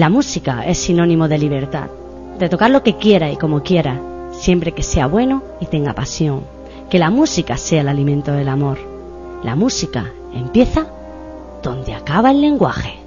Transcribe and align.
La 0.00 0.08
música 0.08 0.64
es 0.64 0.78
sinónimo 0.78 1.28
de 1.28 1.36
libertad, 1.36 1.90
de 2.38 2.48
tocar 2.48 2.70
lo 2.70 2.82
que 2.82 2.96
quiera 2.96 3.30
y 3.30 3.36
como 3.36 3.62
quiera, 3.62 4.00
siempre 4.32 4.72
que 4.72 4.82
sea 4.82 5.06
bueno 5.06 5.42
y 5.60 5.66
tenga 5.66 5.92
pasión. 5.92 6.40
Que 6.88 6.98
la 6.98 7.10
música 7.10 7.58
sea 7.58 7.82
el 7.82 7.88
alimento 7.88 8.32
del 8.32 8.48
amor. 8.48 8.78
La 9.44 9.56
música 9.56 10.10
empieza 10.32 10.86
donde 11.62 11.92
acaba 11.92 12.30
el 12.30 12.40
lenguaje. 12.40 12.99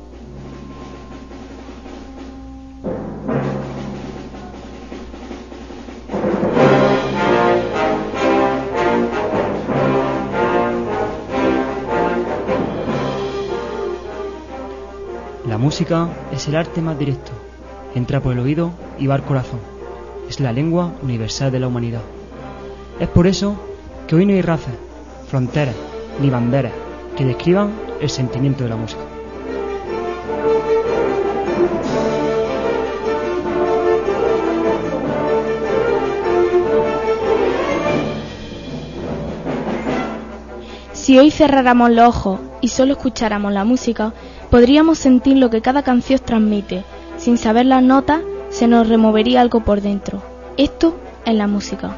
Música 15.84 16.08
es 16.32 16.48
el 16.48 16.56
arte 16.56 16.82
más 16.82 16.98
directo. 16.98 17.34
Entra 17.94 18.22
por 18.22 18.32
el 18.32 18.40
oído 18.40 18.72
y 18.98 19.08
va 19.08 19.16
al 19.16 19.24
corazón. 19.24 19.60
Es 20.30 20.40
la 20.40 20.54
lengua 20.54 20.94
universal 21.02 21.52
de 21.52 21.60
la 21.60 21.68
humanidad. 21.68 22.00
Es 23.02 23.10
por 23.10 23.28
eso 23.28 23.58
que 24.08 24.16
hoy 24.16 24.26
no 24.26 24.32
hay 24.32 24.42
razas, 24.42 24.74
fronteras 25.28 25.76
ni 26.22 26.30
banderas 26.30 26.72
que 27.18 27.26
describan 27.26 27.74
el 28.00 28.10
sentimiento 28.10 28.64
de 28.64 28.70
la 28.70 28.78
música. 28.78 29.02
Si 40.94 41.20
hoy 41.20 41.30
cerráramos 41.30 41.90
los 41.92 42.08
ojos 42.08 42.40
y 42.62 42.70
solo 42.70 42.94
escucháramos 42.94 43.52
la 43.52 43.66
música, 43.66 44.14
podríamos 44.54 45.00
sentir 45.00 45.38
lo 45.38 45.50
que 45.50 45.62
cada 45.62 45.82
canción 45.82 46.20
transmite. 46.24 46.84
Sin 47.18 47.40
saber 47.40 47.66
las 47.66 47.82
notas, 47.82 48.22
se 48.50 48.68
nos 48.68 48.88
removería 48.88 49.42
algo 49.42 49.62
por 49.62 49.82
dentro. 49.82 50.22
Esto 50.58 50.96
es 51.26 51.34
la 51.34 51.48
música. 51.48 51.98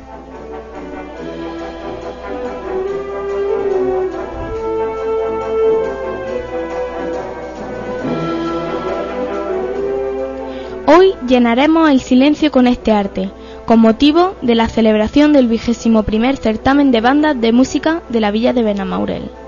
Hoy 10.88 11.14
llenaremos 11.28 11.90
el 11.90 12.00
silencio 12.00 12.52
con 12.52 12.68
este 12.68 12.94
arte, 12.94 13.32
con 13.66 13.82
motivo 13.82 14.36
de 14.42 14.56
la 14.56 14.70
celebración 14.70 15.34
del 15.34 15.50
vigésimo 15.50 16.04
primer 16.04 16.38
certamen 16.38 16.94
de 16.94 17.02
bandas 17.02 17.42
de 17.42 17.52
música 17.52 18.02
de 18.08 18.22
la 18.22 18.32
villa 18.32 18.54
de 18.54 18.64
Benamaurel. 18.64 19.45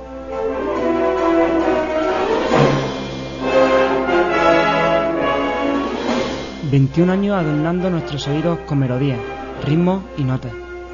...21 6.71 7.09
años 7.09 7.37
adornando 7.37 7.89
nuestros 7.89 8.27
oídos 8.27 8.59
con 8.67 8.79
melodías, 8.79 9.19
ritmos 9.65 10.03
y 10.17 10.23
notas... 10.23 10.51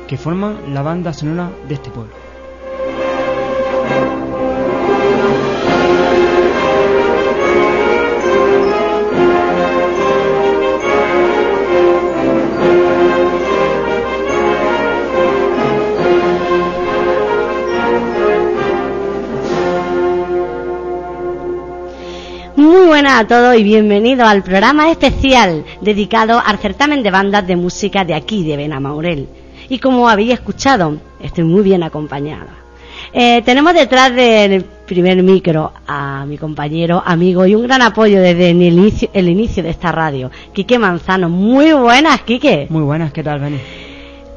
...que 0.07 0.17
forman 0.17 0.73
la 0.73 0.83
banda 0.83 1.13
sonora 1.13 1.49
de 1.67 1.73
este 1.73 1.89
pueblo. 1.89 2.22
Buenas 23.13 23.25
a 23.25 23.27
todos 23.27 23.55
y 23.57 23.63
bienvenidos 23.63 24.27
al 24.27 24.41
programa 24.41 24.89
especial 24.89 25.63
dedicado 25.81 26.41
al 26.43 26.57
certamen 26.57 27.03
de 27.03 27.11
bandas 27.11 27.45
de 27.45 27.55
música 27.55 28.03
de 28.03 28.15
aquí, 28.15 28.43
de 28.43 28.57
Benamaurel. 28.57 29.27
Y 29.69 29.77
como 29.77 30.09
habéis 30.09 30.33
escuchado, 30.33 30.97
estoy 31.21 31.43
muy 31.43 31.61
bien 31.61 31.83
acompañada. 31.83 32.47
Eh, 33.13 33.43
tenemos 33.43 33.75
detrás 33.75 34.15
del 34.15 34.63
primer 34.63 35.21
micro 35.21 35.73
a 35.85 36.25
mi 36.25 36.39
compañero, 36.39 37.03
amigo 37.05 37.45
y 37.45 37.53
un 37.53 37.63
gran 37.63 37.83
apoyo 37.83 38.19
desde 38.19 38.49
el 38.49 38.61
inicio, 38.63 39.09
el 39.13 39.29
inicio 39.29 39.61
de 39.61 39.69
esta 39.69 39.91
radio, 39.91 40.31
Quique 40.51 40.79
Manzano. 40.79 41.29
Muy 41.29 41.71
buenas, 41.73 42.21
Quique. 42.21 42.65
Muy 42.69 42.83
buenas, 42.83 43.13
¿qué 43.13 43.21
tal, 43.21 43.39
Beni? 43.39 43.59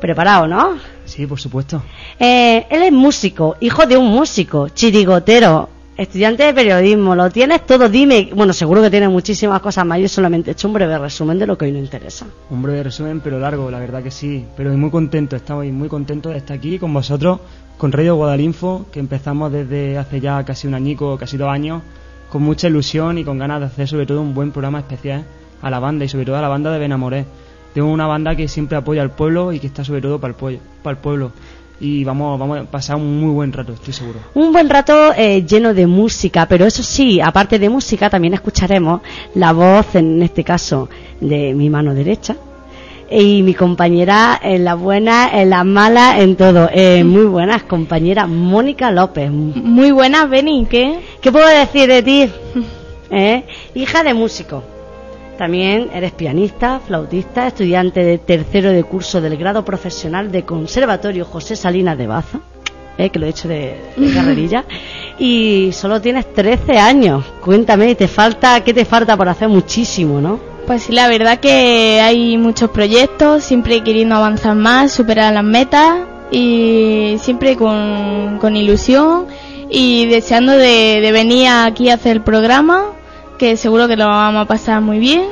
Preparado, 0.01 0.47
¿no? 0.47 0.75
Sí, 1.07 1.27
por 1.27 1.41
supuesto. 1.41 1.83
Eh, 2.19 2.67
él 2.69 2.83
es 2.83 2.93
músico, 2.93 3.57
hijo 3.61 3.87
de 3.87 3.97
un 3.97 4.09
músico, 4.09 4.69
chirigotero, 4.69 5.71
estudiante 5.97 6.43
de 6.43 6.53
periodismo, 6.53 7.15
lo 7.15 7.31
tienes 7.31 7.65
todo, 7.65 7.89
dime, 7.89 8.31
bueno, 8.35 8.53
seguro 8.53 8.83
que 8.83 8.91
tienes 8.91 9.09
muchísimas 9.09 9.61
cosas 9.61 9.87
más, 9.87 9.99
yo 9.99 10.09
solamente 10.09 10.51
he 10.51 10.53
hecho 10.53 10.69
un 10.69 10.75
breve 10.75 10.99
resumen 10.99 11.39
de 11.39 11.47
lo 11.47 11.57
que 11.57 11.65
hoy 11.65 11.73
nos 11.73 11.81
interesa. 11.81 12.27
Un 12.51 12.63
breve 12.63 12.83
resumen, 12.83 13.21
pero 13.21 13.39
largo, 13.39 13.71
la 13.71 13.79
verdad 13.79 14.03
que 14.03 14.11
sí. 14.11 14.45
Pero 14.57 14.77
muy 14.77 14.91
contento, 14.91 15.37
estamos 15.37 15.65
muy 15.67 15.89
contentos 15.89 16.33
de 16.33 16.39
estar 16.39 16.57
aquí 16.57 16.79
con 16.79 16.93
vosotros, 16.93 17.41
con 17.79 17.93
Radio 17.93 18.17
Guadalinfo, 18.17 18.87
que 18.93 19.01
empezamos 19.01 19.51
desde 19.53 19.97
hace 19.97 20.21
ya 20.21 20.45
casi 20.45 20.67
un 20.67 20.75
añico, 20.75 21.17
casi 21.17 21.37
dos 21.37 21.49
años, 21.49 21.83
con 22.31 22.43
mucha 22.43 22.69
ilusión 22.69 23.19
y 23.19 23.25
con 23.25 23.39
ganas 23.39 23.61
de 23.61 23.67
hacer 23.67 23.89
sobre 23.89 24.07
todo 24.07 24.21
un 24.21 24.35
buen 24.35 24.51
programa 24.53 24.81
especial 24.81 25.25
a 25.63 25.71
la 25.71 25.79
banda 25.79 26.05
y 26.05 26.09
sobre 26.09 26.27
todo 26.27 26.37
a 26.37 26.43
la 26.43 26.49
banda 26.49 26.71
de 26.73 26.79
Benamoré. 26.79 27.25
Tengo 27.73 27.91
una 27.91 28.07
banda 28.07 28.35
que 28.35 28.49
siempre 28.49 28.77
apoya 28.77 29.03
al 29.03 29.11
pueblo 29.11 29.53
y 29.53 29.61
que 29.61 29.67
está 29.67 29.85
sobre 29.85 30.01
todo 30.01 30.19
para 30.19 30.35
el, 30.35 30.61
para 30.83 30.97
el 30.97 31.03
pueblo 31.03 31.33
y 31.81 32.05
vamos, 32.05 32.39
vamos 32.39 32.59
a 32.59 32.65
pasar 32.65 32.97
un 32.97 33.21
muy 33.21 33.33
buen 33.33 33.53
rato, 33.53 33.73
estoy 33.73 33.93
seguro. 33.93 34.19
Un 34.35 34.53
buen 34.53 34.69
rato 34.69 35.13
eh, 35.15 35.45
lleno 35.45 35.75
de 35.75 35.87
música, 35.87 36.47
pero 36.47 36.65
eso 36.65 36.83
sí, 36.83 37.21
aparte 37.21 37.59
de 37.59 37.69
música, 37.69 38.09
también 38.09 38.35
escucharemos 38.35 39.03
la 39.35 39.53
voz, 39.53 39.95
en 39.95 40.23
este 40.23 40.43
caso, 40.43 40.89
de 41.21 41.55
mi 41.55 41.69
mano 41.69 41.95
derecha. 41.95 42.37
Y 43.09 43.43
mi 43.43 43.55
compañera 43.55 44.41
en 44.43 44.65
las 44.65 44.77
buenas, 44.79 45.33
en 45.33 45.51
las 45.51 45.65
malas, 45.65 46.19
en 46.19 46.35
todo. 46.35 46.69
Eh, 46.73 47.05
muy 47.05 47.25
buenas, 47.25 47.63
compañera 47.63 48.27
Mónica 48.27 48.91
López. 48.91 49.31
Muy 49.31 49.93
buenas, 49.93 50.29
Beni, 50.29 50.67
¿qué? 50.69 50.99
¿Qué 51.21 51.31
puedo 51.31 51.47
decir 51.47 51.89
de 51.89 52.03
ti? 52.03 52.29
¿Eh? 53.11 53.45
Hija 53.75 54.03
de 54.03 54.13
músico. 54.13 54.65
También 55.37 55.91
eres 55.93 56.13
pianista, 56.13 56.81
flautista, 56.81 57.47
estudiante 57.47 58.03
de 58.03 58.19
tercero 58.19 58.71
de 58.71 58.85
curso 58.85 59.21
del 59.21 59.37
grado 59.37 59.65
profesional 59.65 60.33
de 60.33 60.45
Conservatorio 60.45 61.27
José 61.27 61.57
Salinas 61.57 61.99
de 61.99 62.07
Baza, 62.07 62.41
eh, 62.97 63.11
que 63.11 63.19
lo 63.19 63.27
he 63.27 63.31
hecho 63.31 63.47
de, 63.47 63.79
de 63.97 64.15
carrerilla, 64.15 64.65
y 65.19 65.71
solo 65.73 66.01
tienes 66.01 66.33
13 66.33 66.79
años. 66.79 67.25
Cuéntame, 67.45 67.95
¿te 67.95 68.09
falta, 68.09 68.65
¿qué 68.65 68.73
te 68.73 68.87
falta 68.87 69.15
por 69.15 69.29
hacer 69.29 69.49
muchísimo, 69.49 70.23
no? 70.23 70.41
Pues 70.67 70.85
sí, 70.85 70.93
la 70.93 71.07
verdad 71.09 71.39
que 71.39 72.01
hay 72.01 72.39
muchos 72.39 72.71
proyectos, 72.71 73.45
siempre 73.45 73.83
queriendo 73.85 74.17
avanzar 74.17 74.57
más, 74.57 74.91
superar 74.91 75.35
las 75.35 75.45
metas 75.45 75.99
y 76.31 77.17
siempre 77.21 77.57
con, 77.57 78.39
con 78.41 78.57
ilusión 78.57 79.27
y 79.71 80.07
deseando 80.07 80.53
de, 80.53 81.01
de 81.01 81.13
venir 81.13 81.49
aquí 81.49 81.91
a 81.91 81.95
hacer 81.95 82.17
el 82.17 82.23
programa 82.23 82.96
que 83.39 83.57
seguro 83.57 83.89
que 83.89 83.97
lo 83.97 84.07
vamos 84.07 84.43
a 84.43 84.49
pasar 84.49 84.81
muy 84.81 84.99
bien 84.99 85.25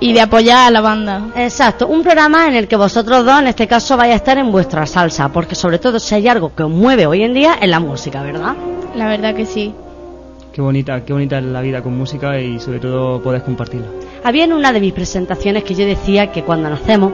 y 0.00 0.12
de 0.12 0.20
apoyar 0.20 0.66
a 0.66 0.70
la 0.70 0.80
banda. 0.80 1.28
Exacto, 1.36 1.86
un 1.86 2.02
programa 2.02 2.46
en 2.46 2.54
el 2.54 2.68
que 2.68 2.76
vosotros 2.76 3.24
dos, 3.24 3.40
en 3.40 3.48
este 3.48 3.66
caso, 3.66 3.96
vais 3.96 4.12
a 4.12 4.16
estar 4.16 4.38
en 4.38 4.52
vuestra 4.52 4.86
salsa, 4.86 5.28
porque 5.30 5.54
sobre 5.54 5.78
todo 5.78 5.98
si 5.98 6.14
hay 6.14 6.28
algo 6.28 6.54
que 6.54 6.62
os 6.62 6.70
mueve 6.70 7.06
hoy 7.06 7.22
en 7.22 7.34
día 7.34 7.54
es 7.60 7.68
la 7.68 7.80
música, 7.80 8.22
¿verdad? 8.22 8.54
La 8.94 9.08
verdad 9.08 9.34
que 9.34 9.46
sí. 9.46 9.74
Qué 10.52 10.60
bonita, 10.60 11.04
qué 11.04 11.12
bonita 11.12 11.38
es 11.38 11.44
la 11.44 11.60
vida 11.62 11.82
con 11.82 11.96
música 11.96 12.38
y 12.38 12.60
sobre 12.60 12.78
todo 12.78 13.20
podés 13.22 13.42
compartirla. 13.42 13.86
Había 14.22 14.44
en 14.44 14.52
una 14.52 14.72
de 14.72 14.80
mis 14.80 14.92
presentaciones 14.92 15.64
que 15.64 15.74
yo 15.74 15.84
decía 15.84 16.30
que 16.30 16.44
cuando 16.44 16.70
nacemos, 16.70 17.12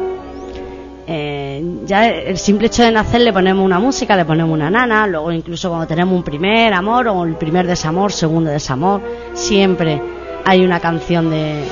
eh, 1.06 1.64
ya 1.86 2.08
el 2.08 2.38
simple 2.38 2.66
hecho 2.66 2.82
de 2.82 2.92
nacer 2.92 3.20
le 3.20 3.32
ponemos 3.32 3.64
una 3.64 3.78
música, 3.78 4.16
le 4.16 4.24
ponemos 4.24 4.52
una 4.52 4.70
nana, 4.70 5.06
luego 5.06 5.32
incluso 5.32 5.68
cuando 5.68 5.86
tenemos 5.86 6.14
un 6.14 6.22
primer 6.22 6.72
amor 6.72 7.08
o 7.08 7.24
el 7.24 7.36
primer 7.36 7.66
desamor, 7.66 8.12
segundo 8.12 8.50
desamor, 8.50 9.00
siempre 9.34 10.00
hay 10.44 10.64
una 10.64 10.80
canción 10.80 11.30
de, 11.30 11.64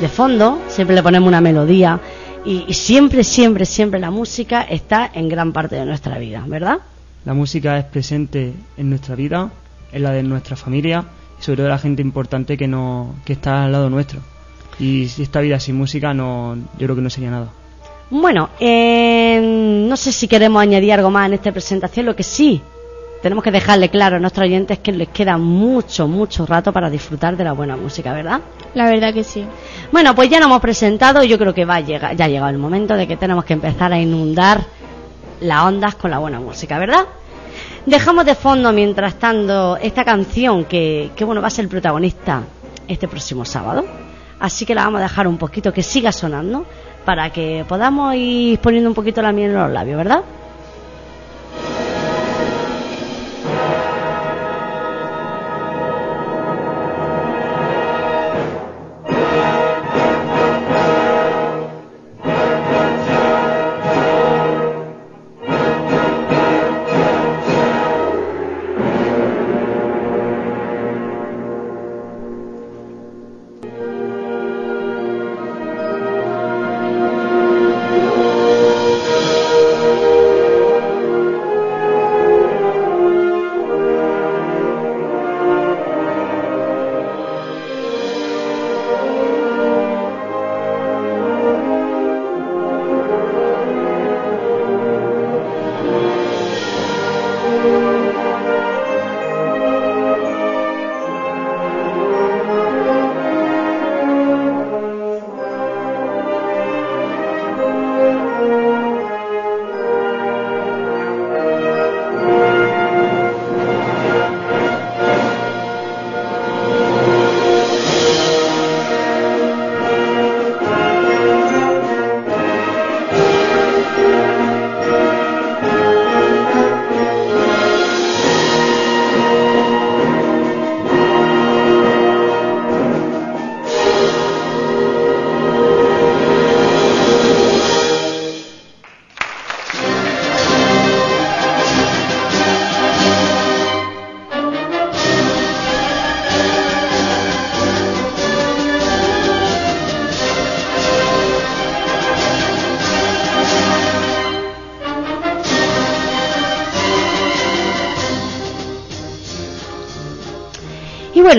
de 0.00 0.08
fondo, 0.08 0.60
siempre 0.68 0.96
le 0.96 1.02
ponemos 1.02 1.28
una 1.28 1.40
melodía 1.40 2.00
y, 2.44 2.72
siempre, 2.72 3.22
siempre, 3.22 3.66
siempre 3.66 4.00
la 4.00 4.10
música 4.10 4.62
está 4.62 5.10
en 5.12 5.28
gran 5.28 5.52
parte 5.52 5.76
de 5.76 5.84
nuestra 5.84 6.18
vida, 6.18 6.42
¿verdad? 6.46 6.78
La 7.24 7.34
música 7.34 7.78
es 7.78 7.84
presente 7.84 8.54
en 8.76 8.90
nuestra 8.90 9.14
vida, 9.14 9.50
en 9.92 10.02
la 10.02 10.10
de 10.12 10.22
nuestra 10.22 10.56
familia 10.56 11.04
sobre 11.40 11.56
todo 11.56 11.68
la 11.68 11.78
gente 11.78 12.02
importante 12.02 12.56
que, 12.56 12.68
no, 12.68 13.14
que 13.24 13.32
está 13.32 13.64
al 13.64 13.72
lado 13.72 13.90
nuestro. 13.90 14.20
Y 14.78 15.04
esta 15.04 15.40
vida 15.40 15.58
sin 15.58 15.76
música 15.76 16.14
no, 16.14 16.56
yo 16.78 16.86
creo 16.86 16.96
que 16.96 17.02
no 17.02 17.10
sería 17.10 17.30
nada. 17.30 17.50
Bueno, 18.10 18.50
eh, 18.58 19.40
no 19.40 19.96
sé 19.96 20.10
si 20.10 20.26
queremos 20.26 20.60
añadir 20.60 20.92
algo 20.92 21.10
más 21.10 21.26
en 21.26 21.34
esta 21.34 21.52
presentación. 21.52 22.06
Lo 22.06 22.16
que 22.16 22.24
sí 22.24 22.60
tenemos 23.22 23.44
que 23.44 23.52
dejarle 23.52 23.88
claro 23.88 24.16
a 24.16 24.18
nuestros 24.18 24.46
oyentes 24.46 24.80
que 24.80 24.90
les 24.90 25.08
queda 25.08 25.38
mucho, 25.38 26.08
mucho 26.08 26.44
rato 26.44 26.72
para 26.72 26.90
disfrutar 26.90 27.36
de 27.36 27.44
la 27.44 27.52
buena 27.52 27.76
música, 27.76 28.12
¿verdad? 28.12 28.40
La 28.74 28.86
verdad 28.88 29.14
que 29.14 29.22
sí. 29.22 29.44
Bueno, 29.92 30.14
pues 30.16 30.28
ya 30.28 30.40
nos 30.40 30.46
hemos 30.46 30.60
presentado 30.60 31.22
y 31.22 31.28
yo 31.28 31.38
creo 31.38 31.54
que 31.54 31.64
va 31.64 31.76
a 31.76 31.80
llegar, 31.80 32.16
ya 32.16 32.24
ha 32.24 32.28
llegado 32.28 32.50
el 32.50 32.58
momento 32.58 32.96
de 32.96 33.06
que 33.06 33.16
tenemos 33.16 33.44
que 33.44 33.52
empezar 33.52 33.92
a 33.92 34.00
inundar 34.00 34.64
las 35.40 35.62
ondas 35.62 35.94
con 35.94 36.10
la 36.10 36.18
buena 36.18 36.40
música, 36.40 36.78
¿verdad? 36.78 37.04
Dejamos 37.86 38.24
de 38.24 38.34
fondo, 38.34 38.72
mientras 38.72 39.14
tanto, 39.14 39.76
esta 39.76 40.04
canción 40.04 40.64
que, 40.64 41.10
que 41.14 41.24
bueno, 41.24 41.40
va 41.40 41.46
a 41.46 41.50
ser 41.50 41.66
el 41.66 41.68
protagonista 41.68 42.42
este 42.88 43.06
próximo 43.06 43.44
sábado 43.44 43.84
así 44.40 44.64
que 44.66 44.74
la 44.74 44.84
vamos 44.84 45.00
a 45.00 45.02
dejar 45.02 45.28
un 45.28 45.38
poquito 45.38 45.72
que 45.72 45.82
siga 45.82 46.10
sonando 46.10 46.66
para 47.10 47.28
que 47.30 47.64
podamos 47.66 48.14
ir 48.14 48.60
poniendo 48.60 48.88
un 48.88 48.94
poquito 48.94 49.20
la 49.20 49.32
miel 49.32 49.50
en 49.50 49.56
los 49.56 49.70
labios, 49.72 49.96
¿verdad? 49.96 50.22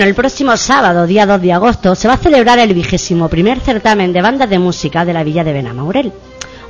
Bueno, 0.02 0.10
el 0.10 0.16
próximo 0.16 0.56
sábado, 0.56 1.06
día 1.06 1.26
2 1.26 1.40
de 1.40 1.52
agosto, 1.52 1.94
se 1.94 2.08
va 2.08 2.14
a 2.14 2.16
celebrar 2.16 2.58
el 2.58 2.74
vigésimo 2.74 3.28
primer 3.28 3.60
certamen 3.60 4.12
de 4.12 4.20
bandas 4.20 4.50
de 4.50 4.58
música 4.58 5.04
de 5.04 5.12
la 5.12 5.22
villa 5.22 5.44
de 5.44 5.52
Benamaurel. 5.52 6.12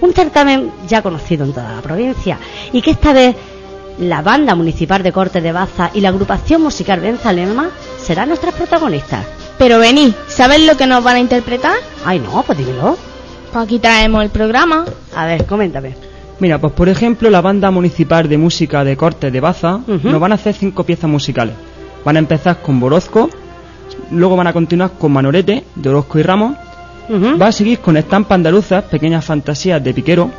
Un 0.02 0.12
certamen 0.12 0.70
ya 0.86 1.00
conocido 1.00 1.46
en 1.46 1.54
toda 1.54 1.72
la 1.76 1.80
provincia 1.80 2.38
y 2.74 2.82
que 2.82 2.90
esta 2.90 3.14
vez 3.14 3.34
la 4.00 4.20
banda 4.20 4.54
municipal 4.54 5.02
de 5.02 5.12
Corte 5.12 5.40
de 5.40 5.50
Baza 5.50 5.90
y 5.94 6.02
la 6.02 6.10
agrupación 6.10 6.60
musical 6.60 7.00
Benzalema 7.00 7.70
serán 8.02 8.28
nuestras 8.28 8.52
protagonistas. 8.52 9.24
Pero 9.56 9.78
vení, 9.78 10.14
¿sabes 10.28 10.60
lo 10.66 10.76
que 10.76 10.86
nos 10.86 11.02
van 11.02 11.16
a 11.16 11.20
interpretar? 11.20 11.76
Ay, 12.04 12.18
no, 12.18 12.42
pues 12.42 12.58
dímelo. 12.58 12.98
Pues 13.50 13.64
aquí 13.64 13.78
traemos 13.78 14.24
el 14.24 14.28
programa. 14.28 14.84
A 15.16 15.24
ver, 15.24 15.46
coméntame. 15.46 15.94
Mira, 16.38 16.58
pues 16.60 16.74
por 16.74 16.90
ejemplo, 16.90 17.30
la 17.30 17.40
banda 17.40 17.70
municipal 17.70 18.28
de 18.28 18.36
música 18.36 18.84
de 18.84 18.94
Corte 18.98 19.30
de 19.30 19.40
Baza 19.40 19.76
Ujú. 19.88 20.10
nos 20.10 20.20
van 20.20 20.32
a 20.32 20.34
hacer 20.34 20.54
cinco 20.54 20.84
piezas 20.84 21.08
musicales. 21.08 21.54
Van 22.04 22.16
a 22.16 22.18
empezar 22.18 22.60
con 22.62 22.80
Borozco, 22.80 23.28
luego 24.10 24.36
van 24.36 24.46
a 24.48 24.52
continuar 24.52 24.92
con 24.98 25.12
Manorete, 25.12 25.64
de 25.74 25.88
Orozco 25.88 26.18
y 26.18 26.22
Ramos, 26.22 26.56
va 27.40 27.48
a 27.48 27.52
seguir 27.52 27.80
con 27.80 27.96
estampas 27.96 28.36
andaluzas, 28.36 28.84
pequeñas 28.84 29.24
fantasías 29.24 29.82
de 29.82 29.92
Piquero, 29.94 30.30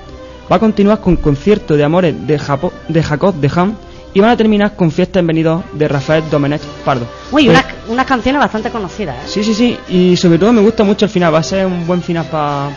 va 0.52 0.56
a 0.56 0.60
continuar 0.60 1.00
con 1.00 1.16
concierto 1.18 1.76
de 1.76 1.84
amores 1.84 2.28
de, 2.28 2.40
Japo- 2.40 2.72
de 2.88 3.04
Jacob 3.04 3.36
de 3.36 3.52
Ham 3.56 3.74
y 4.14 4.20
van 4.20 4.30
a 4.30 4.38
terminar 4.38 4.76
con 4.76 4.92
fiesta 4.92 5.20
en 5.20 5.28
venido 5.28 5.64
de 5.74 5.88
Rafael 5.88 6.24
Domenech 6.30 6.62
Pardo. 6.86 7.06
Uy, 7.32 7.46
Pues- 7.46 7.58
unas, 7.58 7.66
unas 7.90 8.06
canciones 8.06 8.40
bastante 8.40 8.70
conocidas, 8.70 9.16
¿eh? 9.16 9.28
Sí, 9.28 9.44
sí, 9.44 9.54
sí, 9.54 9.78
y 9.90 10.16
sobre 10.18 10.38
todo 10.38 10.54
me 10.54 10.62
gusta 10.62 10.84
mucho 10.84 11.06
el 11.06 11.12
final, 11.12 11.34
va 11.34 11.40
a 11.40 11.44
ser 11.44 11.66
un 11.66 11.86
buen 11.88 12.02
final 12.02 12.26
para 12.26 12.70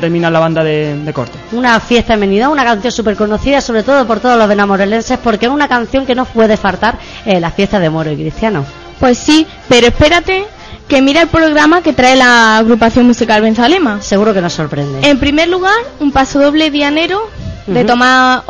terminar 0.00 0.30
la 0.32 0.40
banda 0.40 0.62
de, 0.62 0.96
de 0.96 1.12
corte. 1.12 1.38
Una 1.52 1.80
fiesta 1.80 2.14
en 2.14 2.20
Benidorm, 2.20 2.52
una 2.52 2.64
canción 2.64 2.92
súper 2.92 3.16
conocida, 3.16 3.60
sobre 3.60 3.82
todo 3.82 4.06
por 4.06 4.20
todos 4.20 4.36
los 4.38 4.48
benamorelenses, 4.48 5.18
porque 5.18 5.46
es 5.46 5.52
una 5.52 5.68
canción 5.68 6.04
que 6.06 6.14
no 6.14 6.24
puede 6.26 6.56
faltar 6.56 6.98
en 7.24 7.40
las 7.40 7.54
fiestas 7.54 7.80
de 7.80 7.90
Moro 7.90 8.10
y 8.12 8.16
Cristiano. 8.16 8.64
Pues 9.00 9.18
sí, 9.18 9.46
pero 9.68 9.86
espérate 9.86 10.44
que 10.86 11.00
mira 11.00 11.22
el 11.22 11.28
programa 11.28 11.80
que 11.82 11.94
trae 11.94 12.14
la 12.14 12.58
agrupación 12.58 13.06
musical 13.06 13.40
Benzalema. 13.40 14.02
Seguro 14.02 14.34
que 14.34 14.42
nos 14.42 14.52
sorprende. 14.52 15.08
En 15.08 15.18
primer 15.18 15.48
lugar, 15.48 15.74
un 15.98 16.12
paso 16.12 16.40
doble 16.40 16.70
dianero 16.70 17.22
de 17.66 17.80
Ujú. 17.80 17.86
Tomás 17.86 18.42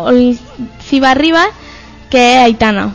Cibarribas, 0.83 1.47
que 2.15 2.37
es 2.37 2.39
Aitana. 2.45 2.95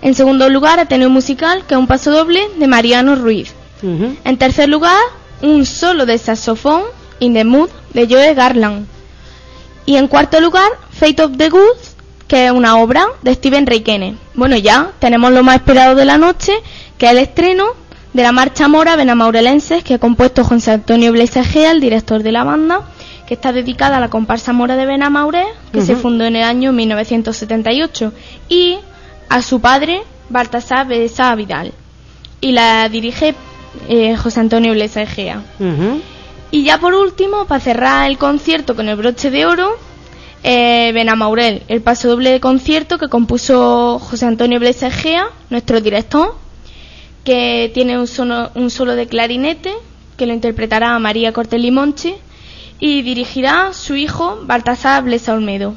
En 0.00 0.14
segundo 0.14 0.48
lugar, 0.48 0.80
Ateneo 0.80 1.10
Musical, 1.10 1.66
que 1.66 1.74
es 1.74 1.78
un 1.78 1.86
paso 1.86 2.10
doble 2.10 2.40
de 2.56 2.66
Mariano 2.66 3.16
Ruiz. 3.16 3.52
En 3.82 4.38
tercer 4.38 4.70
lugar, 4.70 4.96
un 5.42 5.66
solo 5.66 6.06
de 6.06 6.16
saxofón, 6.16 6.84
In 7.20 7.34
the 7.34 7.44
Mood, 7.44 7.68
de 7.92 8.06
Joe 8.08 8.32
Garland. 8.32 8.86
Y 9.84 9.96
en 9.96 10.08
cuarto 10.08 10.40
lugar, 10.40 10.70
Fate 10.90 11.22
of 11.22 11.36
the 11.36 11.50
Goods, 11.50 11.96
que 12.26 12.46
es 12.46 12.50
una 12.50 12.78
obra 12.78 13.08
de 13.20 13.34
Steven 13.34 13.66
Reikene. 13.66 14.16
Bueno, 14.32 14.56
ya 14.56 14.92
tenemos 15.00 15.30
lo 15.30 15.42
más 15.42 15.56
esperado 15.56 15.94
de 15.94 16.06
la 16.06 16.16
noche, 16.16 16.54
que 16.96 17.04
es 17.04 17.12
el 17.12 17.18
estreno 17.18 17.66
de 18.14 18.22
la 18.22 18.32
marcha 18.32 18.68
mora 18.68 18.96
Benamaurelenses, 18.96 19.82
que 19.82 19.94
ha 19.94 19.98
compuesto 19.98 20.44
José 20.44 20.70
Antonio 20.70 21.12
Blesegea, 21.12 21.72
el 21.72 21.80
director 21.80 22.22
de 22.22 22.30
la 22.30 22.44
banda, 22.44 22.82
que 23.26 23.34
está 23.34 23.52
dedicada 23.52 23.96
a 23.96 24.00
la 24.00 24.08
comparsa 24.08 24.52
mora 24.52 24.76
de 24.76 24.86
Benamaure, 24.86 25.44
que 25.72 25.82
se 25.82 25.96
fundó 25.96 26.24
en 26.24 26.36
el 26.36 26.44
año 26.44 26.72
1978, 26.72 28.12
y 28.48 28.78
a 29.28 29.42
su 29.42 29.60
padre, 29.60 30.02
Baltasar 30.30 30.86
Besa 30.86 31.34
Vidal. 31.34 31.72
Y 32.40 32.52
la 32.52 32.88
dirige 32.88 33.34
eh, 33.88 34.16
José 34.16 34.40
Antonio 34.40 34.72
Blesegea. 34.72 35.42
Ujú. 35.58 36.00
Y 36.52 36.62
ya 36.62 36.78
por 36.78 36.94
último, 36.94 37.46
para 37.46 37.60
cerrar 37.60 38.08
el 38.08 38.16
concierto 38.16 38.76
con 38.76 38.88
el 38.88 38.94
broche 38.94 39.32
de 39.32 39.44
oro, 39.44 39.76
eh, 40.44 40.92
Benamaurel, 40.94 41.64
el 41.66 41.80
paso 41.80 42.08
doble 42.08 42.30
de 42.30 42.38
concierto 42.38 42.96
que 42.96 43.08
compuso 43.08 43.98
José 43.98 44.26
Antonio 44.26 44.60
Blesegea, 44.60 45.26
nuestro 45.50 45.80
director, 45.80 46.43
que 47.24 47.70
tiene 47.74 47.98
un, 47.98 48.06
sono- 48.06 48.50
un 48.54 48.70
solo 48.70 48.94
de 48.96 49.06
clarinete, 49.06 49.72
que 50.16 50.26
lo 50.26 50.32
interpretará 50.34 50.98
María 50.98 51.32
Cortés 51.32 51.60
Limonchi, 51.60 52.14
y 52.78 53.02
dirigirá 53.02 53.72
su 53.72 53.94
hijo 53.96 54.40
Baltasar 54.44 55.02
Blesa 55.04 55.32
Olmedo. 55.34 55.74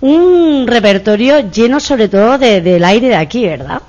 Un 0.00 0.66
repertorio 0.66 1.50
lleno 1.50 1.78
sobre 1.80 2.08
todo 2.08 2.38
de- 2.38 2.60
del 2.60 2.84
aire 2.84 3.08
de 3.08 3.16
aquí, 3.16 3.44
¿verdad? 3.44 3.82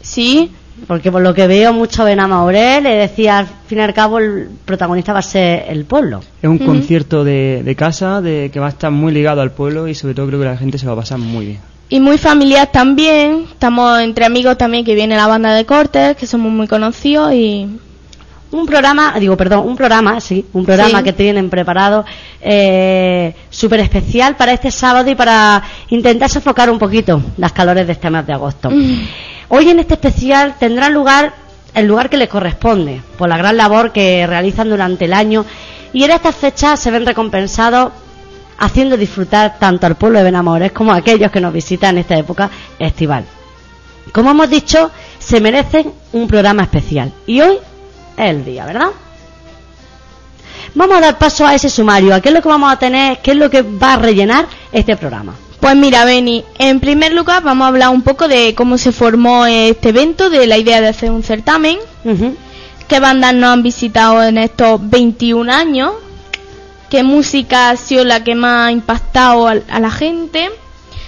Sí, 0.00 0.52
Porque 0.86 1.10
por 1.10 1.22
lo 1.22 1.32
que 1.32 1.46
veo 1.46 1.72
mucho 1.72 2.04
Benamaurel, 2.04 2.84
le 2.84 2.96
decía 2.96 3.38
al 3.38 3.46
fin 3.66 3.78
y 3.78 3.80
al 3.80 3.94
cabo 3.94 4.18
el 4.18 4.46
protagonista 4.66 5.14
va 5.14 5.20
a 5.20 5.22
ser 5.22 5.64
el 5.70 5.86
pueblo. 5.86 6.20
Es 6.42 6.50
un 6.50 6.58
concierto 6.58 7.24
de, 7.24 7.62
de 7.64 7.74
casa 7.74 8.20
de 8.20 8.50
que 8.52 8.60
va 8.60 8.66
a 8.66 8.68
estar 8.68 8.90
muy 8.90 9.10
ligado 9.10 9.40
al 9.40 9.52
pueblo 9.52 9.88
y 9.88 9.94
sobre 9.94 10.12
todo 10.12 10.26
creo 10.26 10.38
que 10.40 10.44
la 10.44 10.58
gente 10.58 10.76
se 10.76 10.86
va 10.86 10.92
a 10.92 10.96
pasar 10.96 11.16
muy 11.18 11.46
bien. 11.46 11.60
Y 11.88 12.00
muy 12.00 12.18
familiar 12.18 12.68
también. 12.72 13.46
Estamos 13.50 14.00
entre 14.00 14.24
amigos 14.24 14.58
también 14.58 14.84
que 14.84 14.94
viene 14.94 15.16
la 15.16 15.26
banda 15.26 15.54
de 15.54 15.64
cortes, 15.64 16.16
que 16.16 16.26
somos 16.26 16.52
muy 16.52 16.66
conocidos 16.68 17.32
y 17.32 17.68
Un 18.52 18.64
programa, 18.64 19.14
digo, 19.18 19.36
perdón, 19.36 19.66
un 19.68 19.76
programa, 19.76 20.20
sí, 20.20 20.46
un 20.52 20.64
programa 20.64 20.98
Sí. 20.98 21.04
que 21.04 21.12
tienen 21.12 21.50
preparado 21.50 22.04
eh, 22.40 23.34
súper 23.50 23.80
especial 23.80 24.36
para 24.36 24.52
este 24.52 24.70
sábado 24.70 25.10
y 25.10 25.16
para 25.16 25.62
intentar 25.90 26.30
sofocar 26.30 26.70
un 26.70 26.78
poquito 26.78 27.20
las 27.38 27.52
calores 27.52 27.86
de 27.86 27.92
este 27.94 28.08
mes 28.08 28.24
de 28.24 28.32
agosto. 28.32 28.70
Hoy 29.48 29.68
en 29.68 29.80
este 29.80 29.94
especial 29.94 30.54
tendrá 30.60 30.88
lugar 30.88 31.34
el 31.74 31.86
lugar 31.86 32.08
que 32.08 32.16
les 32.16 32.28
corresponde 32.28 33.02
por 33.18 33.28
la 33.28 33.36
gran 33.36 33.56
labor 33.56 33.92
que 33.92 34.26
realizan 34.26 34.68
durante 34.70 35.04
el 35.06 35.12
año 35.12 35.44
y 35.92 36.04
en 36.04 36.12
estas 36.12 36.36
fechas 36.36 36.78
se 36.80 36.90
ven 36.92 37.04
recompensados 37.04 37.92
haciendo 38.58 38.96
disfrutar 38.96 39.58
tanto 39.58 39.86
al 39.86 39.96
pueblo 39.96 40.18
de 40.18 40.24
Benamores 40.24 40.72
como 40.72 40.92
a 40.92 40.96
aquellos 40.96 41.30
que 41.30 41.40
nos 41.40 41.52
visitan 41.52 41.96
en 41.96 41.98
esta 42.02 42.16
época 42.16 42.50
estival. 42.78 43.24
Como 44.12 44.30
hemos 44.30 44.48
dicho, 44.48 44.90
se 45.18 45.40
merecen 45.40 45.92
un 46.12 46.26
programa 46.28 46.62
especial 46.62 47.12
y 47.26 47.40
hoy 47.40 47.58
es 48.16 48.30
el 48.30 48.44
día, 48.44 48.64
¿verdad? 48.66 48.88
Vamos 50.74 50.98
a 50.98 51.00
dar 51.00 51.18
paso 51.18 51.46
a 51.46 51.54
ese 51.54 51.68
sumario, 51.70 52.14
a 52.14 52.20
qué 52.20 52.28
es 52.28 52.34
lo 52.34 52.42
que 52.42 52.48
vamos 52.48 52.70
a 52.72 52.78
tener, 52.78 53.18
qué 53.22 53.30
es 53.32 53.36
lo 53.36 53.48
que 53.50 53.62
va 53.62 53.94
a 53.94 53.96
rellenar 53.96 54.46
este 54.72 54.96
programa. 54.96 55.34
Pues 55.60 55.74
mira, 55.74 56.04
Beni, 56.04 56.44
en 56.58 56.80
primer 56.80 57.12
lugar 57.14 57.42
vamos 57.42 57.64
a 57.64 57.68
hablar 57.68 57.88
un 57.88 58.02
poco 58.02 58.28
de 58.28 58.54
cómo 58.54 58.76
se 58.78 58.92
formó 58.92 59.46
este 59.46 59.88
evento, 59.88 60.28
de 60.30 60.46
la 60.46 60.58
idea 60.58 60.80
de 60.80 60.88
hacer 60.88 61.10
un 61.10 61.22
certamen, 61.22 61.78
Ujú. 62.04 62.36
qué 62.88 63.00
bandas 63.00 63.34
nos 63.34 63.50
han 63.50 63.62
visitado 63.62 64.22
en 64.22 64.38
estos 64.38 64.78
21 64.88 65.50
años, 65.50 65.92
qué 66.90 67.02
música 67.02 67.70
ha 67.70 67.76
sido 67.76 68.04
la 68.04 68.24
que 68.24 68.34
más 68.34 68.68
ha 68.68 68.72
impactado 68.72 69.48
a, 69.48 69.54
la 69.54 69.90
gente 69.90 70.50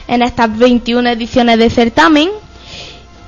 en 0.07 0.23
estas 0.23 0.57
21 0.57 1.11
ediciones 1.11 1.59
de 1.59 1.71
certamen. 1.71 2.31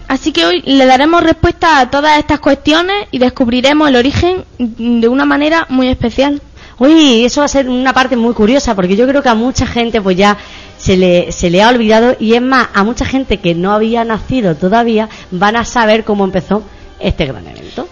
Así 0.08 0.32
que 0.32 0.44
hoy 0.44 0.62
le 0.62 0.86
daremos 0.86 1.22
respuesta 1.22 1.78
a 1.78 1.90
todas 1.90 2.18
estas 2.18 2.40
cuestiones 2.40 3.06
y 3.12 3.18
descubriremos 3.18 3.88
el 3.88 3.96
origen 3.96 4.44
de 4.58 5.08
una 5.08 5.24
manera 5.24 5.66
muy 5.68 5.88
especial. 5.88 6.42
Uy, 6.78 7.24
eso 7.24 7.42
va 7.42 7.44
a 7.44 7.48
ser 7.48 7.68
una 7.68 7.92
parte 7.92 8.16
muy 8.16 8.34
curiosa 8.34 8.74
porque 8.74 8.96
yo 8.96 9.06
creo 9.06 9.22
que 9.22 9.28
a 9.28 9.34
mucha 9.34 9.66
gente 9.66 10.00
pues 10.00 10.16
ya 10.16 10.36
se 10.78 10.96
le, 10.96 11.30
se 11.30 11.50
le 11.50 11.62
ha 11.62 11.68
olvidado 11.68 12.16
y 12.18 12.34
es 12.34 12.42
más, 12.42 12.68
a 12.74 12.82
mucha 12.82 13.04
gente 13.04 13.36
que 13.36 13.54
no 13.54 13.72
había 13.72 14.02
nacido 14.04 14.56
todavía 14.56 15.08
van 15.30 15.56
a 15.56 15.64
saber 15.64 16.04
cómo 16.04 16.24
empezó 16.24 16.62
este 16.98 17.26
gran 17.26 17.46
evento. 17.46 17.86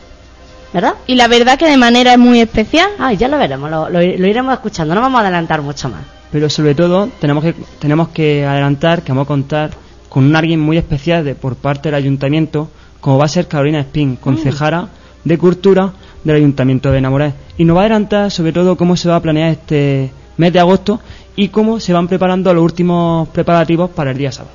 ¿Verdad? 0.72 0.94
Y 1.06 1.14
la 1.14 1.28
verdad 1.28 1.58
que 1.58 1.66
de 1.66 1.76
manera 1.78 2.16
muy 2.18 2.40
especial. 2.40 2.90
Ah, 2.98 3.12
ya 3.12 3.28
lo 3.28 3.38
veremos, 3.38 3.70
lo, 3.70 3.88
lo- 3.88 4.00
lo 4.00 4.26
iremos 4.26 4.52
escuchando, 4.52 4.94
no 4.94 5.00
vamos 5.00 5.18
a 5.20 5.22
adelantar 5.22 5.62
mucho 5.62 5.88
más. 5.88 6.00
Pero 6.30 6.50
sobre 6.50 6.74
todo 6.74 7.08
tenemos 7.20 7.42
que, 7.42 7.54
tenemos 7.78 8.08
que 8.08 8.44
adelantar 8.44 9.02
que 9.02 9.12
vamos 9.12 9.24
a 9.24 9.28
contar 9.28 9.70
con 10.10 10.24
un 10.24 10.36
alguien 10.36 10.60
muy 10.60 10.76
especial 10.76 11.24
de, 11.24 11.34
por 11.34 11.56
parte 11.56 11.88
del 11.88 11.94
ayuntamiento, 11.94 12.68
como 13.00 13.16
va 13.18 13.24
a 13.24 13.28
ser 13.28 13.48
Carolina 13.48 13.80
Espín, 13.80 14.16
concejara 14.16 14.88
de 15.24 15.38
Cultura 15.38 15.92
del 16.24 16.36
Ayuntamiento 16.36 16.90
de 16.90 17.00
Namorés. 17.00 17.32
Y 17.56 17.64
nos 17.64 17.76
va 17.76 17.80
a 17.80 17.84
adelantar 17.84 18.30
sobre 18.30 18.52
todo 18.52 18.76
cómo 18.76 18.94
se 18.96 19.08
va 19.08 19.16
a 19.16 19.20
planear 19.22 19.50
este 19.52 20.10
mes 20.36 20.52
de 20.52 20.60
agosto 20.60 21.00
y 21.34 21.48
cómo 21.48 21.80
se 21.80 21.92
van 21.94 22.08
preparando 22.08 22.52
los 22.52 22.62
últimos 22.62 23.28
preparativos 23.28 23.88
para 23.90 24.10
el 24.10 24.18
día 24.18 24.32
sábado. 24.32 24.54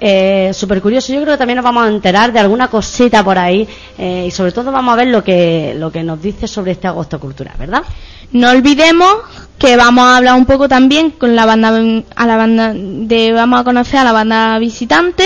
Eh, 0.00 0.50
Súper 0.54 0.80
curioso, 0.80 1.12
yo 1.12 1.20
creo 1.22 1.34
que 1.34 1.38
también 1.38 1.56
nos 1.56 1.64
vamos 1.64 1.84
a 1.84 1.88
enterar 1.88 2.32
de 2.32 2.38
alguna 2.38 2.68
cosita 2.68 3.24
por 3.24 3.36
ahí 3.36 3.66
eh, 3.98 4.26
y 4.28 4.30
sobre 4.30 4.52
todo 4.52 4.70
vamos 4.70 4.92
a 4.92 4.96
ver 4.96 5.08
lo 5.08 5.24
que, 5.24 5.74
lo 5.76 5.90
que 5.90 6.02
nos 6.04 6.22
dice 6.22 6.46
sobre 6.46 6.72
este 6.72 6.86
agosto 6.86 7.18
cultural, 7.18 7.54
¿verdad? 7.58 7.82
No 8.30 8.50
olvidemos 8.50 9.08
que 9.58 9.76
vamos 9.76 10.04
a 10.04 10.18
hablar 10.18 10.34
un 10.36 10.46
poco 10.46 10.68
también 10.68 11.10
con 11.10 11.34
la 11.34 11.46
banda 11.46 12.02
a 12.14 12.26
la 12.26 12.36
banda 12.36 12.72
de 12.74 13.32
vamos 13.32 13.60
a 13.60 13.64
conocer 13.64 13.98
a 13.98 14.04
la 14.04 14.12
banda 14.12 14.58
visitante, 14.58 15.24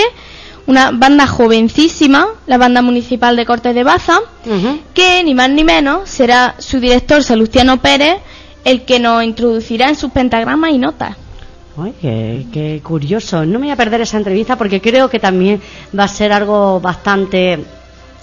una 0.67 0.91
banda 0.93 1.26
jovencísima, 1.26 2.29
la 2.47 2.57
banda 2.57 2.81
municipal 2.81 3.37
de 3.37 3.45
Cortes 3.45 3.75
de 3.75 3.83
Baza, 3.85 4.21
que 4.95 5.23
ni 5.25 5.35
más 5.35 5.50
ni 5.50 5.64
menos 5.64 6.09
será 6.09 6.55
su 6.59 6.79
director 6.81 7.23
Salustiano 7.23 7.83
Pérez 7.83 8.19
el 8.64 8.85
que 8.85 9.00
nos 9.00 9.25
introducirá 9.25 9.88
en 9.88 9.97
sus 9.97 10.12
pentagramas 10.12 10.71
y 10.71 10.79
notas. 10.79 11.17
Ay, 11.76 11.95
qué, 12.00 12.47
qué 12.52 12.81
curioso. 12.83 13.47
No 13.47 13.59
me 13.59 13.67
voy 13.67 13.71
a 13.71 13.76
perder 13.76 14.02
esa 14.02 14.19
entrevista 14.19 14.57
porque 14.57 14.81
creo 14.81 15.09
que 15.09 15.19
también 15.19 15.61
va 15.99 16.05
a 16.05 16.09
ser 16.09 16.33
algo 16.33 16.81
bastante 16.81 17.64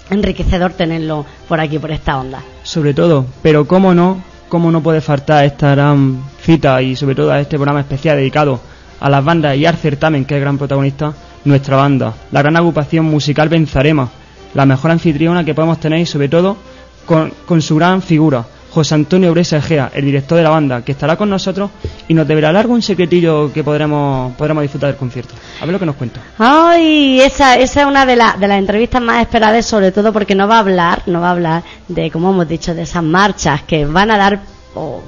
enriquecedor 0.10 0.74
tenerlo 0.74 1.26
por 1.48 1.60
aquí, 1.60 1.80
por 1.80 1.92
esta 1.92 2.20
onda. 2.20 2.42
Sobre 2.64 2.94
todo, 2.94 3.26
pero 3.42 3.66
cómo 3.66 3.94
no, 3.94 4.22
cómo 4.50 4.72
no 4.72 4.82
puede 4.82 5.02
faltar 5.02 5.46
esta 5.46 5.72
gran 5.72 6.24
cita 6.42 6.82
y 6.82 6.96
sobre 6.96 7.16
todo 7.16 7.32
a 7.32 7.40
este 7.40 7.58
programa 7.58 7.82
especial 7.82 8.18
dedicado 8.18 8.60
a 9.00 9.10
las 9.10 9.24
bandas 9.24 9.56
y 9.56 9.66
al 9.66 9.78
certamen, 9.78 10.26
que 10.26 10.36
es 10.36 10.38
el 10.38 10.42
gran 10.42 10.58
protagonista, 10.58 11.14
nuestra 11.46 11.78
banda, 11.78 12.14
la 12.32 12.42
gran 12.42 12.58
agrupación 12.58 13.06
musical 13.06 13.50
Benzarema, 13.50 14.10
la 14.54 14.66
mejor 14.66 14.92
anfitriona 14.92 15.46
que 15.46 15.56
podemos 15.56 15.80
tener 15.80 16.00
y 16.00 16.06
sobre 16.06 16.28
todo 16.28 16.58
con, 17.06 17.32
con 17.46 17.62
su 17.62 17.76
gran 17.76 18.02
figura, 18.02 18.46
José 18.72 18.96
Antonio 18.96 19.32
Bresa 19.32 19.58
Egea, 19.58 19.92
el 19.94 20.06
director 20.06 20.38
de 20.38 20.44
la 20.44 20.52
banda, 20.52 20.84
que 20.84 20.92
estará 20.92 21.16
con 21.18 21.30
nosotros 21.30 21.72
y 22.08 22.14
nos 22.14 22.28
deberá 22.28 22.50
algún 22.50 22.82
secretillo 22.82 23.52
que 23.52 23.64
podremos, 23.64 24.36
podremos 24.36 24.62
disfrutar 24.62 24.90
del 24.92 24.98
concierto. 24.98 25.34
A 25.62 25.66
ver 25.66 25.74
lo 25.74 25.80
que 25.80 25.86
nos 25.88 25.96
cuenta. 25.96 26.22
Ay, 26.38 27.20
esa, 27.22 27.58
esa 27.58 27.82
es 27.82 27.88
una 27.88 28.06
de, 28.06 28.16
la- 28.16 28.36
de 28.40 28.48
las 28.48 28.60
entrevistas 28.60 29.02
más 29.02 29.22
esperadas, 29.22 29.66
sobre 29.66 29.92
todo 29.92 30.14
porque 30.14 30.36
no 30.36 30.48
va 30.48 30.58
a 30.58 30.60
hablar, 30.60 31.04
no 31.08 31.20
va 31.22 31.30
a 31.30 31.32
hablar 31.32 31.64
de, 31.88 32.12
como 32.12 32.30
hemos 32.32 32.48
dicho, 32.48 32.74
de 32.76 32.84
esas 32.84 33.04
marchas 33.04 33.64
que 33.64 33.86
van 33.86 34.12
a 34.12 34.18
dar, 34.18 34.40
o 34.76 35.02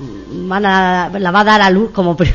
van 0.48 0.66
a, 0.66 1.10
la 1.20 1.30
va 1.32 1.42
a 1.42 1.44
dar 1.44 1.62
a 1.62 1.70
luz 1.70 1.92
como 1.92 2.18
pri- 2.18 2.34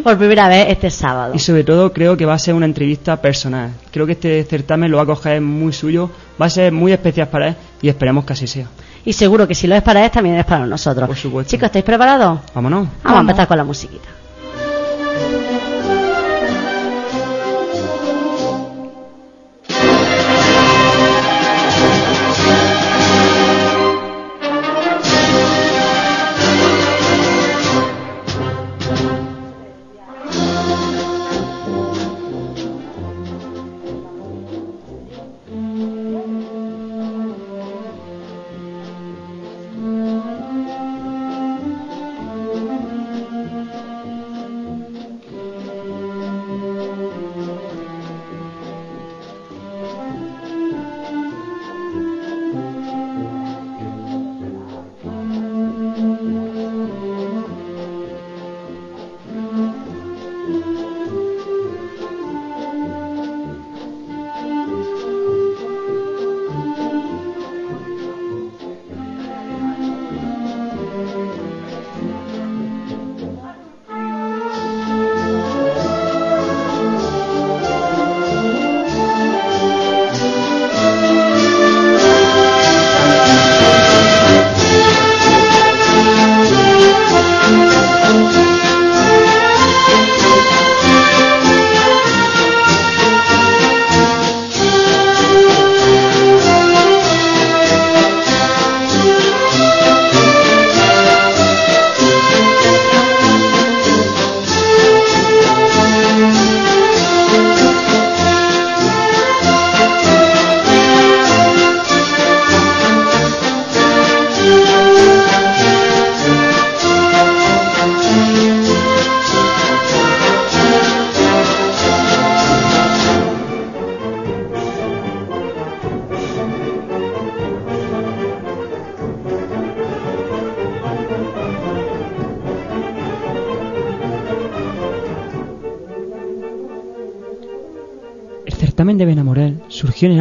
por 0.04 0.18
primera 0.18 0.48
vez 0.48 0.66
este 0.68 0.90
sábado. 0.90 1.32
Y 1.34 1.38
sobre 1.38 1.64
todo 1.64 1.92
creo 1.94 2.16
que 2.16 2.26
va 2.26 2.34
a 2.34 2.38
ser 2.38 2.52
una 2.54 2.66
entrevista 2.66 3.20
personal. 3.22 3.70
Creo 3.90 4.04
que 4.06 4.12
este 4.12 4.44
certamen 4.44 4.90
lo 4.90 4.98
va 4.98 5.04
a 5.04 5.06
coger 5.06 5.40
muy 5.40 5.72
suyo, 5.72 6.10
va 6.40 6.44
a 6.46 6.50
ser 6.50 6.72
muy 6.72 6.92
especial 6.92 7.28
para 7.28 7.48
él 7.48 7.56
y 7.80 7.88
esperemos 7.88 8.24
que 8.26 8.34
así 8.34 8.46
sea. 8.46 8.66
Y 9.08 9.14
seguro 9.14 9.48
que 9.48 9.54
si 9.54 9.66
lo 9.66 9.74
es 9.74 9.82
para 9.82 10.04
él, 10.04 10.10
también 10.10 10.36
es 10.36 10.44
para 10.44 10.66
nosotros. 10.66 11.06
Por 11.06 11.16
supuesto. 11.16 11.50
Chicos, 11.50 11.68
¿estáis 11.68 11.82
preparados? 11.82 12.40
Vámonos. 12.54 12.88
Vamos, 13.02 13.16
a 13.16 13.20
empezar 13.22 13.48
con 13.48 13.56
la 13.56 13.64
musiquita. 13.64 14.06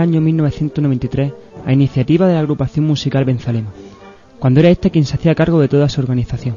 Año 0.08 0.22
1993 0.22 1.34
a 1.66 1.74
iniciativa 1.74 2.28
de 2.28 2.34
la 2.34 2.40
agrupación 2.40 2.86
musical 2.86 3.26
Benzalema, 3.26 3.72
cuando 4.40 4.62
era 4.62 4.70
este 4.70 4.90
quien 4.90 5.06
se 5.06 5.16
hacía 5.16 5.36
cargo 5.36 5.60
de 5.60 5.68
toda 5.68 5.90
su 5.90 6.00
organización. 6.00 6.56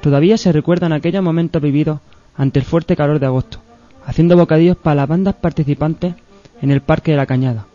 Todavía 0.00 0.38
se 0.38 0.50
recuerdan 0.50 0.92
aquellos 0.92 1.22
momentos 1.22 1.60
vividos 1.60 2.00
ante 2.36 2.58
el 2.58 2.64
fuerte 2.64 2.96
calor 2.96 3.18
de 3.18 3.26
agosto, 3.26 3.58
haciendo 4.06 4.36
bocadillos 4.36 4.78
para 4.78 4.96
las 4.96 5.08
bandas 5.08 5.34
participantes 5.34 6.14
en 6.62 6.70
el 6.70 6.80
Parque 6.80 7.10
de 7.10 7.18
la 7.18 7.26
Cañada, 7.26 7.66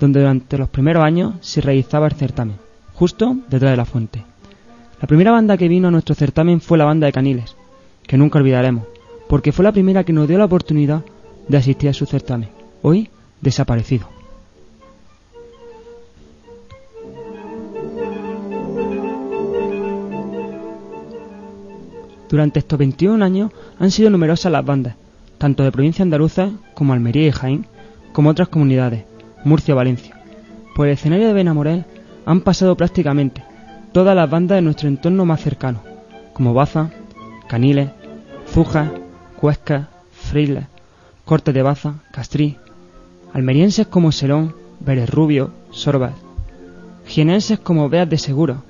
donde 0.00 0.20
durante 0.20 0.58
los 0.58 0.68
primeros 0.68 1.04
años 1.04 1.34
se 1.40 1.60
realizaba 1.60 2.06
el 2.06 2.14
certamen, 2.14 2.56
justo 2.94 3.36
detrás 3.48 3.70
de 3.70 3.76
la 3.76 3.84
fuente. 3.84 4.24
La 5.00 5.06
primera 5.06 5.30
banda 5.30 5.56
que 5.56 5.68
vino 5.68 5.88
a 5.88 5.92
nuestro 5.92 6.16
certamen 6.16 6.60
fue 6.60 6.78
la 6.78 6.84
banda 6.84 7.06
de 7.06 7.12
Caniles, 7.12 7.54
que 8.06 8.18
nunca 8.18 8.40
olvidaremos, 8.40 8.84
porque 9.28 9.52
fue 9.52 9.64
la 9.64 9.72
primera 9.72 10.02
que 10.02 10.12
nos 10.12 10.26
dio 10.26 10.38
la 10.38 10.46
oportunidad 10.46 11.04
de 11.46 11.56
asistir 11.56 11.90
a 11.90 11.94
su 11.94 12.06
certamen, 12.06 12.48
hoy 12.82 13.08
desaparecido. 13.40 14.17
Durante 22.28 22.58
estos 22.58 22.78
21 22.78 23.24
años 23.24 23.50
han 23.78 23.90
sido 23.90 24.10
numerosas 24.10 24.52
las 24.52 24.64
bandas, 24.64 24.96
tanto 25.38 25.62
de 25.62 25.72
provincia 25.72 26.02
andaluza 26.02 26.50
como 26.74 26.92
Almería 26.92 27.28
y 27.28 27.32
Jaén, 27.32 27.66
como 28.12 28.30
otras 28.30 28.48
comunidades, 28.48 29.04
Murcia 29.44 29.74
o 29.74 29.76
Valencia. 29.76 30.20
Por 30.74 30.86
el 30.86 30.94
escenario 30.94 31.28
de 31.28 31.32
Benamorel 31.32 31.84
han 32.26 32.40
pasado 32.42 32.76
prácticamente 32.76 33.42
todas 33.92 34.14
las 34.14 34.28
bandas 34.28 34.56
de 34.56 34.62
nuestro 34.62 34.88
entorno 34.88 35.24
más 35.24 35.40
cercano, 35.40 35.80
como 36.34 36.52
Baza, 36.52 36.90
Caniles, 37.48 37.90
Zuja, 38.46 38.92
Cuesca, 39.40 39.88
Friles, 40.12 40.64
Cortes 41.24 41.54
de 41.54 41.62
Baza, 41.62 41.94
Castrí, 42.12 42.56
almerienses 43.32 43.86
como 43.86 44.12
Serón, 44.12 44.54
Vélez 44.80 45.08
Rubio, 45.08 45.50
Sorbas, 45.70 46.12
jienenses 47.06 47.58
como 47.58 47.88
Beas 47.88 48.08
de 48.08 48.18
Seguro, 48.18 48.62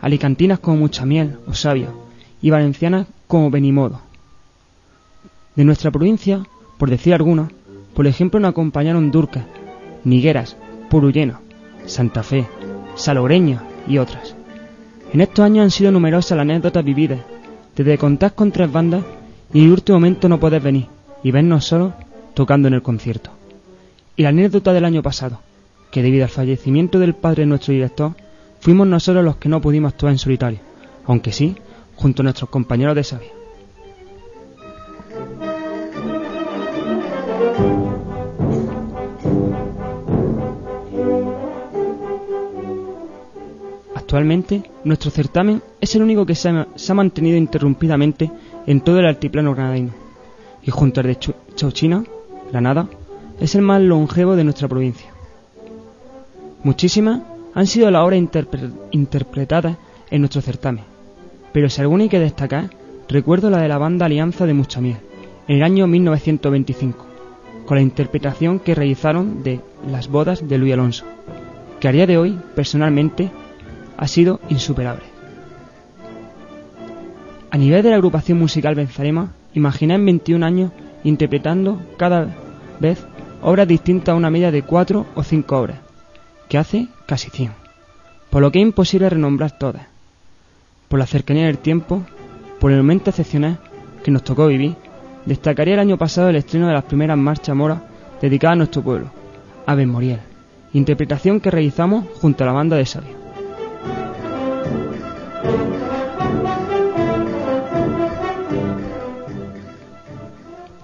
alicantinas 0.00 0.58
como 0.58 0.78
Muchamiel 0.78 1.38
o 1.46 1.54
Sabio, 1.54 2.07
y 2.40 2.50
valencianas 2.50 3.06
como 3.26 3.50
Benimodo. 3.50 4.00
De 5.56 5.64
nuestra 5.64 5.90
provincia, 5.90 6.46
por 6.78 6.90
decir 6.90 7.14
algunos, 7.14 7.50
por 7.94 8.06
ejemplo 8.06 8.38
nos 8.38 8.50
acompañaron 8.50 9.10
Durca, 9.10 9.44
Nigueras, 10.04 10.56
Purulleno, 10.88 11.40
Santa 11.86 12.22
Fe, 12.22 12.46
Salogreña 12.94 13.62
y 13.86 13.98
otras. 13.98 14.34
En 15.12 15.20
estos 15.20 15.44
años 15.44 15.64
han 15.64 15.70
sido 15.70 15.90
numerosas 15.90 16.36
las 16.36 16.42
anécdotas 16.42 16.84
vividas, 16.84 17.20
desde 17.74 17.98
contar 17.98 18.34
con 18.34 18.52
tres 18.52 18.70
bandas 18.70 19.02
y 19.52 19.60
en 19.60 19.64
el 19.66 19.72
último 19.72 19.96
momento 19.96 20.28
no 20.28 20.38
poder 20.38 20.62
venir 20.62 20.86
y 21.22 21.30
vernos 21.30 21.64
solo 21.64 21.94
tocando 22.34 22.68
en 22.68 22.74
el 22.74 22.82
concierto. 22.82 23.30
Y 24.16 24.22
la 24.22 24.28
anécdota 24.28 24.72
del 24.72 24.84
año 24.84 25.02
pasado, 25.02 25.40
que 25.90 26.02
debido 26.02 26.24
al 26.24 26.30
fallecimiento 26.30 26.98
del 26.98 27.14
padre 27.14 27.42
de 27.42 27.46
nuestro 27.46 27.72
director, 27.72 28.12
fuimos 28.60 28.86
nosotros 28.86 29.24
los 29.24 29.36
que 29.36 29.48
no 29.48 29.60
pudimos 29.60 29.92
actuar 29.92 30.12
en 30.12 30.18
solitario, 30.18 30.58
aunque 31.06 31.32
sí 31.32 31.56
junto 31.98 32.22
a 32.22 32.24
nuestros 32.24 32.48
compañeros 32.48 32.94
de 32.94 33.04
Sabia. 33.04 33.28
Actualmente, 43.94 44.62
nuestro 44.84 45.10
certamen 45.10 45.62
es 45.82 45.94
el 45.94 46.02
único 46.02 46.24
que 46.24 46.34
se 46.34 46.48
ha, 46.48 46.94
mantenido 46.94 47.36
interrumpidamente 47.36 48.30
en 48.66 48.80
todo 48.80 49.00
el 49.00 49.06
altiplano 49.06 49.54
granadino, 49.54 49.92
y 50.62 50.70
junto 50.70 51.00
al 51.00 51.08
de 51.08 51.18
Chauchina, 51.54 52.04
Granada, 52.50 52.88
es 53.38 53.54
el 53.54 53.62
más 53.62 53.82
longevo 53.82 54.34
de 54.34 54.44
nuestra 54.44 54.66
provincia. 54.66 55.10
Muchísimas 56.62 57.20
han 57.54 57.66
sido 57.66 57.90
las 57.90 58.02
obras 58.02 58.22
interpretadas 58.92 59.76
en 60.10 60.20
nuestro 60.22 60.40
certamen, 60.40 60.84
pero 61.58 61.70
si 61.70 61.80
alguna 61.80 62.04
hay 62.04 62.08
que 62.08 62.20
destacar, 62.20 62.70
recuerdo 63.08 63.50
la 63.50 63.60
de 63.60 63.66
la 63.66 63.78
banda 63.78 64.06
Alianza 64.06 64.46
de 64.46 64.54
Muchamiel, 64.54 64.98
en 65.48 65.56
el 65.56 65.64
año 65.64 65.88
1925, 65.88 67.04
con 67.66 67.76
la 67.76 67.82
interpretación 67.82 68.60
que 68.60 68.76
realizaron 68.76 69.42
de 69.42 69.60
Las 69.90 70.06
bodas 70.06 70.48
de 70.48 70.56
Luis 70.56 70.74
Alonso, 70.74 71.04
que 71.80 71.88
a 71.88 71.90
día 71.90 72.06
de 72.06 72.16
hoy, 72.16 72.38
personalmente, 72.54 73.32
ha 73.96 74.06
sido 74.06 74.38
insuperable. 74.48 75.02
A 77.50 77.58
nivel 77.58 77.82
de 77.82 77.90
la 77.90 77.96
agrupación 77.96 78.38
musical 78.38 78.76
Benzarema, 78.76 79.32
imaginé 79.52 79.94
en 79.94 80.06
21 80.06 80.46
años 80.46 80.70
interpretando 81.02 81.82
cada 81.96 82.36
vez 82.78 83.04
obras 83.42 83.66
distintas 83.66 84.12
a 84.12 84.16
una 84.16 84.30
media 84.30 84.52
de 84.52 84.62
4 84.62 85.06
o 85.12 85.22
5 85.24 85.58
obras, 85.58 85.78
que 86.48 86.56
hace 86.56 86.86
casi 87.06 87.30
100, 87.30 87.50
por 88.30 88.42
lo 88.42 88.52
que 88.52 88.60
es 88.60 88.62
imposible 88.62 89.10
renombrar 89.10 89.58
todas 89.58 89.97
por 90.88 90.98
la 90.98 91.06
cercanía 91.06 91.46
del 91.46 91.58
tiempo, 91.58 92.02
por 92.58 92.72
el 92.72 92.78
momento 92.78 93.10
excepcional 93.10 93.58
que 94.02 94.10
nos 94.10 94.24
tocó 94.24 94.46
vivir, 94.46 94.74
destacaría 95.26 95.74
el 95.74 95.80
año 95.80 95.98
pasado 95.98 96.30
el 96.30 96.36
estreno 96.36 96.66
de 96.66 96.72
las 96.72 96.84
primeras 96.84 97.18
marchas 97.18 97.54
moras 97.54 97.80
dedicadas 98.20 98.54
a 98.54 98.56
nuestro 98.56 98.82
pueblo, 98.82 99.10
Ave 99.66 99.86
Moriel, 99.86 100.20
interpretación 100.72 101.40
que 101.40 101.50
realizamos 101.50 102.06
junto 102.20 102.42
a 102.42 102.46
la 102.46 102.52
banda 102.52 102.76
de 102.76 102.86
Sabio. 102.86 103.18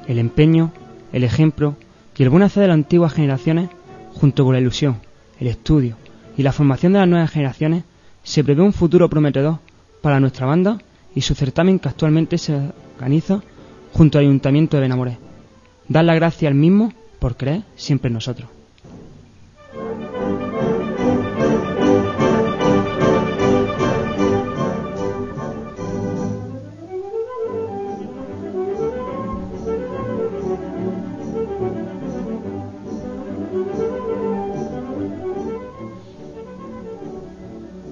El 0.06 0.18
empeño, 0.18 0.70
el 1.12 1.24
ejemplo 1.24 1.76
y 2.16 2.22
el 2.22 2.28
buen 2.28 2.42
hacer 2.42 2.60
de 2.60 2.68
las 2.68 2.74
antiguas 2.74 3.14
generaciones, 3.14 3.70
junto 4.12 4.44
con 4.44 4.52
la 4.52 4.60
ilusión, 4.60 4.98
el 5.40 5.46
estudio 5.46 5.96
y 6.36 6.42
la 6.42 6.52
formación 6.52 6.92
de 6.92 6.98
las 6.98 7.08
nuevas 7.08 7.30
generaciones, 7.30 7.84
se 8.22 8.44
prevé 8.44 8.62
un 8.62 8.72
futuro 8.72 9.08
prometedor 9.08 9.58
para 10.04 10.20
nuestra 10.20 10.44
banda 10.44 10.76
y 11.14 11.22
su 11.22 11.34
certamen 11.34 11.78
que 11.78 11.88
actualmente 11.88 12.36
se 12.36 12.54
organiza 12.94 13.40
junto 13.94 14.18
al 14.18 14.26
Ayuntamiento 14.26 14.76
de 14.76 14.82
Benamoré. 14.82 15.16
Dar 15.88 16.04
la 16.04 16.14
gracia 16.14 16.46
al 16.46 16.54
mismo 16.54 16.92
por 17.18 17.38
creer 17.38 17.62
siempre 17.74 18.08
en 18.08 18.12
nosotros. 18.12 18.53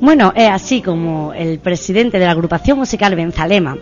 Bueno, 0.03 0.33
es 0.35 0.51
así 0.51 0.83
como 0.83 1.33
el 1.33 1.61
presidente 1.61 2.19
de 2.19 2.25
la 2.25 2.33
agrupación 2.33 2.77
musical 2.77 3.15
Benzalema, 3.15 3.79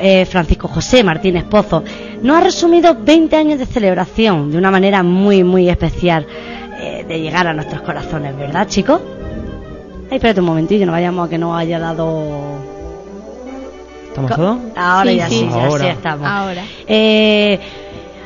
eh, 0.00 0.24
Francisco 0.24 0.66
José 0.66 1.04
Martínez 1.04 1.44
Pozo, 1.44 1.84
nos 2.22 2.38
ha 2.38 2.40
resumido 2.40 2.96
20 2.98 3.36
años 3.36 3.58
de 3.58 3.66
celebración 3.66 4.50
de 4.50 4.56
una 4.56 4.70
manera 4.70 5.02
muy, 5.02 5.44
muy 5.44 5.68
especial 5.68 6.26
eh, 6.80 7.04
de 7.06 7.20
llegar 7.20 7.46
a 7.46 7.52
nuestros 7.52 7.82
corazones, 7.82 8.34
¿verdad, 8.34 8.66
chicos? 8.66 9.02
Ay, 10.10 10.16
espérate 10.16 10.40
un 10.40 10.46
momentillo, 10.46 10.86
no 10.86 10.92
vayamos 10.92 11.26
a 11.26 11.28
que 11.28 11.36
no 11.36 11.54
haya 11.54 11.78
dado... 11.78 12.56
¿Estamos 14.08 14.34
todos? 14.34 14.58
Ahora 14.74 15.12
ya 15.12 15.28
sí, 15.28 15.46
ya 15.54 15.78
sí 15.78 15.86
estamos. 15.86 16.28
Ahora. 16.30 16.64
Eh, 16.86 17.60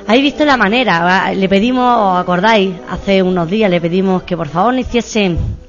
¿Habéis 0.07 0.23
visto 0.23 0.45
la 0.45 0.57
manera? 0.57 1.35
Le 1.35 1.49
pedimos, 1.49 2.21
acordáis? 2.21 2.73
Hace 2.89 3.21
unos 3.21 3.51
días 3.51 3.69
le 3.69 3.81
pedimos 3.81 4.23
que 4.23 4.37
por 4.37 4.47
favor 4.47 4.75
no 4.75 4.79
hiciesen 4.79 5.66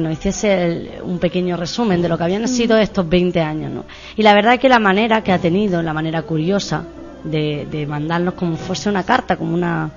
nos 0.00 0.12
hiciese 0.12 1.00
un 1.02 1.18
pequeño 1.18 1.56
resumen 1.56 2.02
de 2.02 2.08
lo 2.08 2.18
que 2.18 2.24
habían 2.24 2.46
sido 2.48 2.76
estos 2.76 3.08
20 3.08 3.40
años, 3.40 3.72
¿no? 3.72 3.84
Y 4.16 4.22
la 4.22 4.34
verdad 4.34 4.54
es 4.54 4.60
que 4.60 4.68
la 4.68 4.78
manera 4.78 5.22
que 5.22 5.32
ha 5.32 5.38
tenido, 5.38 5.82
la 5.82 5.92
manera 5.92 6.22
curiosa 6.22 6.84
de, 7.24 7.86
mandarnos 7.88 8.34
como 8.34 8.56
fuese 8.56 8.88
una 8.88 9.02
carta, 9.02 9.36
como 9.36 9.54
una 9.54 9.90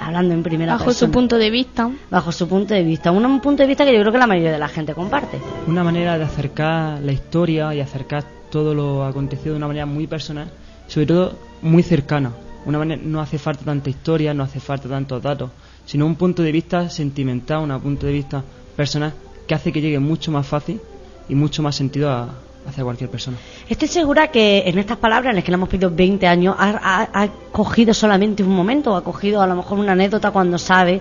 hablando 0.00 0.34
en 0.34 0.42
primera 0.42 0.76
bajo 0.76 0.92
su 0.92 1.10
punto 1.10 1.38
de 1.38 1.50
vista. 1.50 1.90
Bajo 2.10 2.32
su 2.32 2.48
punto 2.48 2.74
de 2.74 2.82
vista. 2.82 3.10
Un, 3.10 3.40
punto 3.40 3.62
de 3.62 3.66
vista 3.68 3.84
que 3.84 3.92
yo 3.92 4.00
creo 4.00 4.12
que 4.12 4.18
la 4.18 4.26
mayoría 4.26 4.52
de 4.52 4.58
la 4.58 4.68
gente 4.68 4.94
comparte. 4.94 5.38
Una 5.66 5.84
manera 5.84 6.18
de 6.18 6.24
acercar 6.24 7.00
la 7.00 7.12
historia 7.12 7.74
y 7.74 7.80
acercar 7.80 8.24
todo 8.50 8.74
lo 8.74 9.04
acontecido 9.04 9.52
de 9.52 9.58
una 9.58 9.68
manera 9.68 9.86
muy 9.86 10.06
personal 10.06 10.48
sobre 10.86 11.06
todo 11.06 11.32
muy 11.62 11.82
cercana. 11.82 12.32
Una 12.66 12.78
manera 12.78 13.02
no 13.04 13.20
hace 13.20 13.38
falta 13.38 13.64
tanta 13.64 13.90
historia 13.90 14.32
no 14.32 14.42
hace 14.42 14.60
falta 14.60 14.88
tantos 14.88 15.22
datos 15.22 15.50
sino 15.84 16.06
un 16.06 16.16
punto 16.16 16.42
de 16.42 16.50
vista 16.50 16.88
sentimental 16.88 17.70
un 17.70 17.80
punto 17.80 18.06
de 18.06 18.12
vista 18.12 18.42
personas 18.74 19.14
que 19.46 19.54
hace 19.54 19.72
que 19.72 19.80
llegue 19.80 19.98
mucho 19.98 20.30
más 20.30 20.46
fácil 20.46 20.80
y 21.28 21.34
mucho 21.34 21.62
más 21.62 21.76
sentido 21.76 22.10
a, 22.10 22.34
hacia 22.68 22.84
cualquier 22.84 23.10
persona. 23.10 23.36
Estoy 23.68 23.88
segura 23.88 24.28
que 24.28 24.62
en 24.66 24.78
estas 24.78 24.98
palabras, 24.98 25.30
en 25.30 25.36
las 25.36 25.44
que 25.44 25.50
le 25.50 25.56
hemos 25.56 25.68
pedido 25.68 25.90
20 25.90 26.26
años, 26.26 26.56
ha, 26.58 27.28
cogido 27.52 27.94
solamente 27.94 28.42
un 28.42 28.54
momento, 28.54 28.96
ha 28.96 29.04
cogido 29.04 29.42
a 29.42 29.46
lo 29.46 29.56
mejor 29.56 29.78
una 29.78 29.92
anécdota 29.92 30.30
cuando 30.30 30.58
sabe 30.58 31.00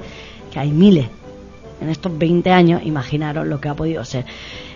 que 0.52 0.60
hay 0.60 0.72
miles. 0.72 1.08
En 1.82 1.90
estos 1.90 2.18
20 2.18 2.52
años, 2.52 2.82
imaginaros 2.86 3.48
lo 3.48 3.60
que 3.60 3.68
ha 3.68 3.74
podido 3.74 4.06
ser. 4.06 4.26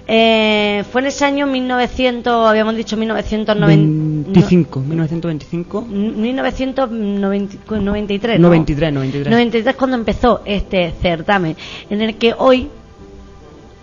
Eh, 0.10 0.84
fue 0.90 1.02
en 1.02 1.08
ese 1.08 1.26
año 1.26 1.48
1900, 1.48 2.48
habíamos 2.48 2.76
dicho 2.76 2.96
1995, 2.98 4.80
1925. 4.80 5.82
1993. 5.82 8.40
93, 8.40 8.94
93. 8.94 9.32
93 9.32 9.76
cuando 9.76 9.98
empezó 9.98 10.42
este 10.46 10.94
certamen, 11.02 11.58
en 11.90 12.02
el 12.02 12.16
que 12.16 12.34
hoy 12.38 12.70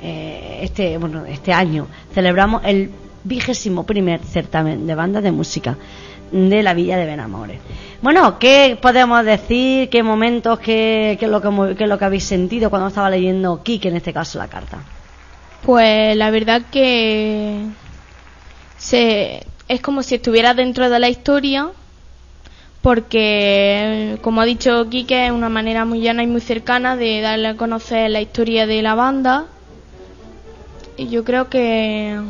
eh, 0.06 0.58
este, 0.60 0.98
bueno, 0.98 1.24
este 1.24 1.52
año 1.52 1.86
celebramos 2.12 2.62
el 2.66 2.90
vigésimo 3.24 3.84
primer 3.84 4.20
certamen 4.22 4.86
de 4.86 4.94
bandas 4.94 5.22
de 5.22 5.32
música 5.32 5.78
de 6.30 6.62
la 6.62 6.74
villa 6.74 6.98
de 6.98 7.06
Benamores. 7.06 7.58
Bueno, 8.02 8.38
¿qué 8.38 8.76
podemos 8.80 9.24
decir? 9.24 9.88
¿Qué 9.88 10.02
momentos? 10.02 10.58
¿Qué, 10.58 11.16
qué, 11.18 11.24
es 11.24 11.30
lo 11.30 11.40
que, 11.40 11.74
qué 11.74 11.84
es 11.84 11.88
lo 11.88 11.98
que 11.98 12.04
habéis 12.04 12.24
sentido 12.24 12.68
cuando 12.68 12.88
estaba 12.88 13.08
leyendo 13.08 13.62
Kike, 13.62 13.88
en 13.88 13.96
este 13.96 14.12
caso, 14.12 14.38
la 14.38 14.48
carta? 14.48 14.78
Pues 15.62 16.14
la 16.16 16.30
verdad 16.30 16.60
que 16.70 17.62
se, 18.76 19.46
es 19.68 19.80
como 19.80 20.02
si 20.02 20.16
estuviera 20.16 20.52
dentro 20.52 20.90
de 20.90 20.98
la 20.98 21.08
historia, 21.08 21.70
porque, 22.82 24.18
como 24.20 24.42
ha 24.42 24.44
dicho 24.44 24.90
Quique, 24.90 25.24
es 25.24 25.32
una 25.32 25.48
manera 25.48 25.86
muy 25.86 26.00
llana 26.00 26.22
y 26.22 26.26
muy 26.26 26.42
cercana 26.42 26.96
de 26.96 27.22
darle 27.22 27.48
a 27.48 27.56
conocer 27.56 28.10
la 28.10 28.20
historia 28.20 28.66
de 28.66 28.82
la 28.82 28.94
banda. 28.94 29.46
Y 30.96 31.08
yo 31.08 31.24
creo 31.24 31.48
que, 31.48 32.20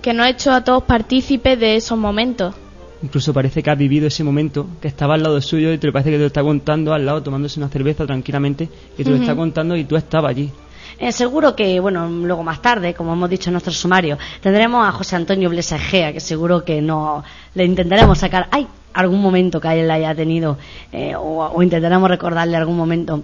que 0.00 0.12
nos 0.14 0.26
ha 0.26 0.30
hecho 0.30 0.52
a 0.52 0.64
todos 0.64 0.84
partícipes 0.84 1.58
de 1.58 1.76
esos 1.76 1.98
momentos. 1.98 2.54
Incluso 3.02 3.34
parece 3.34 3.62
que 3.62 3.70
has 3.70 3.76
vivido 3.76 4.06
ese 4.06 4.24
momento, 4.24 4.66
que 4.80 4.88
estaba 4.88 5.14
al 5.14 5.22
lado 5.22 5.40
suyo 5.42 5.72
y 5.72 5.78
te 5.78 5.92
parece 5.92 6.10
que 6.10 6.16
te 6.16 6.22
lo 6.22 6.26
está 6.28 6.42
contando 6.42 6.94
al 6.94 7.04
lado, 7.04 7.22
tomándose 7.22 7.60
una 7.60 7.68
cerveza 7.68 8.06
tranquilamente, 8.06 8.68
y 8.96 9.04
te 9.04 9.10
lo 9.10 9.16
está 9.16 9.36
contando 9.36 9.76
y 9.76 9.84
tú 9.84 9.96
estabas 9.96 10.30
allí. 10.30 10.50
Eh, 10.98 11.12
seguro 11.12 11.54
que, 11.54 11.80
bueno, 11.80 12.08
luego 12.08 12.42
más 12.42 12.62
tarde, 12.62 12.94
como 12.94 13.12
hemos 13.12 13.28
dicho 13.28 13.50
en 13.50 13.54
nuestro 13.54 13.72
sumario, 13.72 14.16
tendremos 14.40 14.86
a 14.86 14.92
José 14.92 15.16
Antonio 15.16 15.50
Blesa 15.50 15.76
Egea, 15.76 16.12
que 16.12 16.20
seguro 16.20 16.64
que 16.64 16.80
no 16.80 17.24
le 17.54 17.64
intentaremos 17.64 18.18
sacar 18.18 18.48
hay 18.50 18.66
algún 18.94 19.20
momento 19.20 19.60
que 19.60 19.68
él 19.80 19.90
haya 19.90 20.14
tenido, 20.14 20.56
eh, 20.92 21.14
o, 21.16 21.62
intentaremos 21.62 22.08
recordarle 22.08 22.56
algún 22.56 22.76
momento 22.76 23.22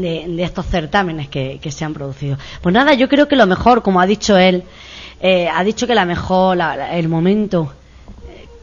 de, 0.00 0.42
estos 0.42 0.66
certámenes 0.66 1.28
que, 1.28 1.60
se 1.70 1.84
han 1.84 1.94
producido. 1.94 2.38
Pues 2.62 2.72
nada, 2.72 2.94
yo 2.94 3.08
creo 3.08 3.28
que 3.28 3.36
lo 3.36 3.46
mejor, 3.46 3.82
como 3.82 4.00
ha 4.00 4.06
dicho 4.06 4.36
él, 4.36 4.64
eh, 5.20 5.48
ha 5.48 5.64
dicho 5.64 5.86
que 5.86 5.94
la 5.94 6.04
mejor, 6.04 6.58
el 6.92 7.08
momento 7.08 7.72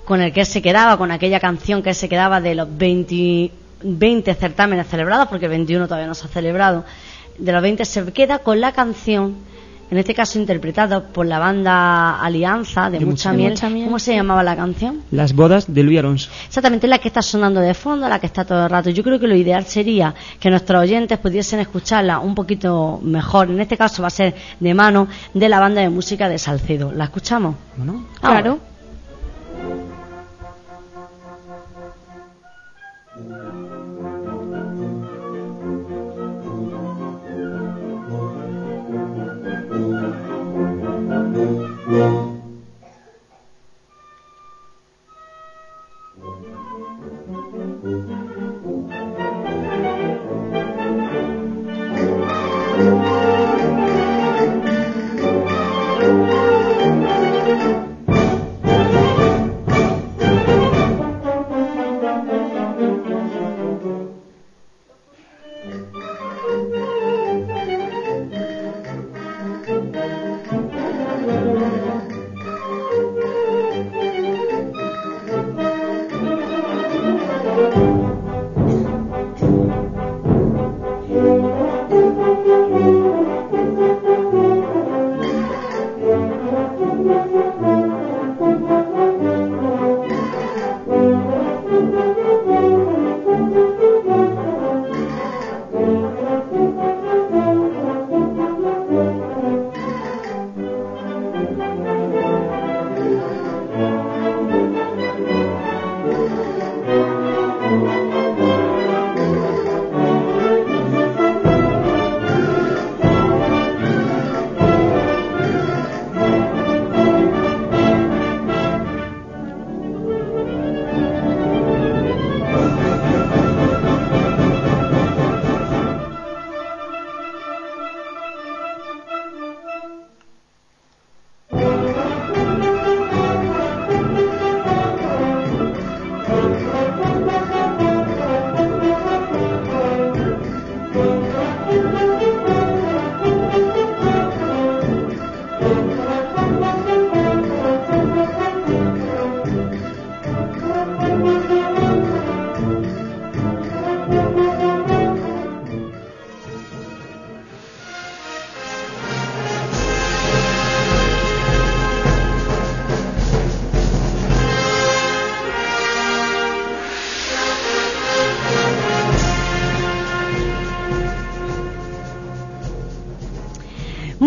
con 0.06 0.22
el 0.22 0.34
que 0.34 0.42
él 0.42 0.46
se 0.46 0.62
quedaba, 0.62 0.98
con 0.98 1.12
aquella 1.12 1.40
canción 1.40 1.82
que 1.82 1.90
él 1.90 1.96
se 1.96 2.10
quedaba 2.10 2.42
de 2.42 2.56
los 2.56 2.68
20, 2.78 3.52
20 3.84 4.34
certámenes 4.34 4.88
celebrados, 4.88 5.28
porque 5.28 5.48
21 5.48 5.88
todavía 5.88 6.08
no 6.08 6.16
se 6.16 6.26
ha 6.26 6.30
celebrado, 6.30 6.84
de 7.38 7.52
los 7.52 7.62
20 7.62 7.86
se 7.86 8.12
queda 8.14 8.40
con 8.40 8.62
la 8.62 8.72
canción, 8.72 9.36
en 9.92 9.98
este 9.98 10.14
caso 10.14 10.40
interpretada 10.40 11.02
por 11.04 11.26
la 11.26 11.40
banda 11.40 12.20
Alianza 12.20 12.90
de, 12.90 13.00
Mucha, 13.00 13.32
miel. 13.32 13.54
¿Cómo 13.60 14.00
se 14.00 14.16
llamaba 14.16 14.44
la 14.44 14.56
canción? 14.56 15.02
Las 15.12 15.34
bodas 15.34 15.72
de 15.72 15.84
Luis 15.84 16.00
Alonso. 16.00 16.30
Exactamente, 16.48 16.88
la 16.88 17.00
que 17.00 17.10
está 17.10 17.22
sonando 17.22 17.60
de 17.60 17.74
fondo, 17.74 18.10
la 18.10 18.20
que 18.20 18.26
está 18.26 18.46
todo 18.46 18.64
el 18.64 18.70
rato. 18.70 18.90
Yo 18.90 19.04
creo 19.04 19.20
que 19.20 19.28
lo 19.28 19.36
ideal 19.36 19.66
sería 19.66 20.14
que 20.40 20.50
nuestros 20.50 20.82
oyentes 20.82 21.18
pudiesen 21.20 21.60
escucharla 21.60 22.20
un 22.20 22.34
poquito 22.36 23.00
mejor. 23.04 23.50
En 23.50 23.60
este 23.60 23.78
caso 23.78 24.02
va 24.02 24.08
a 24.08 24.12
ser 24.12 24.36
de 24.60 24.74
mano 24.74 25.08
de 25.34 25.50
la 25.50 25.60
banda 25.60 25.82
de 25.82 25.90
música 25.90 26.28
de 26.28 26.38
Salcedo. 26.40 26.92
¿La 26.92 27.06
escuchamos? 27.06 27.56
Bueno, 27.78 28.06
claro. 28.20 28.73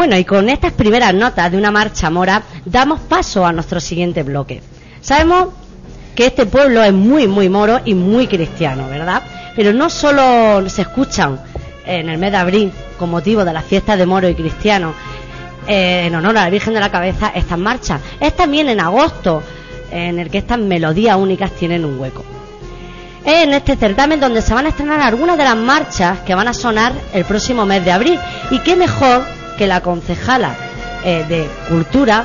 Bueno, 0.06 0.20
y 0.20 0.24
con 0.24 0.48
estas 0.48 0.72
primeras 0.72 1.12
notas 1.12 1.50
de 1.50 1.58
una 1.58 1.72
marcha 1.72 2.10
mora, 2.10 2.40
damos 2.64 3.00
paso 3.00 3.44
a 3.44 3.52
nuestro 3.52 3.80
siguiente 3.80 4.22
bloque. 4.22 4.62
Sabemos 5.00 5.48
que 6.14 6.26
este 6.26 6.46
pueblo 6.46 6.84
es 6.84 6.92
muy, 6.92 7.26
muy 7.26 7.48
moro 7.48 7.80
y 7.84 7.94
muy 7.94 8.28
cristiano, 8.28 8.88
¿verdad? 8.88 9.24
Pero 9.56 9.72
no 9.72 9.90
solo 9.90 10.70
se 10.70 10.82
escuchan 10.82 11.40
en 11.84 12.08
el 12.08 12.18
mes 12.18 12.30
de 12.30 12.36
abril, 12.36 12.72
con 12.96 13.10
motivo 13.10 13.44
de 13.44 13.52
las 13.52 13.64
fiestas 13.64 13.98
de 13.98 14.06
moro 14.06 14.28
y 14.28 14.36
cristiano, 14.36 14.94
eh, 15.66 16.04
en 16.06 16.14
honor 16.14 16.38
a 16.38 16.44
la 16.44 16.50
Virgen 16.50 16.74
de 16.74 16.78
la 16.78 16.92
Cabeza, 16.92 17.32
estas 17.34 17.58
marchas. 17.58 18.00
Es 18.20 18.36
también 18.36 18.68
en 18.68 18.78
agosto, 18.78 19.42
en 19.90 20.20
el 20.20 20.30
que 20.30 20.38
estas 20.38 20.60
melodías 20.60 21.16
únicas 21.16 21.50
tienen 21.50 21.84
un 21.84 21.98
hueco. 21.98 22.24
Es 23.24 23.42
en 23.42 23.54
este 23.54 23.74
certamen 23.74 24.20
donde 24.20 24.40
se 24.40 24.54
van 24.54 24.66
a 24.66 24.68
estrenar 24.68 25.00
algunas 25.00 25.36
de 25.36 25.42
las 25.42 25.56
marchas 25.56 26.20
que 26.20 26.36
van 26.36 26.46
a 26.46 26.54
sonar 26.54 26.92
el 27.12 27.24
próximo 27.24 27.66
mes 27.66 27.84
de 27.84 27.90
abril. 27.90 28.20
Y 28.52 28.60
qué 28.60 28.76
mejor 28.76 29.35
que 29.56 29.66
la 29.66 29.80
concejala 29.80 30.54
eh, 31.04 31.24
de 31.28 31.48
Cultura, 31.68 32.24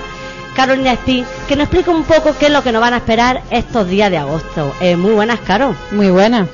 Carolina 0.56 0.94
Espín, 0.94 1.26
que 1.48 1.56
nos 1.56 1.66
explique 1.66 1.90
un 1.90 2.04
poco 2.04 2.36
qué 2.38 2.48
es 2.48 2.52
lo 2.52 2.64
que 2.64 2.72
nos 2.72 2.82
van 2.82 2.94
a 2.94 2.98
esperar 2.98 3.42
estos 3.50 3.88
días 3.88 4.12
de 4.12 4.18
agosto. 4.18 4.74
Eh, 4.82 4.96
muy 4.96 5.14
buenas, 5.14 5.40
Caro. 5.42 5.76
Muy 5.92 6.10
buenas. 6.10 6.48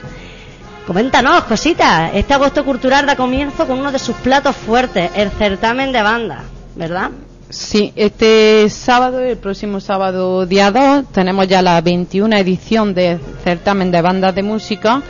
Coméntanos, 0.85 1.43
cositas. 1.43 2.11
Este 2.13 2.33
agosto 2.33 2.63
cultural 2.63 3.05
da 3.05 3.15
comienzo 3.15 3.67
con 3.67 3.79
uno 3.79 3.91
de 3.91 3.99
sus 3.99 4.15
platos 4.17 4.55
fuertes, 4.55 5.11
el 5.15 5.29
certamen 5.31 5.91
de 5.91 6.01
banda, 6.01 6.43
¿verdad? 6.75 7.11
Sí, 7.49 7.93
este 7.95 8.69
sábado, 8.69 9.19
el 9.19 9.37
próximo 9.37 9.79
sábado 9.79 10.45
día 10.45 10.69
2, 10.71 11.11
tenemos 11.11 11.47
ya 11.47 11.61
la 11.61 11.79
21 11.81 12.35
edición 12.37 12.93
del 12.93 13.19
certamen 13.43 13.89
de 13.89 14.01
bandas 14.01 14.35
de 14.35 14.43
música, 14.43 15.01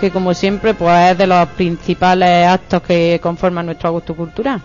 que 0.00 0.10
como 0.10 0.32
siempre 0.32 0.74
pues 0.74 1.12
es 1.12 1.18
de 1.18 1.26
los 1.26 1.48
principales 1.50 2.46
actos 2.46 2.82
que 2.82 3.18
conforman 3.22 3.66
nuestro 3.66 3.88
agosto 3.88 4.14
cultural. 4.16 4.62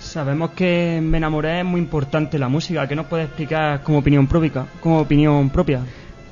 Sabemos 0.00 0.50
que 0.50 0.96
en 0.96 1.12
Benamoré 1.12 1.60
es 1.60 1.64
muy 1.64 1.80
importante 1.80 2.38
la 2.38 2.48
música. 2.48 2.88
¿Qué 2.88 2.96
nos 2.96 3.06
puede 3.06 3.24
explicar 3.24 3.82
como 3.82 3.98
opinión 3.98 4.26
propia? 4.26 4.66
Como 4.80 5.00
opinión 5.00 5.50
propia? 5.50 5.80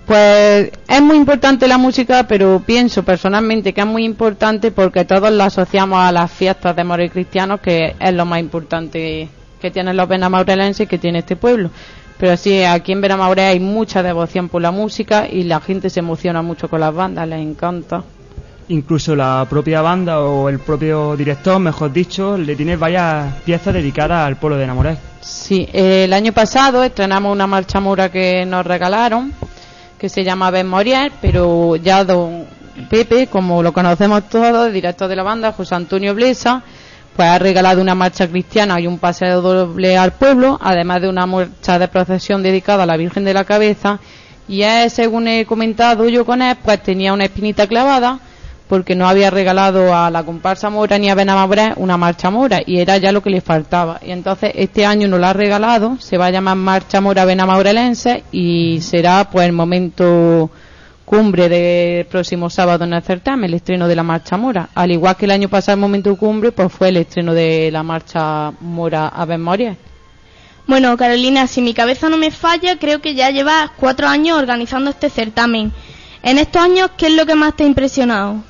Pues 0.06 0.70
es 0.88 1.02
muy 1.02 1.18
importante 1.18 1.68
la 1.68 1.76
música, 1.76 2.26
pero 2.26 2.62
pienso 2.64 3.02
personalmente 3.02 3.74
que 3.74 3.82
es 3.82 3.86
muy 3.86 4.04
importante 4.04 4.70
porque 4.70 5.04
todos 5.04 5.30
la 5.30 5.44
asociamos 5.44 5.98
a 6.00 6.10
las 6.10 6.32
fiestas 6.32 6.74
de 6.74 6.82
amores 6.82 7.12
cristianos, 7.12 7.60
que 7.60 7.94
es 8.00 8.14
lo 8.14 8.24
más 8.24 8.40
importante 8.40 9.28
que 9.60 9.70
tienen 9.70 9.98
los 9.98 10.08
benamaurelenses 10.08 10.86
y 10.86 10.88
que 10.88 10.96
tiene 10.96 11.18
este 11.18 11.36
pueblo. 11.36 11.70
Pero 12.18 12.36
sí, 12.38 12.62
aquí 12.64 12.92
en 12.92 13.02
Benamaure 13.02 13.42
hay 13.42 13.60
mucha 13.60 14.02
devoción 14.02 14.48
por 14.48 14.62
la 14.62 14.70
música 14.70 15.28
y 15.30 15.44
la 15.44 15.60
gente 15.60 15.90
se 15.90 16.00
emociona 16.00 16.40
mucho 16.42 16.68
con 16.68 16.80
las 16.80 16.94
bandas, 16.94 17.28
les 17.28 17.40
encanta. 17.40 18.02
Incluso 18.70 19.16
la 19.16 19.46
propia 19.48 19.80
banda 19.80 20.20
o 20.20 20.50
el 20.50 20.58
propio 20.58 21.16
director, 21.16 21.58
mejor 21.58 21.90
dicho, 21.90 22.36
le 22.36 22.54
tiene 22.54 22.76
varias 22.76 23.32
piezas 23.36 23.72
dedicadas 23.72 24.26
al 24.26 24.36
pueblo 24.36 24.58
de 24.58 24.66
Namoré. 24.66 24.98
Sí, 25.22 25.66
el 25.72 26.12
año 26.12 26.32
pasado 26.32 26.84
estrenamos 26.84 27.32
una 27.32 27.46
marcha 27.46 27.80
mora 27.80 28.10
que 28.10 28.44
nos 28.44 28.66
regalaron, 28.66 29.32
que 29.98 30.10
se 30.10 30.22
llama 30.22 30.50
Ben 30.50 30.66
Morier, 30.66 31.12
pero 31.22 31.76
ya 31.76 32.04
don 32.04 32.44
Pepe, 32.90 33.28
como 33.28 33.62
lo 33.62 33.72
conocemos 33.72 34.28
todos, 34.28 34.66
el 34.66 34.74
director 34.74 35.08
de 35.08 35.16
la 35.16 35.22
banda, 35.22 35.52
José 35.52 35.74
Antonio 35.74 36.14
Blesa, 36.14 36.62
pues 37.16 37.26
ha 37.26 37.38
regalado 37.38 37.80
una 37.80 37.94
marcha 37.94 38.28
cristiana 38.28 38.78
y 38.78 38.86
un 38.86 38.98
paseo 38.98 39.40
doble 39.40 39.96
al 39.96 40.12
pueblo, 40.12 40.58
además 40.62 41.00
de 41.00 41.08
una 41.08 41.24
marcha 41.26 41.78
de 41.78 41.88
procesión 41.88 42.42
dedicada 42.42 42.82
a 42.82 42.86
la 42.86 42.98
Virgen 42.98 43.24
de 43.24 43.32
la 43.32 43.44
Cabeza. 43.44 43.98
Y 44.46 44.60
es, 44.60 44.92
según 44.92 45.26
he 45.26 45.46
comentado 45.46 46.06
yo 46.08 46.26
con 46.26 46.42
él, 46.42 46.56
pues 46.62 46.82
tenía 46.82 47.14
una 47.14 47.24
espinita 47.24 47.66
clavada 47.66 48.20
porque 48.68 48.94
no 48.94 49.08
había 49.08 49.30
regalado 49.30 49.94
a 49.94 50.10
la 50.10 50.22
comparsa 50.22 50.70
mora 50.70 50.98
ni 50.98 51.08
a 51.10 51.14
Benamabré 51.14 51.72
una 51.76 51.96
marcha 51.96 52.30
mora 52.30 52.60
y 52.64 52.78
era 52.78 52.98
ya 52.98 53.12
lo 53.12 53.22
que 53.22 53.30
le 53.30 53.40
faltaba. 53.40 53.98
Y 54.04 54.10
entonces 54.10 54.52
este 54.54 54.84
año 54.84 55.08
nos 55.08 55.20
la 55.20 55.30
ha 55.30 55.32
regalado, 55.32 55.96
se 55.98 56.18
va 56.18 56.26
a 56.26 56.30
llamar 56.30 56.56
Marcha 56.56 57.00
Mora 57.00 57.24
Benamaurelense 57.24 58.24
y 58.30 58.80
será 58.82 59.28
pues 59.30 59.46
el 59.46 59.52
momento 59.52 60.50
cumbre 61.04 61.48
del 61.48 62.04
próximo 62.04 62.50
sábado 62.50 62.84
en 62.84 62.92
el 62.92 63.02
certamen, 63.02 63.48
el 63.48 63.54
estreno 63.54 63.88
de 63.88 63.96
la 63.96 64.02
Marcha 64.02 64.36
Mora. 64.36 64.68
Al 64.74 64.90
igual 64.90 65.16
que 65.16 65.24
el 65.24 65.30
año 65.30 65.48
pasado, 65.48 65.74
el 65.76 65.80
momento 65.80 66.14
cumbre, 66.16 66.52
pues 66.52 66.70
fue 66.70 66.90
el 66.90 66.98
estreno 66.98 67.32
de 67.32 67.70
la 67.72 67.82
Marcha 67.82 68.52
Mora 68.60 69.08
a 69.08 69.24
Memoria. 69.24 69.74
Bueno, 70.66 70.94
Carolina, 70.98 71.46
si 71.46 71.62
mi 71.62 71.72
cabeza 71.72 72.10
no 72.10 72.18
me 72.18 72.30
falla, 72.30 72.78
creo 72.78 73.00
que 73.00 73.14
ya 73.14 73.30
llevas 73.30 73.70
cuatro 73.78 74.06
años 74.06 74.36
organizando 74.36 74.90
este 74.90 75.08
certamen. 75.08 75.72
En 76.22 76.36
estos 76.36 76.60
años, 76.60 76.90
¿qué 76.98 77.06
es 77.06 77.14
lo 77.14 77.24
que 77.24 77.34
más 77.34 77.56
te 77.56 77.64
ha 77.64 77.66
impresionado? 77.66 78.42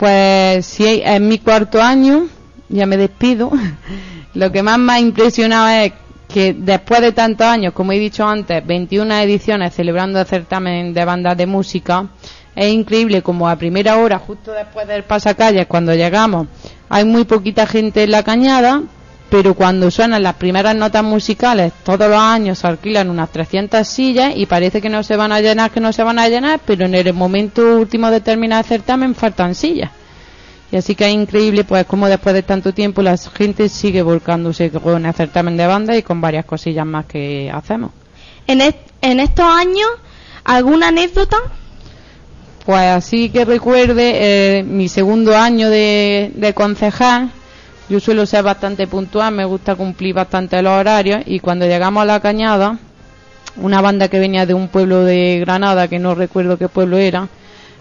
Pues 0.00 0.64
sí, 0.64 1.02
es 1.04 1.20
mi 1.20 1.40
cuarto 1.40 1.82
año, 1.82 2.26
ya 2.70 2.86
me 2.86 2.96
despido. 2.96 3.50
lo 4.34 4.50
que 4.50 4.62
más 4.62 4.78
me 4.78 4.94
ha 4.94 4.98
impresionado 4.98 5.68
es 5.68 5.92
que 6.26 6.54
después 6.54 7.02
de 7.02 7.12
tantos 7.12 7.46
años, 7.46 7.74
como 7.74 7.92
he 7.92 7.98
dicho 7.98 8.26
antes, 8.26 8.66
21 8.66 9.14
ediciones 9.16 9.74
celebrando 9.74 10.18
el 10.18 10.24
certamen 10.24 10.94
de 10.94 11.04
bandas 11.04 11.36
de 11.36 11.44
música, 11.44 12.06
es 12.56 12.72
increíble 12.72 13.20
como 13.20 13.46
a 13.46 13.56
primera 13.56 13.98
hora, 13.98 14.18
justo 14.18 14.52
después 14.52 14.88
del 14.88 15.02
pasacalles, 15.02 15.66
cuando 15.66 15.94
llegamos, 15.94 16.46
hay 16.88 17.04
muy 17.04 17.24
poquita 17.24 17.66
gente 17.66 18.04
en 18.04 18.12
la 18.12 18.22
cañada, 18.22 18.80
pero 19.30 19.54
cuando 19.54 19.90
suenan 19.90 20.24
las 20.24 20.34
primeras 20.34 20.74
notas 20.74 21.04
musicales, 21.04 21.72
todos 21.84 22.10
los 22.10 22.18
años 22.18 22.58
se 22.58 22.66
alquilan 22.66 23.08
unas 23.08 23.30
300 23.30 23.86
sillas 23.86 24.32
y 24.34 24.46
parece 24.46 24.82
que 24.82 24.88
no 24.88 25.04
se 25.04 25.16
van 25.16 25.30
a 25.30 25.40
llenar, 25.40 25.70
que 25.70 25.78
no 25.78 25.92
se 25.92 26.02
van 26.02 26.18
a 26.18 26.28
llenar, 26.28 26.60
pero 26.66 26.84
en 26.84 26.94
el 26.96 27.14
momento 27.14 27.76
último 27.76 28.10
de 28.10 28.20
terminar 28.20 28.64
el 28.64 28.68
certamen 28.68 29.14
faltan 29.14 29.54
sillas. 29.54 29.92
Y 30.72 30.76
así 30.76 30.94
que 30.96 31.06
es 31.06 31.14
increíble, 31.14 31.64
pues, 31.64 31.84
como 31.86 32.08
después 32.08 32.34
de 32.34 32.42
tanto 32.42 32.74
tiempo 32.74 33.02
la 33.02 33.16
gente 33.16 33.68
sigue 33.68 34.02
volcándose 34.02 34.70
con 34.70 35.06
el 35.06 35.14
certamen 35.14 35.56
de 35.56 35.66
banda 35.66 35.96
y 35.96 36.02
con 36.02 36.20
varias 36.20 36.44
cosillas 36.44 36.86
más 36.86 37.06
que 37.06 37.50
hacemos. 37.52 37.92
En, 38.48 38.60
en 38.60 39.20
estos 39.20 39.46
años, 39.46 39.88
¿alguna 40.44 40.88
anécdota? 40.88 41.36
Pues 42.66 42.82
así 42.82 43.30
que 43.30 43.44
recuerde 43.44 44.58
eh, 44.58 44.62
mi 44.64 44.88
segundo 44.88 45.36
año 45.36 45.70
de, 45.70 46.32
de 46.34 46.52
concejal, 46.52 47.30
yo 47.90 47.98
suelo 47.98 48.24
ser 48.24 48.44
bastante 48.44 48.86
puntual, 48.86 49.34
me 49.34 49.44
gusta 49.44 49.74
cumplir 49.74 50.14
bastante 50.14 50.62
los 50.62 50.72
horarios 50.72 51.22
y 51.26 51.40
cuando 51.40 51.66
llegamos 51.66 52.02
a 52.02 52.06
la 52.06 52.20
cañada, 52.20 52.78
una 53.56 53.80
banda 53.80 54.06
que 54.06 54.20
venía 54.20 54.46
de 54.46 54.54
un 54.54 54.68
pueblo 54.68 55.04
de 55.04 55.40
Granada, 55.40 55.88
que 55.88 55.98
no 55.98 56.14
recuerdo 56.14 56.56
qué 56.56 56.68
pueblo 56.68 56.98
era, 56.98 57.28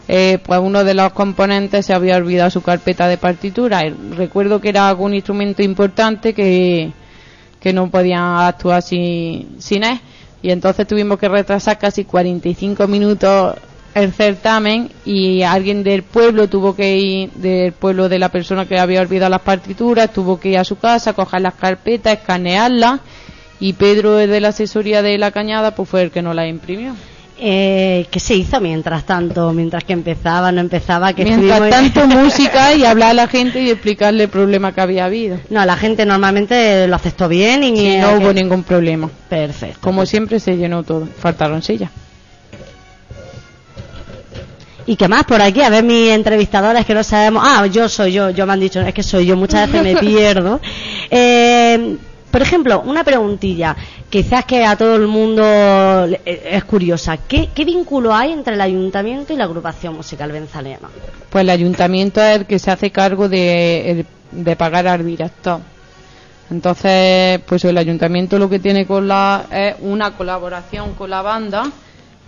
eh, 0.07 0.39
pues 0.43 0.59
uno 0.59 0.83
de 0.83 0.95
los 0.95 1.13
componentes 1.13 1.85
se 1.85 1.93
había 1.93 2.17
olvidado 2.17 2.49
su 2.49 2.63
carpeta 2.63 3.07
de 3.07 3.17
partitura. 3.17 3.83
recuerdo 4.17 4.59
que 4.59 4.69
era 4.69 4.89
algún 4.89 5.13
instrumento 5.13 5.61
importante 5.61 6.33
que, 6.33 6.91
que 7.59 7.71
no 7.71 7.91
podían 7.91 8.37
actuar 8.39 8.81
sin, 8.81 9.61
sin 9.61 9.83
él. 9.83 9.99
Y 10.41 10.49
entonces 10.49 10.87
tuvimos 10.87 11.19
que 11.19 11.29
retrasar 11.29 11.77
casi 11.77 12.05
45 12.05 12.87
minutos 12.87 13.57
el 13.95 14.13
certamen 14.13 14.91
y 15.05 15.41
alguien 15.41 15.83
del 15.83 16.03
pueblo 16.03 16.47
tuvo 16.47 16.75
que 16.75 16.97
ir, 16.97 17.31
del 17.31 17.73
pueblo 17.73 18.09
de 18.09 18.19
la 18.19 18.29
persona 18.29 18.65
que 18.65 18.79
había 18.79 19.01
olvidado 19.01 19.29
las 19.29 19.41
partituras, 19.41 20.11
tuvo 20.13 20.39
que 20.39 20.49
ir 20.49 20.57
a 20.57 20.63
su 20.63 20.77
casa, 20.77 21.13
coger 21.13 21.41
las 21.41 21.55
carpetas, 21.55 22.13
escanearlas 22.13 23.01
y 23.59 23.73
Pedro 23.73 24.15
de 24.15 24.39
la 24.39 24.49
asesoría 24.49 25.01
de 25.01 25.17
la 25.17 25.31
cañada 25.31 25.75
pues 25.75 25.89
fue 25.89 26.01
el 26.03 26.11
que 26.11 26.21
nos 26.21 26.35
las 26.35 26.47
imprimió. 26.47 26.95
Eh, 27.41 28.05
¿Qué 28.11 28.19
se 28.19 28.35
hizo 28.35 28.59
mientras 28.59 29.05
tanto? 29.05 29.53
Mientras 29.53 29.85
que 29.85 29.93
empezaba, 29.93 30.51
no 30.51 30.59
empezaba, 30.59 31.13
que 31.13 31.23
Mientras 31.23 31.69
tanto 31.69 32.05
música 32.07 32.73
y 32.73 32.83
hablar 32.83 33.11
a 33.11 33.13
la 33.13 33.27
gente 33.27 33.61
y 33.61 33.69
explicarle 33.69 34.23
el 34.23 34.29
problema 34.29 34.73
que 34.73 34.81
había 34.81 35.05
habido. 35.05 35.39
No, 35.49 35.65
la 35.65 35.77
gente 35.77 36.05
normalmente 36.05 36.85
lo 36.87 36.95
aceptó 36.97 37.29
bien 37.29 37.63
y 37.63 37.97
no 37.97 38.17
hubo 38.17 38.33
ningún 38.33 38.63
problema. 38.63 39.09
Perfecto. 39.29 39.79
Como 39.79 40.05
siempre 40.05 40.41
se 40.41 40.57
llenó 40.57 40.83
todo, 40.83 41.05
faltaron 41.05 41.61
sillas. 41.61 41.91
¿Y 44.85 44.95
qué 44.95 45.07
más 45.07 45.23
por 45.25 45.41
aquí? 45.41 45.61
A 45.61 45.69
ver, 45.69 45.83
mis 45.83 46.09
entrevistadores 46.09 46.85
que 46.85 46.93
no 46.93 47.03
sabemos. 47.03 47.43
Ah, 47.45 47.65
yo 47.67 47.87
soy 47.89 48.13
yo, 48.13 48.29
yo 48.31 48.45
me 48.45 48.53
han 48.53 48.59
dicho, 48.59 48.81
es 48.81 48.93
que 48.93 49.03
soy 49.03 49.25
yo, 49.25 49.35
muchas 49.35 49.71
veces 49.71 49.83
me 49.83 49.99
pierdo. 49.99 50.59
Eh, 51.09 51.97
por 52.31 52.41
ejemplo, 52.41 52.81
una 52.81 53.03
preguntilla, 53.03 53.75
quizás 54.09 54.45
que 54.45 54.63
a 54.63 54.75
todo 54.75 54.95
el 54.95 55.07
mundo 55.07 55.43
es 56.25 56.63
curiosa. 56.65 57.17
¿Qué, 57.17 57.49
vínculo 57.55 58.13
hay 58.13 58.31
entre 58.31 58.53
el 58.53 58.61
ayuntamiento 58.61 59.33
y 59.33 59.35
la 59.35 59.45
agrupación 59.45 59.95
musical 59.95 60.31
benzalema? 60.31 60.89
Pues 61.29 61.41
el 61.41 61.49
ayuntamiento 61.49 62.21
es 62.21 62.39
el 62.39 62.45
que 62.45 62.59
se 62.59 62.69
hace 62.69 62.91
cargo 62.91 63.27
de, 63.27 64.05
pagar 64.57 64.87
al 64.87 65.05
director. 65.05 65.59
Entonces, 66.51 67.39
pues 67.47 67.65
el 67.65 67.77
ayuntamiento 67.77 68.37
lo 68.37 68.49
que 68.49 68.59
tiene 68.59 68.85
con 68.85 69.07
la 69.07 69.45
es 69.51 69.75
una 69.81 70.11
colaboración 70.11 70.93
con 70.93 71.09
la 71.09 71.21
banda, 71.21 71.71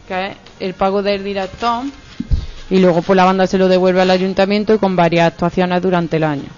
que 0.08 0.28
es 0.28 0.36
el 0.60 0.74
pago 0.74 1.04
del 1.04 1.24
director, 1.24 1.84
y 2.72 2.80
luego 2.80 3.02
pues 3.02 3.18
la 3.18 3.26
banda 3.26 3.46
se 3.46 3.58
lo 3.58 3.68
devuelve 3.68 4.02
al 4.02 4.10
ayuntamiento 4.10 4.74
y 4.74 4.78
con 4.78 4.96
varias 4.96 5.28
actuaciones 5.28 5.82
durante 5.82 6.18
el 6.18 6.24
año. 6.24 6.50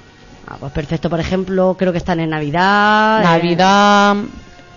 Ah, 0.48 0.58
pues 0.60 0.72
perfecto. 0.72 1.10
Por 1.10 1.20
ejemplo, 1.20 1.76
creo 1.78 1.92
que 1.92 1.98
están 1.98 2.20
en 2.20 2.30
Navidad. 2.30 3.20
Eh, 3.20 3.24
Navidad, 3.24 4.16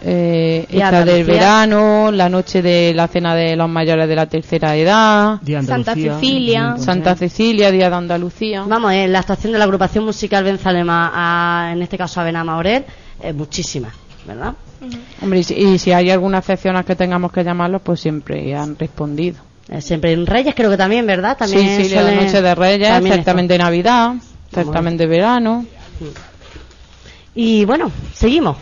eh, 0.03 0.67
esta 0.71 1.05
del 1.05 1.25
verano, 1.25 2.11
la 2.11 2.31
noche 2.31 2.63
de 2.63 2.95
la 2.95 3.07
cena 3.09 3.35
de 3.35 3.55
los 3.55 3.69
mayores 3.69 4.09
de 4.09 4.17
la 4.17 4.27
tercera 4.27 4.77
edad, 4.77 5.41
Santa 5.63 5.95
Cecilia, 5.95 6.77
Santa 6.79 7.15
Cecilia, 7.15 7.71
Día 7.71 7.91
de 7.91 7.97
Andalucía. 7.97 8.65
Vamos, 8.67 8.93
eh, 8.95 9.07
la 9.07 9.19
actuación 9.19 9.53
de 9.53 9.59
la 9.59 9.65
agrupación 9.65 10.07
musical 10.07 10.43
Benzalema, 10.43 11.71
en 11.71 11.83
este 11.83 11.99
caso 11.99 12.19
a 12.21 12.25
Benama 12.25 12.63
es 12.65 13.35
muchísima, 13.35 13.91
¿verdad? 14.27 14.55
Hombre, 15.21 15.41
y 15.41 15.79
si, 15.79 15.93
hay 15.93 16.11
algunas 16.11 16.41
excepciones 16.41 16.87
que 16.87 16.97
tengamos 16.97 17.31
que 17.31 17.45
llamarlos, 17.45 17.83
pues 17.83 18.01
siempre 18.01 18.55
han 18.55 18.79
respondido. 18.79 19.46
Eh, 19.69 19.81
siempre 19.81 20.13
en 20.13 20.27
Reyes 20.27 20.55
creo 20.55 20.71
que 20.71 20.77
también, 20.77 21.07
¿verdad? 21.07 21.37
También 21.37 21.77
sí, 21.77 21.89
sí, 21.89 21.95
la 21.95 22.13
noche 22.13 22.41
de 22.41 22.55
Reyes, 22.55 22.89
certamen 23.03 23.49
de 23.49 23.59
Navidad. 23.59 24.15
Certamen 24.53 24.97
de 24.97 25.07
verano. 25.07 25.67
Y 27.35 27.65
bueno, 27.65 27.91
seguimos. 28.15 28.57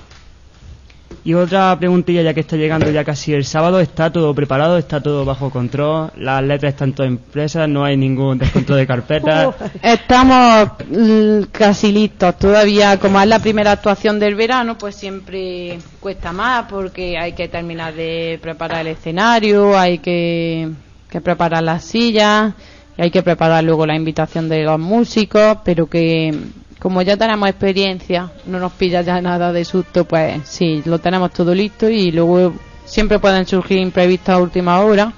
Y 1.26 1.32
otra 1.32 1.74
preguntilla, 1.78 2.20
ya 2.20 2.34
que 2.34 2.40
está 2.40 2.56
llegando 2.56 2.90
ya 2.90 3.02
casi 3.02 3.32
el 3.32 3.46
sábado, 3.46 3.80
¿está 3.80 4.12
todo 4.12 4.34
preparado? 4.34 4.76
¿Está 4.76 5.00
todo 5.00 5.24
bajo 5.24 5.48
control? 5.48 6.10
¿Las 6.16 6.42
letras 6.42 6.74
están 6.74 6.92
todas 6.92 7.10
impresas? 7.10 7.66
¿No 7.66 7.82
hay 7.82 7.96
ningún 7.96 8.36
descontrol 8.36 8.78
de 8.78 8.86
carpeta? 8.86 9.54
Estamos 9.82 10.72
mm, 10.86 11.44
casi 11.50 11.92
listos. 11.92 12.36
Todavía, 12.38 12.98
como 12.98 13.18
es 13.22 13.26
la 13.26 13.38
primera 13.38 13.72
actuación 13.72 14.20
del 14.20 14.34
verano, 14.34 14.76
pues 14.76 14.96
siempre 14.96 15.78
cuesta 15.98 16.30
más 16.32 16.66
porque 16.68 17.16
hay 17.16 17.32
que 17.32 17.48
terminar 17.48 17.94
de 17.94 18.38
preparar 18.42 18.82
el 18.82 18.88
escenario, 18.88 19.78
hay 19.78 20.00
que, 20.00 20.68
que 21.14 21.20
preparar 21.20 21.62
las 21.62 21.84
sillas 21.84 22.54
y 22.98 23.02
hay 23.02 23.10
que 23.12 23.22
preparar 23.22 23.62
luego 23.62 23.86
la 23.86 23.94
invitación 23.94 24.48
de 24.48 24.64
los 24.64 24.80
músicos, 24.80 25.58
pero 25.64 25.86
que 25.86 26.36
como 26.80 27.02
ya 27.02 27.16
tenemos 27.16 27.48
experiencia, 27.48 28.32
no 28.46 28.58
nos 28.58 28.72
pilla 28.72 29.00
ya 29.02 29.20
nada 29.20 29.52
de 29.52 29.64
susto, 29.64 30.06
pues 30.06 30.40
sí, 30.42 30.82
lo 30.84 30.98
tenemos 30.98 31.32
todo 31.32 31.54
listo 31.54 31.88
y 31.88 32.10
luego 32.10 32.52
siempre 32.84 33.20
pueden 33.20 33.46
surgir 33.46 33.78
imprevistos 33.78 34.34
a 34.34 34.38
última 34.38 34.80
hora, 34.80 35.12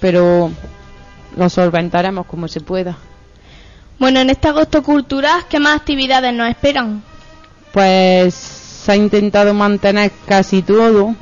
pero 0.00 0.50
lo 1.36 1.50
solventaremos 1.50 2.24
como 2.24 2.48
se 2.48 2.62
pueda. 2.62 2.96
Bueno, 3.98 4.20
en 4.20 4.30
este 4.30 4.48
agosto 4.48 4.82
cultural, 4.82 5.42
¿qué 5.50 5.60
más 5.60 5.76
actividades 5.76 6.32
nos 6.32 6.48
esperan? 6.48 7.02
Pues 7.74 8.32
se 8.34 8.92
ha 8.92 8.96
intentado 8.96 9.52
mantener 9.52 10.12
casi 10.26 10.62
todo 10.62 11.14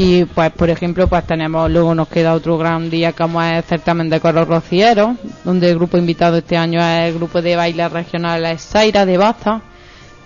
Y 0.00 0.26
pues, 0.26 0.52
por 0.52 0.70
ejemplo, 0.70 1.08
pues 1.08 1.26
tenemos, 1.26 1.68
luego 1.68 1.92
nos 1.92 2.06
queda 2.06 2.32
otro 2.34 2.56
gran 2.56 2.88
día 2.88 3.14
como 3.14 3.42
es 3.42 3.56
el 3.56 3.64
certamen 3.64 4.08
de 4.08 4.20
coros 4.20 4.46
rocieros, 4.46 5.16
donde 5.42 5.68
el 5.70 5.74
grupo 5.74 5.98
invitado 5.98 6.36
este 6.36 6.56
año 6.56 6.80
es 6.80 7.08
el 7.08 7.14
grupo 7.14 7.42
de 7.42 7.56
baile 7.56 7.88
regional 7.88 8.56
Saira 8.60 9.04
de 9.04 9.16
Baza, 9.18 9.60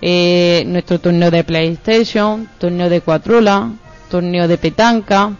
eh, 0.02 0.62
nuestro 0.66 1.00
torneo 1.00 1.30
de 1.30 1.42
PlayStation, 1.42 2.50
torneo 2.58 2.90
de 2.90 3.00
cuatrola, 3.00 3.70
torneo 4.10 4.46
de 4.46 4.58
petanca, 4.58 5.32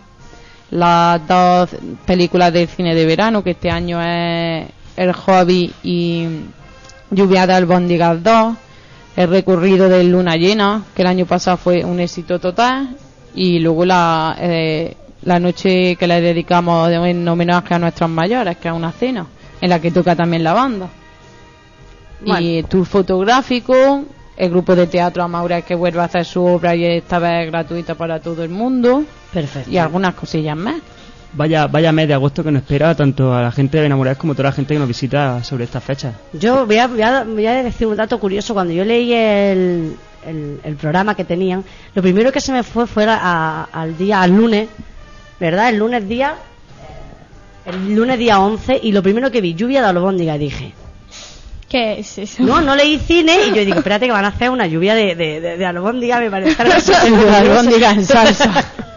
las 0.71 1.29
dos 1.29 1.69
películas 2.07 2.55
del 2.55 2.69
cine 2.69 2.95
de 2.95 3.05
verano, 3.05 3.45
que 3.45 3.51
este 3.51 3.71
año 3.71 4.01
es 4.01 4.67
El 4.97 5.13
Hobby 5.13 5.75
y 5.83 6.27
Lluvia 7.11 7.47
de 7.47 7.53
Albóndigas 7.53 8.23
2, 8.23 8.55
el 9.17 9.29
recorrido 9.29 9.91
de 9.91 10.03
Luna 10.05 10.37
Llena, 10.37 10.85
que 10.97 11.03
el 11.03 11.09
año 11.09 11.27
pasado 11.27 11.59
fue 11.59 11.85
un 11.85 12.01
éxito 12.01 12.39
total, 12.39 12.97
y 13.35 13.59
luego 13.59 13.85
la, 13.85 14.37
eh, 14.39 14.97
la 15.23 15.39
noche 15.39 15.97
que 15.97 16.07
le 16.07 16.21
dedicamos 16.21 16.91
en 16.91 17.27
homenaje 17.27 17.75
a 17.75 17.79
nuestros 17.79 18.11
mayores, 18.11 18.57
que 18.57 18.69
es 18.69 18.75
una 18.75 18.93
cena, 18.93 19.27
en 19.61 19.71
la 19.71 19.81
que 19.81 19.91
toca 19.91 20.15
también 20.17 20.45
la 20.45 20.53
banda. 20.53 20.89
Y 22.25 22.63
tour 22.65 22.87
fotográfico, 22.87 24.05
el 24.37 24.51
grupo 24.51 24.77
de 24.77 24.87
teatro 24.87 25.23
Amaura 25.23 25.63
que 25.63 25.75
vuelve 25.75 26.01
a 26.01 26.05
hacer 26.05 26.25
su 26.25 26.45
obra 26.45 26.75
y 26.75 26.85
esta 26.85 27.19
vez 27.19 27.47
gratuita 27.47 27.95
para 27.95 28.21
todo 28.21 28.45
el 28.45 28.51
mundo. 28.51 29.05
Perfecto. 29.33 29.71
Y 29.71 29.79
algunas 29.79 30.15
cosillas 30.15 30.57
más. 30.57 30.77
Vaya, 31.35 31.67
vaya 31.67 31.93
mes 31.93 32.07
de 32.09 32.15
agosto 32.15 32.45
que 32.45 32.51
nos 32.51 32.61
espera 32.63 32.95
tanto 32.95 33.35
a 33.35 33.41
la 33.41 33.51
gente 33.51 33.79
de 33.81 33.87
Enamorades 33.87 34.19
como 34.19 34.35
a 34.35 34.37
toda 34.37 34.51
la 34.51 34.55
gente 34.55 34.75
que 34.75 34.79
nos 34.79 34.89
visita 34.89 35.43
sobre 35.43 35.65
estas 35.65 35.83
fechas. 35.83 36.15
Yo 36.35 36.67
voy 36.67 36.77
a, 36.77 36.87
voy 36.89 37.01
a, 37.03 37.25
voy 37.25 37.47
a 37.47 37.63
decir 37.63 37.87
un 37.87 37.97
dato 37.97 38.21
curioso. 38.21 38.53
Cuando 38.53 38.75
yo 38.75 38.85
leí 38.85 39.15
el, 39.15 39.97
el, 40.27 40.61
el 40.63 40.77
programa 40.77 41.15
que 41.15 41.25
tenían, 41.25 41.65
lo 41.95 42.03
primero 42.03 42.31
que 42.33 42.41
se 42.41 42.53
me 42.53 42.63
fue 42.63 42.87
fue 42.87 43.07
a- 43.09 43.67
al 43.73 43.97
día, 43.97 44.21
al 44.21 44.31
lunes, 44.37 44.69
¿verdad? 45.41 45.71
El 45.71 45.79
lunes 45.79 46.07
día, 46.07 46.35
el 47.65 47.95
lunes 47.95 48.19
día 48.19 48.39
11, 48.39 48.81
y 48.83 48.93
lo 48.93 49.03
primero 49.03 49.31
que 49.31 49.41
vi, 49.41 49.55
lluvia 49.55 49.81
de 49.81 49.87
albóndiga, 49.89 50.37
y 50.37 50.39
dije, 50.39 50.75
¿Qué 51.69 51.99
es 52.01 52.19
eso? 52.19 52.43
no, 52.43 52.61
no 52.61 52.77
leí 52.77 52.99
cine, 52.99 53.39
y 53.49 53.55
yo 53.55 53.65
digo, 53.65 53.79
espérate 53.79 54.05
que 54.05 54.13
van 54.13 54.27
a 54.27 54.29
hacer 54.29 54.51
una 54.51 54.67
lluvia 54.67 54.95
de, 54.95 55.15
de, 55.15 55.41
de, 55.41 55.57
de 55.57 55.65
albóndiga, 55.65 56.21
me 56.21 56.31
parece 56.31 56.63
de 57.11 57.31
albóndiga 57.37 57.93
en 57.93 58.05
salsa. 58.05 58.53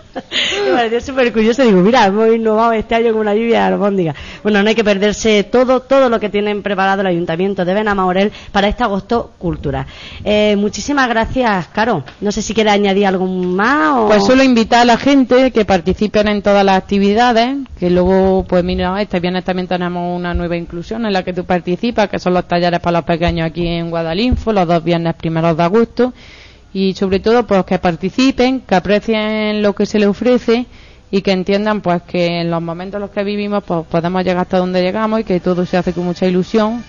Me 0.65 0.71
pareció 0.71 1.01
súper 1.01 1.31
curioso. 1.33 1.63
Digo, 1.63 1.81
mira, 1.81 2.05
hemos 2.05 2.33
innovado 2.33 2.71
este 2.73 2.95
año 2.95 3.11
con 3.11 3.21
una 3.21 3.33
lluvia 3.33 3.59
de 3.59 3.73
albóndiga. 3.73 4.15
Bueno, 4.43 4.63
no 4.63 4.69
hay 4.69 4.75
que 4.75 4.83
perderse 4.83 5.43
todo 5.43 5.81
todo 5.81 6.09
lo 6.09 6.19
que 6.19 6.29
tienen 6.29 6.63
preparado 6.63 7.01
el 7.01 7.07
Ayuntamiento 7.07 7.65
de 7.65 7.73
Benamaurel 7.73 8.31
para 8.51 8.67
este 8.67 8.83
agosto 8.83 9.31
cultural. 9.37 9.85
Eh, 10.23 10.55
muchísimas 10.57 11.07
gracias, 11.09 11.67
Caro. 11.67 12.03
No 12.21 12.31
sé 12.31 12.41
si 12.41 12.53
quieres 12.53 12.73
añadir 12.73 13.07
algo 13.07 13.25
más 13.27 13.97
o... 13.97 14.07
Pues 14.07 14.25
solo 14.25 14.43
invitar 14.43 14.81
a 14.81 14.85
la 14.85 14.97
gente 14.97 15.51
que 15.51 15.65
participen 15.65 16.27
en 16.27 16.41
todas 16.41 16.63
las 16.63 16.77
actividades, 16.77 17.57
que 17.79 17.89
luego, 17.89 18.45
pues 18.47 18.63
mira, 18.63 19.01
este 19.01 19.19
viernes 19.19 19.43
también 19.43 19.67
tenemos 19.67 20.17
una 20.17 20.33
nueva 20.33 20.55
inclusión 20.55 21.05
en 21.05 21.13
la 21.13 21.23
que 21.23 21.33
tú 21.33 21.45
participas, 21.45 22.09
que 22.09 22.19
son 22.19 22.33
los 22.33 22.47
talleres 22.47 22.79
para 22.79 22.99
los 22.99 23.05
pequeños 23.05 23.47
aquí 23.47 23.67
en 23.67 23.89
Guadalinfo, 23.89 24.53
los 24.53 24.67
dos 24.67 24.83
viernes 24.83 25.15
primeros 25.15 25.57
de 25.57 25.63
agosto, 25.63 26.13
y 26.75 26.93
sobre 26.93 27.21
todo, 27.21 27.47
pues 27.47 27.63
que 27.63 27.79
participen, 27.79 28.59
que 28.59 28.75
aprecien 28.75 29.61
lo 29.61 29.73
que 29.73 29.85
se 29.85 29.97
les 29.97 30.09
ofrece 30.09 30.65
y 31.09 31.21
que 31.21 31.31
entiendan, 31.31 31.79
pues 31.79 32.01
que 32.01 32.41
en 32.41 32.51
los 32.51 32.61
momentos 32.61 32.95
en 32.97 33.01
los 33.03 33.11
que 33.11 33.23
vivimos, 33.23 33.63
pues 33.63 33.85
podemos 33.89 34.21
llegar 34.25 34.41
hasta 34.41 34.57
donde 34.57 34.81
llegamos 34.81 35.21
y 35.21 35.23
que 35.23 35.39
todo 35.39 35.65
se 35.65 35.77
hace 35.77 35.93
con 35.93 36.03
mucha 36.03 36.25
ilusión 36.25 36.83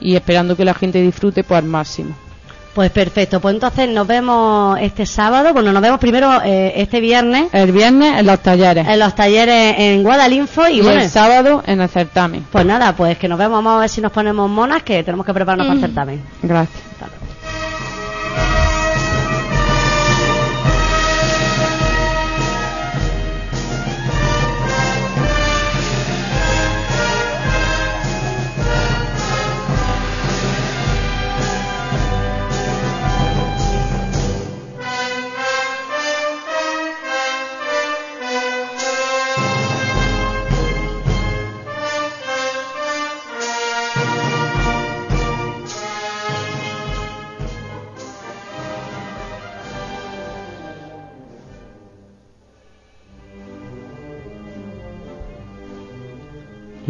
y 0.00 0.14
esperando 0.14 0.56
que 0.56 0.64
la 0.64 0.72
gente 0.72 1.02
disfrute, 1.02 1.42
pues 1.42 1.58
al 1.58 1.64
máximo. 1.64 2.14
Pues 2.76 2.92
perfecto. 2.92 3.40
Pues 3.40 3.56
entonces 3.56 3.88
nos 3.88 4.06
vemos 4.06 4.78
este 4.80 5.04
sábado. 5.04 5.52
Bueno, 5.52 5.72
nos 5.72 5.82
vemos 5.82 5.98
primero 5.98 6.40
eh, 6.44 6.72
este 6.76 7.00
viernes 7.00 7.48
El 7.52 7.72
viernes 7.72 8.20
en 8.20 8.26
los 8.26 8.38
talleres 8.40 8.86
en 8.86 8.98
los 9.00 9.16
talleres 9.16 9.74
en 9.78 10.04
Guadalinfo 10.04 10.68
y, 10.68 10.78
y 10.78 10.80
bueno... 10.80 11.00
el 11.00 11.10
sábado 11.10 11.60
en 11.66 11.80
el 11.80 11.88
certamen. 11.88 12.46
Pues 12.52 12.64
nada, 12.64 12.94
pues 12.94 13.18
que 13.18 13.26
nos 13.26 13.40
vemos, 13.40 13.64
vamos 13.64 13.78
a 13.78 13.80
ver 13.80 13.88
si 13.88 14.00
nos 14.00 14.12
ponemos 14.12 14.48
monas, 14.48 14.84
que 14.84 15.02
tenemos 15.02 15.26
que 15.26 15.34
prepararnos 15.34 15.66
para 15.66 15.74
el 15.74 15.84
certamen. 15.84 16.22
Gracias. 16.40 17.23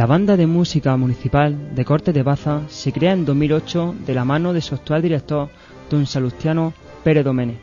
La 0.04 0.08
banda 0.08 0.36
de 0.36 0.46
música 0.46 0.94
municipal 0.98 1.74
de 1.74 1.82
Corte 1.86 2.12
de 2.12 2.22
Baza 2.22 2.60
se 2.68 2.92
crea 2.92 3.12
en 3.14 3.24
2008 3.24 3.94
de 4.06 4.12
la 4.12 4.26
mano 4.26 4.52
de 4.52 4.60
su 4.60 4.74
actual 4.74 5.00
director, 5.00 5.48
don 5.88 6.04
Salustiano 6.04 6.74
Pérez 7.02 7.24
Doménez, 7.24 7.56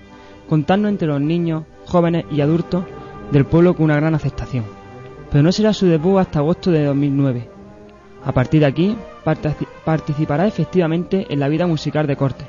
contando 0.50 0.88
entre 0.88 1.08
los 1.08 1.22
niños, 1.22 1.66
jóvenes 1.86 2.26
y 2.32 2.42
adultos 2.42 2.84
del 3.32 3.46
pueblo 3.46 3.76
con 3.76 3.84
una 3.84 3.98
gran 3.98 4.16
aceptación. 4.16 4.66
Pero 5.30 5.44
no 5.44 5.52
será 5.52 5.72
su 5.72 5.86
debut 5.86 6.18
hasta 6.18 6.40
agosto 6.40 6.72
de 6.72 6.84
2009. 6.86 7.48
A 8.26 8.32
partir 8.32 8.62
de 8.62 8.66
aquí, 8.66 8.98
partici- 9.24 9.68
participará 9.86 10.48
efectivamente 10.48 11.28
en 11.30 11.40
la 11.40 11.48
vida 11.48 11.68
musical 11.68 12.08
de 12.08 12.18
Corte, 12.18 12.46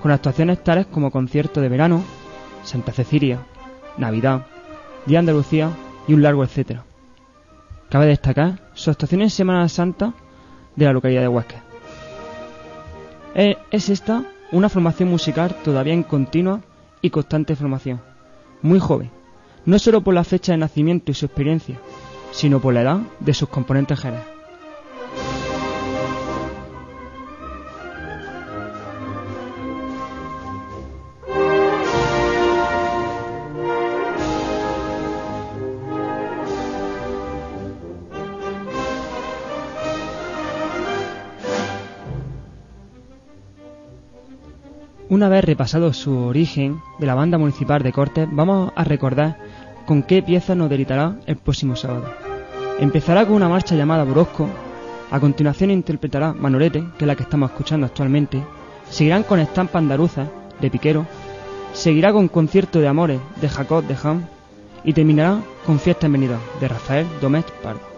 con 0.00 0.12
actuaciones 0.12 0.64
tales 0.64 0.86
como 0.86 1.10
concierto 1.10 1.60
de 1.60 1.68
verano, 1.68 2.02
Santa 2.64 2.92
Cecilia, 2.92 3.40
Navidad, 3.98 4.46
Día 5.04 5.18
Andalucía 5.18 5.68
y 6.06 6.14
un 6.14 6.22
largo 6.22 6.42
etcétera. 6.42 6.87
Cabe 7.88 8.06
destacar 8.06 8.58
su 8.74 8.90
actuación 8.90 9.22
en 9.22 9.30
Semana 9.30 9.68
Santa 9.68 10.12
de 10.76 10.84
la 10.84 10.92
localidad 10.92 11.22
de 11.22 11.28
Huesca. 11.28 11.62
Eh, 13.34 13.56
Es 13.70 13.88
esta 13.88 14.24
una 14.52 14.68
formación 14.68 15.10
musical 15.10 15.54
todavía 15.62 15.94
en 15.94 16.02
continua 16.02 16.60
y 17.02 17.10
constante 17.10 17.54
formación, 17.56 18.00
muy 18.62 18.78
joven, 18.78 19.10
no 19.66 19.78
solo 19.78 20.02
por 20.02 20.14
la 20.14 20.24
fecha 20.24 20.52
de 20.52 20.58
nacimiento 20.58 21.10
y 21.10 21.14
su 21.14 21.26
experiencia, 21.26 21.78
sino 22.30 22.60
por 22.60 22.74
la 22.74 22.82
edad 22.82 22.98
de 23.20 23.34
sus 23.34 23.48
componentes 23.48 24.00
generales. 24.00 24.37
Una 45.18 45.28
vez 45.28 45.44
repasado 45.44 45.92
su 45.92 46.16
origen 46.16 46.80
de 47.00 47.06
la 47.06 47.16
banda 47.16 47.38
municipal 47.38 47.82
de 47.82 47.92
Cortes, 47.92 48.28
vamos 48.30 48.70
a 48.76 48.84
recordar 48.84 49.36
con 49.84 50.04
qué 50.04 50.22
pieza 50.22 50.54
nos 50.54 50.70
delitará 50.70 51.16
el 51.26 51.34
próximo 51.34 51.74
sábado. 51.74 52.04
Empezará 52.78 53.26
con 53.26 53.34
una 53.34 53.48
marcha 53.48 53.74
llamada 53.74 54.04
Borosco, 54.04 54.48
a 55.10 55.18
continuación 55.18 55.72
interpretará 55.72 56.32
Manolete, 56.34 56.84
que 56.96 57.04
es 57.04 57.06
la 57.08 57.16
que 57.16 57.24
estamos 57.24 57.50
escuchando 57.50 57.84
actualmente, 57.84 58.40
seguirán 58.88 59.24
con 59.24 59.40
estampa 59.40 59.80
andaluza 59.80 60.28
de 60.60 60.70
Piquero, 60.70 61.04
seguirá 61.72 62.12
con 62.12 62.28
concierto 62.28 62.78
de 62.78 62.86
amores 62.86 63.18
de 63.40 63.48
Jacob 63.48 63.82
de 63.88 63.96
Ham 64.00 64.24
y 64.84 64.92
terminará 64.92 65.40
con 65.66 65.80
fiesta 65.80 66.06
en 66.06 66.12
venida 66.12 66.38
de 66.60 66.68
Rafael 66.68 67.08
Domés 67.20 67.44
Pardo. 67.60 67.97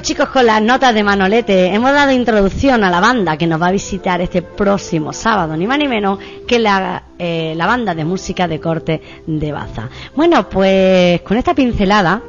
Chicos, 0.00 0.28
con 0.28 0.46
las 0.46 0.62
notas 0.62 0.94
de 0.94 1.02
Manolete 1.02 1.74
hemos 1.74 1.92
dado 1.92 2.12
introducción 2.12 2.84
a 2.84 2.90
la 2.90 3.00
banda 3.00 3.36
que 3.36 3.46
nos 3.46 3.60
va 3.60 3.66
a 3.68 3.72
visitar 3.72 4.20
este 4.20 4.42
próximo 4.42 5.12
sábado, 5.12 5.56
ni 5.56 5.66
más 5.66 5.78
ni 5.78 5.88
menos 5.88 6.18
que 6.46 6.58
la, 6.58 7.02
eh, 7.18 7.52
la 7.56 7.66
banda 7.66 7.94
de 7.94 8.04
música 8.04 8.46
de 8.46 8.60
corte 8.60 9.02
de 9.26 9.52
Baza. 9.52 9.88
Bueno, 10.14 10.48
pues 10.48 11.20
con 11.22 11.36
esta 11.36 11.52
pincelada, 11.52 12.22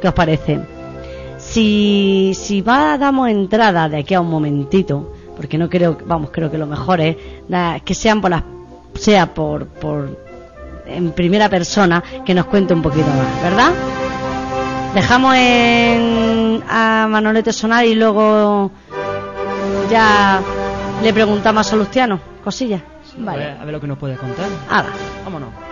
¿qué 0.00 0.08
os 0.08 0.14
parece? 0.14 0.60
Si, 1.36 2.32
si 2.34 2.62
va, 2.62 2.96
damos 2.96 3.28
entrada 3.28 3.88
de 3.88 3.98
aquí 3.98 4.14
a 4.14 4.20
un 4.20 4.30
momentito, 4.30 5.12
porque 5.36 5.58
no 5.58 5.68
creo, 5.68 5.98
vamos, 6.06 6.30
creo 6.32 6.50
que 6.50 6.58
lo 6.58 6.66
mejor 6.66 7.00
es 7.00 7.16
que 7.84 7.94
sean 7.94 8.20
por 8.20 8.30
las, 8.30 8.44
sea 8.94 9.34
por, 9.34 9.66
por 9.66 10.18
en 10.86 11.12
primera 11.12 11.48
persona 11.50 12.02
que 12.24 12.34
nos 12.34 12.46
cuente 12.46 12.72
un 12.72 12.82
poquito 12.82 13.08
más, 13.08 13.42
¿verdad? 13.42 13.72
Dejamos 14.94 15.34
en, 15.36 16.62
a 16.68 17.06
Manolete 17.08 17.52
sonar 17.52 17.84
y 17.84 17.94
luego 17.94 18.70
ya 19.90 20.40
le 21.02 21.12
preguntamos 21.12 21.72
a 21.72 21.76
Luciano 21.76 22.20
cosillas. 22.42 22.82
vale. 23.18 23.52
A 23.52 23.64
ver, 23.64 23.72
lo 23.72 23.80
que 23.80 23.86
nos 23.86 23.98
puedes 23.98 24.18
contar. 24.18 24.48
Ahora. 24.68 24.88
Vámonos. 25.24 25.69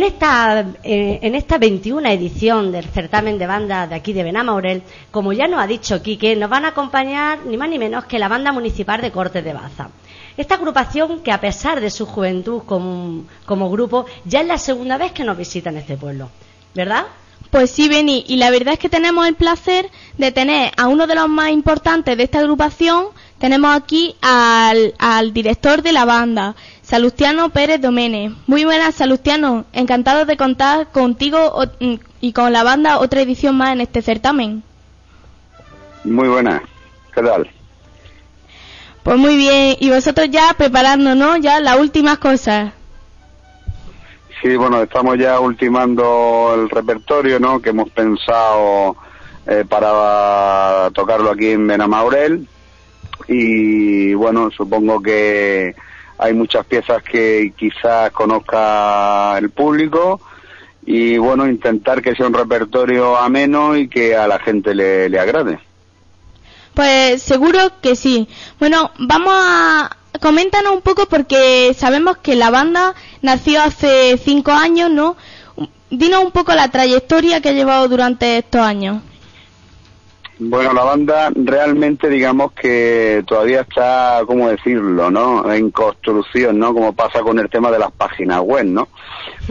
En 0.00 0.06
esta, 0.06 0.60
eh, 0.82 1.18
en 1.20 1.34
esta 1.34 1.58
21 1.58 2.08
edición 2.08 2.72
del 2.72 2.86
certamen 2.86 3.38
de 3.38 3.46
banda 3.46 3.86
de 3.86 3.94
aquí 3.94 4.14
de 4.14 4.22
Benamaurel, 4.22 4.82
como 5.10 5.34
ya 5.34 5.46
nos 5.46 5.60
ha 5.60 5.66
dicho 5.66 6.02
Quique, 6.02 6.34
nos 6.36 6.48
van 6.48 6.64
a 6.64 6.68
acompañar 6.68 7.40
ni 7.44 7.58
más 7.58 7.68
ni 7.68 7.78
menos 7.78 8.06
que 8.06 8.18
la 8.18 8.28
banda 8.28 8.50
municipal 8.50 9.02
de 9.02 9.12
Cortes 9.12 9.44
de 9.44 9.52
Baza. 9.52 9.90
Esta 10.38 10.54
agrupación 10.54 11.20
que 11.20 11.32
a 11.32 11.40
pesar 11.40 11.80
de 11.82 11.90
su 11.90 12.06
juventud 12.06 12.62
como, 12.64 13.24
como 13.44 13.70
grupo, 13.70 14.06
ya 14.24 14.40
es 14.40 14.46
la 14.46 14.56
segunda 14.56 14.96
vez 14.96 15.12
que 15.12 15.24
nos 15.24 15.36
visitan 15.36 15.76
este 15.76 15.98
pueblo, 15.98 16.30
¿verdad? 16.74 17.04
Pues 17.50 17.70
sí, 17.70 17.88
Beni, 17.88 18.24
y 18.28 18.36
la 18.36 18.50
verdad 18.50 18.74
es 18.74 18.78
que 18.78 18.88
tenemos 18.88 19.26
el 19.26 19.34
placer 19.34 19.90
de 20.16 20.30
tener 20.32 20.72
a 20.76 20.86
uno 20.86 21.06
de 21.06 21.16
los 21.16 21.28
más 21.28 21.50
importantes 21.50 22.16
de 22.16 22.22
esta 22.22 22.38
agrupación. 22.38 23.06
Tenemos 23.38 23.74
aquí 23.74 24.14
al, 24.22 24.94
al 24.98 25.32
director 25.32 25.82
de 25.82 25.92
la 25.92 26.04
banda, 26.04 26.54
Salustiano 26.90 27.50
Pérez 27.50 27.80
Domene. 27.80 28.34
Muy 28.48 28.64
buenas, 28.64 28.96
Salustiano. 28.96 29.64
Encantado 29.72 30.24
de 30.24 30.36
contar 30.36 30.88
contigo 30.90 31.54
mm, 31.78 31.94
y 32.20 32.32
con 32.32 32.52
la 32.52 32.64
banda 32.64 32.98
otra 32.98 33.20
edición 33.20 33.56
más 33.56 33.74
en 33.74 33.80
este 33.80 34.02
certamen. 34.02 34.64
Muy 36.02 36.26
buenas. 36.26 36.62
¿Qué 37.14 37.22
tal? 37.22 37.48
Pues 39.04 39.16
muy 39.18 39.36
bien. 39.36 39.76
Y 39.78 39.90
vosotros 39.90 40.30
ya 40.32 40.52
preparándonos 40.58 41.38
ya 41.40 41.60
las 41.60 41.78
últimas 41.78 42.18
cosas. 42.18 42.72
Sí, 44.42 44.56
bueno, 44.56 44.82
estamos 44.82 45.16
ya 45.16 45.38
ultimando 45.38 46.56
el 46.56 46.68
repertorio, 46.70 47.38
¿no? 47.38 47.62
Que 47.62 47.70
hemos 47.70 47.88
pensado 47.90 48.96
eh, 49.46 49.64
para 49.68 50.90
tocarlo 50.92 51.30
aquí 51.30 51.50
en 51.50 51.68
Benamaurel. 51.68 52.48
Y 53.28 54.12
bueno, 54.14 54.50
supongo 54.50 55.00
que 55.00 55.76
hay 56.20 56.34
muchas 56.34 56.66
piezas 56.66 57.02
que 57.02 57.52
quizás 57.56 58.10
conozca 58.12 59.38
el 59.38 59.48
público 59.50 60.20
y 60.84 61.16
bueno, 61.16 61.46
intentar 61.48 62.02
que 62.02 62.14
sea 62.14 62.26
un 62.26 62.34
repertorio 62.34 63.16
ameno 63.16 63.74
y 63.74 63.88
que 63.88 64.14
a 64.14 64.28
la 64.28 64.38
gente 64.38 64.74
le, 64.74 65.08
le 65.08 65.18
agrade. 65.18 65.58
Pues 66.74 67.22
seguro 67.22 67.58
que 67.80 67.96
sí. 67.96 68.28
Bueno, 68.58 68.90
vamos 68.98 69.32
a... 69.34 69.96
Coméntanos 70.20 70.72
un 70.72 70.82
poco 70.82 71.06
porque 71.06 71.72
sabemos 71.74 72.18
que 72.18 72.34
la 72.34 72.50
banda 72.50 72.94
nació 73.22 73.62
hace 73.62 74.18
cinco 74.18 74.50
años, 74.50 74.90
¿no? 74.90 75.16
Dinos 75.88 76.24
un 76.24 76.32
poco 76.32 76.52
la 76.52 76.68
trayectoria 76.68 77.40
que 77.40 77.50
ha 77.50 77.52
llevado 77.52 77.88
durante 77.88 78.38
estos 78.38 78.60
años. 78.60 79.02
Bueno, 80.42 80.72
la 80.72 80.84
banda 80.84 81.30
realmente 81.34 82.08
digamos 82.08 82.52
que 82.52 83.22
todavía 83.26 83.60
está, 83.60 84.22
¿cómo 84.26 84.48
decirlo?, 84.48 85.10
¿no? 85.10 85.52
En 85.52 85.70
construcción, 85.70 86.58
¿no? 86.58 86.72
Como 86.72 86.94
pasa 86.94 87.20
con 87.20 87.38
el 87.38 87.50
tema 87.50 87.70
de 87.70 87.78
las 87.78 87.92
páginas 87.92 88.40
web, 88.40 88.64
¿no? 88.64 88.88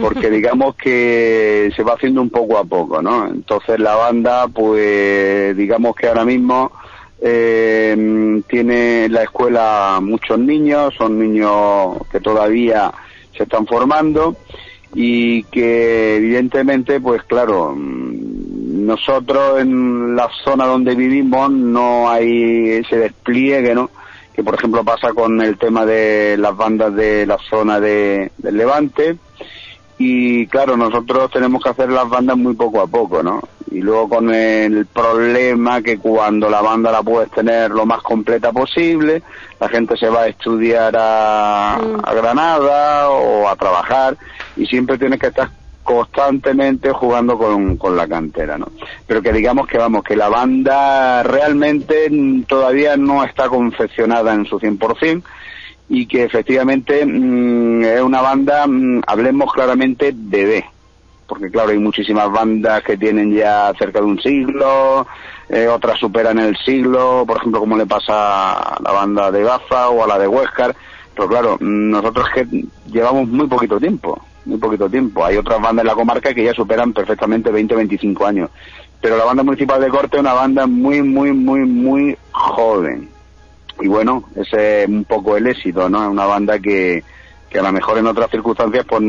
Porque 0.00 0.28
digamos 0.30 0.74
que 0.74 1.70
se 1.76 1.84
va 1.84 1.92
haciendo 1.92 2.20
un 2.20 2.28
poco 2.28 2.58
a 2.58 2.64
poco, 2.64 3.00
¿no? 3.00 3.28
Entonces 3.28 3.78
la 3.78 3.94
banda, 3.94 4.48
pues, 4.48 5.56
digamos 5.56 5.94
que 5.94 6.08
ahora 6.08 6.24
mismo 6.24 6.72
eh, 7.20 8.42
tiene 8.48 9.04
en 9.04 9.12
la 9.12 9.22
escuela 9.22 10.00
muchos 10.02 10.40
niños, 10.40 10.92
son 10.98 11.20
niños 11.20 11.98
que 12.10 12.18
todavía 12.18 12.92
se 13.36 13.44
están 13.44 13.64
formando 13.64 14.36
y 14.94 15.44
que 15.44 16.16
evidentemente, 16.16 17.00
pues 17.00 17.22
claro, 17.24 17.74
nosotros 17.76 19.60
en 19.60 20.16
la 20.16 20.28
zona 20.44 20.66
donde 20.66 20.94
vivimos 20.94 21.50
no 21.50 22.10
hay 22.10 22.70
ese 22.70 22.98
despliegue, 22.98 23.74
¿no? 23.74 23.90
Que 24.34 24.42
por 24.42 24.54
ejemplo 24.54 24.84
pasa 24.84 25.12
con 25.12 25.40
el 25.40 25.58
tema 25.58 25.84
de 25.86 26.36
las 26.38 26.56
bandas 26.56 26.94
de 26.94 27.26
la 27.26 27.38
zona 27.38 27.78
de, 27.78 28.32
del 28.38 28.56
Levante. 28.56 29.16
Y 29.98 30.46
claro, 30.46 30.76
nosotros 30.76 31.30
tenemos 31.30 31.62
que 31.62 31.68
hacer 31.68 31.90
las 31.90 32.08
bandas 32.08 32.36
muy 32.36 32.54
poco 32.54 32.80
a 32.80 32.86
poco, 32.86 33.22
¿no? 33.22 33.42
Y 33.70 33.80
luego 33.80 34.08
con 34.08 34.34
el 34.34 34.86
problema 34.86 35.82
que 35.82 35.98
cuando 35.98 36.48
la 36.48 36.62
banda 36.62 36.90
la 36.90 37.02
puedes 37.02 37.30
tener 37.30 37.70
lo 37.70 37.86
más 37.86 38.02
completa 38.02 38.50
posible, 38.50 39.22
la 39.60 39.68
gente 39.68 39.96
se 39.96 40.08
va 40.08 40.22
a 40.22 40.28
estudiar 40.28 40.94
a, 40.98 41.78
mm. 41.80 42.00
a 42.02 42.14
Granada 42.14 43.10
o 43.10 43.48
a 43.48 43.56
trabajar 43.56 44.16
y 44.56 44.66
siempre 44.66 44.98
tienes 44.98 45.20
que 45.20 45.28
estar 45.28 45.50
constantemente 45.82 46.92
jugando 46.92 47.36
con, 47.36 47.76
con, 47.76 47.96
la 47.96 48.06
cantera, 48.06 48.56
¿no? 48.56 48.68
Pero 49.06 49.22
que 49.22 49.32
digamos 49.32 49.66
que 49.66 49.78
vamos, 49.78 50.04
que 50.04 50.16
la 50.16 50.28
banda 50.28 51.22
realmente 51.22 52.10
todavía 52.46 52.96
no 52.96 53.24
está 53.24 53.48
confeccionada 53.48 54.34
en 54.34 54.46
su 54.46 54.58
100% 54.58 55.22
y 55.88 56.06
que 56.06 56.22
efectivamente 56.22 57.04
mm, 57.04 57.82
es 57.82 58.00
una 58.00 58.22
banda, 58.22 58.66
mm, 58.66 59.02
hablemos 59.06 59.52
claramente, 59.52 60.12
bebé. 60.14 60.64
Porque 61.26 61.50
claro, 61.50 61.70
hay 61.70 61.78
muchísimas 61.78 62.30
bandas 62.30 62.82
que 62.82 62.96
tienen 62.96 63.34
ya 63.34 63.72
cerca 63.78 64.00
de 64.00 64.06
un 64.06 64.20
siglo, 64.20 65.06
eh, 65.50 65.68
otras 65.68 65.98
superan 65.98 66.38
el 66.38 66.56
siglo, 66.64 67.24
por 67.26 67.38
ejemplo, 67.38 67.60
como 67.60 67.76
le 67.76 67.86
pasa 67.86 68.52
a 68.52 68.82
la 68.82 68.92
banda 68.92 69.30
de 69.30 69.42
Gaza 69.42 69.90
o 69.90 70.04
a 70.04 70.06
la 70.06 70.18
de 70.18 70.28
Huescar. 70.28 70.74
Pero 71.14 71.28
claro, 71.28 71.56
nosotros 71.60 72.26
que 72.34 72.46
llevamos 72.86 73.28
muy 73.28 73.46
poquito 73.46 73.78
tiempo 73.78 74.20
muy 74.44 74.58
poquito 74.58 74.88
tiempo. 74.88 75.24
Hay 75.24 75.36
otras 75.36 75.60
bandas 75.60 75.82
en 75.82 75.88
la 75.88 75.94
comarca 75.94 76.34
que 76.34 76.44
ya 76.44 76.52
superan 76.52 76.92
perfectamente 76.92 77.50
20 77.50 77.74
25 77.74 78.26
años. 78.26 78.50
Pero 79.00 79.16
la 79.16 79.24
banda 79.24 79.42
municipal 79.42 79.80
de 79.80 79.88
Corte 79.88 80.16
es 80.16 80.20
una 80.20 80.34
banda 80.34 80.66
muy, 80.66 81.02
muy, 81.02 81.32
muy, 81.32 81.60
muy 81.60 82.16
joven. 82.32 83.08
Y 83.80 83.88
bueno, 83.88 84.24
ese 84.36 84.82
es 84.82 84.88
un 84.88 85.04
poco 85.04 85.36
el 85.36 85.46
éxito, 85.46 85.88
¿no? 85.88 86.02
Es 86.02 86.08
una 86.08 86.26
banda 86.26 86.58
que, 86.58 87.02
que 87.48 87.58
a 87.58 87.62
lo 87.62 87.72
mejor 87.72 87.96
en 87.96 88.06
otras 88.06 88.30
circunstancias, 88.30 88.84
pues 88.86 89.02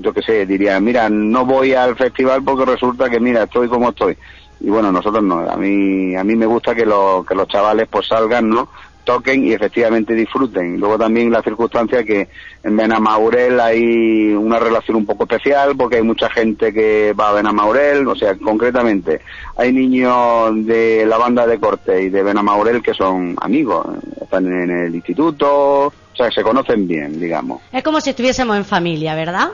yo 0.00 0.14
qué 0.14 0.22
sé, 0.22 0.46
diría, 0.46 0.80
mira, 0.80 1.10
no 1.10 1.44
voy 1.44 1.74
al 1.74 1.94
festival 1.94 2.42
porque 2.42 2.64
resulta 2.64 3.10
que, 3.10 3.20
mira, 3.20 3.42
estoy 3.42 3.68
como 3.68 3.90
estoy. 3.90 4.16
Y 4.64 4.70
bueno, 4.70 4.90
nosotros 4.90 5.22
no. 5.22 5.40
A 5.40 5.56
mí, 5.56 6.16
a 6.16 6.24
mí 6.24 6.36
me 6.36 6.46
gusta 6.46 6.74
que, 6.74 6.86
los 6.86 7.26
que 7.26 7.34
los 7.34 7.46
chavales 7.48 7.86
pues 7.90 8.06
salgan, 8.06 8.48
¿no? 8.48 8.68
toquen 9.04 9.46
y 9.46 9.52
efectivamente 9.52 10.14
disfruten. 10.14 10.80
Luego 10.80 10.98
también 10.98 11.30
la 11.30 11.42
circunstancia 11.42 12.02
que 12.04 12.28
en 12.62 12.76
Benamaurel 12.76 13.60
hay 13.60 14.32
una 14.32 14.58
relación 14.58 14.96
un 14.96 15.06
poco 15.06 15.24
especial 15.24 15.76
porque 15.76 15.96
hay 15.96 16.02
mucha 16.02 16.28
gente 16.30 16.72
que 16.72 17.12
va 17.12 17.28
a 17.28 17.32
Benamaurel, 17.34 18.08
o 18.08 18.16
sea, 18.16 18.34
concretamente 18.36 19.20
hay 19.56 19.72
niños 19.72 20.66
de 20.66 21.04
la 21.06 21.18
banda 21.18 21.46
de 21.46 21.60
corte 21.60 22.02
y 22.02 22.08
de 22.08 22.22
Benamaurel 22.22 22.82
que 22.82 22.94
son 22.94 23.36
amigos, 23.40 23.86
están 24.20 24.46
en 24.46 24.70
el 24.70 24.94
instituto, 24.94 25.86
o 25.86 26.16
sea, 26.16 26.28
que 26.28 26.34
se 26.34 26.42
conocen 26.42 26.88
bien, 26.88 27.20
digamos. 27.20 27.60
Es 27.72 27.82
como 27.82 28.00
si 28.00 28.10
estuviésemos 28.10 28.56
en 28.56 28.64
familia, 28.64 29.14
¿verdad? 29.14 29.50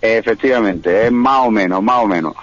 Efectivamente, 0.00 1.06
es 1.06 1.12
más 1.12 1.46
o 1.46 1.50
menos, 1.50 1.82
más 1.82 2.04
o 2.04 2.06
menos. 2.06 2.34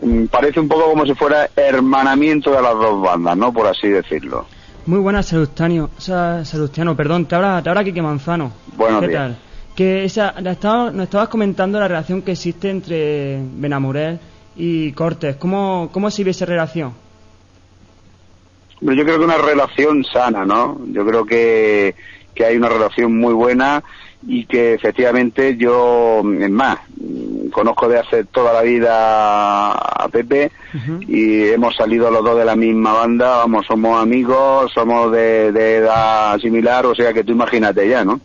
Mm, 0.00 0.26
parece 0.26 0.60
un 0.60 0.68
poco 0.68 0.84
como 0.90 1.04
si 1.04 1.14
fuera 1.14 1.48
hermanamiento 1.54 2.50
de 2.52 2.62
las 2.62 2.74
dos 2.74 3.02
bandas, 3.02 3.36
¿no? 3.36 3.52
Por 3.52 3.66
así 3.66 3.88
decirlo. 3.88 4.46
Muy 4.86 4.98
buenas, 4.98 5.26
Salustiano. 5.26 5.90
O 5.96 6.00
sea, 6.00 6.44
Salustiano, 6.44 6.96
perdón, 6.96 7.26
te 7.26 7.34
habla, 7.34 7.62
te 7.62 7.68
habla 7.68 7.84
Quique 7.84 8.02
Manzano. 8.02 8.52
Buenos 8.76 9.00
¿Qué 9.02 9.08
días. 9.08 9.20
tal? 9.20 9.36
Que 9.76 10.04
esa, 10.04 10.34
nos 10.40 11.04
estabas 11.04 11.28
comentando 11.28 11.78
la 11.78 11.88
relación 11.88 12.22
que 12.22 12.32
existe 12.32 12.68
entre 12.68 13.40
Benamorel 13.54 14.18
y 14.56 14.92
Cortes. 14.92 15.36
¿Cómo, 15.36 15.88
cómo 15.92 16.10
se 16.10 16.24
ve 16.24 16.32
esa 16.32 16.44
relación? 16.46 16.92
Yo 18.80 19.04
creo 19.04 19.18
que 19.18 19.24
una 19.24 19.38
relación 19.38 20.04
sana, 20.04 20.44
¿no? 20.44 20.80
Yo 20.88 21.06
creo 21.06 21.24
que, 21.24 21.94
que 22.34 22.44
hay 22.44 22.56
una 22.56 22.68
relación 22.68 23.16
muy 23.16 23.32
buena 23.32 23.84
y 24.26 24.44
que 24.46 24.74
efectivamente 24.74 25.56
yo, 25.56 26.22
es 26.38 26.50
más, 26.50 26.78
conozco 27.52 27.88
de 27.88 27.98
hace 27.98 28.24
toda 28.24 28.52
la 28.52 28.62
vida 28.62 29.72
a 29.72 30.08
Pepe 30.08 30.50
y 31.06 31.48
hemos 31.48 31.74
salido 31.76 32.10
los 32.10 32.24
dos 32.24 32.38
de 32.38 32.44
la 32.44 32.56
misma 32.56 32.92
banda, 32.92 33.38
vamos, 33.38 33.66
somos 33.66 34.00
amigos, 34.00 34.72
somos 34.72 35.12
de, 35.12 35.52
de 35.52 35.76
edad 35.76 36.38
similar, 36.38 36.86
o 36.86 36.94
sea 36.94 37.12
que 37.12 37.24
tú 37.24 37.32
imagínate 37.32 37.88
ya, 37.88 38.04
¿no? 38.04 38.20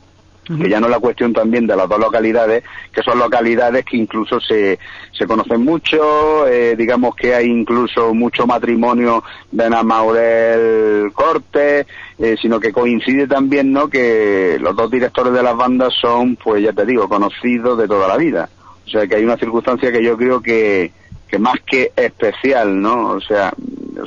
Que 0.47 0.69
ya 0.69 0.79
no 0.79 0.87
es 0.87 0.91
la 0.91 0.99
cuestión 0.99 1.33
también 1.33 1.67
de 1.67 1.75
las 1.75 1.89
dos 1.89 1.99
localidades, 1.99 2.63
que 2.93 3.01
son 3.03 3.19
localidades 3.19 3.83
que 3.83 3.97
incluso 3.97 4.39
se, 4.39 4.79
se 5.11 5.27
conocen 5.27 5.63
mucho, 5.63 6.47
eh, 6.47 6.75
digamos 6.77 7.15
que 7.15 7.35
hay 7.35 7.47
incluso 7.47 8.13
mucho 8.13 8.47
matrimonio 8.47 9.23
de 9.51 9.65
Ana 9.65 9.83
Maurel 9.83 11.11
Corte, 11.13 11.85
eh, 12.17 12.35
sino 12.41 12.59
que 12.59 12.71
coincide 12.71 13.27
también, 13.27 13.73
¿no?, 13.73 13.89
que 13.89 14.57
los 14.59 14.75
dos 14.75 14.89
directores 14.89 15.33
de 15.33 15.43
las 15.43 15.55
bandas 15.55 15.93
son, 15.99 16.37
pues 16.37 16.63
ya 16.63 16.71
te 16.71 16.85
digo, 16.85 17.09
conocidos 17.09 17.77
de 17.77 17.87
toda 17.87 18.07
la 18.07 18.17
vida. 18.17 18.49
O 18.85 18.89
sea 18.89 19.05
que 19.05 19.15
hay 19.15 19.23
una 19.25 19.37
circunstancia 19.37 19.91
que 19.91 20.01
yo 20.01 20.15
creo 20.15 20.41
que, 20.41 20.93
que 21.27 21.37
más 21.37 21.55
que 21.65 21.91
especial, 21.95 22.79
¿no? 22.81 23.09
O 23.09 23.21
sea, 23.21 23.53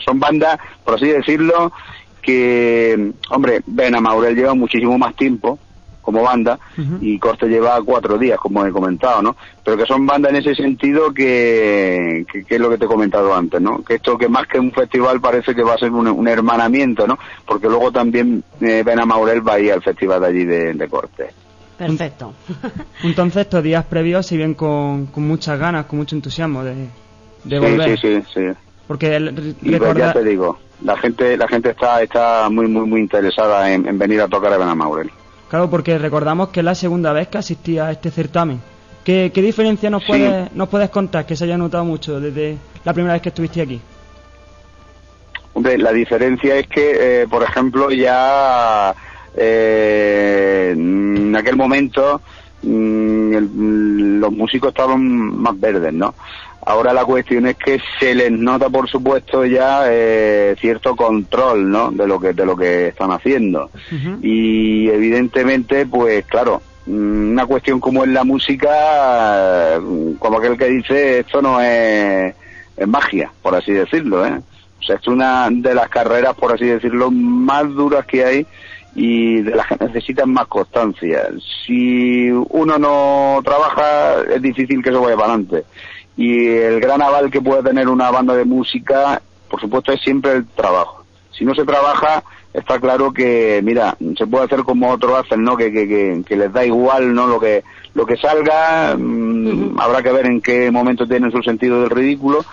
son 0.05 0.19
bandas, 0.19 0.59
por 0.85 0.95
así 0.95 1.09
decirlo, 1.09 1.71
que, 2.23 3.13
hombre, 3.31 3.61
Ben 3.67 4.01
Maurel 4.03 4.37
lleva 4.37 4.55
muchísimo 4.55 4.97
más 4.99 5.15
tiempo, 5.17 5.59
como 6.01 6.23
banda 6.23 6.59
y 7.01 7.19
Corte 7.19 7.47
lleva 7.47 7.81
cuatro 7.85 8.19
días, 8.19 8.39
como 8.39 8.65
he 8.65 8.73
comentado, 8.73 9.23
¿no? 9.23 9.37
Pero 9.65 9.77
que 9.77 9.87
son 9.87 10.07
bandas 10.07 10.33
en 10.33 10.37
ese 10.39 10.55
sentido 10.55 11.13
que, 11.13 12.25
que, 12.33 12.55
es 12.55 12.61
lo 12.61 12.71
que 12.71 12.79
te 12.79 12.85
he 12.85 12.89
comentado 12.89 13.35
antes, 13.35 13.61
¿no? 13.61 13.83
Que 13.83 13.95
esto 13.95 14.17
que 14.17 14.29
más 14.29 14.47
que 14.47 14.59
un 14.59 14.73
festival 14.73 15.21
parece 15.21 15.55
que 15.55 15.63
va 15.63 15.75
a 15.75 15.79
ser 15.79 15.91
un, 15.91 16.29
hermanamiento, 16.29 17.07
¿no? 17.07 17.19
Porque 17.47 17.69
luego 17.69 17.93
también 17.93 18.43
eh, 18.61 18.83
Ben 18.85 19.07
Maurel 19.07 19.47
va 19.47 19.55
a 19.55 19.61
ir 19.61 19.73
al 19.73 19.83
festival 19.83 20.21
de 20.21 20.27
allí 20.27 20.45
de, 20.45 20.89
Corte. 20.89 21.31
Perfecto. 21.77 22.35
Entonces 23.03 23.43
estos 23.43 23.63
días 23.63 23.85
previos 23.85 24.27
se 24.27 24.37
ven 24.37 24.55
con, 24.55 25.07
con 25.07 25.27
muchas 25.27 25.59
ganas, 25.59 25.87
con 25.87 25.99
mucho 25.99 26.17
entusiasmo 26.17 26.65
de, 26.65 26.89
de 27.45 27.59
volver. 27.59 27.99
Sí, 27.99 28.09
sí, 28.09 28.23
sí. 28.35 28.41
Porque 28.91 29.21
y 29.63 29.77
pues 29.77 29.97
ya 29.97 30.13
te 30.13 30.25
digo, 30.25 30.59
la 30.83 30.97
gente 30.97 31.37
la 31.37 31.47
gente 31.47 31.71
está 31.71 32.03
está 32.03 32.49
muy 32.51 32.67
muy 32.67 32.87
muy 32.89 33.01
interesada 33.01 33.73
en, 33.73 33.97
venir 33.97 34.21
a 34.21 34.27
tocar 34.27 34.53
a 34.53 34.59
Ben 34.59 34.77
Maurel. 34.77 35.11
Claro, 35.51 35.69
porque 35.69 35.99
recordamos 35.99 36.51
que 36.51 36.61
es 36.61 36.65
la 36.65 36.77
segunda 36.77 37.13
vez 37.13 37.27
que 37.27 37.39
asistía 37.39 37.87
a 37.87 37.91
este 37.91 38.11
certamen. 38.13 38.61
¿Qué, 39.05 39.31
diferencia 39.35 39.91
nos, 39.91 40.05
puedes, 40.05 40.53
nos 40.55 40.69
puedes 40.69 40.89
contar 40.91 41.27
que 41.27 41.35
se 41.35 41.45
haya 41.45 41.59
notado 41.59 41.85
mucho 41.85 42.21
desde 42.21 42.57
la 42.85 42.93
primera 42.93 43.15
vez 43.15 43.23
que 43.23 43.31
estuviste 43.31 43.61
aquí? 43.61 43.81
Hombre, 45.53 45.77
la 45.79 45.93
diferencia 45.93 46.57
es 46.57 46.69
que, 46.69 47.23
eh, 47.23 47.27
por 47.29 47.43
ejemplo, 47.43 47.91
ya 47.91 48.95
eh, 49.37 50.71
en 50.73 51.35
aquel 51.35 51.57
momento 51.57 52.21
mm, 52.63 54.21
los 54.21 54.33
músicos 54.33 54.69
estaban 54.69 55.03
más 55.41 55.59
verdes, 55.59 55.93
¿no? 55.93 56.15
Ahora 56.67 56.93
la 56.93 57.05
cuestión 57.07 57.47
es 57.47 57.57
que 57.57 57.81
se 57.99 58.15
les 58.15 58.31
nota, 58.31 58.69
por 58.69 58.89
supuesto, 58.89 59.47
ya 59.47 59.85
eh, 59.87 60.55
cierto 60.61 60.95
control, 60.95 61.71
¿no? 61.71 61.91
De 61.91 62.07
lo 62.07 62.21
que 62.21 62.35
de 62.35 62.45
lo 62.45 62.55
que 62.55 62.89
están 62.89 63.11
haciendo 63.13 63.71
y 64.23 64.89
evidentemente, 64.91 65.87
pues 65.87 66.25
claro, 66.27 66.61
mm, 66.87 67.33
una 67.33 67.47
cuestión 67.47 67.81
como 67.81 68.05
es 68.05 68.11
la 68.11 68.25
música, 68.25 69.81
como 70.19 70.39
aquel 70.39 70.59
que 70.59 70.67
dice 70.67 71.21
esto 71.21 71.41
no 71.41 71.61
es, 71.63 72.35
es 72.77 72.89
magia, 72.89 73.33
por 73.43 73.55
así 73.55 73.73
decirlo, 73.73 74.27
¿eh? 74.27 74.39
O 74.81 74.83
sea, 74.83 74.97
es 74.97 75.07
una 75.09 75.49
de 75.51 75.75
las 75.75 75.89
carreras, 75.89 76.35
por 76.35 76.53
así 76.53 76.67
decirlo, 76.67 77.11
más 77.11 77.69
duras 77.71 78.05
que 78.05 78.25
hay 78.25 78.47
y 78.95 79.41
de 79.43 79.55
las 79.55 79.67
que 79.67 79.77
necesitan 79.85 80.31
más 80.31 80.47
constancia. 80.47 81.29
Si 81.65 82.31
uno 82.31 82.79
no 82.79 83.41
trabaja, 83.45 84.23
es 84.35 84.43
difícil 84.43 84.83
que 84.83 84.91
eso 84.91 85.01
vaya 85.01 85.17
para 85.17 85.35
adelante 85.35 85.65
y 86.21 86.49
el 86.49 86.81
gran 86.81 87.01
aval 87.01 87.31
que 87.31 87.41
puede 87.41 87.63
tener 87.63 87.89
una 87.89 88.11
banda 88.11 88.35
de 88.35 88.45
música, 88.45 89.23
por 89.49 89.59
supuesto, 89.59 89.91
es 89.91 90.03
siempre 90.03 90.33
el 90.33 90.47
trabajo. 90.49 91.03
Si 91.31 91.47
no 91.47 91.55
se 91.55 91.65
trabaja, 91.65 92.23
está 92.53 92.79
claro 92.79 93.11
que, 93.11 93.63
mira, 93.65 93.97
se 94.19 94.27
puede 94.27 94.45
hacer 94.45 94.65
como 94.65 94.91
otros 94.91 95.19
hacen, 95.19 95.43
¿no? 95.43 95.57
Que, 95.57 95.73
que, 95.73 96.23
que, 96.27 96.37
les 96.37 96.53
da 96.53 96.63
igual, 96.63 97.15
¿no? 97.15 97.27
Lo 97.27 97.41
que, 97.41 97.65
lo 97.95 98.05
que 98.05 98.19
salga, 98.19 98.95
mm, 98.99 99.81
habrá 99.81 100.03
que 100.03 100.13
ver 100.13 100.27
en 100.27 100.43
qué 100.43 100.71
momento 100.71 101.09
tiene 101.09 101.31
su 101.31 101.43
sentido 101.43 101.81
del 101.81 101.89
ridículo, 101.89 102.45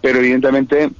pero 0.00 0.18
evidentemente 0.18 0.90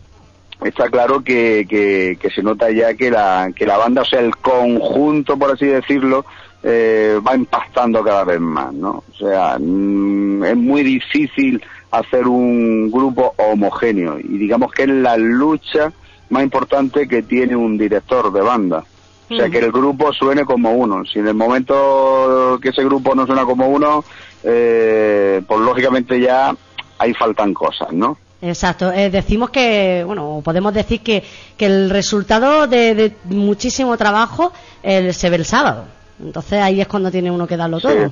está 0.64 0.88
claro 0.90 1.24
que, 1.24 1.66
que, 1.68 2.30
se 2.30 2.40
nota 2.44 2.70
ya 2.70 2.94
que 2.94 3.10
la, 3.10 3.50
que 3.52 3.66
la 3.66 3.78
banda, 3.78 4.02
o 4.02 4.04
sea, 4.04 4.20
el 4.20 4.36
conjunto, 4.36 5.36
por 5.36 5.50
así 5.50 5.66
decirlo, 5.66 6.24
eh, 6.62 7.18
va 7.26 7.34
impactando 7.34 8.04
cada 8.04 8.22
vez 8.22 8.38
más, 8.38 8.72
¿no? 8.72 9.02
O 9.10 9.14
sea, 9.18 9.56
mm, 9.58 10.44
es 10.44 10.56
muy 10.56 10.84
difícil 10.84 11.60
hacer 11.92 12.26
un 12.26 12.90
grupo 12.90 13.34
homogéneo 13.36 14.18
y 14.18 14.38
digamos 14.38 14.72
que 14.72 14.82
es 14.82 14.88
la 14.88 15.16
lucha 15.16 15.92
más 16.30 16.42
importante 16.42 17.06
que 17.06 17.22
tiene 17.22 17.54
un 17.54 17.78
director 17.78 18.32
de 18.32 18.40
banda. 18.40 18.84
O 19.30 19.36
sea, 19.36 19.48
que 19.48 19.60
el 19.60 19.72
grupo 19.72 20.12
suene 20.12 20.44
como 20.44 20.72
uno. 20.72 21.04
Si 21.06 21.18
en 21.18 21.26
el 21.28 21.34
momento 21.34 22.58
que 22.60 22.68
ese 22.68 22.84
grupo 22.84 23.14
no 23.14 23.24
suena 23.24 23.46
como 23.46 23.66
uno, 23.68 24.04
eh, 24.42 25.40
pues 25.46 25.60
lógicamente 25.60 26.20
ya 26.20 26.54
ahí 26.98 27.14
faltan 27.14 27.54
cosas, 27.54 27.92
¿no? 27.92 28.18
Exacto. 28.42 28.92
Eh, 28.92 29.08
decimos 29.08 29.50
que, 29.50 30.02
bueno, 30.04 30.42
podemos 30.44 30.74
decir 30.74 31.00
que, 31.00 31.22
que 31.56 31.66
el 31.66 31.88
resultado 31.90 32.66
de, 32.66 33.14
muchísimo 33.24 33.96
trabajo 33.96 34.52
eh, 34.82 35.12
se 35.12 35.30
ve 35.30 35.36
el 35.36 35.44
sábado. 35.46 35.84
Entonces 36.20 36.60
ahí 36.60 36.80
es 36.80 36.88
cuando 36.88 37.10
tiene 37.10 37.30
uno 37.30 37.46
que 37.46 37.56
darlo 37.56 37.80
todo. 37.80 38.10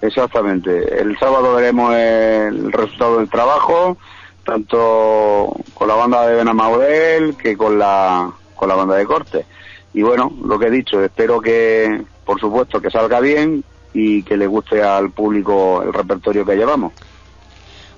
Exactamente. 0.00 1.00
El 1.00 1.18
sábado 1.18 1.54
veremos 1.54 1.94
el 1.94 2.72
resultado 2.72 3.18
del 3.18 3.28
trabajo, 3.28 3.96
tanto 4.44 5.56
con 5.74 5.88
la 5.88 5.94
banda 5.94 6.26
de 6.26 6.36
Benamaurel 6.36 7.36
que 7.36 7.56
con 7.56 7.78
la, 7.78 8.30
con 8.54 8.68
la 8.68 8.74
banda 8.74 8.96
de 8.96 9.06
corte. 9.06 9.46
Y 9.94 10.02
bueno, 10.02 10.32
lo 10.44 10.58
que 10.58 10.66
he 10.66 10.70
dicho, 10.70 11.02
espero 11.02 11.40
que, 11.40 12.04
por 12.24 12.38
supuesto, 12.38 12.80
que 12.80 12.90
salga 12.90 13.20
bien 13.20 13.64
y 13.94 14.22
que 14.22 14.36
le 14.36 14.46
guste 14.46 14.82
al 14.82 15.10
público 15.10 15.82
el 15.82 15.92
repertorio 15.92 16.44
que 16.44 16.56
llevamos. 16.56 16.92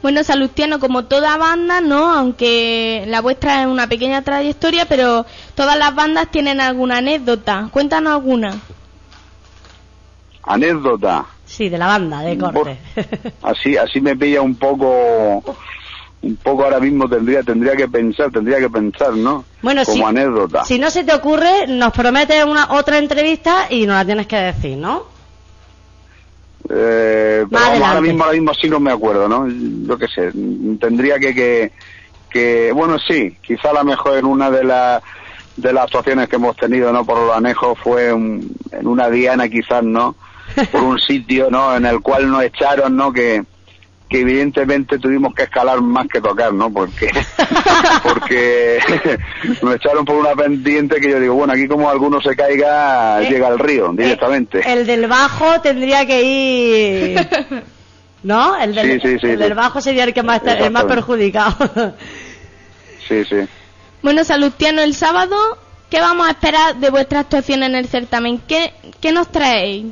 Bueno, 0.01 0.23
Salustiano, 0.23 0.79
como 0.79 1.07
toda 1.07 1.37
banda, 1.39 1.81
¿no? 1.81 2.15
Aunque 2.15 3.05
la 3.09 3.21
vuestra 3.21 3.63
es 3.63 3.67
una 3.67 3.89
pequeña 3.89 4.23
trayectoria, 4.23 4.87
pero 4.87 5.27
todas 5.57 5.77
las 5.77 5.93
bandas 5.93 6.31
tienen 6.31 6.61
alguna 6.61 6.99
anécdota. 6.99 7.69
Cuéntanos 7.73 8.13
alguna. 8.13 8.57
Anécdota. 10.45 11.27
Sí, 11.49 11.71
de 11.71 11.79
la 11.79 11.87
banda, 11.87 12.21
de 12.21 12.37
corte. 12.37 12.77
así, 13.43 13.77
así 13.77 14.03
me 14.03 14.15
pilla 14.15 14.43
un 14.43 14.55
poco, 14.57 15.43
un 16.21 16.37
poco 16.37 16.65
ahora 16.65 16.79
mismo 16.79 17.09
tendría, 17.09 17.43
tendría 17.43 17.75
que 17.75 17.89
pensar, 17.89 18.31
tendría 18.31 18.59
que 18.59 18.69
pensar, 18.69 19.15
¿no? 19.15 19.47
Bueno, 19.63 19.83
como 19.87 20.07
anécdota. 20.07 20.67
Si 20.67 20.79
no 20.79 20.91
se 20.91 21.05
te 21.05 21.15
ocurre, 21.15 21.67
nos 21.67 21.93
prometes 21.93 22.45
una 22.45 22.73
otra 22.73 22.99
entrevista 22.99 23.67
y 23.71 23.87
nos 23.87 23.97
la 23.97 24.05
tienes 24.05 24.27
que 24.27 24.37
decir, 24.37 24.77
¿no? 24.77 25.05
Eh, 26.69 27.47
pero 27.51 27.65
ahora 27.65 28.01
mismo, 28.03 28.25
ahora 28.25 28.35
mismo 28.35 28.53
sí 28.53 28.69
no 28.69 28.79
me 28.79 28.93
acuerdo, 28.93 29.27
¿no? 29.27 29.49
Yo 29.49 29.97
qué 29.97 30.07
sé, 30.07 30.31
tendría 30.79 31.19
que, 31.19 31.35
que, 31.35 31.73
que, 32.29 32.73
bueno, 32.73 32.99
sí, 32.99 33.39
quizá 33.41 33.73
la 33.73 33.85
mejor 33.85 34.19
en 34.19 34.27
una 34.27 34.51
de 34.51 34.65
las 34.65 35.03
de 35.57 35.73
las 35.73 35.85
actuaciones 35.85 36.29
que 36.29 36.37
hemos 36.37 36.57
tenido, 36.57 36.93
¿no? 36.93 37.07
Por 37.07 37.19
los 37.19 37.35
anejos 37.35 37.79
fue 37.83 38.11
en 38.11 38.55
una 38.83 39.09
diana, 39.09 39.49
quizás, 39.49 39.83
¿no? 39.83 40.15
Por 40.73 40.83
un 40.83 40.99
sitio 40.99 41.49
¿no? 41.51 41.77
en 41.77 41.87
el 41.87 42.01
cual 42.01 42.31
nos 42.31 42.43
echaron, 42.45 42.97
¿no? 42.97 43.13
que, 43.13 43.43
que 44.09 44.21
evidentemente 44.21 44.99
tuvimos 44.99 45.35
que 45.35 45.43
escalar 45.43 45.81
más 45.83 46.09
que 46.09 46.21
tocar, 46.21 46.53
¿no? 46.53 46.73
Porque, 46.73 47.11
porque 48.03 48.79
nos 49.63 49.77
echaron 49.77 50.05
por 50.05 50.17
una 50.17 50.35
pendiente 50.35 51.01
que 51.01 51.11
yo 51.11 51.21
digo, 51.21 51.35
bueno, 51.35 51.53
aquí 51.53 51.69
como 51.69 51.91
alguno 51.91 52.21
se 52.21 52.35
caiga, 52.35 53.23
eh, 53.23 53.31
llega 53.31 53.49
al 53.49 53.59
río 53.59 53.91
eh, 53.91 53.97
directamente. 53.97 54.61
el 54.67 54.87
del 54.87 55.07
bajo 55.07 55.61
tendría 55.61 56.07
que 56.07 56.23
ir, 56.23 57.29
¿no? 58.23 58.57
El 58.57 58.75
del, 58.75 59.01
el 59.23 59.39
del 59.39 59.55
bajo 59.55 59.81
sería 59.81 60.05
el 60.05 60.15
que 60.15 60.23
más, 60.23 60.41
el 60.45 60.71
más 60.71 60.85
perjudicado. 60.85 61.95
sí, 63.07 63.25
sí. 63.25 63.47
Bueno, 64.01 64.25
Salustiano, 64.25 64.81
el 64.81 64.95
sábado, 64.95 65.37
¿qué 65.91 66.01
vamos 66.01 66.29
a 66.29 66.31
esperar 66.31 66.77
de 66.77 66.89
vuestra 66.89 67.21
actuación 67.21 67.63
en 67.63 67.75
el 67.75 67.89
certamen? 67.89 68.39
¿Qué, 68.39 68.73
qué 69.01 69.13
nos 69.13 69.31
traéis? 69.31 69.87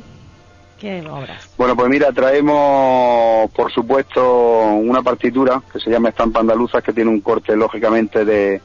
Bueno, 1.57 1.75
pues 1.75 1.89
mira, 1.89 2.11
traemos, 2.11 3.49
por 3.51 3.71
supuesto, 3.71 4.63
una 4.73 5.01
partitura 5.01 5.61
que 5.71 5.79
se 5.79 5.89
llama 5.89 6.09
Estampa 6.09 6.39
Andaluza, 6.39 6.81
que 6.81 6.93
tiene 6.93 7.09
un 7.09 7.21
corte, 7.21 7.55
lógicamente, 7.55 8.23
de, 8.25 8.61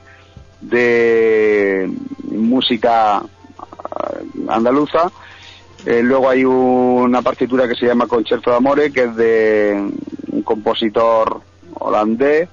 de 0.61 1.91
música 2.25 3.23
eh, 3.23 4.25
andaluza. 4.49 5.11
Eh, 5.85 6.03
luego 6.03 6.29
hay 6.29 6.45
una 6.45 7.23
partitura 7.23 7.67
que 7.67 7.75
se 7.75 7.87
llama 7.87 8.07
Concierto 8.07 8.51
de 8.51 8.57
Amores, 8.57 8.93
que 8.93 9.05
es 9.05 9.17
de 9.17 9.91
un 10.31 10.43
compositor 10.43 11.41
holandés 11.75 12.49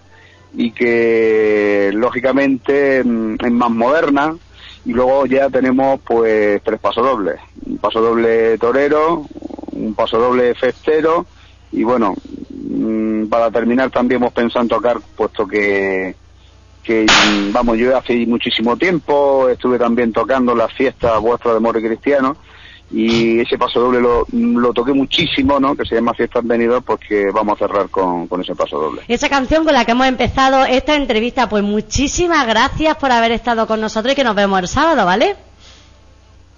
y 0.53 0.71
que, 0.71 1.91
lógicamente, 1.93 3.03
mm, 3.03 3.35
es 3.43 3.51
más 3.51 3.69
moderna, 3.69 4.35
y 4.85 4.93
luego 4.93 5.25
ya 5.25 5.49
tenemos 5.49 5.99
pues 6.01 6.61
tres 6.63 6.79
pasodobles. 6.79 7.39
Un 7.65 7.77
pasodoble 7.77 8.57
torero, 8.57 9.25
un 9.71 9.93
paso 9.93 10.17
doble 10.17 10.55
festero 10.55 11.25
y 11.71 11.83
bueno, 11.83 12.15
mm, 12.49 13.27
para 13.27 13.51
terminar 13.51 13.91
también 13.91 14.21
hemos 14.21 14.33
pensado 14.33 14.63
en 14.63 14.69
tocar, 14.69 14.97
puesto 15.15 15.47
que, 15.47 16.15
que 16.83 17.05
vamos, 17.51 17.77
yo 17.77 17.95
hace 17.95 18.25
muchísimo 18.25 18.77
tiempo 18.77 19.47
estuve 19.49 19.77
también 19.77 20.11
tocando 20.11 20.55
las 20.55 20.73
fiestas 20.73 21.19
vuestras 21.21 21.55
de 21.55 21.59
More 21.59 21.81
Cristiano 21.81 22.37
y 22.91 23.39
ese 23.39 23.57
paso 23.57 23.79
doble 23.79 24.01
lo, 24.01 24.25
lo 24.31 24.73
toqué 24.73 24.93
muchísimo, 24.93 25.59
¿no? 25.59 25.75
Que 25.75 25.85
se 25.85 25.95
llama 25.95 26.13
Fiestas 26.13 26.45
Venidas, 26.45 26.83
porque 26.83 27.29
vamos 27.31 27.55
a 27.55 27.67
cerrar 27.67 27.89
con, 27.89 28.27
con 28.27 28.41
ese 28.41 28.55
paso 28.55 28.79
doble. 28.79 29.01
Esa 29.07 29.29
canción 29.29 29.63
con 29.63 29.73
la 29.73 29.85
que 29.85 29.91
hemos 29.91 30.07
empezado 30.07 30.65
esta 30.65 30.95
entrevista, 30.95 31.47
pues 31.47 31.63
muchísimas 31.63 32.47
gracias 32.47 32.95
por 32.97 33.11
haber 33.11 33.31
estado 33.31 33.67
con 33.67 33.79
nosotros 33.79 34.13
y 34.13 34.15
que 34.15 34.23
nos 34.23 34.35
vemos 34.35 34.59
el 34.59 34.67
sábado, 34.67 35.05
¿vale? 35.05 35.35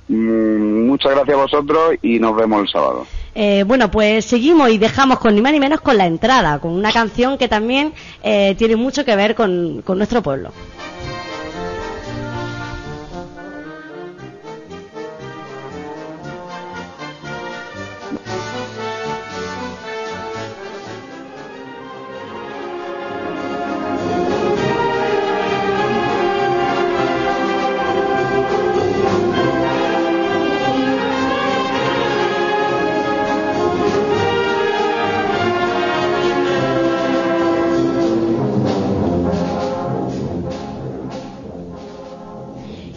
Mm, 0.07 0.87
muchas 0.87 1.11
gracias 1.11 1.37
a 1.37 1.41
vosotros 1.41 1.95
y 2.01 2.19
nos 2.19 2.35
vemos 2.35 2.61
el 2.61 2.67
sábado. 2.69 3.07
Eh, 3.33 3.63
bueno, 3.65 3.89
pues 3.89 4.25
seguimos 4.25 4.69
y 4.69 4.77
dejamos 4.77 5.19
con 5.19 5.33
ni 5.35 5.41
más 5.41 5.53
ni 5.53 5.59
menos 5.59 5.79
con 5.81 5.97
la 5.97 6.05
entrada, 6.05 6.59
con 6.59 6.71
una 6.71 6.91
canción 6.91 7.37
que 7.37 7.47
también 7.47 7.93
eh, 8.23 8.55
tiene 8.57 8.75
mucho 8.75 9.05
que 9.05 9.15
ver 9.15 9.35
con, 9.35 9.81
con 9.83 9.97
nuestro 9.97 10.21
pueblo. 10.21 10.51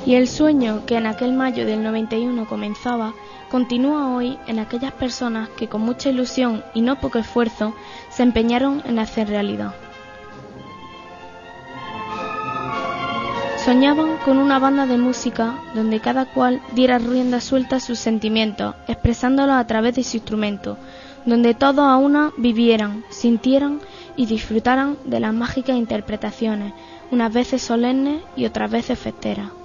Y 0.06 0.16
el 0.16 0.28
sueño 0.28 0.84
que 0.84 0.96
en 0.96 1.06
aquel 1.06 1.32
mayo 1.32 1.64
del 1.64 1.82
91 1.82 2.46
comenzaba, 2.46 3.14
continúa 3.50 4.14
hoy 4.14 4.38
en 4.46 4.58
aquellas 4.58 4.92
personas 4.92 5.48
que 5.50 5.68
con 5.68 5.80
mucha 5.80 6.10
ilusión 6.10 6.62
y 6.74 6.82
no 6.82 7.00
poco 7.00 7.18
esfuerzo 7.18 7.74
se 8.10 8.22
empeñaron 8.22 8.82
en 8.84 8.98
hacer 8.98 9.28
realidad. 9.28 9.74
Soñaban 13.64 14.18
con 14.26 14.36
una 14.36 14.58
banda 14.58 14.84
de 14.84 14.98
música 14.98 15.54
donde 15.74 16.00
cada 16.00 16.26
cual 16.26 16.60
diera 16.74 16.98
rienda 16.98 17.40
suelta 17.40 17.76
a 17.76 17.80
sus 17.80 17.98
sentimientos, 17.98 18.74
expresándolos 18.88 19.56
a 19.56 19.66
través 19.66 19.94
de 19.94 20.04
su 20.04 20.18
instrumento, 20.18 20.76
donde 21.24 21.54
todos 21.54 21.86
a 21.86 21.96
una 21.96 22.30
vivieran, 22.36 23.04
sintieran 23.08 23.80
y 24.16 24.26
disfrutaran 24.26 24.98
de 25.06 25.18
las 25.18 25.32
mágicas 25.32 25.78
interpretaciones, 25.78 26.74
unas 27.10 27.32
veces 27.32 27.62
solemnes 27.62 28.22
y 28.36 28.44
otras 28.44 28.70
veces 28.70 28.98
festeras. 28.98 29.63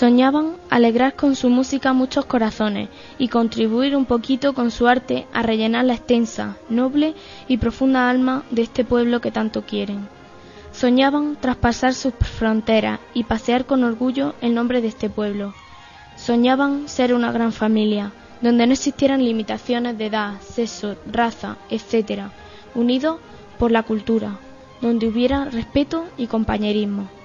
Soñaban 0.00 0.56
alegrar 0.70 1.14
con 1.14 1.36
su 1.36 1.50
música 1.50 1.92
muchos 1.92 2.24
corazones 2.24 2.88
y 3.18 3.28
contribuir 3.28 3.94
un 3.94 4.06
poquito 4.06 4.54
con 4.54 4.70
su 4.70 4.88
arte 4.88 5.26
a 5.30 5.42
rellenar 5.42 5.84
la 5.84 5.92
extensa, 5.92 6.56
noble 6.70 7.12
y 7.48 7.58
profunda 7.58 8.08
alma 8.08 8.42
de 8.50 8.62
este 8.62 8.82
pueblo 8.82 9.20
que 9.20 9.30
tanto 9.30 9.66
quieren. 9.66 10.08
Soñaban 10.72 11.36
traspasar 11.36 11.92
sus 11.92 12.14
fronteras 12.14 12.98
y 13.12 13.24
pasear 13.24 13.66
con 13.66 13.84
orgullo 13.84 14.34
el 14.40 14.54
nombre 14.54 14.80
de 14.80 14.88
este 14.88 15.10
pueblo. 15.10 15.52
Soñaban 16.16 16.88
ser 16.88 17.12
una 17.12 17.30
gran 17.30 17.52
familia, 17.52 18.10
donde 18.40 18.66
no 18.66 18.72
existieran 18.72 19.22
limitaciones 19.22 19.98
de 19.98 20.06
edad, 20.06 20.40
sexo, 20.40 20.96
raza, 21.12 21.58
etc., 21.68 22.30
unidos 22.74 23.18
por 23.58 23.70
la 23.70 23.82
cultura, 23.82 24.38
donde 24.80 25.08
hubiera 25.08 25.44
respeto 25.44 26.06
y 26.16 26.26
compañerismo. 26.26 27.19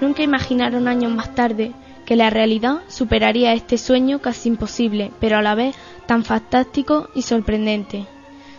Nunca 0.00 0.22
imaginaron 0.22 0.88
años 0.88 1.12
más 1.12 1.34
tarde 1.34 1.72
que 2.04 2.16
la 2.16 2.30
realidad 2.30 2.82
superaría 2.88 3.54
este 3.54 3.78
sueño 3.78 4.20
casi 4.20 4.48
imposible, 4.48 5.10
pero 5.20 5.38
a 5.38 5.42
la 5.42 5.54
vez 5.54 5.74
tan 6.06 6.24
fantástico 6.24 7.08
y 7.14 7.22
sorprendente. 7.22 8.06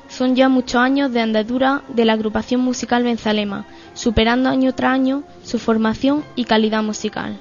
Son 0.07 0.35
ya 0.35 0.49
muchos 0.49 0.81
años 0.81 1.11
de 1.11 1.21
andadura 1.21 1.83
de 1.89 2.05
la 2.05 2.13
agrupación 2.13 2.61
musical 2.61 3.03
Benzalema, 3.03 3.65
superando 3.93 4.49
año 4.49 4.73
tras 4.73 4.93
año 4.93 5.23
su 5.43 5.59
formación 5.59 6.23
y 6.35 6.45
calidad 6.45 6.83
musical. 6.83 7.39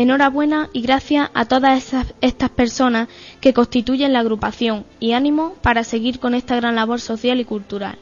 Enhorabuena 0.00 0.70
y 0.72 0.80
gracias 0.80 1.28
a 1.34 1.44
todas 1.44 1.92
estas 2.22 2.48
personas 2.48 3.08
que 3.42 3.52
constituyen 3.52 4.14
la 4.14 4.20
agrupación 4.20 4.86
y 4.98 5.12
ánimo 5.12 5.56
para 5.60 5.84
seguir 5.84 6.20
con 6.20 6.32
esta 6.32 6.56
gran 6.56 6.74
labor 6.74 7.02
social 7.02 7.38
y 7.38 7.44
cultural. 7.44 7.98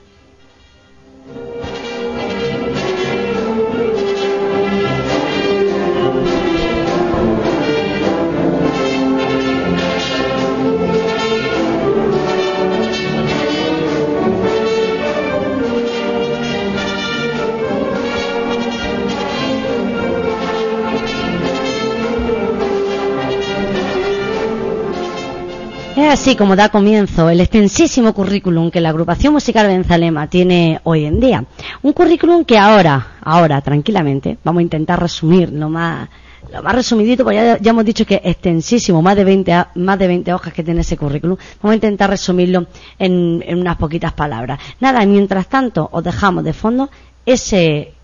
Es 25.98 26.12
así 26.12 26.36
como 26.36 26.54
da 26.54 26.68
comienzo 26.68 27.28
el 27.28 27.40
extensísimo 27.40 28.12
currículum 28.14 28.70
que 28.70 28.80
la 28.80 28.90
agrupación 28.90 29.32
musical 29.32 29.66
Benzalema 29.66 30.28
tiene 30.28 30.80
hoy 30.84 31.04
en 31.06 31.18
día. 31.18 31.44
Un 31.82 31.92
currículum 31.92 32.44
que 32.44 32.56
ahora, 32.56 33.14
ahora, 33.20 33.60
tranquilamente, 33.62 34.38
vamos 34.44 34.60
a 34.60 34.62
intentar 34.62 35.00
resumir 35.00 35.50
lo 35.52 35.68
más, 35.68 36.08
lo 36.52 36.62
más 36.62 36.74
resumidito, 36.76 37.24
porque 37.24 37.36
ya, 37.38 37.58
ya 37.58 37.70
hemos 37.70 37.84
dicho 37.84 38.06
que 38.06 38.20
extensísimo, 38.22 39.02
más 39.02 39.16
de 39.16 39.24
20, 39.24 39.52
a- 39.52 39.70
más 39.74 39.98
de 39.98 40.06
20 40.06 40.32
hojas 40.34 40.52
que 40.52 40.62
tiene 40.62 40.82
ese 40.82 40.96
currículum. 40.96 41.36
Vamos 41.60 41.72
a 41.72 41.74
intentar 41.74 42.10
resumirlo 42.10 42.66
en, 42.96 43.42
en 43.44 43.58
unas 43.58 43.76
poquitas 43.76 44.12
palabras. 44.12 44.60
Nada, 44.78 45.04
mientras 45.04 45.48
tanto, 45.48 45.88
os 45.90 46.04
dejamos 46.04 46.44
de 46.44 46.52
fondo 46.52 46.90
ese, 47.26 47.94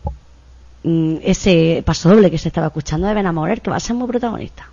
mm, 0.83 1.17
ese 1.23 1.83
paso 1.87 2.09
doble 2.09 2.29
que 2.29 2.39
se 2.39 2.49
estaba 2.49 2.67
escuchando 2.67 3.07
de 3.07 3.15
Benamorer, 3.15 3.61
que 3.61 3.71
va 3.71 3.77
a 3.77 3.81
ser 3.81 3.95
muy 3.95 4.09
protagonista. 4.09 4.67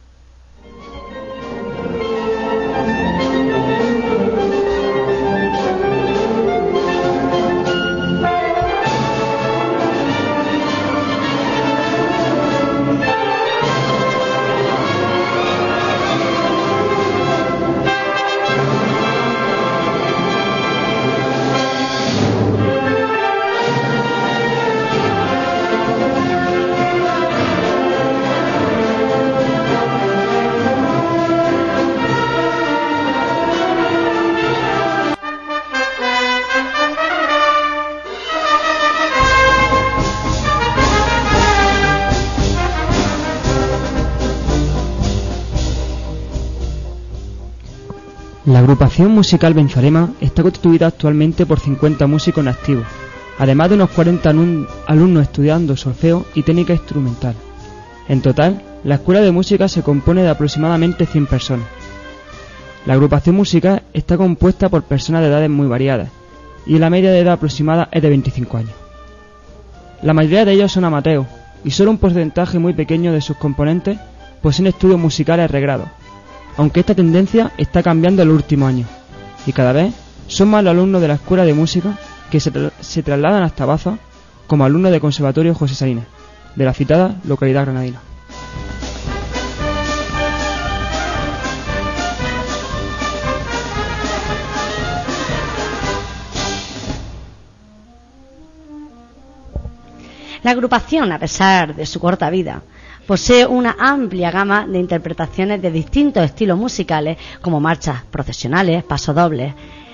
La 49.02 49.06
agrupación 49.06 49.18
musical 49.18 49.54
Benzalema 49.56 50.10
está 50.22 50.44
constituida 50.44 50.86
actualmente 50.86 51.48
por 51.48 51.60
50 51.60 52.06
músicos 52.06 52.44
en 52.44 52.50
activo, 52.50 52.84
además 53.40 53.70
de 53.70 53.76
unos 53.76 53.90
40 53.90 54.30
alum- 54.30 54.68
alumnos 54.86 55.24
estudiando 55.24 55.76
solfeo 55.76 56.24
y 56.36 56.44
técnica 56.44 56.74
instrumental. 56.74 57.34
En 58.08 58.22
total, 58.22 58.62
la 58.84 58.96
escuela 58.96 59.22
de 59.22 59.32
música 59.32 59.68
se 59.68 59.82
compone 59.82 60.22
de 60.22 60.30
aproximadamente 60.30 61.08
100 61.08 61.26
personas. 61.26 61.66
La 62.86 62.94
agrupación 62.94 63.36
musical 63.36 63.82
está 63.92 64.18
compuesta 64.18 64.70
por 64.70 64.84
personas 64.84 65.24
de 65.24 65.30
edades 65.30 65.50
muy 65.50 65.66
variadas 65.66 66.10
y 66.68 66.78
la 66.78 66.92
media 66.92 67.10
de 67.12 67.22
edad 67.22 67.34
aproximada 67.34 67.90
es 67.92 68.04
de 68.04 68.10
25 68.10 68.56
años. 68.58 68.74
La 70.04 70.14
mayoría 70.14 70.46
de 70.46 70.52
ellos 70.52 70.72
son 70.74 70.86
amateurs, 70.86 71.26
y 71.64 71.72
solo 71.72 71.90
un 71.90 71.98
porcentaje 71.98 72.60
muy 72.60 72.74
pequeño 72.74 73.14
de 73.14 73.22
sus 73.22 73.36
componentes 73.38 73.98
poseen 74.44 74.68
estudios 74.68 75.00
musicales 75.00 75.50
regrados, 75.50 75.88
aunque 76.58 76.82
esta 76.82 76.96
tendencia 76.96 77.52
está 77.58 77.84
cambiando 77.84 78.22
en 78.22 78.30
los 78.30 78.38
últimos 78.38 78.70
años, 78.70 78.88
y 79.46 79.54
cada 79.54 79.74
vez 79.74 79.94
son 80.28 80.50
más 80.50 80.64
los 80.64 80.72
alumnos 80.72 81.02
de 81.02 81.08
la 81.08 81.16
Escuela 81.16 81.46
de 81.46 81.54
Música 81.54 81.98
que 82.30 82.40
se, 82.40 82.52
se 82.80 83.04
trasladan 83.04 83.44
hasta 83.44 83.66
Baza 83.66 83.98
como 84.48 84.66
alumnos 84.66 84.92
del 84.92 85.02
Conservatorio 85.02 85.56
José 85.56 85.76
Salinas, 85.76 86.06
de 86.56 86.66
la 86.66 86.74
citada 86.74 87.16
localidad 87.26 87.64
granadina. 87.64 88.00
La 100.44 100.52
agrupación, 100.52 101.12
a 101.12 101.20
pesar 101.20 101.76
de 101.76 101.86
su 101.86 102.00
corta 102.00 102.30
vida, 102.32 102.64
posee 103.06 103.46
una 103.46 103.76
amplia 103.80 104.32
gama 104.32 104.66
de 104.68 104.80
interpretaciones 104.80 105.62
de 105.62 105.72
distintos 105.72 106.24
estilos 106.24 106.58
musicales 106.58 107.18
como 107.42 107.60
marchas 107.60 108.04
procesionales, 108.10 108.84
pasodobles, 108.84 109.54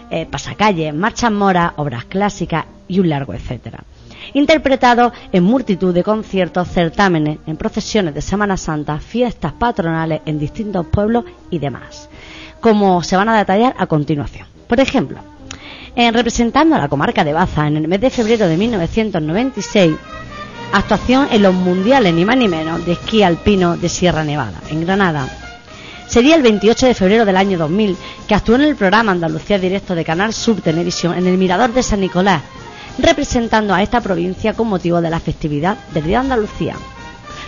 eh, 0.09 0.25
pasacalles, 0.25 0.93
marchas 0.93 1.31
moras, 1.31 1.73
obras 1.77 2.05
clásicas 2.05 2.65
y 2.87 2.99
un 2.99 3.09
largo 3.09 3.33
etcétera. 3.33 3.83
Interpretado 4.33 5.13
en 5.31 5.43
multitud 5.43 5.93
de 5.93 6.03
conciertos, 6.03 6.67
certámenes, 6.67 7.39
en 7.47 7.57
procesiones 7.57 8.13
de 8.13 8.21
Semana 8.21 8.57
Santa, 8.57 8.99
fiestas 8.99 9.53
patronales 9.53 10.21
en 10.25 10.39
distintos 10.39 10.85
pueblos 10.87 11.25
y 11.49 11.59
demás, 11.59 12.09
como 12.59 13.03
se 13.03 13.15
van 13.15 13.29
a 13.29 13.37
detallar 13.37 13.75
a 13.77 13.87
continuación. 13.87 14.47
Por 14.67 14.79
ejemplo, 14.79 15.19
en 15.95 16.13
representando 16.13 16.75
a 16.75 16.79
la 16.79 16.89
comarca 16.89 17.23
de 17.23 17.33
Baza 17.33 17.67
en 17.67 17.77
el 17.77 17.87
mes 17.87 18.01
de 18.01 18.09
febrero 18.09 18.47
de 18.47 18.57
1996, 18.57 19.95
actuación 20.71 21.27
en 21.31 21.43
los 21.43 21.53
mundiales 21.53 22.13
ni 22.13 22.25
más 22.25 22.37
ni 22.37 22.47
menos 22.47 22.85
de 22.85 22.93
esquí 22.93 23.23
alpino 23.23 23.77
de 23.77 23.89
Sierra 23.89 24.23
Nevada, 24.23 24.61
en 24.69 24.85
Granada. 24.85 25.27
Sería 26.07 26.35
el 26.35 26.41
28 26.41 26.85
de 26.87 26.93
febrero 26.93 27.25
del 27.25 27.37
año 27.37 27.57
2000 27.57 27.97
que 28.27 28.35
actuó 28.35 28.55
en 28.55 28.61
el 28.61 28.75
programa 28.75 29.11
Andalucía 29.11 29.59
Directo 29.59 29.93
de 29.93 30.05
Canal 30.05 30.33
Sur 30.33 30.61
Televisión 30.61 31.13
en 31.17 31.27
el 31.27 31.37
Mirador 31.37 31.73
de 31.73 31.83
San 31.83 31.99
Nicolás, 31.99 32.41
representando 32.97 33.73
a 33.73 33.83
esta 33.83 34.01
provincia 34.01 34.53
con 34.53 34.67
motivo 34.67 35.01
de 35.01 35.09
la 35.09 35.19
festividad 35.19 35.77
del 35.93 36.05
Día 36.05 36.19
de 36.19 36.23
Andalucía. 36.23 36.75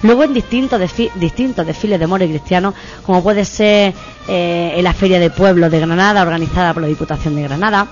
Luego 0.01 0.23
en 0.23 0.33
distintos, 0.33 0.79
distintos 1.15 1.65
desfiles 1.65 1.99
de 1.99 2.07
moro 2.07 2.23
y 2.23 2.29
cristianos, 2.29 2.73
como 3.05 3.21
puede 3.21 3.43
ser 3.43 3.93
eh, 4.27 4.73
en 4.75 4.83
la 4.83 4.93
Feria 4.93 5.19
de 5.19 5.29
Pueblos 5.29 5.71
de 5.71 5.79
Granada, 5.79 6.21
organizada 6.21 6.73
por 6.73 6.83
la 6.83 6.87
Diputación 6.87 7.35
de 7.35 7.43
Granada, 7.43 7.87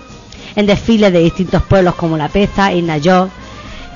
en 0.56 0.66
desfiles 0.66 1.12
de 1.12 1.20
distintos 1.20 1.64
pueblos 1.64 1.96
como 1.96 2.18
La 2.18 2.30
Peza, 2.30 2.72
Inayor, 2.74 3.30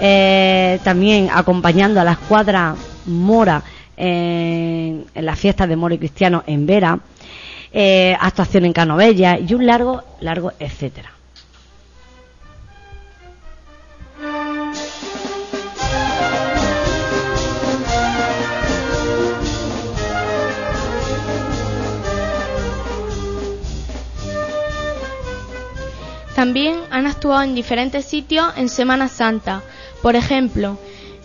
eh, 0.03 0.79
también 0.83 1.29
acompañando 1.31 2.01
a 2.01 2.03
la 2.03 2.13
escuadra 2.13 2.75
mora 3.05 3.61
en, 3.95 5.05
las 5.13 5.39
fiestas 5.39 5.69
de 5.69 5.75
moro 5.75 5.93
y 5.93 5.99
cristiano 5.99 6.43
en 6.47 6.65
Vera, 6.65 6.99
eh, 7.71 8.17
actuación 8.19 8.65
en 8.65 8.73
Canovella 8.73 9.37
y 9.37 9.53
un 9.53 9.65
largo, 9.67 10.03
largo, 10.19 10.53
etcétera. 10.59 11.11
También 26.35 26.79
han 26.89 27.05
actuado 27.05 27.43
en 27.43 27.53
diferentes 27.53 28.03
sitios 28.03 28.51
en 28.57 28.67
Semana 28.67 29.07
Santa, 29.07 29.61
por 30.01 30.15
ejemplo, 30.15 30.77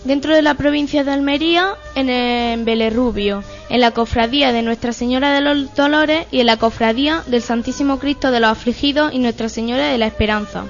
dentro 0.05 0.35
de 0.35 0.43
la 0.43 0.55
provincia 0.55 1.03
de 1.03 1.13
Almería, 1.13 1.75
en, 1.95 2.09
el 2.09 2.65
Belerrubio, 2.65 3.43
en 3.69 3.81
la 3.81 3.91
cofradía 3.91 4.53
de 4.53 4.63
Nuestra 4.63 4.93
Señora 4.93 5.33
de 5.33 5.41
los 5.41 5.75
Dolores 5.75 6.27
y 6.31 6.41
en 6.41 6.47
la 6.47 6.57
cofradía 6.57 7.23
del 7.27 7.43
Santísimo 7.43 7.99
Cristo 7.99 8.31
de 8.31 8.41
los 8.41 8.51
Afligidos 8.51 9.13
y 9.13 9.19
Nuestra 9.19 9.49
Señora 9.49 9.89
de 9.89 9.99
la 9.99 10.07
Esperanza. 10.07 10.65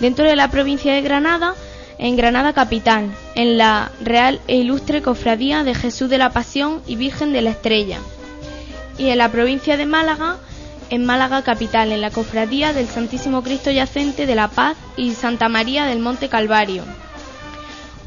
Dentro 0.00 0.26
de 0.26 0.36
la 0.36 0.50
provincia 0.50 0.92
de 0.92 1.02
Granada, 1.02 1.54
en 1.98 2.16
Granada 2.16 2.52
capital, 2.52 3.10
en 3.34 3.58
la 3.58 3.90
Real 4.00 4.40
e 4.46 4.56
Ilustre 4.56 5.02
Cofradía 5.02 5.64
de 5.64 5.74
Jesús 5.74 6.08
de 6.08 6.18
la 6.18 6.30
Pasión 6.30 6.82
y 6.86 6.96
Virgen 6.96 7.32
de 7.32 7.42
la 7.42 7.50
Estrella. 7.50 7.98
Y 8.98 9.08
en 9.08 9.18
la 9.18 9.30
provincia 9.30 9.76
de 9.76 9.86
Málaga, 9.86 10.36
en 10.90 11.04
Málaga 11.04 11.42
capital, 11.42 11.92
en 11.92 12.00
la 12.00 12.10
Cofradía 12.10 12.72
del 12.72 12.86
Santísimo 12.86 13.42
Cristo 13.42 13.70
Yacente 13.70 14.26
de 14.26 14.34
la 14.34 14.48
Paz 14.48 14.76
y 14.96 15.12
Santa 15.14 15.48
María 15.48 15.86
del 15.86 15.98
Monte 15.98 16.28
Calvario. 16.28 16.84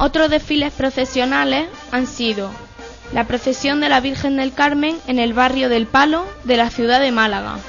Otros 0.03 0.31
desfiles 0.31 0.73
procesionales 0.73 1.67
han 1.91 2.07
sido 2.07 2.49
la 3.13 3.27
procesión 3.27 3.81
de 3.81 3.87
la 3.87 3.99
Virgen 3.99 4.35
del 4.35 4.51
Carmen 4.51 4.97
en 5.05 5.19
el 5.19 5.33
barrio 5.33 5.69
del 5.69 5.85
Palo 5.85 6.25
de 6.43 6.57
la 6.57 6.71
ciudad 6.71 6.99
de 6.99 7.11
Málaga. 7.11 7.59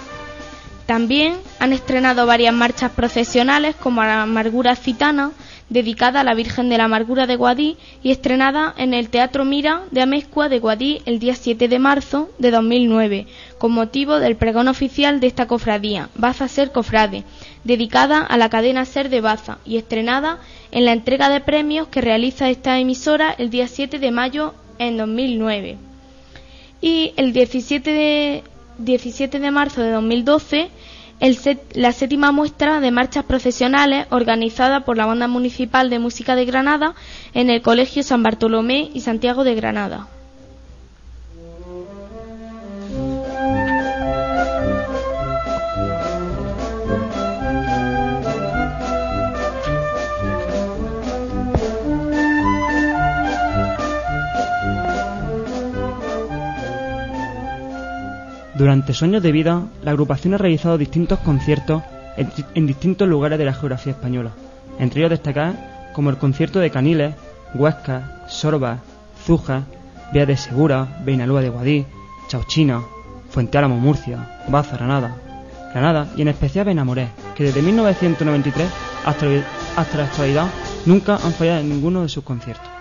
También 0.86 1.36
han 1.58 1.74
estrenado 1.74 2.24
varias 2.24 2.54
marchas 2.54 2.90
procesionales 2.92 3.76
como 3.76 4.02
la 4.02 4.22
Amargura 4.22 4.76
Citana, 4.76 5.32
dedicada 5.68 6.20
a 6.20 6.24
la 6.24 6.32
Virgen 6.32 6.70
de 6.70 6.78
la 6.78 6.84
Amargura 6.84 7.26
de 7.26 7.36
Guadí 7.36 7.76
y 8.02 8.12
estrenada 8.12 8.74
en 8.78 8.94
el 8.94 9.10
Teatro 9.10 9.44
Mira 9.44 9.82
de 9.90 10.00
Amezcua 10.00 10.48
de 10.48 10.58
Guadí 10.58 11.02
el 11.04 11.18
día 11.18 11.34
7 11.34 11.68
de 11.68 11.78
marzo 11.78 12.30
de 12.38 12.50
2009, 12.50 13.26
con 13.58 13.72
motivo 13.72 14.18
del 14.18 14.36
pregón 14.36 14.68
oficial 14.68 15.20
de 15.20 15.26
esta 15.26 15.46
cofradía, 15.46 16.08
Baza 16.14 16.48
Ser 16.48 16.72
Cofrade, 16.72 17.24
dedicada 17.64 18.20
a 18.20 18.38
la 18.38 18.48
cadena 18.48 18.86
Ser 18.86 19.10
de 19.10 19.20
Baza 19.20 19.58
y 19.64 19.76
estrenada 19.76 20.40
en 20.72 20.86
la 20.86 20.92
entrega 20.92 21.28
de 21.28 21.40
premios 21.40 21.86
que 21.88 22.00
realiza 22.00 22.48
esta 22.50 22.78
emisora 22.78 23.30
el 23.36 23.50
día 23.50 23.68
7 23.68 23.98
de 23.98 24.10
mayo 24.10 24.54
en 24.78 24.96
2009. 24.96 25.76
Y 26.80 27.12
el 27.16 27.32
17 27.32 27.92
de, 27.92 28.42
17 28.78 29.38
de 29.38 29.50
marzo 29.50 29.82
de 29.82 29.92
2012, 29.92 30.70
la 31.74 31.92
séptima 31.92 32.32
muestra 32.32 32.80
de 32.80 32.90
marchas 32.90 33.24
profesionales 33.24 34.06
organizada 34.10 34.80
por 34.84 34.96
la 34.96 35.06
Banda 35.06 35.28
Municipal 35.28 35.88
de 35.90 36.00
Música 36.00 36.34
de 36.34 36.46
Granada 36.46 36.94
en 37.34 37.50
el 37.50 37.62
Colegio 37.62 38.02
San 38.02 38.22
Bartolomé 38.24 38.90
y 38.92 39.00
Santiago 39.00 39.44
de 39.44 39.54
Granada. 39.54 40.08
Durante 58.54 58.92
su 58.92 59.04
años 59.04 59.22
de 59.22 59.32
vida, 59.32 59.66
la 59.82 59.92
agrupación 59.92 60.34
ha 60.34 60.38
realizado 60.38 60.76
distintos 60.76 61.18
conciertos 61.20 61.82
en, 62.54 62.66
distintos 62.66 63.08
lugares 63.08 63.38
de 63.38 63.46
la 63.46 63.54
geografía 63.54 63.92
española, 63.92 64.32
entre 64.78 65.00
ellos 65.00 65.10
destacar 65.10 65.90
como 65.94 66.10
el 66.10 66.18
concierto 66.18 66.58
de 66.60 66.70
Caniles, 66.70 67.14
Huesca, 67.54 68.24
Sorba, 68.28 68.78
Zuja, 69.24 69.62
Vía 70.12 70.26
de 70.26 70.36
Segura, 70.36 71.00
Beinalúa 71.04 71.40
de 71.40 71.48
Guadí, 71.48 71.86
Chauchina, 72.28 72.82
Fuente 73.30 73.56
Álamo 73.56 73.78
Murcia, 73.78 74.42
Baza 74.48 74.76
Granada, 74.76 75.16
Granada 75.72 76.08
y 76.16 76.22
en 76.22 76.28
especial 76.28 76.66
Benamoré, 76.66 77.08
que 77.34 77.44
desde 77.44 77.62
1993 77.62 78.68
hasta, 79.06 79.26
hasta 79.76 79.96
la 79.96 80.04
actualidad 80.04 80.46
nunca 80.84 81.16
han 81.16 81.32
fallado 81.32 81.60
en 81.60 81.70
ninguno 81.70 82.02
de 82.02 82.10
sus 82.10 82.22
conciertos. 82.22 82.71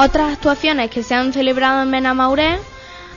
Otras 0.00 0.34
actuaciones 0.34 0.92
que 0.92 1.02
se 1.02 1.16
han 1.16 1.32
celebrado 1.32 1.82
en 1.82 1.90
Benamauré 1.90 2.60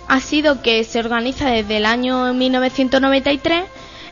ha 0.08 0.20
sido 0.20 0.64
que 0.64 0.84
se 0.84 0.98
organiza 1.00 1.48
desde 1.48 1.78
el 1.78 1.86
año 1.86 2.34
1993 2.34 3.66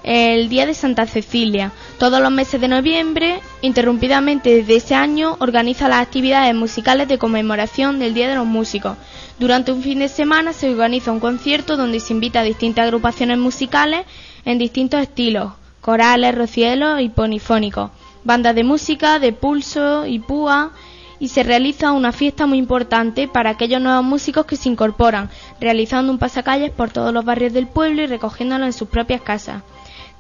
el 0.03 0.49
Día 0.49 0.67
de 0.67 0.76
Santa 0.76 1.07
Cecilia. 1.07 1.72
Todos 1.97 2.22
los 2.22 2.30
meses 2.30 2.61
de 2.61 2.67
noviembre, 2.67 3.39
interrumpidamente 3.63 4.53
desde 4.53 4.76
ese 4.76 4.93
año, 4.93 5.36
organiza 5.39 5.88
las 5.88 6.03
actividades 6.03 6.53
musicales 6.53 7.07
de 7.07 7.17
conmemoración 7.17 7.97
del 7.97 8.13
Día 8.13 8.30
de 8.30 8.36
los 8.36 8.45
Músicos. 8.45 8.97
Durante 9.39 9.72
un 9.72 9.82
fin 9.82 9.97
de 9.97 10.07
semana 10.07 10.53
se 10.53 10.70
organiza 10.70 11.11
un 11.11 11.20
concierto 11.20 11.76
donde 11.76 11.99
se 11.99 12.13
invita 12.13 12.41
a 12.41 12.43
distintas 12.43 12.84
agrupaciones 12.84 13.39
musicales 13.39 14.05
en 14.45 14.59
distintos 14.59 15.01
estilos, 15.01 15.53
corales, 15.82 16.36
rocielos 16.36 17.01
y 17.01 17.09
ponifónicos, 17.09 17.89
bandas 18.24 18.53
de 18.53 18.63
música, 18.63 19.17
de 19.17 19.34
pulso 19.34 20.05
y 20.05 20.20
púa, 20.20 20.72
y 21.20 21.28
se 21.28 21.43
realiza 21.43 21.91
una 21.91 22.11
fiesta 22.11 22.45
muy 22.47 22.57
importante 22.57 23.28
para 23.28 23.51
aquellos 23.51 23.82
nuevos 23.82 24.03
músicos 24.03 24.45
que 24.45 24.55
se 24.55 24.70
incorporan, 24.70 25.30
realizando 25.59 26.11
un 26.11 26.17
pasacalles 26.17 26.72
por 26.72 26.89
todos 26.91 27.13
los 27.13 27.26
barrios 27.26 27.53
del 27.53 27.67
pueblo 27.67 28.01
y 28.01 28.07
recogiéndolo 28.07 28.65
en 28.65 28.74
sus 28.74 28.88
propias 28.88 29.22
casas. 29.22 29.63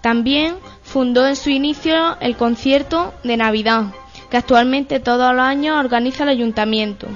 También 0.01 0.55
fundó 0.83 1.27
en 1.27 1.35
su 1.35 1.49
inicio 1.49 2.17
el 2.19 2.35
concierto 2.35 3.13
de 3.23 3.37
Navidad, 3.37 3.85
que 4.29 4.37
actualmente 4.37 4.99
todos 4.99 5.33
los 5.33 5.43
años 5.43 5.77
organiza 5.77 6.23
el 6.23 6.29
ayuntamiento. 6.29 7.07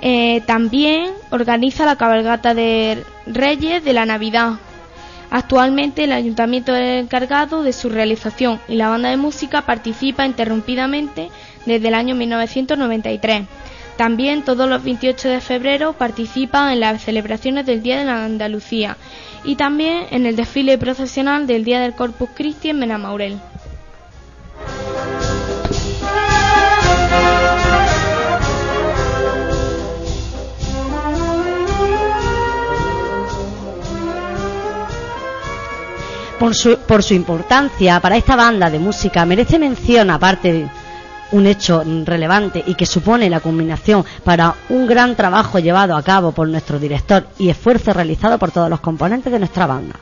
Eh, 0.00 0.42
también 0.46 1.10
organiza 1.30 1.84
la 1.84 1.96
cabalgata 1.96 2.54
de 2.54 3.04
Reyes 3.26 3.84
de 3.84 3.92
la 3.92 4.06
Navidad. 4.06 4.54
Actualmente 5.30 6.04
el 6.04 6.12
ayuntamiento 6.12 6.74
es 6.74 6.82
el 6.82 6.98
encargado 7.04 7.62
de 7.62 7.72
su 7.72 7.90
realización 7.90 8.60
y 8.68 8.76
la 8.76 8.88
banda 8.88 9.10
de 9.10 9.16
música 9.16 9.62
participa 9.62 10.24
interrumpidamente 10.24 11.30
desde 11.68 11.88
el 11.88 11.94
año 11.94 12.14
1993. 12.16 13.46
También 13.96 14.42
todos 14.42 14.68
los 14.68 14.82
28 14.84 15.28
de 15.28 15.40
febrero 15.40 15.92
participa 15.92 16.72
en 16.72 16.80
las 16.80 17.02
celebraciones 17.02 17.66
del 17.66 17.82
Día 17.82 17.98
de 17.98 18.04
la 18.04 18.24
Andalucía 18.24 18.96
y 19.44 19.56
también 19.56 20.06
en 20.10 20.24
el 20.24 20.36
desfile 20.36 20.78
procesional 20.78 21.46
del 21.46 21.64
Día 21.64 21.80
del 21.80 21.94
Corpus 21.94 22.30
Christi 22.34 22.70
en 22.70 22.80
Benamaurel. 22.80 23.38
Por 36.38 36.54
su, 36.54 36.78
por 36.78 37.02
su 37.02 37.14
importancia 37.14 37.98
para 37.98 38.16
esta 38.16 38.36
banda 38.36 38.70
de 38.70 38.78
música 38.78 39.24
merece 39.26 39.58
mención, 39.58 40.08
aparte 40.08 40.68
un 41.32 41.46
hecho 41.46 41.82
relevante 42.04 42.62
y 42.66 42.74
que 42.74 42.86
supone 42.86 43.28
la 43.30 43.40
culminación 43.40 44.04
para 44.24 44.54
un 44.70 44.86
gran 44.86 45.14
trabajo 45.16 45.58
llevado 45.58 45.96
a 45.96 46.02
cabo 46.02 46.32
por 46.32 46.48
nuestro 46.48 46.78
director 46.78 47.28
y 47.38 47.48
esfuerzo 47.48 47.92
realizado 47.92 48.38
por 48.38 48.50
todos 48.50 48.70
los 48.70 48.80
componentes 48.80 49.32
de 49.32 49.38
nuestra 49.38 49.66
banda. 49.66 49.96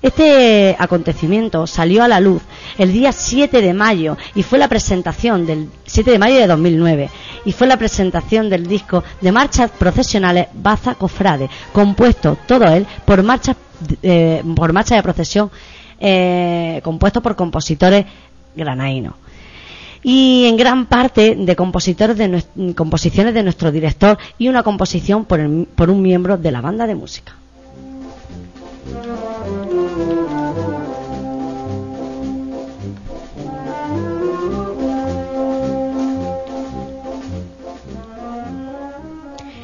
Este 0.00 0.76
acontecimiento 0.78 1.66
salió 1.66 2.04
a 2.04 2.08
la 2.08 2.20
luz 2.20 2.40
el 2.78 2.92
día 2.92 3.10
7 3.10 3.60
de 3.60 3.74
mayo 3.74 4.16
y 4.36 4.44
fue 4.44 4.58
la 4.60 4.68
presentación 4.68 5.44
del 5.44 5.68
7 5.86 6.12
de 6.12 6.18
mayo 6.20 6.36
de 6.36 6.46
2009 6.46 7.10
y 7.44 7.52
fue 7.52 7.66
la 7.66 7.76
presentación 7.76 8.48
del 8.48 8.66
disco 8.68 9.02
de 9.20 9.32
marchas 9.32 9.72
procesionales 9.72 10.46
Baza 10.54 10.94
Cofrade, 10.94 11.50
compuesto 11.72 12.38
todo 12.46 12.64
él 12.66 12.86
por 13.04 13.24
marchas 13.24 13.56
eh, 14.02 14.42
por 14.54 14.72
marcha 14.72 14.94
de 14.94 15.02
procesión 15.02 15.50
eh, 16.00 16.80
compuesto 16.84 17.20
por 17.20 17.34
compositores 17.34 18.06
granaínos 18.54 19.14
y 20.02 20.46
en 20.46 20.56
gran 20.56 20.86
parte 20.86 21.34
de 21.34 21.56
compositores 21.56 22.16
de 22.16 22.74
composiciones 22.74 23.34
de 23.34 23.42
nuestro 23.42 23.72
director 23.72 24.18
y 24.38 24.48
una 24.48 24.62
composición 24.62 25.24
por, 25.24 25.40
por 25.66 25.90
un 25.90 26.02
miembro 26.02 26.36
de 26.36 26.52
la 26.52 26.60
banda 26.60 26.86
de 26.86 26.94
música. 26.94 27.34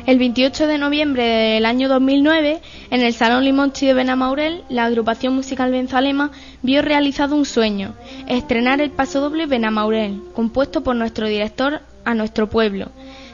El 0.06 0.18
28 0.18 0.66
de 0.66 0.76
noviembre 0.76 1.24
del 1.24 1.64
año 1.64 1.88
2009, 1.88 2.60
en 2.94 3.00
el 3.00 3.12
Salón 3.12 3.42
Limonchi 3.42 3.86
de 3.86 3.92
Benamaurel, 3.92 4.62
la 4.68 4.84
agrupación 4.84 5.34
musical 5.34 5.72
Benzalema 5.72 6.30
vio 6.62 6.80
realizado 6.80 7.34
un 7.34 7.44
sueño, 7.44 7.92
estrenar 8.28 8.80
el 8.80 8.92
pasodoble 8.92 9.46
Benamaurel, 9.46 10.22
compuesto 10.32 10.84
por 10.84 10.94
nuestro 10.94 11.26
director 11.26 11.80
a 12.04 12.14
nuestro 12.14 12.48
pueblo. 12.48 12.92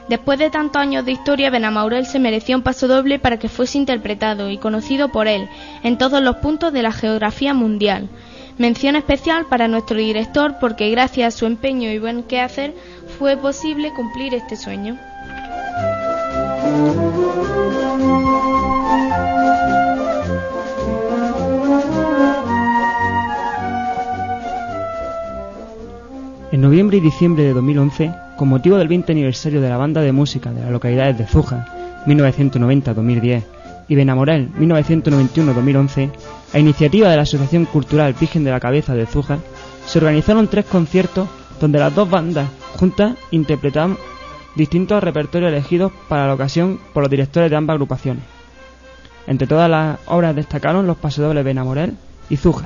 Después 0.09 0.39
de 0.39 0.49
tantos 0.49 0.81
años 0.81 1.05
de 1.05 1.11
historia, 1.11 1.51
Benamaurel 1.51 2.07
se 2.07 2.17
merecía 2.17 2.57
un 2.57 2.63
pasodoble 2.63 3.19
para 3.19 3.37
que 3.37 3.49
fuese 3.49 3.77
interpretado 3.77 4.49
y 4.49 4.57
conocido 4.57 5.09
por 5.09 5.27
él 5.27 5.47
en 5.83 5.99
todos 5.99 6.23
los 6.23 6.37
puntos 6.37 6.73
de 6.73 6.81
la 6.81 6.91
geografía 6.91 7.53
mundial. 7.53 8.09
Mención 8.57 8.95
especial 8.95 9.45
para 9.45 9.67
nuestro 9.67 9.97
director 9.97 10.55
porque 10.59 10.89
gracias 10.89 11.35
a 11.35 11.37
su 11.37 11.45
empeño 11.45 11.91
y 11.91 11.99
buen 11.99 12.23
quehacer 12.23 12.73
fue 13.19 13.37
posible 13.37 13.93
cumplir 13.93 14.33
este 14.33 14.55
sueño. 14.55 14.97
Noviembre 26.91 27.07
y 27.07 27.11
diciembre 27.11 27.43
de 27.45 27.53
2011, 27.53 28.13
con 28.37 28.49
motivo 28.49 28.77
del 28.77 28.89
20 28.89 29.13
aniversario 29.13 29.61
de 29.61 29.69
la 29.69 29.77
banda 29.77 30.01
de 30.01 30.11
música 30.11 30.51
de 30.51 30.59
las 30.59 30.71
localidades 30.71 31.17
de 31.17 31.25
Zuja, 31.25 31.65
1990-2010, 32.05 33.43
y 33.87 33.95
Benamorel, 33.95 34.49
1991-2011, 34.59 36.11
a 36.51 36.59
iniciativa 36.59 37.09
de 37.09 37.15
la 37.15 37.21
Asociación 37.21 37.63
Cultural 37.63 38.13
Virgen 38.19 38.43
de 38.43 38.51
la 38.51 38.59
Cabeza 38.59 38.93
de 38.93 39.05
Zuja, 39.05 39.39
se 39.85 39.99
organizaron 39.99 40.49
tres 40.49 40.65
conciertos 40.65 41.29
donde 41.61 41.79
las 41.79 41.95
dos 41.95 42.09
bandas 42.09 42.49
juntas 42.77 43.15
interpretaban 43.31 43.95
distintos 44.55 45.01
repertorios 45.01 45.49
elegidos 45.49 45.93
para 46.09 46.27
la 46.27 46.33
ocasión 46.33 46.77
por 46.93 47.03
los 47.03 47.09
directores 47.09 47.49
de 47.49 47.55
ambas 47.55 47.75
agrupaciones. 47.75 48.23
Entre 49.27 49.47
todas 49.47 49.69
las 49.69 49.97
obras 50.07 50.35
destacaron 50.35 50.87
los 50.87 50.97
pasodobles 50.97 51.45
Benamorel 51.45 51.95
y 52.29 52.35
Zuja. 52.35 52.65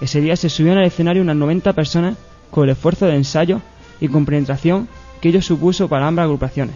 Ese 0.00 0.20
día 0.20 0.36
se 0.36 0.48
subieron 0.48 0.78
al 0.78 0.86
escenario 0.86 1.22
unas 1.22 1.36
90 1.36 1.72
personas 1.72 2.16
con 2.50 2.64
el 2.64 2.70
esfuerzo 2.70 3.06
de 3.06 3.16
ensayo 3.16 3.60
y 4.00 4.08
compenetración 4.08 4.88
que 5.20 5.28
ello 5.28 5.42
supuso 5.42 5.88
para 5.88 6.06
ambas 6.06 6.24
agrupaciones. 6.24 6.74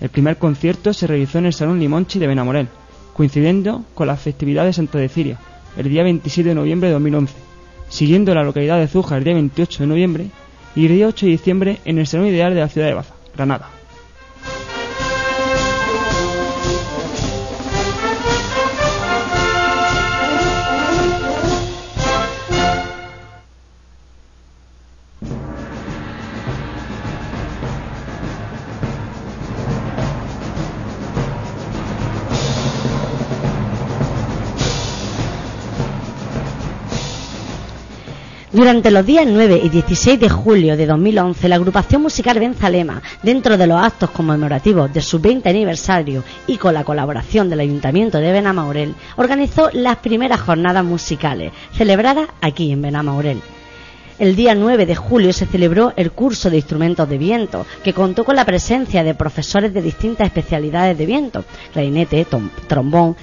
El 0.00 0.08
primer 0.08 0.36
concierto 0.36 0.92
se 0.92 1.06
realizó 1.06 1.38
en 1.38 1.46
el 1.46 1.52
Salón 1.52 1.78
Limonchi 1.78 2.18
de 2.18 2.26
Benamorel, 2.26 2.68
coincidiendo 3.14 3.84
con 3.94 4.06
las 4.06 4.20
festividades 4.20 4.70
de 4.70 4.72
Santa 4.82 4.98
Deciria, 4.98 5.38
el 5.76 5.88
día 5.88 6.02
27 6.02 6.48
de 6.48 6.54
noviembre 6.54 6.88
de 6.88 6.94
2011, 6.94 7.34
siguiendo 7.88 8.34
la 8.34 8.42
localidad 8.42 8.78
de 8.78 8.88
Zuja 8.88 9.16
el 9.16 9.24
día 9.24 9.34
28 9.34 9.84
de 9.84 9.86
noviembre 9.86 10.26
y 10.74 10.86
el 10.86 10.92
día 10.94 11.06
8 11.06 11.26
de 11.26 11.32
diciembre 11.32 11.78
en 11.84 11.98
el 11.98 12.06
Salón 12.06 12.26
Ideal 12.26 12.54
de 12.54 12.60
la 12.60 12.68
ciudad 12.68 12.88
de 12.88 12.94
Baza. 12.94 13.14
Granada. 13.34 13.81
Durante 38.52 38.90
los 38.90 39.06
días 39.06 39.24
9 39.26 39.62
y 39.64 39.70
16 39.70 40.20
de 40.20 40.28
julio 40.28 40.76
de 40.76 40.84
2011, 40.84 41.48
la 41.48 41.54
agrupación 41.54 42.02
musical 42.02 42.38
Benzalema, 42.38 43.00
dentro 43.22 43.56
de 43.56 43.66
los 43.66 43.82
actos 43.82 44.10
conmemorativos 44.10 44.92
de 44.92 45.00
su 45.00 45.20
20 45.20 45.48
aniversario 45.48 46.22
y 46.46 46.58
con 46.58 46.74
la 46.74 46.84
colaboración 46.84 47.48
del 47.48 47.60
Ayuntamiento 47.60 48.18
de 48.18 48.30
Benamaurel, 48.30 48.94
organizó 49.16 49.70
las 49.72 49.96
primeras 49.96 50.42
jornadas 50.42 50.84
musicales, 50.84 51.50
celebradas 51.72 52.28
aquí 52.42 52.70
en 52.72 52.82
Benamaurel. 52.82 53.40
El 54.18 54.36
día 54.36 54.54
9 54.54 54.84
de 54.84 54.96
julio 54.96 55.32
se 55.32 55.46
celebró 55.46 55.94
el 55.96 56.12
curso 56.12 56.50
de 56.50 56.58
instrumentos 56.58 57.08
de 57.08 57.16
viento, 57.16 57.64
que 57.82 57.94
contó 57.94 58.22
con 58.22 58.36
la 58.36 58.44
presencia 58.44 59.02
de 59.02 59.14
profesores 59.14 59.72
de 59.72 59.80
distintas 59.80 60.26
especialidades 60.26 60.98
de 60.98 61.06
viento, 61.06 61.42
clarinete, 61.72 62.26
trombón, 62.68 63.16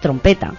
trompeta, 0.00 0.54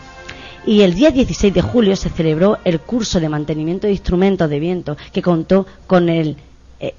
y 0.66 0.82
el 0.82 0.94
día 0.94 1.12
16 1.12 1.54
de 1.54 1.62
julio 1.62 1.96
se 1.96 2.10
celebró 2.10 2.58
el 2.64 2.80
curso 2.80 3.20
de 3.20 3.30
mantenimiento 3.30 3.88
de 3.88 3.94
instrumentos 3.94 4.50
de 4.50 4.60
viento 4.60 4.98
que 5.12 5.22
contó 5.22 5.66
con 5.88 6.10
el 6.10 6.38
eh, 6.80 6.94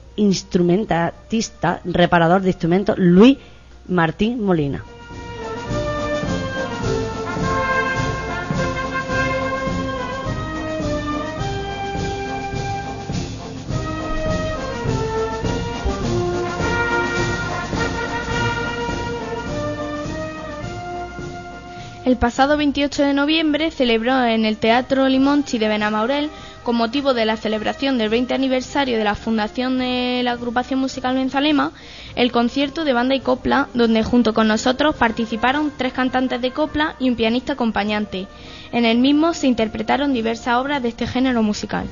reparador 1.85 2.43
de 2.43 2.49
instrumentos 2.49 2.99
Luis 2.99 3.39
Martín 3.89 4.43
Molina. 4.45 4.85
El 22.11 22.17
pasado 22.17 22.57
28 22.57 23.05
de 23.05 23.15
noviembre 23.15 23.71
celebró 23.71 24.25
en 24.25 24.45
el 24.45 24.57
Teatro 24.57 25.09
Limonchi 25.09 25.59
de 25.59 25.69
Benamaurel, 25.69 26.29
con 26.65 26.75
motivo 26.75 27.15
de 27.15 27.25
la 27.25 27.37
celebración 27.37 27.99
del 27.99 28.09
20 28.09 28.35
aniversario 28.35 28.99
de 28.99 29.05
la 29.05 29.15
fundación 29.15 29.79
de 29.79 30.21
la 30.25 30.33
agrupación 30.33 30.81
musical 30.81 31.15
Benzalema, 31.15 31.71
el 32.17 32.33
concierto 32.33 32.85
de 32.85 32.95
banda 32.95 33.15
y 33.15 33.21
copla, 33.21 33.69
donde 33.75 34.03
junto 34.03 34.35
con 34.35 34.49
nosotros 34.49 34.97
participaron 34.97 35.73
tres 35.77 35.93
cantantes 35.93 36.43
de 36.43 36.51
copla 36.51 36.97
y 36.99 37.09
un 37.09 37.15
pianista 37.15 37.53
acompañante. 37.53 38.27
En 38.73 38.85
el 38.87 38.99
mismo 38.99 39.33
se 39.33 39.47
interpretaron 39.47 40.13
diversas 40.13 40.57
obras 40.57 40.83
de 40.83 40.89
este 40.89 41.07
género 41.07 41.45
musical. 41.45 41.87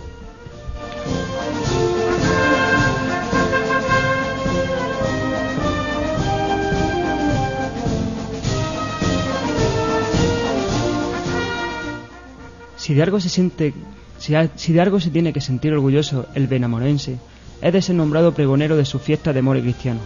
Si 12.89 12.95
de 12.95 13.03
algo 13.03 13.21
se 13.21 13.29
siente, 13.29 13.75
si, 14.17 14.79
algo 14.79 14.99
se 14.99 15.11
tiene 15.11 15.35
que 15.35 15.43
sentir 15.43 15.75
orgulloso 15.75 16.25
el 16.35 16.47
benamorense, 16.47 17.19
es 17.61 17.73
de 17.75 17.83
ser 17.83 17.97
nombrado 17.97 18.33
pregonero 18.33 18.79
de 18.79 18.87
su 18.87 18.99
fiesta 18.99 19.35
de 19.35 19.43
more 19.43 19.61
cristiano. 19.61 20.01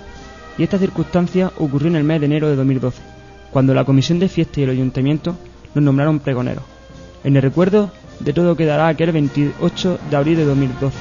y 0.59 0.65
esta 0.65 0.79
circunstancia 0.79 1.53
ocurrió 1.59 1.87
en 1.87 1.95
el 1.95 2.03
mes 2.03 2.19
de 2.19 2.27
enero 2.27 2.49
de 2.49 2.57
2012, 2.57 3.01
cuando 3.53 3.73
la 3.73 3.85
Comisión 3.85 4.19
de 4.19 4.29
Fiesta 4.29 4.59
y 4.59 4.65
el 4.65 4.71
Ayuntamiento 4.71 5.37
nos 5.77 5.85
nombraron 5.85 6.19
pregoneros. 6.19 6.65
En 7.23 7.37
el 7.37 7.43
recuerdo 7.43 7.93
de 8.19 8.33
todo 8.33 8.57
quedará 8.57 8.89
aquel 8.89 9.13
28 9.13 10.01
de 10.11 10.17
abril 10.17 10.39
de 10.39 10.45
2012, 10.45 10.97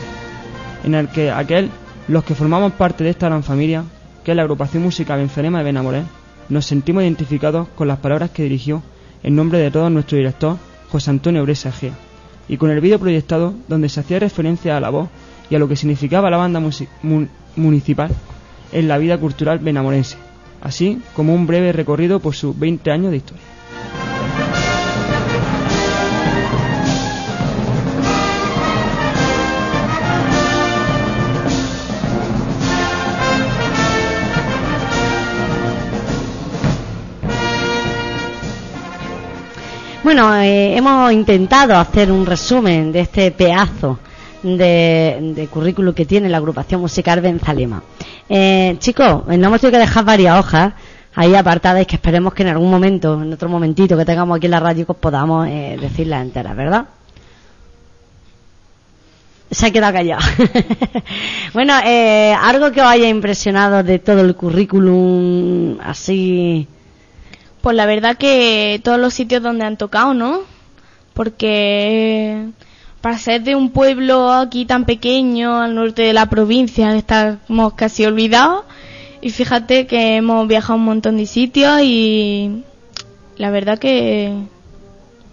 en 0.83 0.93
el 0.93 1.07
que 1.07 1.31
aquel, 1.31 1.71
los 2.07 2.23
que 2.23 2.35
formamos 2.35 2.73
parte 2.73 3.03
de 3.03 3.09
esta 3.09 3.25
gran 3.25 3.41
familia, 3.41 3.85
que 4.23 4.33
es 4.33 4.37
la 4.37 4.43
agrupación 4.43 4.83
musical 4.83 5.17
Bencelema 5.17 5.57
de 5.57 5.63
Benamoré, 5.63 6.03
nos 6.47 6.67
sentimos 6.67 7.01
identificados 7.01 7.69
con 7.69 7.87
las 7.87 7.97
palabras 7.97 8.29
que 8.29 8.43
dirigió 8.43 8.83
en 9.23 9.35
nombre 9.35 9.57
de 9.57 9.71
todo 9.71 9.89
nuestro 9.89 10.19
director, 10.19 10.57
José 10.91 11.09
Antonio 11.09 11.43
Bresa 11.43 11.69
Egea, 11.69 11.93
y 12.47 12.57
con 12.57 12.69
el 12.69 12.81
vídeo 12.81 12.99
proyectado 12.99 13.53
donde 13.67 13.89
se 13.89 13.99
hacía 14.01 14.19
referencia 14.19 14.75
a 14.75 14.79
la 14.81 14.89
voz 14.89 15.09
y 15.49 15.55
a 15.55 15.59
lo 15.59 15.67
que 15.67 15.75
significaba 15.75 16.29
la 16.29 16.37
banda 16.37 16.61
municipal 17.55 18.11
en 18.71 18.87
la 18.87 18.97
vida 18.97 19.17
cultural 19.17 19.59
benamorense, 19.59 20.17
así 20.61 21.01
como 21.15 21.33
un 21.33 21.47
breve 21.47 21.71
recorrido 21.71 22.19
por 22.19 22.35
sus 22.35 22.57
20 22.57 22.91
años 22.91 23.11
de 23.11 23.17
historia. 23.17 23.50
Bueno, 40.03 40.35
eh, 40.35 40.75
hemos 40.75 41.11
intentado 41.11 41.75
hacer 41.77 42.11
un 42.11 42.25
resumen 42.25 42.91
de 42.91 43.01
este 43.01 43.29
pedazo 43.29 43.99
de, 44.41 45.47
currículum 45.51 45.93
que 45.93 46.07
tiene 46.07 46.27
la 46.27 46.37
agrupación 46.37 46.81
musical 46.81 47.21
Benzalema. 47.21 47.83
Eh, 48.27 48.77
chicos, 48.79 49.27
no 49.27 49.33
hemos 49.33 49.61
tenido 49.61 49.77
que 49.77 49.85
dejar 49.85 50.03
varias 50.03 50.39
hojas 50.39 50.73
ahí 51.13 51.35
apartadas 51.35 51.83
y 51.83 51.85
que 51.85 51.97
esperemos 51.97 52.33
que 52.33 52.41
en 52.41 52.49
algún 52.49 52.71
momento, 52.71 53.21
en 53.21 53.31
otro 53.31 53.47
momentito 53.47 53.95
que 53.95 54.03
tengamos 54.03 54.37
aquí 54.37 54.47
en 54.47 54.51
la 54.51 54.59
radio, 54.59 54.87
pues 54.87 54.97
podamos 54.97 55.47
eh, 55.47 55.77
decirlas 55.79 56.23
enteras, 56.23 56.55
¿verdad? 56.55 56.85
Se 59.51 59.67
ha 59.67 59.71
quedado 59.71 59.93
callado. 59.93 60.21
bueno, 61.53 61.75
eh, 61.85 62.33
algo 62.41 62.71
que 62.71 62.81
os 62.81 62.87
haya 62.87 63.07
impresionado 63.07 63.83
de 63.83 63.99
todo 63.99 64.21
el 64.21 64.35
currículum 64.35 65.77
así 65.79 66.67
pues 67.61 67.75
la 67.75 67.85
verdad 67.85 68.17
que 68.17 68.81
todos 68.83 68.99
los 68.99 69.13
sitios 69.13 69.41
donde 69.41 69.65
han 69.65 69.77
tocado, 69.77 70.13
¿no? 70.13 70.41
Porque 71.13 72.49
para 73.01 73.17
ser 73.17 73.43
de 73.43 73.55
un 73.55 73.71
pueblo 73.71 74.31
aquí 74.31 74.65
tan 74.65 74.85
pequeño, 74.85 75.59
al 75.59 75.75
norte 75.75 76.01
de 76.03 76.13
la 76.13 76.27
provincia, 76.27 76.95
estamos 76.95 77.73
casi 77.73 78.05
olvidados. 78.05 78.63
Y 79.21 79.29
fíjate 79.29 79.85
que 79.85 80.15
hemos 80.15 80.47
viajado 80.47 80.79
un 80.79 80.85
montón 80.85 81.17
de 81.17 81.27
sitios 81.27 81.81
y 81.83 82.63
la 83.37 83.51
verdad 83.51 83.77
que 83.77 84.33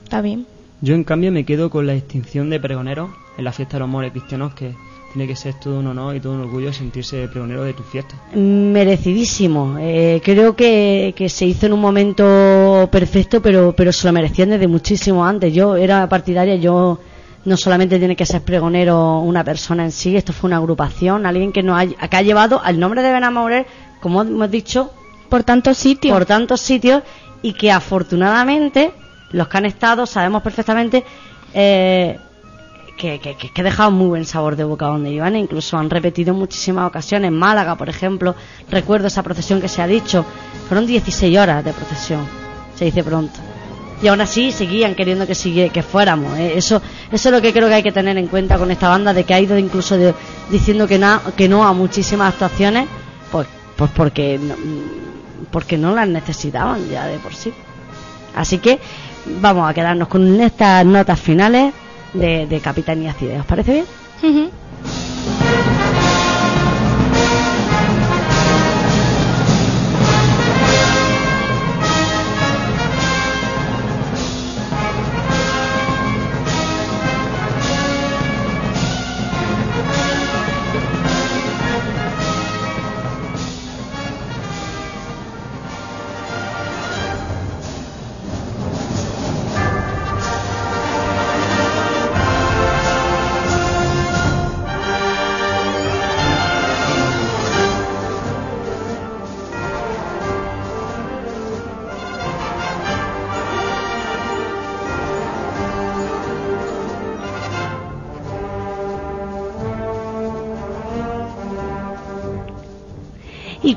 está 0.05 0.21
bien. 0.21 0.47
Yo 0.81 0.95
en 0.95 1.05
cambio 1.05 1.33
me 1.33 1.45
quedo 1.45 1.71
con 1.71 1.87
la 1.87 1.95
extinción 1.95 2.51
de 2.51 2.61
pregoneros 2.61 3.11
en 3.37 3.45
la 3.45 3.53
fiesta 3.53 3.75
de 3.75 3.81
los 3.81 3.89
amores 3.89 4.13
cristianos 4.13 4.55
que 4.55 4.75
tiene 5.13 5.27
que 5.27 5.37
ser 5.37 5.55
todo 5.55 5.79
un 5.79 5.87
honor 5.87 6.17
y 6.17 6.21
todo 6.21 6.35
un 6.35 6.41
orgullo 6.41 6.73
sentirse 6.73 7.29
pregonero 7.29 7.65
de 7.65 7.73
tu 7.73 7.83
fiesta. 7.83 8.15
Merecidísimo. 8.35 9.77
Eh, 9.79 10.21
creo 10.23 10.55
que, 10.55 11.15
se 11.29 11.47
hizo 11.47 11.67
en 11.67 11.73
un 11.73 11.81
momento 11.81 12.89
perfecto, 12.93 13.41
pero, 13.41 13.75
pero 13.77 13.93
se 13.93 14.07
lo 14.07 14.13
merecían 14.13 14.51
desde 14.51 14.69
muchísimo 14.69 15.25
antes. 15.25 15.53
Yo 15.53 15.77
era 15.77 16.09
partidaria, 16.09 16.57
yo 16.57 16.99
no 17.45 17.57
solamente 17.57 17.99
tiene 17.99 18.17
que 18.17 18.27
ser 18.27 18.43
pregonero 18.43 19.21
una 19.21 19.43
persona 19.45 19.85
en 19.85 19.93
sí, 19.93 20.17
esto 20.17 20.33
fue 20.33 20.49
una 20.49 20.59
agrupación, 20.59 21.25
alguien 21.25 21.53
que 21.53 21.63
nos 21.63 21.81
ha, 21.81 22.09
que 22.09 22.17
ha 22.17 22.23
llevado 22.23 22.61
al 22.63 22.79
nombre 22.79 23.03
de 23.03 23.13
Benamorel, 23.13 23.67
como 24.01 24.23
hemos 24.23 24.51
dicho, 24.51 24.93
por 25.29 25.45
tantos 25.45 25.79
sitios. 25.79 26.15
Por 26.15 26.27
tantos 26.27 26.61
sitios 26.61 27.03
y 27.41 27.53
que 27.55 27.71
afortunadamente 27.71 28.93
los 29.31 29.49
que 29.49 29.57
han 29.57 29.67
estado 29.67 30.07
sabemos 30.07 30.43
perfectamente 30.43 31.05
eh, 31.55 32.19
que, 32.99 33.19
que, 33.21 33.35
que, 33.35 33.63
dejado 33.63 33.91
muy 33.91 34.09
buen 34.09 34.27
sabor 34.27 34.57
de 34.57 34.65
boca 34.65 34.87
donde 34.87 35.11
iban, 35.11 35.37
incluso 35.37 35.79
han 35.79 35.89
repetido 35.89 36.35
muchísimas 36.35 36.87
ocasiones. 36.87 37.33
Málaga, 37.33 37.77
por 37.77 37.89
ejemplo, 37.89 38.35
recuerdo 38.71 39.07
esa 39.07 39.23
procesión 39.23 39.61
que 39.61 39.69
se 39.69 39.81
ha 39.81 39.87
dicho, 39.87 40.27
fueron 40.69 40.87
16 40.87 41.39
horas 41.39 41.65
de 41.65 41.73
procesión, 41.73 42.27
se 42.75 42.85
dice 42.85 43.03
pronto. 43.03 43.41
Y 44.03 44.09
aún 44.09 44.21
así 44.21 44.53
seguían 44.53 44.95
queriendo 44.95 45.27
que 45.27 45.35
sigue, 45.35 45.71
que 45.71 45.83
fuéramos. 45.83 46.39
¿eh? 46.39 46.53
Eso, 46.57 46.83
eso 47.11 47.29
es 47.29 47.35
lo 47.35 47.41
que 47.41 47.53
creo 47.53 47.69
que 47.69 47.75
hay 47.75 47.83
que 47.83 47.93
tener 47.93 48.17
en 48.19 48.27
cuenta 48.27 48.59
con 48.59 48.71
esta 48.71 48.89
banda, 48.89 49.15
de 49.15 49.25
que 49.25 49.35
ha 49.35 49.41
ido 49.41 49.57
incluso 49.57 49.97
diciendo 50.51 50.87
que, 50.87 50.99
na, 50.99 51.23
que 51.37 51.49
no 51.49 51.65
a 51.65 51.73
muchísimas 51.73 52.35
actuaciones, 52.35 52.87
pues, 53.33 53.47
pues 53.77 53.91
porque, 53.93 54.39
no, 54.39 54.55
porque 55.51 55.79
no 55.79 55.95
las 55.95 56.09
necesitaban 56.09 56.89
ya 56.91 57.07
de 57.07 57.19
por 57.19 57.35
sí. 57.35 57.53
Así 58.35 58.59
que 58.59 58.79
vamos 59.41 59.69
a 59.69 59.75
quedarnos 59.75 60.09
con 60.09 60.41
estas 60.41 60.85
notas 60.85 61.19
finales 61.19 61.73
de, 62.15 62.47
de 62.47 62.61
Capitanía 62.61 63.13
Cide. 63.15 63.41
¿Os 63.41 63.47
parece 63.47 63.73
bien? 63.73 63.87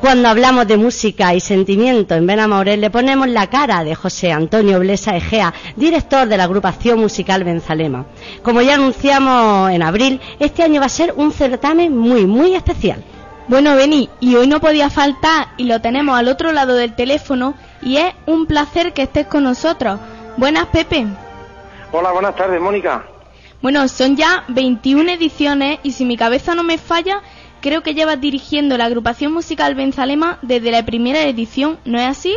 Cuando 0.02 0.30
hablamos 0.30 0.66
de 0.66 0.78
música 0.78 1.36
y 1.36 1.40
sentimiento 1.40 2.16
en 2.16 2.26
Ben 2.26 2.40
le 2.82 2.90
ponemos 2.90 3.28
la 3.28 3.48
cara 3.52 3.84
de 3.84 3.94
José 3.94 4.32
Antonio 4.32 4.80
Blesa 4.80 5.16
Egea, 5.16 5.54
director 5.76 6.28
de 6.28 6.38
la 6.38 6.46
agrupación 6.46 7.00
musical 7.00 7.44
Benzalema. 7.44 8.06
Como 8.42 8.64
ya 8.64 8.74
anunciamos 8.74 9.70
en 9.70 9.84
abril, 9.84 10.20
este 10.40 10.64
año 10.64 10.82
va 10.82 10.88
a 10.88 10.90
ser 10.90 11.14
un 11.16 11.32
certamen 11.32 11.96
muy, 11.96 12.26
muy 12.26 12.56
especial. 12.56 13.04
Bueno, 13.48 13.76
Beni, 13.76 14.10
y 14.20 14.34
hoy 14.36 14.48
no 14.48 14.60
podía 14.60 14.90
faltar 14.90 15.50
y 15.58 15.66
lo 15.66 15.82
tenemos 15.82 16.18
al 16.18 16.30
otro 16.30 16.52
lado 16.52 16.74
del 16.74 16.96
teléfono 16.96 17.54
y 17.84 17.98
es 17.98 18.12
un 18.26 18.48
placer 18.48 18.94
que 18.94 19.04
estés 19.04 19.28
con 19.28 19.44
nosotros. 19.44 20.00
Buenas, 20.36 20.66
Pepe. 20.68 21.06
Hola, 21.92 22.12
buenas 22.12 22.36
tardes, 22.36 22.60
Mónica. 22.60 23.06
Bueno, 23.62 23.88
son 23.88 24.16
ya 24.16 24.46
21 24.48 25.12
ediciones 25.12 25.80
y 25.84 25.92
si 25.92 26.06
mi 26.06 26.18
cabeza 26.18 26.56
no 26.56 26.64
me 26.64 26.80
falla, 26.80 27.22
Creo 27.62 27.84
que 27.84 27.94
llevas 27.94 28.20
dirigiendo 28.20 28.78
la 28.78 28.86
agrupación 28.86 29.34
musical 29.34 29.76
Benzalema 29.76 30.40
desde 30.42 30.72
la 30.72 30.84
primera 30.84 31.24
edición, 31.24 31.78
¿no 31.86 32.00
es 32.00 32.08
así? 32.08 32.36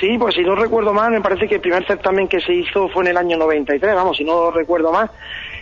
Sí, 0.00 0.16
pues 0.18 0.34
si 0.34 0.42
no 0.42 0.54
recuerdo 0.54 0.92
mal, 0.92 1.12
me 1.12 1.20
parece 1.20 1.48
que 1.48 1.56
el 1.56 1.60
primer 1.60 1.86
certamen 1.86 2.28
que 2.28 2.40
se 2.40 2.52
hizo 2.52 2.88
fue 2.88 3.04
en 3.04 3.10
el 3.10 3.16
año 3.16 3.36
93, 3.36 3.94
vamos, 3.94 4.16
si 4.16 4.24
no 4.24 4.50
recuerdo 4.50 4.92
mal. 4.92 5.10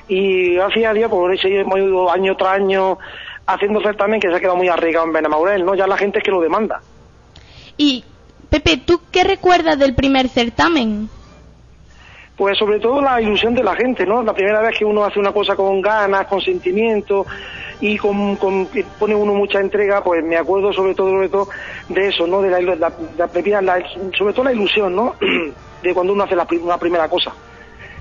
Y 0.08 0.54
gracias 0.54 0.90
a 0.90 0.94
Dios, 0.94 1.10
pues 1.10 1.40
hemos 1.44 1.78
ido 1.78 2.10
año 2.10 2.36
tras 2.36 2.54
año 2.54 2.98
haciendo 3.46 3.80
certamen 3.80 4.20
que 4.20 4.28
se 4.28 4.34
ha 4.34 4.40
quedado 4.40 4.56
muy 4.56 4.68
arraigado 4.68 5.06
en 5.06 5.12
Benamaurel, 5.12 5.64
¿no? 5.64 5.74
Ya 5.74 5.86
la 5.86 5.96
gente 5.96 6.18
es 6.18 6.24
que 6.24 6.30
lo 6.30 6.40
demanda. 6.40 6.80
Y, 7.76 8.04
Pepe, 8.48 8.78
¿tú 8.78 9.00
qué 9.10 9.24
recuerdas 9.24 9.78
del 9.78 9.94
primer 9.94 10.28
certamen? 10.28 11.08
Pues 12.36 12.56
sobre 12.58 12.80
todo 12.80 13.00
la 13.00 13.20
ilusión 13.20 13.54
de 13.54 13.62
la 13.62 13.74
gente, 13.74 14.06
¿no? 14.06 14.22
La 14.22 14.32
primera 14.32 14.60
vez 14.60 14.78
que 14.78 14.84
uno 14.84 15.04
hace 15.04 15.18
una 15.18 15.32
cosa 15.32 15.56
con 15.56 15.80
ganas, 15.80 16.26
con 16.26 16.40
sentimiento, 16.40 17.26
y 17.80 17.96
con, 17.96 18.36
pone 18.98 19.14
uno 19.14 19.34
mucha 19.34 19.60
entrega, 19.60 20.02
pues 20.02 20.22
me 20.24 20.36
acuerdo 20.36 20.72
sobre 20.72 20.94
todo, 20.94 21.10
sobre 21.10 21.28
todo 21.28 21.48
de 21.88 22.08
eso, 22.08 22.26
¿no? 22.26 22.42
De 22.42 22.50
la, 22.50 22.60
la, 22.60 22.92
sobre 24.16 24.32
todo 24.32 24.44
la 24.44 24.52
ilusión, 24.52 24.94
¿no? 24.94 25.14
de 25.82 25.94
cuando 25.94 26.12
uno 26.12 26.24
hace 26.24 26.36
la, 26.36 26.46
una 26.62 26.78
primera 26.78 27.08
cosa. 27.08 27.32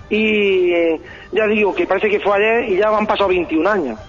Y 0.09 0.71
eh, 0.71 1.01
ya 1.31 1.45
digo 1.47 1.73
que 1.73 1.85
parece 1.85 2.09
que 2.09 2.19
fue 2.19 2.35
ayer 2.35 2.73
y 2.73 2.77
ya 2.77 2.89
han 2.89 3.07
pasado 3.07 3.29
21 3.29 3.69
años. 3.69 3.99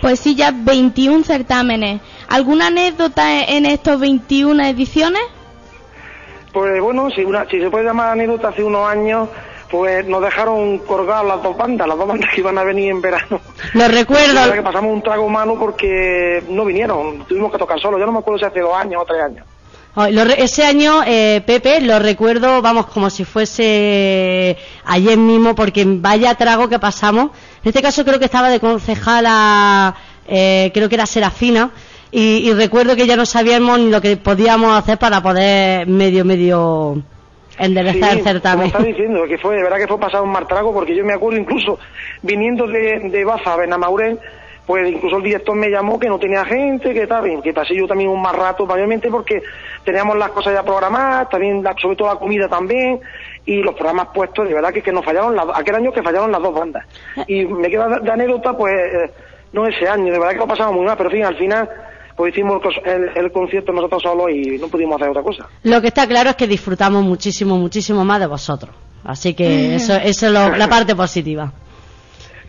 Pues 0.00 0.20
sí, 0.20 0.34
ya 0.34 0.52
21 0.52 1.24
certámenes. 1.24 2.00
¿Alguna 2.28 2.66
anécdota 2.66 3.44
en 3.44 3.66
estos 3.66 4.00
21 4.00 4.64
ediciones? 4.64 5.22
Pues 6.52 6.80
bueno, 6.80 7.10
si, 7.10 7.24
una, 7.24 7.46
si 7.46 7.60
se 7.60 7.70
puede 7.70 7.84
llamar 7.84 8.12
anécdota, 8.12 8.48
hace 8.48 8.62
unos 8.62 8.88
años 8.88 9.28
pues 9.74 10.06
nos 10.06 10.22
dejaron 10.22 10.78
colgar 10.78 11.24
las 11.24 11.42
dos 11.42 11.56
bandas, 11.56 11.88
las 11.88 11.98
dos 11.98 12.06
bandas 12.06 12.30
que 12.32 12.40
iban 12.40 12.56
a 12.56 12.62
venir 12.62 12.92
en 12.92 13.00
verano. 13.00 13.40
Lo 13.72 13.88
recuerdo. 13.88 14.52
Que 14.52 14.62
pasamos 14.62 14.92
un 14.92 15.02
trago 15.02 15.28
malo 15.28 15.58
porque 15.58 16.44
no 16.48 16.64
vinieron, 16.64 17.24
tuvimos 17.26 17.50
que 17.50 17.58
tocar 17.58 17.80
solo. 17.80 17.98
Yo 17.98 18.06
no 18.06 18.12
me 18.12 18.20
acuerdo 18.20 18.38
si 18.38 18.44
hace 18.44 18.60
dos 18.60 18.72
años 18.72 19.02
o 19.02 19.04
tres 19.04 19.22
años. 19.24 19.44
Ese 20.38 20.64
año, 20.64 21.02
eh, 21.04 21.42
Pepe, 21.44 21.80
lo 21.80 21.98
recuerdo, 21.98 22.62
vamos, 22.62 22.86
como 22.86 23.10
si 23.10 23.24
fuese 23.24 24.56
ayer 24.84 25.18
mismo, 25.18 25.56
porque 25.56 25.84
vaya 25.84 26.36
trago 26.36 26.68
que 26.68 26.78
pasamos. 26.78 27.32
En 27.64 27.70
este 27.70 27.82
caso 27.82 28.04
creo 28.04 28.20
que 28.20 28.26
estaba 28.26 28.50
de 28.50 28.60
concejala, 28.60 29.96
eh, 30.28 30.70
creo 30.72 30.88
que 30.88 30.94
era 30.94 31.06
Serafina, 31.06 31.72
y, 32.12 32.48
y 32.48 32.52
recuerdo 32.52 32.94
que 32.94 33.08
ya 33.08 33.16
no 33.16 33.26
sabíamos 33.26 33.80
ni 33.80 33.90
lo 33.90 34.00
que 34.00 34.16
podíamos 34.16 34.78
hacer 34.78 34.98
para 34.98 35.20
poder 35.20 35.88
medio, 35.88 36.24
medio 36.24 37.02
enderezar 37.58 38.10
Sí, 38.12 38.18
el 38.18 38.24
certamen. 38.24 38.70
Como 38.70 38.78
está 38.78 38.82
diciendo, 38.82 39.24
que 39.28 39.38
fue, 39.38 39.56
de 39.56 39.62
verdad 39.62 39.78
que 39.78 39.86
fue 39.88 39.98
pasado 40.00 40.24
un 40.24 40.30
mal 40.32 40.46
trago, 40.46 40.72
porque 40.72 40.94
yo 40.94 41.04
me 41.04 41.12
acuerdo 41.14 41.38
incluso 41.38 41.78
viniendo 42.22 42.66
de, 42.66 42.98
de 43.10 43.24
Baza 43.24 43.52
a 43.52 43.56
Benamaurén, 43.56 44.18
pues 44.66 44.88
incluso 44.90 45.18
el 45.18 45.22
director 45.24 45.54
me 45.54 45.68
llamó 45.68 45.98
que 46.00 46.08
no 46.08 46.18
tenía 46.18 46.42
gente, 46.44 46.94
que 46.94 47.06
tal, 47.06 47.42
que 47.42 47.52
pasé 47.52 47.74
yo 47.76 47.86
también 47.86 48.08
un 48.08 48.22
mal 48.22 48.34
rato, 48.34 48.64
mayormente 48.64 49.10
porque 49.10 49.42
teníamos 49.84 50.16
las 50.16 50.30
cosas 50.30 50.54
ya 50.54 50.62
programadas, 50.62 51.28
también 51.28 51.62
la- 51.62 51.74
sobre 51.80 51.96
todo 51.96 52.08
la 52.12 52.18
comida 52.18 52.48
también, 52.48 52.98
y 53.44 53.56
los 53.62 53.74
programas 53.74 54.08
puestos, 54.14 54.48
de 54.48 54.54
verdad 54.54 54.72
que, 54.72 54.80
que 54.80 54.90
nos 54.90 55.04
fallaron, 55.04 55.36
las- 55.36 55.48
aquel 55.54 55.74
año 55.74 55.92
que 55.92 56.02
fallaron 56.02 56.32
las 56.32 56.40
dos 56.42 56.54
bandas. 56.58 56.86
Y 57.26 57.44
me 57.44 57.68
queda 57.68 57.88
de, 57.88 58.00
de 58.00 58.10
anécdota, 58.10 58.56
pues, 58.56 58.74
eh, 58.74 59.10
no 59.52 59.66
ese 59.66 59.86
año, 59.86 60.10
de 60.10 60.18
verdad 60.18 60.30
que 60.32 60.38
lo 60.38 60.46
pasamos 60.48 60.74
muy 60.74 60.86
mal, 60.86 60.96
pero 60.96 61.10
en 61.10 61.16
fin, 61.16 61.24
al 61.26 61.36
final, 61.36 61.68
pues 62.16 62.32
hicimos 62.32 62.60
el, 62.84 62.90
el- 62.92 63.10
el 63.16 63.32
concierto 63.32 63.72
nosotros 63.72 64.02
solos 64.02 64.30
y 64.30 64.58
no 64.58 64.68
pudimos 64.68 64.96
hacer 64.96 65.08
otra 65.10 65.22
cosa. 65.22 65.48
Lo 65.64 65.80
que 65.80 65.88
está 65.88 66.06
claro 66.06 66.30
es 66.30 66.36
que 66.36 66.46
disfrutamos 66.46 67.02
muchísimo, 67.02 67.56
muchísimo 67.56 68.04
más 68.04 68.20
de 68.20 68.26
vosotros. 68.26 68.74
Así 69.04 69.34
que 69.34 69.74
eso, 69.74 69.94
eso 69.96 70.26
es 70.26 70.32
lo- 70.32 70.56
la 70.56 70.68
parte 70.68 70.94
positiva. 70.96 71.52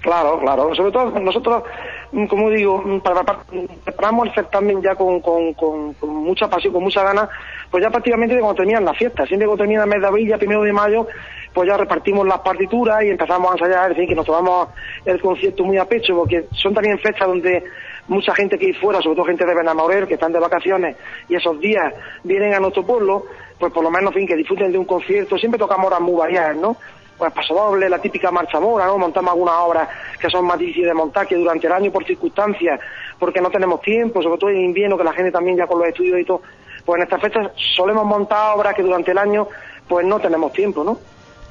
Claro, 0.01 0.39
claro. 0.39 0.73
Sobre 0.75 0.91
todo 0.91 1.19
nosotros, 1.19 1.63
mm, 2.11 2.27
como 2.27 2.51
digo, 2.51 2.77
mm, 2.77 2.99
para- 3.01 3.23
para- 3.23 3.39
mm, 3.51 3.65
preparamos 3.83 4.27
el 4.27 4.33
certamen 4.35 4.79
ya 4.81 4.93
con, 4.93 5.19
con, 5.19 5.53
con, 5.55 5.93
con 5.95 6.09
mucha 6.11 6.47
pasión, 6.47 6.71
con 6.73 6.83
mucha 6.83 7.01
ganas, 7.03 7.27
pues 7.71 7.83
ya 7.83 7.89
prácticamente 7.89 8.35
de 8.35 8.41
cuando 8.41 8.57
terminan 8.57 8.85
las 8.85 8.95
fiestas. 8.97 9.27
Siempre 9.27 9.47
cuando 9.47 9.63
termina 9.63 9.83
el 9.83 9.89
mes 9.89 10.01
de 10.01 10.07
abril, 10.07 10.27
ya 10.29 10.37
primero 10.37 10.61
de 10.61 10.71
mayo, 10.73 11.07
pues 11.53 11.67
ya 11.67 11.75
repartimos 11.75 12.27
las 12.27 12.39
partituras 12.39 13.03
y 13.03 13.09
empezamos 13.09 13.49
a 13.49 13.53
ensayar, 13.53 13.83
es 13.91 13.97
decir, 13.97 14.09
que 14.09 14.15
nos 14.15 14.25
tomamos 14.27 14.67
el 15.05 15.19
concierto 15.19 15.63
muy 15.63 15.77
a 15.77 15.85
pecho, 15.85 16.15
porque 16.15 16.45
son 16.51 16.73
también 16.75 16.99
fechas 16.99 17.27
donde 17.27 17.63
mucha 18.07 18.33
gente 18.35 18.57
que 18.57 18.67
hay 18.67 18.73
fuera, 18.73 19.01
sobre 19.01 19.15
todo 19.15 19.25
gente 19.25 19.45
de 19.45 19.55
Benamorel, 19.55 20.07
que 20.07 20.15
están 20.15 20.31
de 20.31 20.39
vacaciones, 20.39 20.95
y 21.27 21.35
esos 21.35 21.59
días 21.59 21.93
vienen 22.23 22.53
a 22.53 22.59
nuestro 22.59 22.85
pueblo, 22.85 23.25
pues 23.59 23.71
por 23.71 23.83
lo 23.83 23.91
menos, 23.91 24.11
en 24.11 24.19
fin, 24.19 24.27
que 24.27 24.35
disfruten 24.35 24.71
de 24.71 24.77
un 24.77 24.85
concierto. 24.85 25.37
Siempre 25.37 25.57
tocamos 25.57 25.87
horas 25.87 26.01
muy 26.01 26.15
variadas, 26.15 26.57
¿no? 26.57 26.77
pues 27.17 27.31
paso 27.31 27.53
doble, 27.53 27.89
la 27.89 27.99
típica 27.99 28.31
marcha 28.31 28.59
mora, 28.59 28.85
¿no? 28.85 28.97
Montamos 28.97 29.31
algunas 29.31 29.55
obras 29.59 29.89
que 30.19 30.29
son 30.29 30.45
más 30.45 30.59
difíciles 30.59 30.89
de 30.89 30.93
montar 30.93 31.27
que 31.27 31.35
durante 31.35 31.67
el 31.67 31.73
año 31.73 31.91
por 31.91 32.05
circunstancias, 32.05 32.79
porque 33.17 33.41
no 33.41 33.49
tenemos 33.49 33.81
tiempo, 33.81 34.21
sobre 34.21 34.37
todo 34.37 34.49
en 34.49 34.65
invierno, 34.65 34.97
que 34.97 35.03
la 35.03 35.13
gente 35.13 35.31
también 35.31 35.57
ya 35.57 35.67
con 35.67 35.79
los 35.79 35.87
estudios 35.87 36.19
y 36.19 36.25
todo, 36.25 36.41
pues 36.83 36.97
en 36.97 37.03
estas 37.03 37.21
fechas 37.21 37.51
solemos 37.75 38.05
montar 38.05 38.55
obras 38.57 38.75
que 38.75 38.83
durante 38.83 39.11
el 39.11 39.17
año 39.17 39.47
pues 39.87 40.05
no 40.05 40.19
tenemos 40.19 40.51
tiempo, 40.51 40.83
¿no? 40.83 40.97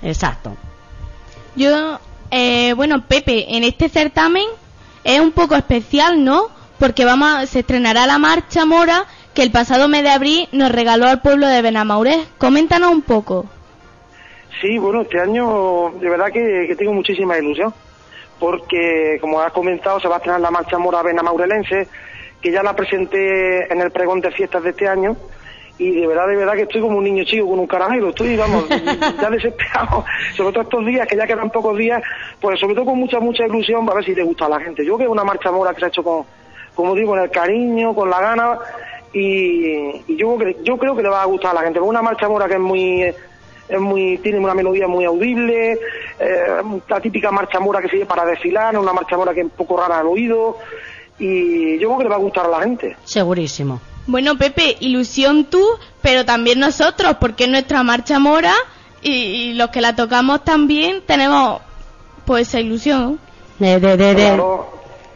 Exacto. 0.03 0.55
Yo, 1.57 1.99
eh, 2.31 2.75
bueno, 2.75 3.05
Pepe, 3.07 3.57
en 3.57 3.65
este 3.65 3.89
certamen 3.89 4.45
es 5.05 5.21
un 5.21 5.33
poco 5.33 5.55
especial, 5.55 6.25
¿no? 6.25 6.49
Porque 6.79 7.05
vamos 7.05 7.29
a- 7.31 7.47
se 7.47 7.61
estrenará 7.61 8.07
la 8.07 8.19
marcha 8.19 8.65
mora 8.65 9.05
que 9.35 9.43
el 9.43 9.51
pasado 9.51 9.89
mes 9.89 10.03
de 10.03 10.11
abril 10.11 10.49
nos 10.53 10.73
regaló 10.73 11.07
al 11.07 11.21
pueblo 11.21 11.47
de 11.47 11.63
Benamaurés. 11.63 12.27
Coméntanos 12.39 12.91
un 12.91 13.03
poco. 13.03 13.47
Sí, 14.61 14.79
bueno, 14.79 15.03
este 15.03 15.21
año 15.21 15.91
de 16.01 16.09
verdad 16.09 16.33
que, 16.33 16.75
tengo 16.79 16.93
muchísima 16.93 17.37
ilusión, 17.39 17.75
porque 18.39 19.19
como 19.21 19.41
has 19.41 19.53
comentado 19.53 20.01
se 20.01 20.09
va 20.09 20.17
a 20.17 20.19
estrenar 20.19 20.41
la 20.41 20.51
marcha 20.51 20.79
mora 20.79 21.03
Benamaurelense, 21.03 21.89
que 22.41 22.53
ya 22.53 22.63
la 22.63 22.75
presenté 22.77 23.73
en 23.73 23.81
el 23.81 23.91
pregón 23.91 24.21
de 24.21 24.31
fiestas 24.31 24.63
de 24.63 24.71
este 24.71 24.89
año, 24.89 25.17
y 25.79 25.91
de 26.01 26.07
verdad, 26.07 26.29
de 26.29 26.37
verdad 26.37 26.55
que 26.55 26.63
estoy 26.63 26.81
como 26.81 26.99
un 26.99 27.05
niño 27.05 27.25
chico 27.25 27.49
con 27.49 27.59
un 27.59 27.67
caramelo, 27.67 28.11
estoy, 28.11 28.37
vamos, 28.37 28.69
ya 29.21 29.31
desesperado, 29.31 30.05
sobre 30.37 30.53
todo 30.53 30.63
estos 30.63 30.87
días, 30.87 31.07
que 31.09 31.17
ya 31.17 31.27
quedan 31.27 31.51
pocos 31.51 31.77
días, 31.77 32.01
pues 32.41 32.61
sobre 32.61 32.75
todo 32.75 32.85
con 32.87 32.99
mucha, 32.99 33.19
mucha 33.21 33.45
ilusión, 33.47 33.89
a 33.91 33.95
ver 33.95 34.05
si 34.05 34.15
te 34.15 34.23
gusta 34.23 34.47
a 34.47 34.51
la 34.51 34.61
gente. 34.61 34.85
Yo 34.85 34.95
creo 34.95 34.99
que 34.99 35.05
es 35.05 35.11
una 35.11 35.25
marcha 35.25 35.51
mora 35.51 35.73
que 35.75 35.81
se 35.81 35.85
ha 35.87 35.89
hecho 35.89 36.03
con, 36.05 36.25
como 36.75 36.95
digo, 36.95 37.11
con 37.11 37.19
el 37.21 37.31
cariño, 37.31 37.95
con 37.95 38.09
la 38.09 38.21
gana, 38.21 38.59
y, 39.13 40.05
y 40.07 40.17
yo, 40.17 40.37
creo 40.37 40.55
que- 40.55 40.63
yo 40.65 40.77
creo 40.77 40.95
que 40.97 41.03
le 41.03 41.09
va 41.09 41.23
a 41.23 41.27
gustar 41.27 41.53
a 41.53 41.55
la 41.55 41.61
gente, 41.63 41.79
porque 41.81 41.87
es 41.89 41.91
una 41.91 42.03
marcha 42.03 42.29
mora 42.29 42.47
que 42.49 42.55
es 42.55 42.61
muy 42.61 43.03
es 43.67 43.81
muy 43.81 44.19
tiene 44.19 44.39
una 44.39 44.53
melodía 44.55 44.87
muy 44.87 45.07
audible, 45.07 45.73
eh, 46.19 46.45
la 46.87 47.01
típica 47.01 47.31
marcha 47.31 47.59
mora 47.61 47.81
que 47.81 47.89
sirve 47.89 48.05
para 48.05 48.25
desfilar, 48.27 48.77
una 48.77 48.93
marcha 48.93 49.17
mora 49.17 49.33
que 49.33 49.41
es 49.41 49.45
un 49.47 49.53
poco 49.53 49.79
rara 49.79 50.01
al 50.01 50.07
oído 50.07 50.59
y 51.19 51.79
yo 51.79 51.89
creo 51.89 51.99
que 51.99 52.05
le 52.05 52.11
va 52.11 52.17
a 52.17 52.19
gustar 52.19 52.45
a 52.45 52.49
la 52.51 52.61
gente. 52.61 52.95
Segurísimo. 53.05 53.81
Bueno, 54.07 54.37
Pepe, 54.37 54.77
ilusión 54.81 55.45
tú, 55.47 55.65
pero 56.03 56.25
también 56.25 56.61
nosotros, 56.61 57.17
porque 57.21 57.45
es 57.45 57.51
nuestra 57.51 57.83
marcha 57.83 58.19
mora 58.19 58.53
y, 59.03 59.11
y 59.13 59.55
los 59.55 59.71
que 59.71 59.81
la 59.81 59.97
tocamos 59.97 60.45
también 60.45 61.03
tenemos 61.07 61.61
pues 62.27 62.49
esa 62.49 62.61
ilusión. 62.61 63.19
De, 63.59 63.79
de, 63.81 63.97
de, 63.97 64.15
de- 64.15 64.15
Claro, 64.15 64.67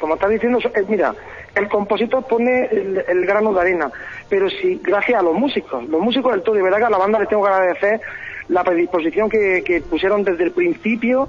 como 0.01 0.15
estás 0.15 0.31
diciendo, 0.31 0.59
eh, 0.63 0.85
mira, 0.89 1.15
el 1.55 1.69
compositor 1.69 2.25
pone 2.27 2.67
el, 2.71 3.05
el 3.09 3.27
grano 3.27 3.53
de 3.53 3.61
arena, 3.61 3.91
pero 4.29 4.49
sí, 4.49 4.81
gracias 4.83 5.19
a 5.21 5.23
los 5.23 5.35
músicos, 5.35 5.87
los 5.89 6.01
músicos 6.01 6.33
del 6.33 6.43
todo, 6.43 6.55
de 6.55 6.63
verdad 6.63 6.79
que 6.79 6.85
a 6.85 6.91
la 6.91 6.99
banda 6.99 7.19
les 7.19 7.29
tengo 7.29 7.45
que 7.45 7.51
agradecer 7.51 8.01
la 8.49 8.63
predisposición 8.65 9.29
que, 9.29 9.63
que 9.67 9.81
pusieron 9.83 10.23
desde 10.25 10.45
el 10.45 10.53
principio, 10.53 11.29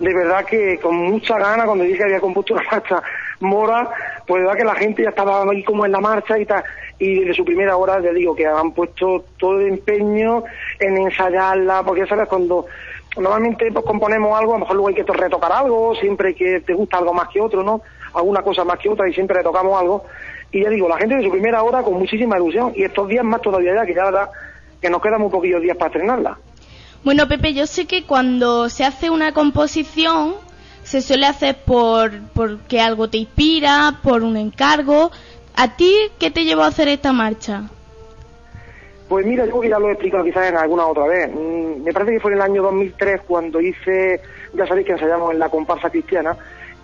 de 0.00 0.12
verdad 0.14 0.44
que 0.44 0.78
con 0.80 0.96
mucha 0.96 1.38
gana, 1.38 1.64
cuando 1.66 1.84
dije 1.84 1.98
que 1.98 2.04
había 2.04 2.20
compuesto 2.20 2.54
una 2.54 2.62
marcha 2.70 3.02
mora, 3.40 3.90
pues 4.26 4.42
verdad 4.42 4.56
que 4.58 4.64
la 4.64 4.74
gente 4.74 5.02
ya 5.02 5.10
estaba 5.10 5.42
ahí 5.42 5.62
como 5.62 5.86
en 5.86 5.92
la 5.92 6.00
marcha 6.00 6.38
y 6.38 6.44
tal, 6.46 6.64
y 6.98 7.24
de 7.24 7.32
su 7.34 7.44
primera 7.44 7.76
hora, 7.76 8.00
ya 8.02 8.12
digo, 8.12 8.34
que 8.34 8.46
han 8.46 8.72
puesto 8.72 9.24
todo 9.38 9.60
el 9.60 9.68
empeño 9.68 10.42
en 10.80 10.96
ensayarla, 10.98 11.82
porque 11.84 12.00
ya 12.02 12.06
sabes, 12.08 12.28
cuando 12.28 12.66
normalmente 13.16 13.70
pues, 13.72 13.84
componemos 13.84 14.38
algo, 14.38 14.52
a 14.52 14.56
lo 14.56 14.60
mejor 14.60 14.76
luego 14.76 14.88
hay 14.88 14.94
que 14.94 15.04
to- 15.04 15.12
retocar 15.12 15.52
algo, 15.52 15.94
siempre 15.94 16.34
que 16.34 16.60
te 16.60 16.74
gusta 16.74 16.98
algo 16.98 17.14
más 17.14 17.28
que 17.28 17.40
otro, 17.40 17.62
¿no? 17.62 17.82
Alguna 18.14 18.42
cosa 18.42 18.64
más 18.64 18.78
que 18.78 18.88
otra 18.88 19.08
y 19.08 19.12
siempre 19.14 19.36
retocamos 19.36 19.78
algo. 19.80 20.04
Y 20.52 20.62
ya 20.62 20.70
digo, 20.70 20.88
la 20.88 20.96
gente 20.96 21.16
de 21.16 21.24
su 21.24 21.30
primera 21.30 21.62
hora 21.62 21.82
con 21.82 21.94
muchísima 21.94 22.36
ilusión 22.36 22.72
y 22.74 22.82
estos 22.84 23.08
días 23.08 23.24
más 23.24 23.40
todavía 23.42 23.74
ya, 23.74 23.86
que 23.86 23.94
ya 23.94 24.04
verdad 24.04 24.30
que 24.80 24.88
nos 24.90 25.02
quedan 25.02 25.20
muy 25.20 25.30
poquillos 25.30 25.60
días 25.62 25.76
para 25.76 25.88
estrenarla. 25.88 26.38
Bueno, 27.04 27.28
Pepe, 27.28 27.52
yo 27.54 27.66
sé 27.66 27.86
que 27.86 28.04
cuando 28.04 28.68
se 28.68 28.84
hace 28.84 29.10
una 29.10 29.32
composición 29.32 30.34
se 30.86 31.02
suele 31.02 31.26
hacer 31.26 31.56
por 31.64 32.12
porque 32.32 32.80
algo 32.80 33.08
te 33.10 33.18
inspira, 33.18 33.98
por 34.04 34.22
un 34.22 34.36
encargo. 34.36 35.10
¿A 35.56 35.76
ti 35.76 35.92
qué 36.20 36.30
te 36.30 36.44
llevó 36.44 36.62
a 36.62 36.68
hacer 36.68 36.86
esta 36.86 37.12
marcha? 37.12 37.64
Pues 39.08 39.26
mira, 39.26 39.46
yo 39.46 39.62
ya 39.64 39.78
lo 39.80 39.88
he 39.88 39.92
explicado 39.92 40.22
quizás 40.22 40.48
en 40.48 40.56
alguna 40.56 40.86
otra 40.86 41.06
vez. 41.06 41.28
Mm, 41.32 41.82
Me 41.82 41.92
parece 41.92 42.12
que 42.12 42.20
fue 42.20 42.30
en 42.32 42.36
el 42.38 42.42
año 42.42 42.62
2003 42.62 43.22
cuando 43.26 43.60
hice, 43.60 44.20
ya 44.54 44.66
sabéis 44.66 44.86
que 44.86 44.92
ensayamos 44.92 45.32
en 45.32 45.40
la 45.40 45.48
comparsa 45.48 45.90
cristiana 45.90 46.36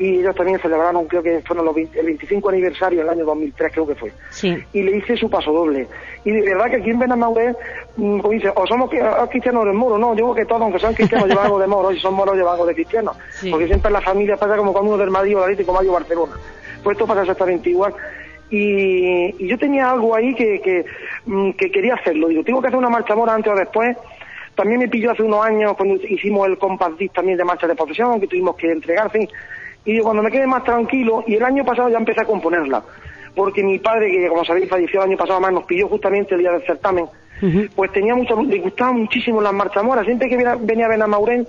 y 0.03 0.19
ellos 0.19 0.35
también 0.35 0.59
celebraron, 0.59 1.07
creo 1.07 1.23
que 1.23 1.41
fueron 1.43 1.65
los 1.65 1.75
20 1.77 2.01
el 2.01 2.07
25 2.07 2.49
aniversario 2.49 3.01
en 3.01 3.07
el 3.07 3.13
año 3.13 3.25
2003, 3.25 3.73
creo 3.73 3.87
que 3.87 3.95
fue. 3.95 4.13
Sí. 4.31 4.59
Y 4.73 4.83
le 4.83 4.97
hice 4.97 5.17
su 5.17 5.31
paso 5.31 5.53
doble. 5.53 5.87
Y 6.25 6.33
de 6.33 6.41
verdad 6.41 6.71
que 6.71 6.77
aquí 6.77 6.91
en 6.91 6.99
Benamauré, 6.99 7.55
mm, 7.97 8.19
como 8.19 8.33
dice, 8.33 8.51
o 8.53 8.67
somos 8.67 8.91
cristianos 9.31 9.63
o 9.63 9.65
eres 9.65 9.77
moro, 9.77 9.99
no, 9.99 10.17
yo 10.17 10.25
creo 10.25 10.35
que 10.35 10.45
todos, 10.47 10.63
aunque 10.63 10.81
sean 10.81 10.95
cristianos, 10.95 11.29
llevan 11.31 11.47
algo 11.47 11.61
de 11.61 11.69
moro, 11.69 11.93
y 11.93 12.01
son 12.01 12.15
moros, 12.15 12.35
llevan 12.35 12.55
algo 12.55 12.67
de 12.67 12.75
cristianos. 12.75 13.17
Sí. 13.31 13.49
Porque 13.49 13.67
siempre 13.69 13.91
en 13.91 13.93
la 13.93 14.01
familia 14.01 14.37
pasa 14.37 14.57
como 14.57 14.73
cuando 14.73 14.91
uno 14.91 14.99
del 14.99 15.11
Madrid 15.11 15.37
o 15.37 15.41
del 15.41 15.53
Atlético 15.53 15.73
Madrid 15.73 15.91
o 15.91 15.93
Barcelona. 15.93 16.33
Pues 16.83 16.97
esto 16.97 17.07
pasa 17.07 17.21
exactamente 17.21 17.71
igual. 17.71 17.95
Y, 18.51 19.35
y 19.39 19.47
yo 19.47 19.57
tenía 19.57 19.89
algo 19.89 20.17
ahí 20.17 20.35
que, 20.35 20.61
que, 20.61 20.85
mm, 21.27 21.53
que 21.53 21.71
quería 21.71 21.95
hacerlo. 21.95 22.27
Digo, 22.27 22.43
tengo 22.43 22.61
que 22.61 22.67
hacer 22.67 22.79
una 22.79 22.91
marcha 22.91 23.15
mora 23.15 23.35
antes 23.35 23.53
o 23.53 23.57
después. 23.57 23.97
También 24.57 24.81
me 24.81 24.89
pilló 24.89 25.13
hace 25.13 25.23
unos 25.23 25.45
años 25.45 25.75
cuando 25.77 25.95
hicimos 26.07 26.47
el 26.49 26.59
Disc 26.99 27.15
también 27.15 27.39
de 27.39 27.45
marcha 27.45 27.67
de 27.67 27.75
profesión, 27.75 28.21
que 28.21 28.27
tuvimos 28.27 28.57
que 28.57 28.71
entregar, 28.71 29.07
en 29.07 29.11
fin. 29.11 29.29
Y 29.85 29.93
digo, 29.93 30.05
cuando 30.05 30.23
me 30.23 30.31
quede 30.31 30.47
más 30.47 30.65
tranquilo, 30.65 31.25
y 31.27 31.35
el 31.35 31.45
año 31.45 31.65
pasado 31.65 31.89
ya 31.89 31.99
empecé 31.99 32.21
a 32.21 32.27
componerla. 32.27 32.83
Porque 33.35 33.63
mi 33.63 33.79
padre, 33.79 34.11
que 34.11 34.29
como 34.29 34.45
sabéis 34.45 34.69
falleció 34.69 35.03
el 35.03 35.11
año 35.11 35.19
pasado, 35.19 35.41
más 35.41 35.53
nos 35.53 35.65
pilló 35.65 35.89
justamente 35.89 36.35
el 36.35 36.41
día 36.41 36.53
del 36.53 36.65
certamen, 36.67 37.07
pues 37.75 37.91
tenía 37.91 38.15
mucho, 38.15 38.41
le 38.41 38.59
gustaban 38.61 39.01
muchísimo 39.01 39.41
las 39.41 39.53
marchas 39.53 39.83
moras. 39.83 40.05
Siempre 40.05 40.29
que 40.29 40.37
venía, 40.37 40.57
venía 40.61 40.87
a 40.87 40.91
Benamaurén, 40.91 41.47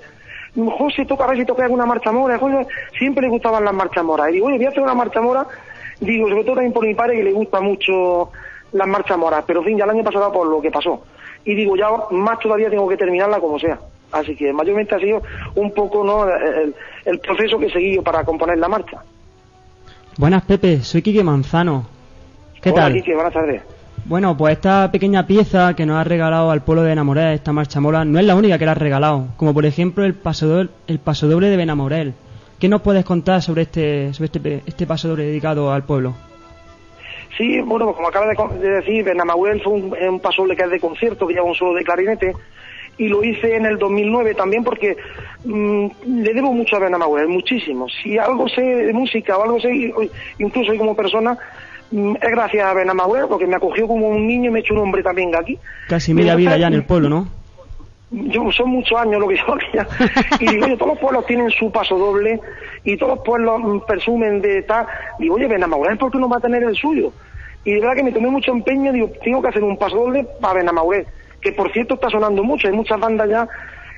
José 0.56 1.06
toca 1.06 1.24
a 1.26 1.28
ver 1.28 1.38
si 1.38 1.46
toca 1.46 1.64
alguna 1.64 1.86
marcha 1.86 2.12
mora, 2.12 2.38
José, 2.38 2.68
siempre 2.98 3.24
le 3.24 3.30
gustaban 3.30 3.66
las 3.66 3.74
marchas 3.74 4.04
moras. 4.04 4.30
Y 4.30 4.34
digo, 4.34 4.48
oye, 4.48 4.58
voy 4.58 4.66
a 4.66 4.70
hacer 4.70 4.82
una 4.82 4.94
marcha 4.94 5.22
mora, 5.22 5.46
digo, 6.00 6.30
sobre 6.30 6.44
todo 6.44 6.56
también 6.56 6.74
por 6.74 6.86
mi 6.86 6.94
padre 6.94 7.18
que 7.18 7.24
le 7.24 7.32
gusta 7.32 7.60
mucho 7.60 8.32
las 8.72 8.88
marchas 8.88 9.18
moras, 9.18 9.44
pero 9.46 9.60
en 9.60 9.66
fin, 9.66 9.78
ya 9.78 9.86
el 9.86 9.92
año 9.92 10.04
pasado 10.04 10.32
por 10.32 10.48
lo 10.48 10.62
que 10.62 10.72
pasó. 10.72 11.04
Y 11.46 11.56
digo, 11.56 11.76
ya 11.76 11.90
más 12.12 12.40
todavía 12.40 12.70
tengo 12.70 12.88
que 12.88 12.98
terminarla 12.98 13.40
como 13.40 13.60
sea. 13.60 13.80
Así 14.14 14.36
que 14.36 14.54
mayormente 14.54 14.96
ha 14.96 15.00
sido 15.00 15.22
un 15.56 15.74
poco 15.74 16.04
¿no? 16.04 16.26
el, 16.28 16.74
el 17.06 17.20
proceso 17.20 17.58
que 17.58 17.66
he 17.66 17.72
seguido 17.72 18.04
para 18.04 18.24
componer 18.24 18.58
la 18.58 18.70
marcha. 18.70 19.04
Buenas, 20.18 20.44
Pepe. 20.44 20.82
Soy 20.82 21.02
Quique 21.02 21.24
Manzano. 21.24 21.86
¿Qué 22.62 22.70
Hola, 22.70 22.84
tal? 22.84 22.94
Quique, 22.94 23.14
buenas 23.16 23.34
tardes. 23.34 23.62
Bueno, 24.06 24.36
pues 24.38 24.54
esta 24.54 24.92
pequeña 24.92 25.26
pieza 25.26 25.76
que 25.76 25.86
nos 25.86 25.98
ha 25.98 26.04
regalado 26.04 26.52
al 26.52 26.64
pueblo 26.64 26.84
de 26.84 26.90
Benamorel, 26.90 27.34
esta 27.34 27.54
marcha 27.54 27.80
mola, 27.80 28.04
no 28.04 28.20
es 28.20 28.26
la 28.26 28.36
única 28.36 28.60
que 28.60 28.66
la 28.66 28.74
has 28.74 28.78
regalado, 28.78 29.28
como 29.38 29.54
por 29.54 29.66
ejemplo 29.66 30.04
el 30.04 30.14
paso, 30.14 30.68
el 30.88 31.00
paso 31.00 31.28
doble 31.28 31.48
de 31.48 31.58
Benamorel. 31.58 32.14
¿Qué 32.60 32.68
nos 32.68 32.82
puedes 32.82 33.06
contar 33.06 33.42
sobre 33.42 33.64
este, 33.64 34.14
sobre 34.14 34.26
este, 34.26 34.62
este 34.66 34.86
paso 34.86 35.08
doble 35.08 35.24
dedicado 35.26 35.72
al 35.72 35.84
pueblo? 35.84 36.14
Sí, 37.38 37.62
bueno, 37.62 37.86
pues 37.86 37.96
como 37.96 38.10
acaba 38.10 38.28
de, 38.28 38.70
decir, 38.70 39.04
Benamorel 39.06 39.62
fue 39.62 39.74
un, 39.74 39.96
un 39.96 40.20
paso 40.20 40.44
doble 40.44 40.56
que 40.56 40.64
es 40.64 40.70
de 40.70 40.80
concierto, 40.80 41.26
que 41.26 41.34
lleva 41.34 41.46
un 41.46 41.56
solo 41.56 41.74
de 41.74 41.84
clarinete, 41.84 42.34
y 42.98 43.08
lo 43.08 43.24
hice 43.24 43.56
en 43.56 43.66
el 43.66 43.78
2009 43.78 44.36
también 44.36 44.64
porque 44.64 44.96
mm, 45.46 45.88
le 46.06 46.34
debo 46.34 46.54
mucho 46.54 46.76
a 46.76 46.80
Benamorel, 46.80 47.28
muchísimo. 47.28 47.88
Si 47.90 48.18
algo 48.18 48.48
sé 48.48 48.62
de 48.62 48.94
música 48.94 49.38
o 49.38 49.44
algo 49.44 49.60
sé, 49.60 49.92
incluso 50.38 50.78
como 50.78 50.96
persona, 50.96 51.38
Mm, 51.94 52.16
es 52.16 52.32
gracias 52.32 52.66
a 52.66 52.74
Benamagüe, 52.74 53.28
porque 53.28 53.46
me 53.46 53.56
acogió 53.56 53.88
como 53.88 54.08
un 54.08 54.26
niño 54.26 54.50
y 54.50 54.54
me 54.54 54.60
echó 54.62 54.74
un 54.74 54.80
hombre 54.80 55.04
también 55.04 55.36
aquí. 55.36 55.60
Casi 55.88 56.12
media 56.12 56.36
vida 56.36 56.58
ya 56.58 56.68
en 56.68 56.74
el 56.74 56.86
pueblo, 56.86 57.08
¿no? 57.08 57.28
Yo, 58.10 58.52
son 58.52 58.72
muchos 58.72 59.00
años 59.00 59.20
lo 59.20 59.28
que 59.28 59.38
yo 59.38 59.54
aquí. 59.54 59.94
Y 60.40 60.48
digo, 60.48 60.66
oye, 60.66 60.76
todos 60.76 60.94
los 60.94 61.00
pueblos 61.00 61.26
tienen 61.28 61.52
su 61.52 61.72
paso 61.72 61.96
doble 61.96 62.40
y 62.84 62.98
todos 62.98 63.18
los 63.18 63.24
pueblos 63.24 63.62
mm, 63.62 63.80
presumen 63.86 64.42
de 64.42 64.64
tal. 64.64 64.88
Digo, 65.20 65.36
oye, 65.36 65.48
Benamagüe, 65.48 65.96
¿por 65.96 66.12
qué 66.12 66.18
no 66.18 66.28
va 66.28 66.38
a 66.38 66.42
tener 66.42 66.64
el 66.64 66.76
suyo? 66.76 67.14
Y 67.64 67.74
de 67.74 67.80
verdad 67.80 67.96
que 67.96 68.04
me 68.04 68.12
tomé 68.12 68.30
mucho 68.30 68.52
empeño, 68.52 68.92
digo, 68.92 69.12
tengo 69.24 69.42
que 69.44 69.50
hacer 69.50 69.64
un 69.64 69.78
paso 69.78 69.98
doble 69.98 70.26
para 70.42 70.56
Benamagüe, 70.56 71.06
que 71.44 71.52
por 71.52 71.72
cierto 71.72 71.96
está 71.96 72.10
sonando 72.10 72.44
mucho, 72.44 72.68
hay 72.68 72.74
muchas 72.74 73.00
bandas 73.00 73.30
ya, 73.30 73.48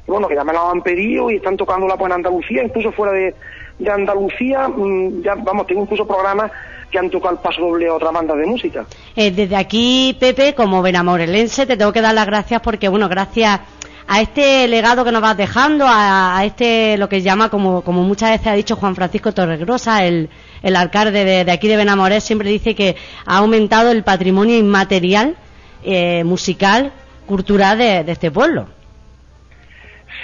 bueno, 0.08 0.28
que 0.28 0.36
ya 0.36 0.44
me 0.44 0.54
lo 0.54 0.70
han 0.70 0.82
pedido 0.82 1.30
y 1.30 1.36
están 1.36 1.56
tocando 1.56 1.88
la 1.88 1.96
en 1.96 2.12
Andalucía, 2.12 2.64
incluso 2.64 2.92
fuera 2.92 3.14
de, 3.14 3.36
de 3.80 3.92
Andalucía, 3.92 4.68
mm, 4.68 5.22
ya 5.22 5.36
vamos, 5.36 5.68
tengo 5.68 5.84
incluso 5.84 6.06
programas 6.08 6.52
que 6.92 7.00
han 7.00 7.10
tocado 7.10 7.36
el 7.36 7.42
paso 7.42 7.62
doble 7.62 7.88
a 7.88 7.94
otra 7.94 8.12
banda 8.12 8.36
de 8.36 8.46
música. 8.46 8.86
Eh, 9.16 9.32
desde 9.32 9.56
aquí, 9.56 10.16
Pepe, 10.20 10.54
como 10.54 10.82
benamorelense, 10.82 11.66
te 11.66 11.78
tengo 11.78 11.92
que 11.92 12.02
dar 12.02 12.14
las 12.14 12.26
gracias 12.26 12.62
porque, 12.62 12.88
bueno, 12.88 13.10
gracias 13.10 13.60
a 14.08 14.22
este 14.22 14.68
legado 14.68 15.04
que 15.04 15.12
nos 15.12 15.22
vas 15.22 15.36
dejando, 15.36 15.86
a, 15.88 16.40
este, 16.46 16.98
lo 16.98 17.10
que 17.10 17.22
llama, 17.22 17.50
como, 17.50 17.82
como 17.82 18.04
muchas 18.04 18.32
veces 18.32 18.48
ha 18.48 18.54
dicho 18.54 18.76
Juan 18.76 18.96
Francisco 18.96 19.34
Torregrosa, 19.34 20.06
el, 20.06 20.30
el 20.62 20.76
alcalde 20.76 21.26
de, 21.44 21.52
aquí 21.52 21.68
de 21.68 21.76
Benamorel, 21.76 22.22
siempre 22.22 22.50
dice 22.50 22.76
que 22.76 22.96
ha 23.26 23.38
aumentado 23.38 23.92
el 23.92 24.04
patrimonio 24.04 24.58
inmaterial, 24.58 25.36
eh, 25.84 26.24
musical, 26.24 26.92
cultural 27.26 27.78
de 27.78 28.12
este 28.12 28.32
pueblo. 28.32 28.68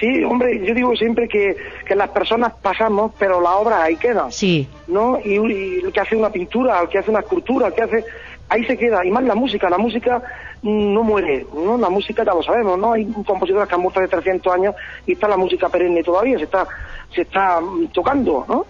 Sí, 0.01 0.23
hombre, 0.23 0.65
yo 0.65 0.73
digo 0.73 0.95
siempre 0.95 1.27
que, 1.27 1.55
que 1.85 1.95
las 1.95 2.09
personas 2.09 2.53
pasamos, 2.59 3.11
pero 3.19 3.39
la 3.39 3.51
obra 3.51 3.83
ahí 3.83 3.97
queda. 3.97 4.31
Sí. 4.31 4.67
¿No? 4.87 5.19
Y, 5.23 5.35
el 5.35 5.91
que 5.93 5.99
hace 5.99 6.15
una 6.15 6.31
pintura, 6.31 6.81
el 6.81 6.89
que 6.89 6.97
hace 6.97 7.11
una 7.11 7.19
escultura, 7.19 7.67
el 7.67 7.73
que 7.73 7.83
hace. 7.83 8.05
Ahí 8.49 8.65
se 8.65 8.77
queda. 8.77 9.05
Y 9.05 9.11
más 9.11 9.23
la 9.23 9.35
música. 9.35 9.69
La 9.69 9.77
música 9.77 10.21
no 10.63 11.03
muere, 11.03 11.45
¿no? 11.53 11.77
La 11.77 11.89
música 11.89 12.23
ya 12.23 12.33
lo 12.33 12.41
sabemos, 12.41 12.79
¿no? 12.79 12.93
Hay 12.93 13.05
compositores 13.25 13.67
que 13.67 13.75
han 13.75 13.81
muerto 13.81 13.99
de 13.99 14.07
300 14.07 14.53
años 14.53 14.75
y 15.05 15.13
está 15.13 15.27
la 15.27 15.37
música 15.37 15.69
perenne 15.69 16.03
todavía, 16.03 16.37
se 16.37 16.43
está, 16.43 16.67
se 17.15 17.21
está 17.21 17.61
mm, 17.61 17.87
tocando, 17.87 18.45
¿no? 18.47 18.65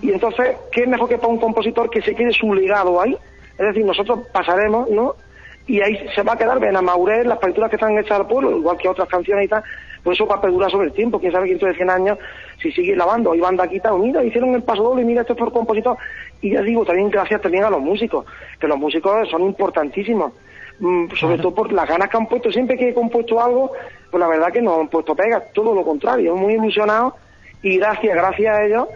Y 0.00 0.10
entonces, 0.10 0.56
¿qué 0.72 0.82
es 0.82 0.88
mejor 0.88 1.08
que 1.08 1.18
para 1.18 1.28
un 1.28 1.38
compositor 1.38 1.90
que 1.90 2.00
se 2.00 2.14
quede 2.14 2.32
su 2.32 2.54
legado 2.54 3.00
ahí? 3.02 3.16
Es 3.58 3.66
decir, 3.66 3.84
nosotros 3.84 4.20
pasaremos, 4.32 4.88
¿no? 4.90 5.14
Y 5.68 5.80
ahí 5.82 6.08
se 6.14 6.22
va 6.22 6.32
a 6.32 6.36
quedar 6.36 6.58
Benamaurel, 6.58 7.28
las 7.28 7.38
partituras 7.38 7.70
que 7.70 7.76
están 7.76 7.96
hechas 7.96 8.18
al 8.18 8.26
pueblo, 8.26 8.56
igual 8.56 8.78
que 8.78 8.88
otras 8.88 9.06
canciones 9.06 9.44
y 9.44 9.48
tal, 9.48 9.62
pues 10.02 10.16
eso 10.16 10.26
va 10.26 10.36
a 10.36 10.40
perdurar 10.40 10.70
sobre 10.70 10.86
el 10.88 10.94
tiempo. 10.94 11.20
Quién 11.20 11.30
sabe 11.30 11.48
dentro 11.48 11.68
de 11.68 11.74
100 11.74 11.90
años, 11.90 12.18
si 12.60 12.72
sigue 12.72 12.96
lavando, 12.96 13.32
hay 13.32 13.40
banda 13.40 13.68
quitado, 13.68 13.98
mira, 13.98 14.24
hicieron 14.24 14.54
el 14.54 14.62
paso 14.62 14.82
doble, 14.82 15.04
mira, 15.04 15.20
esto 15.20 15.34
es 15.34 15.38
por 15.38 15.52
compositor. 15.52 15.96
Y 16.40 16.52
ya 16.52 16.62
digo, 16.62 16.84
también 16.84 17.10
gracias 17.10 17.42
también 17.42 17.64
a 17.64 17.70
los 17.70 17.80
músicos, 17.80 18.24
que 18.58 18.66
los 18.66 18.78
músicos 18.78 19.28
son 19.28 19.42
importantísimos. 19.42 20.32
Mm, 20.80 21.10
sobre 21.16 21.38
todo 21.38 21.54
por 21.54 21.72
las 21.72 21.88
ganas 21.88 22.08
que 22.08 22.16
han 22.16 22.26
puesto. 22.26 22.52
Siempre 22.52 22.76
que 22.76 22.90
he 22.90 22.94
compuesto 22.94 23.40
algo, 23.40 23.72
pues 24.10 24.20
la 24.20 24.28
verdad 24.28 24.52
que 24.52 24.62
no 24.62 24.80
han 24.80 24.88
puesto 24.88 25.14
pegas, 25.14 25.52
todo 25.52 25.74
lo 25.74 25.84
contrario, 25.84 26.36
muy 26.36 26.54
ilusionados 26.54 27.14
y 27.62 27.78
gracias, 27.78 28.14
gracias 28.14 28.56
a 28.56 28.64
ellos, 28.64 28.86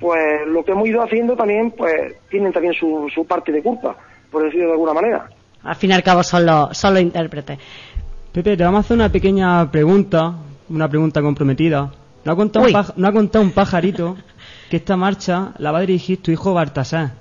pues 0.00 0.46
lo 0.46 0.64
que 0.64 0.72
hemos 0.72 0.88
ido 0.88 1.02
haciendo 1.02 1.36
también, 1.36 1.72
pues 1.72 2.14
tienen 2.30 2.52
también 2.52 2.74
su, 2.74 3.10
su 3.12 3.26
parte 3.26 3.50
de 3.50 3.62
culpa, 3.62 3.96
por 4.30 4.44
decirlo 4.44 4.66
de 4.66 4.72
alguna 4.72 4.94
manera. 4.94 5.28
Al 5.64 5.76
fin 5.76 5.90
y 5.90 5.92
al 5.92 6.02
cabo 6.02 6.22
son 6.22 6.46
los, 6.46 6.76
son 6.76 6.94
los 6.94 7.02
intérpretes. 7.02 7.58
Pepe, 8.32 8.56
te 8.56 8.64
vamos 8.64 8.78
a 8.78 8.80
hacer 8.80 8.96
una 8.96 9.10
pequeña 9.10 9.70
pregunta, 9.70 10.34
una 10.68 10.88
pregunta 10.88 11.20
comprometida. 11.22 11.90
No 12.24 12.32
ha 12.32 12.36
contado, 12.36 12.66
un, 12.66 12.72
no 12.96 13.08
ha 13.08 13.12
contado 13.12 13.44
un 13.44 13.50
pajarito 13.50 14.16
que 14.70 14.76
esta 14.76 14.96
marcha 14.96 15.52
la 15.58 15.72
va 15.72 15.78
a 15.78 15.80
dirigir 15.82 16.22
tu 16.22 16.30
hijo 16.30 16.54
Bartasá. 16.54 17.14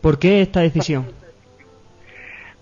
¿Por 0.00 0.18
qué 0.18 0.42
esta 0.42 0.60
decisión? 0.60 1.06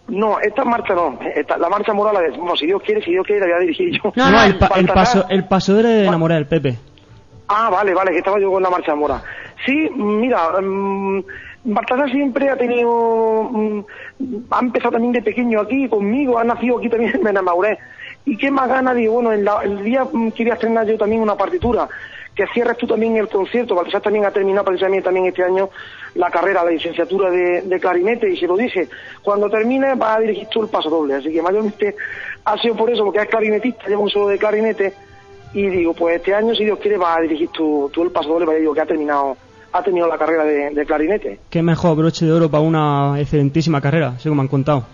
No, 0.08 0.40
esta 0.40 0.64
marcha 0.64 0.94
no. 0.94 1.18
la 1.58 1.68
marcha 1.68 1.92
moral, 1.92 2.14
la 2.14 2.56
si 2.56 2.66
Dios 2.66 2.82
quiere, 2.82 3.02
si 3.02 3.12
Dios 3.12 3.26
quiere, 3.26 3.40
la 3.40 3.46
voy 3.46 3.54
a 3.54 3.60
dirigir 3.60 3.90
yo. 3.92 4.12
No, 4.14 4.42
el, 4.44 4.86
paso, 4.86 5.26
el 5.28 5.44
paso 5.44 5.74
de 5.74 6.06
enamorar 6.06 6.38
el 6.38 6.46
Pepe. 6.46 6.78
Ah, 7.48 7.70
vale, 7.70 7.94
vale, 7.94 8.12
que 8.12 8.18
estaba 8.18 8.40
yo 8.40 8.50
con 8.50 8.62
la 8.62 8.70
marcha 8.70 8.94
mora. 8.94 9.22
Sí, 9.64 9.90
mira, 9.94 10.50
um, 11.64 12.10
siempre 12.10 12.50
ha 12.50 12.56
tenido, 12.56 13.86
ha 14.50 14.60
empezado 14.60 14.92
también 14.92 15.12
de 15.12 15.22
pequeño 15.22 15.60
aquí 15.60 15.88
conmigo, 15.88 16.38
ha 16.38 16.44
nacido 16.44 16.78
aquí 16.78 16.88
también 16.88 17.14
en 17.14 17.22
Benamauré. 17.22 17.78
¿Y 18.24 18.36
qué 18.36 18.50
más 18.50 18.68
gana? 18.68 18.94
Digo, 18.94 19.14
bueno, 19.14 19.32
el 19.32 19.82
día 19.82 20.04
mm, 20.04 20.30
quería 20.30 20.54
estrenar 20.54 20.86
yo 20.86 20.96
también 20.96 21.22
una 21.22 21.36
partitura, 21.36 21.88
que 22.34 22.46
cierres 22.48 22.76
tú 22.76 22.86
también 22.86 23.16
el 23.16 23.28
concierto. 23.28 23.74
Baltasar 23.74 24.00
también 24.00 24.24
ha 24.24 24.30
terminado 24.30 24.64
precisamente 24.64 25.04
también 25.04 25.26
este 25.26 25.42
año 25.42 25.70
la 26.14 26.30
carrera, 26.30 26.64
la 26.64 26.70
licenciatura 26.70 27.30
de, 27.30 27.80
clarinete, 27.80 28.30
y 28.30 28.36
se 28.36 28.46
lo 28.46 28.56
dije, 28.56 28.88
cuando 29.22 29.50
termine 29.50 29.94
va 29.94 30.14
a 30.14 30.20
dirigir 30.20 30.48
tú 30.48 30.62
el 30.62 30.68
paso 30.68 30.88
doble. 30.88 31.14
Así 31.14 31.32
que 31.32 31.42
mayormente 31.42 31.96
ha 32.44 32.56
sido 32.58 32.76
por 32.76 32.90
eso, 32.90 33.04
porque 33.04 33.20
es 33.20 33.28
clarinetista, 33.28 33.86
lleva 33.88 34.00
un 34.00 34.10
solo 34.10 34.28
de 34.28 34.38
clarinete, 34.38 34.94
y 35.54 35.66
digo, 35.68 35.92
pues 35.92 36.16
este 36.16 36.34
año, 36.34 36.54
si 36.54 36.64
Dios 36.64 36.78
quiere, 36.78 36.96
va 36.96 37.16
a 37.16 37.20
dirigir 37.20 37.50
tú, 37.50 37.90
el 37.96 38.10
paso 38.10 38.30
doble, 38.30 38.46
para 38.46 38.58
digo 38.58 38.72
que 38.72 38.80
ha 38.80 38.86
terminado 38.86 39.36
ha 39.72 39.82
tenido 39.82 40.06
la 40.06 40.18
carrera 40.18 40.44
de, 40.44 40.84
clarinete. 40.86 41.40
Qué 41.48 41.62
mejor 41.62 41.96
broche 41.96 42.26
de 42.26 42.32
oro 42.32 42.50
para 42.50 42.62
una 42.62 43.18
excelentísima 43.18 43.80
carrera, 43.80 44.18
según 44.18 44.38
me 44.38 44.42
han 44.42 44.48
contado. 44.48 44.84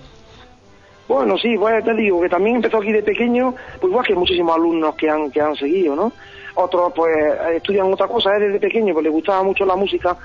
Bueno, 1.08 1.36
sí, 1.38 1.56
pues 1.58 1.84
te 1.84 1.94
digo 1.94 2.20
que 2.20 2.28
también 2.28 2.56
empezó 2.56 2.78
aquí 2.78 2.92
de 2.92 3.02
pequeño, 3.02 3.54
pues 3.80 3.90
igual 3.90 4.06
que 4.06 4.14
muchísimos 4.14 4.54
alumnos 4.54 4.94
que 4.94 5.08
han, 5.08 5.30
que 5.30 5.40
han 5.40 5.56
seguido, 5.56 5.96
¿no? 5.96 6.12
Otros 6.54 6.92
pues 6.94 7.16
estudian 7.54 7.92
otra 7.92 8.06
cosa, 8.06 8.36
¿eh? 8.36 8.40
desde 8.40 8.60
pequeño, 8.60 8.92
pues 8.92 9.04
le 9.04 9.10
gustaba 9.10 9.42
mucho 9.42 9.64
la 9.64 9.74
música 9.74 10.16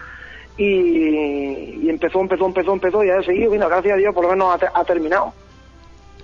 y, 0.57 1.89
empezó, 1.89 2.19
empezó, 2.19 2.45
empezó, 2.45 2.73
empezó 2.73 3.03
y 3.03 3.09
ha 3.09 3.23
seguido, 3.23 3.49
bueno, 3.49 3.67
gracias 3.69 3.93
a 3.93 3.97
Dios 3.97 4.13
por 4.13 4.25
lo 4.25 4.31
menos 4.31 4.59
ha, 4.73 4.83
terminado. 4.83 5.33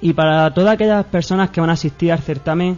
Y 0.01 0.14
para 0.14 0.53
todas 0.53 0.73
aquellas 0.73 1.06
personas 1.06 1.49
que 1.51 1.61
van 1.61 1.69
a 1.69 1.73
asistir 1.73 2.11
al 2.11 2.19
certamen, 2.19 2.77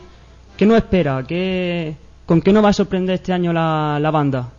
¿qué 0.57 0.65
nos 0.65 0.78
espera? 0.78 1.23
¿Qué, 1.28 1.95
¿Con 2.26 2.41
qué 2.41 2.53
nos 2.53 2.64
va 2.64 2.69
a 2.69 2.73
sorprender 2.73 3.15
este 3.15 3.34
año 3.34 3.53
la, 3.53 3.98
la 3.99 4.11
banda? 4.11 4.49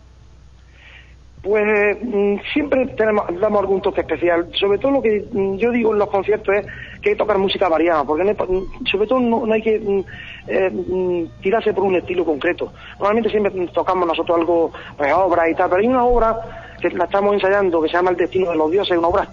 Pues 1.43 1.99
mm, 2.01 2.37
siempre 2.53 2.87
tenemos, 2.97 3.25
damos 3.41 3.61
algún 3.61 3.83
toque 3.83 4.03
especial. 4.03 4.49
Sobre 4.55 4.79
todo 4.79 4.93
lo 4.93 5.03
que 5.03 5.27
mm, 5.33 5.57
yo 5.57 5.73
digo 5.73 5.93
en 5.93 5.99
los 5.99 6.09
conciertos 6.09 6.55
es 6.55 6.67
que 7.01 7.11
hay 7.11 7.15
que 7.15 7.17
tocar 7.17 7.37
música 7.39 7.69
variada, 7.69 8.05
porque 8.05 8.23
mm, 8.23 8.87
sobre 8.87 9.09
todo 9.09 9.19
no, 9.19 9.53
hay 9.53 9.61
que 9.61 10.05
eh, 10.47 11.29
tirarse 11.41 11.75
por 11.75 11.83
un 11.83 11.97
estilo 11.97 12.25
concreto. 12.25 12.73
Normalmente 12.93 13.31
siempre 13.31 13.51
tocamos 13.75 14.07
nosotros 14.07 14.39
algo, 14.39 14.73
pues 14.97 15.13
obra 15.13 15.51
y 15.51 15.55
tal, 15.55 15.69
pero 15.69 15.83
hay 15.83 15.89
una 15.89 16.05
obra 16.05 16.39
que 16.81 16.91
la 16.91 17.05
estamos 17.05 17.35
ensayando 17.35 17.83
que 17.83 17.89
se 17.89 17.95
llama 17.95 18.11
El 18.11 18.17
Destino 18.17 18.51
de 18.51 18.57
los 18.57 18.71
Dioses, 18.71 18.97
una 18.97 19.09
obra 19.09 19.29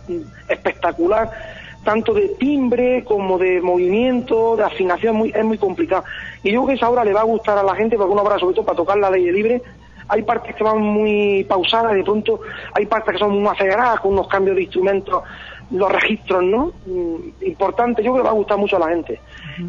espectacular, 0.47 1.29
tanto 1.83 2.15
de 2.15 2.29
timbre 2.39 3.03
como 3.03 3.37
de 3.37 3.61
movimiento, 3.61 4.55
de 4.55 4.63
afinación, 4.63 5.15
muy, 5.15 5.29
es 5.29 5.45
muy 5.45 5.59
complicada. 5.59 6.03
Y 6.41 6.51
yo 6.51 6.61
creo 6.61 6.67
que 6.69 6.73
esa 6.73 6.89
obra 6.89 7.03
le 7.03 7.13
va 7.13 7.21
a 7.21 7.25
gustar 7.25 7.55
a 7.55 7.63
la 7.63 7.75
gente 7.75 7.97
porque 7.97 8.13
una 8.13 8.23
obra 8.23 8.39
sobre 8.39 8.55
todo 8.55 8.65
para 8.65 8.77
tocarla 8.77 9.11
de 9.11 9.19
libre 9.19 9.61
hay 10.09 10.23
partes 10.23 10.55
que 10.55 10.63
van 10.63 10.81
muy 10.81 11.43
pausadas, 11.47 11.93
de 11.93 12.03
pronto 12.03 12.41
hay 12.73 12.85
partes 12.87 13.13
que 13.13 13.19
son 13.19 13.41
muy 13.41 13.47
aceleradas, 13.47 13.99
con 13.99 14.13
unos 14.13 14.27
cambios 14.27 14.55
de 14.55 14.63
instrumentos, 14.63 15.23
los 15.71 15.91
registros, 15.91 16.43
¿no? 16.43 16.73
Mm, 16.85 17.45
importante, 17.45 18.03
yo 18.03 18.11
creo 18.11 18.23
que 18.23 18.27
va 18.27 18.33
a 18.33 18.37
gustar 18.37 18.57
mucho 18.57 18.77
a 18.77 18.79
la 18.79 18.89
gente. 18.89 19.19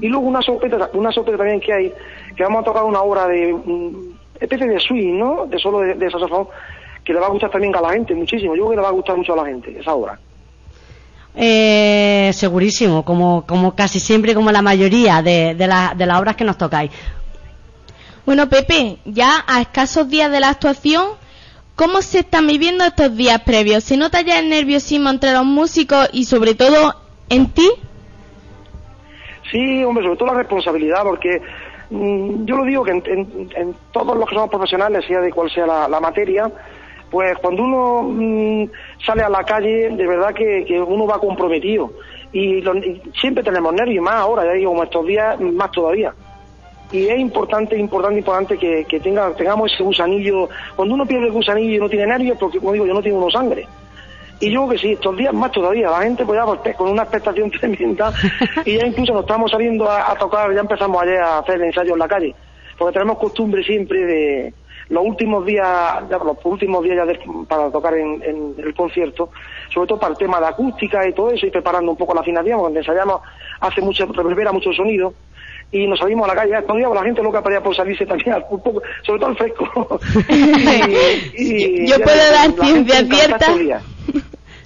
Y 0.01 0.09
luego 0.09 0.27
una 0.27 0.41
sorpresa, 0.41 0.89
una 0.95 1.13
sorpresa 1.13 1.39
también 1.39 1.61
que 1.61 1.73
hay, 1.73 1.93
que 2.35 2.43
vamos 2.43 2.63
a 2.63 2.65
tocar 2.65 2.85
una 2.85 3.03
obra 3.03 3.27
de, 3.27 3.53
um, 3.53 4.15
especie 4.41 4.67
de 4.67 4.81
swing, 4.81 5.19
¿no? 5.19 5.47
De 5.47 5.59
solo 5.59 5.81
de, 5.81 5.95
de 5.95 6.11
saxofón, 6.11 6.49
que 7.05 7.13
le 7.13 7.21
va 7.21 7.27
a 7.27 7.31
gustar 7.31 7.51
también 7.51 7.77
a 7.77 7.83
la 7.83 7.91
gente, 7.91 8.15
muchísimo. 8.15 8.55
Yo 8.55 8.63
creo 8.63 8.71
que 8.71 8.77
le 8.77 8.83
va 8.83 8.89
a 8.89 8.93
gustar 8.93 9.17
mucho 9.17 9.35
a 9.35 9.37
la 9.37 9.45
gente, 9.45 9.77
esa 9.79 9.95
obra. 9.95 10.19
Eh, 11.37 12.31
segurísimo, 12.33 13.05
como, 13.05 13.45
como 13.47 13.75
casi 13.75 14.01
siempre, 14.01 14.35
como 14.35 14.51
la 14.51 14.63
mayoría 14.63 15.23
de, 15.23 15.55
de, 15.55 15.69
de 15.97 16.07
las 16.07 16.21
obras 16.21 16.35
que 16.35 16.45
nos 16.45 16.57
tocáis. 16.57 16.91
Bueno, 18.31 18.49
Pepe, 18.49 18.99
ya 19.07 19.45
a 19.49 19.61
escasos 19.61 20.09
días 20.09 20.31
de 20.31 20.39
la 20.39 20.51
actuación, 20.51 21.05
¿cómo 21.75 22.01
se 22.01 22.21
están 22.21 22.47
viviendo 22.47 22.85
estos 22.85 23.17
días 23.17 23.41
previos? 23.41 23.83
¿Se 23.83 23.97
nota 23.97 24.21
ya 24.21 24.39
el 24.39 24.49
nerviosismo 24.49 25.11
entre 25.11 25.33
los 25.33 25.45
músicos 25.45 26.09
y 26.13 26.27
sobre 26.27 26.55
todo 26.55 26.95
en 27.29 27.51
ti? 27.51 27.69
Sí, 29.51 29.83
hombre, 29.83 30.05
sobre 30.05 30.17
todo 30.17 30.29
la 30.29 30.39
responsabilidad, 30.39 31.03
porque 31.03 31.43
mm, 31.91 32.45
yo 32.45 32.55
lo 32.55 32.65
digo 32.67 32.85
que 32.85 32.93
en, 32.93 33.75
todos 33.91 34.17
los 34.17 34.29
que 34.29 34.37
somos 34.37 34.51
profesionales, 34.51 35.05
sea 35.09 35.19
de 35.19 35.33
cual 35.33 35.51
sea 35.51 35.67
la, 35.89 35.99
materia, 35.99 36.49
pues 37.11 37.37
cuando 37.39 37.65
uno 37.65 38.03
mm, 38.13 38.71
sale 39.05 39.23
a 39.23 39.29
la 39.29 39.43
calle, 39.43 39.91
de 39.91 40.07
verdad 40.07 40.33
que, 40.33 40.81
uno 40.81 41.05
va 41.05 41.19
comprometido. 41.19 41.95
y, 42.33 42.61
lo- 42.61 42.77
y 42.77 43.03
siempre 43.21 43.43
tenemos 43.43 43.75
nervios, 43.75 44.05
más 44.05 44.15
ahora, 44.15 44.45
ya 44.45 44.53
digo, 44.53 44.71
como 44.71 44.85
estos 44.85 45.05
días, 45.05 45.41
más 45.41 45.73
todavía. 45.73 46.15
Y 46.93 47.07
es 47.07 47.19
importante, 47.19 47.79
importante, 47.79 48.19
importante 48.19 48.59
que, 48.59 48.85
que 48.85 49.01
tenga, 49.01 49.33
tengamos 49.35 49.73
ese 49.73 49.83
gusanillo. 49.83 50.49
Cuando 50.75 50.95
uno 50.95 51.07
pierde 51.07 51.27
el 51.27 51.33
gusanillo 51.33 51.77
y 51.77 51.79
no 51.79 51.89
tiene 51.89 52.07
nervios, 52.07 52.37
porque 52.39 52.59
como 52.59 52.73
digo, 52.73 52.87
yo 52.87 52.95
no 52.95 53.03
tengo 53.03 53.31
sangre. 53.31 53.67
Y 54.41 54.51
yo 54.51 54.61
creo 54.63 54.71
que 54.71 54.79
sí, 54.79 54.93
estos 54.93 55.17
días 55.19 55.35
más 55.35 55.53
todavía, 55.53 55.91
la 55.91 56.01
gente 56.01 56.25
pues 56.25 56.41
ya 56.41 56.75
con 56.75 56.89
una 56.89 57.03
expectación 57.03 57.51
tremenda 57.61 58.11
y 58.65 58.79
ya 58.79 58.87
incluso 58.87 59.13
nos 59.13 59.23
estamos 59.23 59.51
saliendo 59.51 59.89
a, 59.89 60.17
tocar, 60.17 60.53
ya 60.55 60.61
empezamos 60.61 61.03
ayer 61.03 61.19
a 61.21 61.39
hacer 61.39 61.61
ensayos 61.61 61.93
en 61.93 61.99
la 61.99 62.09
calle, 62.09 62.35
porque 62.79 62.95
tenemos 62.95 63.19
costumbre 63.19 63.63
siempre 63.63 64.03
de 64.03 64.55
los 64.89 65.05
últimos 65.05 65.45
días, 65.45 65.69
ya 66.09 66.17
los 66.19 66.39
últimos 66.43 66.83
días 66.83 66.97
ya 66.97 67.05
de- 67.05 67.21
para 67.47 67.71
tocar 67.71 67.95
en, 67.95 68.55
el 68.57 68.75
concierto, 68.75 69.29
sobre 69.73 69.89
todo 69.89 70.01
para 70.01 70.13
el 70.13 70.19
tema 70.19 70.41
de 70.41 70.47
acústica 70.47 71.07
y 71.07 71.13
todo 71.13 71.31
eso, 71.31 71.47
y 71.47 71.51
preparando 71.51 71.91
un 71.91 71.99
poco 71.99 72.15
la 72.15 72.23
afinación, 72.23 72.61
cuando 72.61 72.79
ensayamos 72.79 73.21
hace 73.61 73.83
mucho, 73.83 74.07
reverbera 74.07 74.53
mucho 74.53 74.73
sonido, 74.73 75.13
y 75.73 75.87
nos 75.87 75.99
salimos 75.99 76.25
a 76.29 76.35
la 76.35 76.41
calle, 76.41 76.51
días 76.51 76.65
pues, 76.67 76.95
la 76.95 77.03
gente 77.05 77.23
loca 77.23 77.43
para 77.43 77.63
por 77.63 77.75
salirse 77.77 78.05
también 78.07 78.33
al- 78.33 78.47
un 78.51 78.61
poco, 78.63 78.83
sobre 79.03 79.21
todo 79.21 79.31
al 79.31 79.37
fresco. 79.37 80.01
Y- 81.37 81.83
y 81.83 81.87
Yo 81.87 81.97
puedo 82.01 82.17
dar 82.33 82.51
ciencia 82.53 83.05
cierta. 83.07 83.53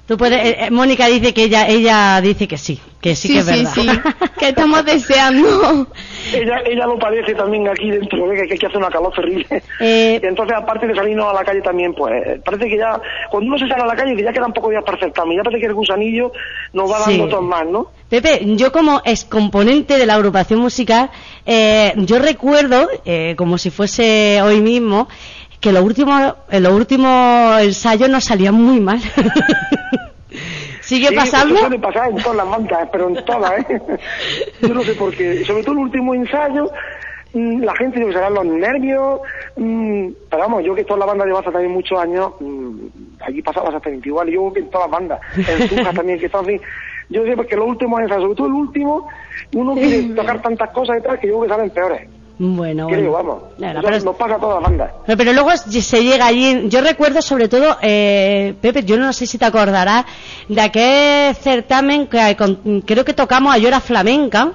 Tú 0.06 0.18
puedes, 0.18 0.39
eh, 0.44 0.56
eh, 0.66 0.70
Mónica 0.70 1.06
dice 1.06 1.32
que 1.32 1.44
ella, 1.44 1.66
ella 1.66 2.20
dice 2.20 2.47
que 2.47 2.59
sí, 2.59 2.78
que 3.01 3.16
sí, 3.16 3.28
que 3.32 3.39
es 3.39 3.47
verdad. 3.47 3.70
sí, 3.74 3.89
que 4.39 4.48
estamos 4.48 4.85
deseando. 4.85 5.86
Ella, 6.31 6.60
ella 6.66 6.86
lo 6.86 6.98
padece 6.98 7.35
también 7.35 7.66
aquí 7.68 7.90
dentro, 7.90 8.31
¿eh? 8.31 8.47
que, 8.47 8.59
que 8.59 8.66
hace 8.66 8.76
una 8.76 8.90
calor 8.90 9.14
terrible. 9.14 9.47
Eh, 9.81 10.20
Y 10.22 10.26
entonces, 10.26 10.56
aparte 10.59 10.86
de 10.86 10.94
salirnos 10.94 11.26
a 11.31 11.32
la 11.32 11.43
calle 11.43 11.62
también, 11.62 11.94
pues 11.94 12.39
parece 12.44 12.68
que 12.68 12.76
ya, 12.76 13.01
cuando 13.31 13.48
uno 13.48 13.59
se 13.59 13.66
sale 13.66 13.82
a 13.82 13.86
la 13.86 13.97
calle, 13.97 14.14
que 14.14 14.22
ya 14.22 14.32
quedan 14.35 14.52
pocos 14.52 14.70
días 14.72 14.85
para 14.85 14.98
acercarme, 14.98 15.36
ya 15.36 15.43
parece 15.43 15.60
que 15.60 15.66
el 15.68 15.74
gusanillo 15.74 16.32
nos 16.74 16.90
va 16.90 16.98
Sí. 17.05 17.10
dando 17.12 17.24
otros 17.24 17.43
más, 17.43 17.66
¿no? 17.66 17.86
Pepe, 18.10 18.40
yo 18.44 18.70
como 18.72 19.01
excomponente 19.06 19.97
de 19.97 20.05
la 20.05 20.14
agrupación 20.16 20.60
musical, 20.60 21.10
eh, 21.47 21.94
yo 21.97 22.18
recuerdo, 22.18 22.89
eh, 23.06 23.35
como 23.39 23.56
si 23.56 23.70
fuese 23.70 24.40
hoy 24.43 24.60
mismo, 24.60 25.09
que 25.65 25.73
los 25.73 25.82
últimos, 25.82 26.35
en 26.51 26.62
los 26.62 26.73
últimos 26.74 27.62
ensayos 27.62 28.11
nos 28.11 28.23
salían 28.23 28.55
muy 28.55 28.81
mal. 28.81 29.01
¿Sigue 30.82 31.09
Sí, 31.09 31.15
pasando? 31.15 31.55
Eso 31.55 31.62
suele 31.62 31.78
pasar 31.78 32.11
en 32.11 32.16
todas 32.16 32.36
las 32.36 32.51
bandas, 32.51 32.89
pero 32.93 33.09
en 33.09 33.24
todas, 33.24 33.53
¿eh? 33.61 33.81
Yo 34.61 34.74
no 34.74 34.82
sé 34.82 34.93
por 34.93 35.16
qué. 35.16 35.43
Sobre 35.47 35.62
todo 35.62 35.73
el 35.73 35.78
último 35.78 36.15
ensayo, 36.15 36.70
mm, 37.32 37.62
la 37.62 37.74
gente 37.77 37.99
que 37.99 38.12
serán 38.12 38.35
los 38.35 38.45
nervios, 38.45 39.20
mm, 39.57 40.09
pero 40.28 40.43
vamos, 40.43 40.62
yo 40.65 40.74
que 40.74 40.82
estoy 40.82 40.97
en 40.97 41.01
la 41.01 41.07
banda 41.07 41.24
de 41.24 41.32
Baza 41.32 41.51
también 41.51 41.73
muchos 41.73 41.99
años, 41.99 42.32
mm, 42.41 42.74
allí 43.27 43.41
pasaba 43.41 43.69
exactamente 43.69 44.07
igual, 44.11 44.28
yo 44.28 44.41
creo 44.43 44.53
que 44.53 44.61
en 44.61 44.70
todas 44.70 44.91
las 44.91 44.99
bandas, 44.99 45.20
en 45.35 45.69
Zuja 45.70 45.93
también 45.95 46.19
que 46.19 46.27
está 46.27 46.41
así, 46.41 46.61
yo 47.09 47.24
sé 47.24 47.35
porque 47.35 47.57
los 47.57 47.69
últimos 47.69 48.03
ensayos, 48.03 48.24
sobre 48.24 48.36
todo 48.36 48.47
el 48.49 48.53
último, 48.53 49.09
uno 49.55 49.73
quiere 49.73 50.03
tocar 50.15 50.43
tantas 50.43 50.70
cosas 50.73 50.99
y 50.99 51.03
tal 51.03 51.19
que 51.19 51.28
yo 51.28 51.39
creo 51.39 51.43
que 51.45 51.49
salen 51.49 51.70
peores. 51.70 52.09
Bueno, 52.36 52.89
Creo, 52.89 53.12
bueno. 53.12 53.28
vamos. 53.28 53.43
Eso 53.61 53.81
pero 53.82 53.97
es- 53.97 54.05
nos 54.05 54.16
pasa 54.16 54.35
a 54.35 54.39
todas 54.39 54.61
las 54.61 54.70
bandas. 54.70 54.90
Pero, 55.06 55.16
pero 55.19 55.32
luego 55.32 55.51
se 55.56 56.02
llega 56.02 56.27
allí. 56.27 56.69
Yo 56.69 56.81
recuerdo 56.81 57.23
sobre 57.23 57.48
todo, 57.48 57.77
eh, 57.81 58.55
Pepe, 58.61 58.82
yo 58.85 58.97
no 58.97 59.12
sé 59.12 59.27
si 59.27 59.39
te 59.39 59.44
acordarás 59.44 60.05
de 60.48 60.61
aquel 60.61 61.35
certamen 61.36 62.09
que 62.09 62.35
con- 62.36 62.81
creo 62.85 63.05
que 63.05 63.15
tocamos 63.15 63.55
a 63.55 63.59
Llora 63.59 63.81
Flamenca. 63.81 64.51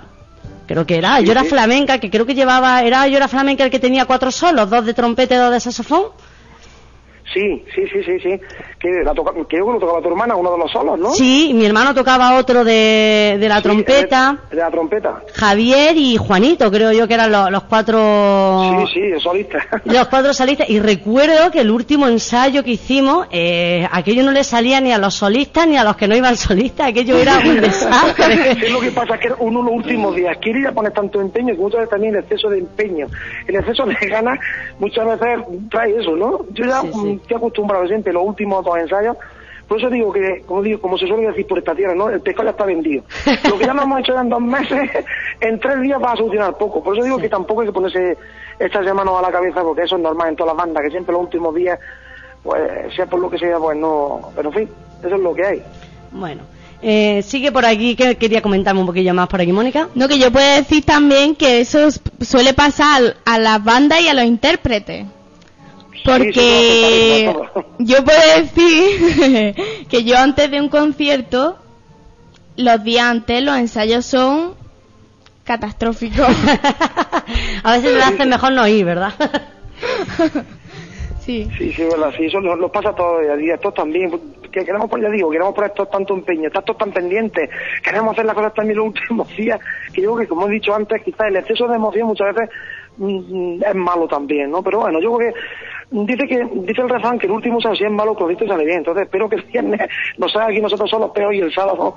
Creo 0.67 0.85
que 0.85 0.97
era, 0.97 1.19
Llora 1.21 1.43
sí. 1.43 1.49
Flamenca, 1.49 1.97
que 1.99 2.09
creo 2.11 2.25
que 2.25 2.35
llevaba, 2.35 2.83
era 2.83 3.07
Llora 3.07 3.27
Flamenca 3.27 3.63
el 3.63 3.71
que 3.71 3.79
tenía 3.79 4.05
cuatro 4.05 4.29
solos, 4.29 4.69
dos 4.69 4.85
de 4.85 4.93
trompeta 4.93 5.33
y 5.35 5.37
dos 5.37 5.51
de 5.51 5.59
saxofón. 5.61 6.03
Sí, 7.33 7.63
sí, 7.75 7.81
sí, 7.91 8.03
sí, 8.03 8.19
sí. 8.19 8.39
Que, 8.79 9.03
la 9.03 9.13
toca, 9.13 9.31
que 9.47 9.57
lo 9.57 9.77
tocaba 9.79 10.01
tu 10.01 10.09
hermana, 10.09 10.35
uno 10.35 10.51
de 10.53 10.57
los 10.57 10.71
solos, 10.71 10.97
¿no? 10.97 11.11
Sí, 11.11 11.51
mi 11.53 11.65
hermano 11.65 11.93
tocaba 11.93 12.37
otro 12.37 12.63
de, 12.63 13.37
de 13.39 13.47
la 13.49 13.57
Sí, 13.57 13.63
trompeta. 13.63 14.37
De, 14.49 14.55
de 14.55 14.61
la 14.63 14.71
trompeta. 14.71 15.21
Javier 15.35 15.95
y 15.95 16.17
Juanito, 16.17 16.71
creo 16.71 16.91
yo 16.91 17.07
que 17.07 17.13
eran 17.13 17.31
los, 17.31 17.51
los 17.51 17.63
cuatro. 17.63 18.61
Sí, 18.87 18.93
sí, 18.93 18.99
el 19.01 19.19
solista. 19.19 19.59
Los 19.85 20.07
cuatro 20.07 20.33
solistas. 20.33 20.69
Y 20.69 20.79
recuerdo 20.79 21.51
que 21.51 21.61
el 21.61 21.71
último 21.71 22.07
ensayo 22.07 22.63
que 22.63 22.71
hicimos, 22.71 23.27
eh, 23.31 23.87
aquello 23.91 24.23
no 24.23 24.31
le 24.31 24.43
salía 24.43 24.81
ni 24.81 24.91
a 24.91 24.97
los 24.97 25.13
solistas 25.13 25.67
ni 25.67 25.77
a 25.77 25.83
los 25.83 25.95
que 25.95 26.07
no 26.07 26.15
iban 26.15 26.35
solistas. 26.37 26.87
Aquello 26.89 27.17
era 27.17 27.37
un 27.39 27.61
desastre. 27.61 28.51
es 28.51 28.71
lo 28.71 28.79
que 28.79 28.91
pasa 28.91 29.17
que 29.17 29.31
uno 29.39 29.61
los 29.61 29.73
últimos 29.73 30.15
días 30.15 30.37
quiere 30.41 30.59
ir 30.61 30.67
a 30.67 30.71
poner 30.71 30.91
tanto 30.93 31.21
empeño 31.21 31.53
que 31.55 31.61
muchas 31.61 31.79
veces 31.81 31.89
también 31.91 32.15
el 32.15 32.21
exceso 32.21 32.49
de 32.49 32.59
empeño, 32.59 33.07
el 33.47 33.55
exceso 33.55 33.85
de 33.85 33.95
ganas 34.07 34.39
muchas 34.79 35.05
veces 35.05 35.39
trae 35.69 35.95
eso, 35.99 36.15
¿no? 36.15 36.45
Yo 36.53 36.65
ya 36.65 36.81
Sí, 36.81 36.91
sí. 36.93 37.18
Estoy 37.21 37.37
acostumbrado 37.37 37.87
siempre 37.87 38.13
los 38.13 38.23
últimos 38.23 38.63
dos 38.63 38.77
ensayos, 38.77 39.17
por 39.69 39.77
eso 39.77 39.89
digo 39.91 40.11
que, 40.11 40.41
como 40.47 40.63
digo, 40.63 40.81
como 40.81 40.97
se 40.97 41.05
suele 41.05 41.27
decir 41.27 41.45
por 41.45 41.59
esta 41.59 41.75
tierra, 41.75 41.93
¿no? 41.93 42.09
El 42.09 42.21
pescado 42.21 42.45
ya 42.45 42.51
está 42.51 42.65
vendido. 42.65 43.03
Lo 43.47 43.57
que 43.59 43.65
ya 43.65 43.73
no 43.75 43.83
hemos 43.83 43.99
hecho 43.99 44.15
ya 44.15 44.21
en 44.21 44.29
dos 44.29 44.41
meses, 44.41 44.89
en 45.41 45.59
tres 45.59 45.79
días 45.81 46.01
va 46.01 46.13
a 46.13 46.17
solucionar 46.17 46.57
poco. 46.57 46.83
Por 46.83 46.97
eso 46.97 47.05
digo 47.05 47.19
que 47.19 47.29
tampoco 47.29 47.61
hay 47.61 47.67
que 47.67 47.73
ponerse 47.73 48.17
echarse 48.59 48.93
manos 48.93 49.19
a 49.19 49.21
la 49.21 49.31
cabeza 49.31 49.61
porque 49.61 49.83
eso 49.83 49.95
es 49.95 50.01
normal 50.01 50.29
en 50.29 50.35
todas 50.35 50.55
las 50.55 50.65
bandas, 50.65 50.83
que 50.83 50.89
siempre 50.89 51.13
los 51.13 51.21
últimos 51.21 51.53
días, 51.53 51.79
pues 52.41 52.61
sea 52.95 53.05
por 53.05 53.19
lo 53.19 53.29
que 53.29 53.37
sea, 53.37 53.59
pues 53.59 53.77
no, 53.77 54.31
pero 54.35 54.49
en 54.49 54.55
fin, 54.55 54.69
eso 55.03 55.15
es 55.15 55.21
lo 55.21 55.35
que 55.35 55.45
hay. 55.45 55.63
Bueno, 56.11 56.41
eh, 56.81 57.21
sigue 57.21 57.51
por 57.51 57.63
aquí, 57.63 57.95
que 57.95 58.15
quería 58.15 58.41
comentarme 58.41 58.81
un 58.81 58.87
poquillo 58.87 59.13
más 59.13 59.27
por 59.27 59.39
aquí, 59.39 59.51
Mónica. 59.51 59.87
No, 59.93 60.07
que 60.07 60.17
yo 60.17 60.31
puedo 60.31 60.55
decir 60.55 60.83
también 60.83 61.35
que 61.35 61.61
eso 61.61 61.89
suele 62.21 62.55
pasar 62.55 63.17
a 63.23 63.37
las 63.37 63.63
bandas 63.63 64.01
y 64.01 64.07
a 64.07 64.15
los 64.15 64.25
intérpretes. 64.25 65.05
Porque 66.03 66.33
sí, 66.33 67.61
yo 67.79 68.03
puedo 68.03 68.19
decir 68.37 69.55
que 69.89 70.03
yo 70.03 70.17
antes 70.17 70.49
de 70.49 70.59
un 70.59 70.69
concierto, 70.69 71.57
los 72.55 72.83
días 72.83 73.05
antes, 73.05 73.43
los 73.43 73.57
ensayos 73.57 74.05
son 74.05 74.55
catastróficos. 75.43 76.27
a 77.63 77.71
veces 77.73 77.95
me 77.95 78.03
hace 78.03 78.25
mejor 78.25 78.51
no 78.53 78.67
ir, 78.67 78.85
¿verdad? 78.85 79.13
sí. 81.19 81.49
Sí, 81.57 81.73
sí, 81.73 81.81
es 81.81 81.89
verdad, 81.89 82.13
sí, 82.15 82.25
eso 82.25 82.39
nos, 82.39 82.59
nos 82.59 82.69
pasa 82.69 82.89
a 82.89 82.95
todos 82.95 83.25
los 83.25 83.37
días, 83.37 83.55
estos 83.55 83.73
también, 83.73 84.11
que 84.51 84.65
queremos 84.65 84.89
poner, 84.89 85.07
ya 85.07 85.15
digo, 85.15 85.29
queremos 85.29 85.53
poner 85.53 85.71
todos 85.71 85.89
tanto 85.89 86.13
empeño, 86.13 86.47
estar 86.47 86.63
todos 86.63 86.77
tan 86.77 86.91
pendientes, 86.91 87.49
queremos 87.83 88.13
hacer 88.13 88.25
las 88.25 88.35
cosas 88.35 88.53
también 88.53 88.77
los 88.77 88.87
últimos 88.87 89.27
días, 89.35 89.59
que 89.93 90.01
yo 90.01 90.13
creo 90.13 90.17
que, 90.17 90.27
como 90.27 90.47
he 90.47 90.51
dicho 90.51 90.73
antes, 90.73 91.01
quizás 91.03 91.27
el 91.27 91.37
exceso 91.37 91.67
de 91.67 91.75
emoción 91.75 92.07
muchas 92.07 92.35
veces 92.35 92.49
mm, 92.97 93.63
es 93.63 93.75
malo 93.75 94.07
también, 94.07 94.51
¿no? 94.51 94.61
Pero 94.61 94.79
bueno, 94.79 94.99
yo 94.99 95.15
creo 95.15 95.31
que 95.31 95.39
mm, 95.39 95.78
dice 95.91 96.27
que 96.27 96.47
dice 96.53 96.81
el 96.81 96.89
refrán 96.89 97.17
que 97.17 97.25
el 97.25 97.31
último 97.31 97.59
si 97.59 97.83
es 97.83 97.91
malo, 97.91 98.15
el 98.29 98.47
sale 98.47 98.65
bien, 98.65 98.77
entonces 98.79 99.03
espero 99.03 99.27
que 99.29 99.37
el 99.37 99.43
viernes 99.43 99.81
nos 100.17 100.31
salga 100.31 100.49
aquí 100.49 100.61
nosotros 100.61 100.89
solos 100.89 101.11
peor 101.11 101.33
y 101.33 101.39
el 101.39 101.53
sábado, 101.53 101.95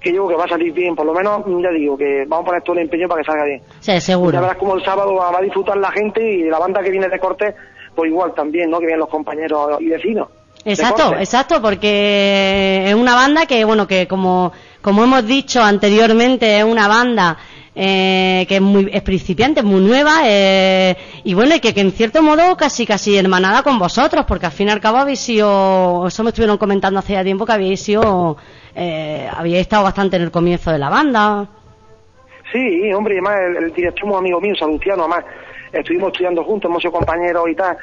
que 0.00 0.12
yo 0.12 0.28
que 0.28 0.34
va 0.34 0.44
a 0.44 0.48
salir 0.48 0.72
bien, 0.72 0.94
por 0.94 1.06
lo 1.06 1.12
menos, 1.12 1.46
mm, 1.46 1.62
ya 1.62 1.70
digo, 1.70 1.96
que 1.96 2.24
vamos 2.26 2.44
a 2.44 2.46
poner 2.46 2.62
todo 2.62 2.76
el 2.76 2.82
empeño 2.82 3.08
para 3.08 3.22
que 3.22 3.26
salga 3.26 3.44
bien. 3.44 3.62
Sí, 3.80 3.92
Ya 3.92 4.00
seguro. 4.00 4.40
verás 4.40 4.56
como 4.56 4.74
el 4.76 4.84
sábado 4.84 5.14
va 5.14 5.36
a 5.36 5.42
disfrutar 5.42 5.76
la 5.76 5.90
gente 5.90 6.22
y 6.22 6.44
la 6.44 6.58
banda 6.58 6.82
que 6.82 6.90
viene 6.90 7.08
de 7.08 7.18
corte, 7.18 7.54
pues 7.94 8.10
igual 8.10 8.32
también, 8.34 8.70
¿no? 8.70 8.78
Que 8.78 8.86
vienen 8.86 9.00
los 9.00 9.08
compañeros 9.08 9.80
y 9.80 9.88
vecinos. 9.88 10.28
Exacto, 10.64 11.16
exacto, 11.18 11.60
porque 11.60 12.84
es 12.86 12.94
una 12.94 13.14
banda 13.16 13.46
que, 13.46 13.64
bueno, 13.64 13.88
que 13.88 14.06
como, 14.06 14.52
como 14.80 15.02
hemos 15.02 15.26
dicho 15.26 15.60
anteriormente, 15.60 16.58
es 16.58 16.64
una 16.64 16.86
banda 16.86 17.36
eh, 17.74 18.44
que 18.48 18.56
es 18.56 18.60
muy 18.60 18.90
es 18.92 19.02
principiante, 19.02 19.60
es 19.60 19.66
muy 19.66 19.80
nueva, 19.80 20.22
eh, 20.24 20.94
y 21.24 21.32
bueno, 21.32 21.54
y 21.54 21.60
que, 21.60 21.72
que 21.72 21.80
en 21.80 21.92
cierto 21.92 22.22
modo 22.22 22.56
casi 22.56 22.86
casi 22.86 23.16
hermanada 23.16 23.62
con 23.62 23.78
vosotros, 23.78 24.26
porque 24.26 24.46
al 24.46 24.52
fin 24.52 24.68
y 24.68 24.70
al 24.70 24.80
cabo 24.80 24.98
habéis 24.98 25.20
sido, 25.20 26.06
eso 26.06 26.22
me 26.22 26.30
estuvieron 26.30 26.58
comentando 26.58 26.98
hace 26.98 27.14
ya 27.14 27.24
tiempo 27.24 27.46
que 27.46 27.52
habéis 27.52 27.80
sido, 27.80 28.36
eh, 28.74 29.26
habíais 29.34 29.62
estado 29.62 29.84
bastante 29.84 30.16
en 30.16 30.22
el 30.22 30.30
comienzo 30.30 30.70
de 30.70 30.78
la 30.78 30.90
banda. 30.90 31.48
Sí, 32.52 32.92
hombre, 32.92 33.14
y 33.14 33.18
además 33.18 33.38
el, 33.58 33.72
director 33.72 34.10
es 34.10 34.16
amigo 34.16 34.40
mío, 34.40 34.54
Salustiano, 34.54 35.04
además 35.04 35.24
estuvimos 35.72 36.08
estudiando 36.08 36.44
juntos, 36.44 36.68
hemos 36.68 36.82
sido 36.82 36.92
compañeros 36.92 37.48
y 37.48 37.54
tal. 37.54 37.78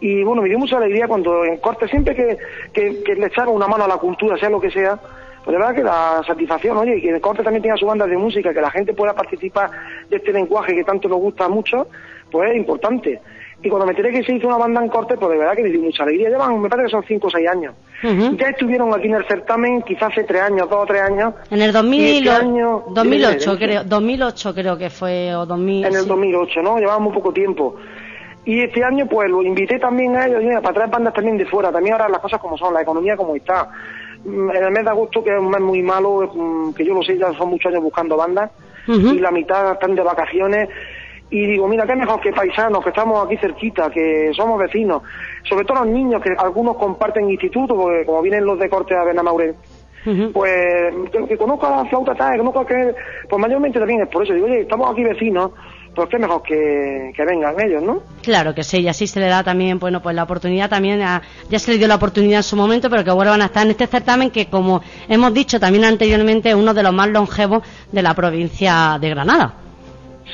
Y 0.00 0.22
bueno, 0.24 0.40
me 0.40 0.48
dio 0.48 0.58
mucha 0.58 0.78
alegría 0.78 1.06
cuando 1.06 1.44
en 1.44 1.58
corte, 1.58 1.86
siempre 1.88 2.14
que, 2.14 2.38
que, 2.72 3.02
que 3.02 3.14
le 3.14 3.26
echaba 3.26 3.50
una 3.50 3.68
mano 3.68 3.84
a 3.84 3.88
la 3.88 3.98
cultura, 3.98 4.38
sea 4.38 4.48
lo 4.48 4.60
que 4.60 4.70
sea, 4.70 4.98
pues 5.44 5.52
de 5.54 5.58
verdad 5.58 5.74
que 5.74 5.82
la 5.82 6.22
satisfacción, 6.26 6.76
oye, 6.78 6.96
y 6.96 7.02
que 7.02 7.10
en 7.10 7.20
corte 7.20 7.42
también 7.42 7.62
tenga 7.62 7.76
su 7.76 7.86
banda 7.86 8.06
de 8.06 8.16
música, 8.16 8.52
que 8.54 8.60
la 8.60 8.70
gente 8.70 8.94
pueda 8.94 9.12
participar 9.14 9.70
de 10.08 10.16
este 10.16 10.32
lenguaje 10.32 10.74
que 10.74 10.84
tanto 10.84 11.08
nos 11.08 11.18
gusta 11.18 11.48
mucho, 11.48 11.86
pues 12.30 12.50
es 12.50 12.56
importante. 12.56 13.20
Y 13.62 13.68
cuando 13.70 13.86
me 13.86 13.92
enteré 13.92 14.10
que 14.10 14.22
se 14.24 14.34
hizo 14.34 14.46
una 14.46 14.58
banda 14.58 14.82
en 14.82 14.88
corte, 14.88 15.16
pues 15.16 15.30
de 15.32 15.38
verdad 15.38 15.54
que 15.54 15.62
me 15.62 15.70
dio 15.70 15.80
mucha 15.80 16.02
alegría. 16.02 16.28
Llevan, 16.28 16.60
me 16.60 16.68
parece 16.68 16.86
que 16.86 16.90
son 16.90 17.04
cinco 17.08 17.28
o 17.28 17.30
seis 17.30 17.48
años. 17.48 17.74
Ujú. 18.02 18.36
Ya 18.36 18.48
estuvieron 18.48 18.92
aquí 18.92 19.06
en 19.06 19.14
el 19.14 19.24
certamen, 19.26 19.80
quizás 19.82 20.12
hace 20.12 20.24
tres 20.24 20.42
años, 20.42 20.68
dos 20.68 20.80
o 20.82 20.86
tres 20.86 21.00
años. 21.00 21.32
En 21.50 21.62
el 21.62 21.70
Y 21.70 21.72
2000, 21.72 22.28
este 22.28 22.30
año- 22.44 22.84
2008 22.88 23.38
dime, 23.38 23.56
dime. 23.56 23.66
creo, 23.66 23.84
2008 23.84 24.54
creo 24.54 24.76
que 24.76 24.90
fue, 24.90 25.34
o 25.34 25.46
2000. 25.46 25.86
en 25.86 25.94
el 25.94 26.02
sí. 26.02 26.08
2008, 26.08 26.62
¿no? 26.62 26.76
Llevamos 26.78 27.02
muy 27.04 27.12
poco 27.14 27.32
tiempo. 27.32 27.76
Y 28.44 28.60
este 28.60 28.84
año, 28.84 29.06
pues, 29.06 29.30
lo 29.30 29.42
invité 29.42 29.78
también 29.78 30.14
a 30.16 30.26
ellos, 30.26 30.42
para 30.62 30.74
traer 30.74 30.90
bandas 30.90 31.14
también 31.14 31.38
de 31.38 31.46
fuera. 31.46 31.72
También 31.72 31.94
ahora 31.94 32.10
las 32.10 32.20
cosas 32.20 32.40
como 32.40 32.58
son, 32.58 32.74
la 32.74 32.82
economía 32.82 33.16
como 33.16 33.34
está. 33.34 33.70
Mm, 34.24 34.50
En 34.50 34.64
el 34.64 34.70
mes 34.70 34.84
de 34.84 34.90
agosto, 34.90 35.22
que 35.22 35.30
es 35.34 35.38
un 35.38 35.50
mes 35.50 35.60
muy 35.60 35.82
malo, 35.82 36.72
que 36.76 36.84
yo 36.84 36.94
lo 36.94 37.02
sé, 37.02 37.18
ya 37.18 37.32
son 37.34 37.50
muchos 37.50 37.70
años 37.70 37.82
buscando 37.84 38.16
bandas, 38.16 38.50
y 38.86 39.18
la 39.18 39.30
mitad 39.30 39.72
están 39.72 39.94
de 39.94 40.02
vacaciones. 40.02 40.68
Y 41.30 41.46
digo, 41.46 41.66
mira, 41.66 41.86
qué 41.86 41.96
mejor 41.96 42.20
que 42.20 42.32
paisanos, 42.32 42.82
que 42.84 42.90
estamos 42.90 43.24
aquí 43.24 43.36
cerquita, 43.38 43.90
que 43.90 44.30
somos 44.36 44.58
vecinos. 44.58 45.02
Sobre 45.48 45.64
todo 45.64 45.78
los 45.78 45.86
niños, 45.88 46.22
que 46.22 46.30
algunos 46.36 46.76
comparten 46.76 47.30
instituto, 47.30 47.74
porque 47.76 48.04
como 48.04 48.22
vienen 48.22 48.44
los 48.44 48.58
de 48.58 48.68
corte 48.68 48.94
a 48.94 49.04
Benamauren, 49.04 49.54
Ujú. 50.06 50.32
pues 50.32 50.94
que, 51.10 51.26
que 51.26 51.36
conozco 51.38 51.66
a 51.66 51.76
la 51.82 51.84
flauta 51.86 52.14
tal, 52.14 52.32
que 52.32 52.38
conozco 52.38 52.60
a 52.60 52.66
que, 52.66 52.94
pues 53.28 53.40
mayormente 53.40 53.78
también 53.78 54.02
es 54.02 54.08
por 54.08 54.22
eso, 54.22 54.34
digo, 54.34 54.46
oye, 54.46 54.60
estamos 54.60 54.92
aquí 54.92 55.02
vecinos, 55.02 55.50
pues 55.94 56.08
qué 56.08 56.18
mejor 56.18 56.42
que, 56.42 57.12
que 57.16 57.24
vengan 57.24 57.54
ellos, 57.60 57.82
¿no? 57.82 58.02
Claro 58.22 58.54
que 58.54 58.62
sí, 58.64 58.78
y 58.80 58.88
así 58.88 59.06
se 59.06 59.20
le 59.20 59.26
da 59.28 59.42
también, 59.44 59.78
bueno, 59.78 60.02
pues 60.02 60.14
la 60.16 60.24
oportunidad 60.24 60.68
también, 60.68 61.00
a- 61.02 61.22
ya 61.48 61.58
se 61.58 61.72
le 61.72 61.78
dio 61.78 61.88
la 61.88 61.94
oportunidad 61.96 62.38
en 62.38 62.42
su 62.42 62.56
momento, 62.56 62.90
pero 62.90 63.04
que 63.04 63.10
vuelvan 63.10 63.42
a 63.42 63.46
estar 63.46 63.64
en 63.64 63.70
este 63.70 63.86
certamen 63.86 64.30
que, 64.30 64.46
como 64.46 64.82
hemos 65.08 65.32
dicho 65.32 65.58
también 65.60 65.84
anteriormente, 65.84 66.48
es 66.50 66.54
uno 66.54 66.74
de 66.74 66.82
los 66.82 66.92
más 66.92 67.08
longevos 67.08 67.62
de 67.92 68.02
la 68.02 68.14
provincia 68.14 68.98
de 69.00 69.10
Granada. 69.10 69.54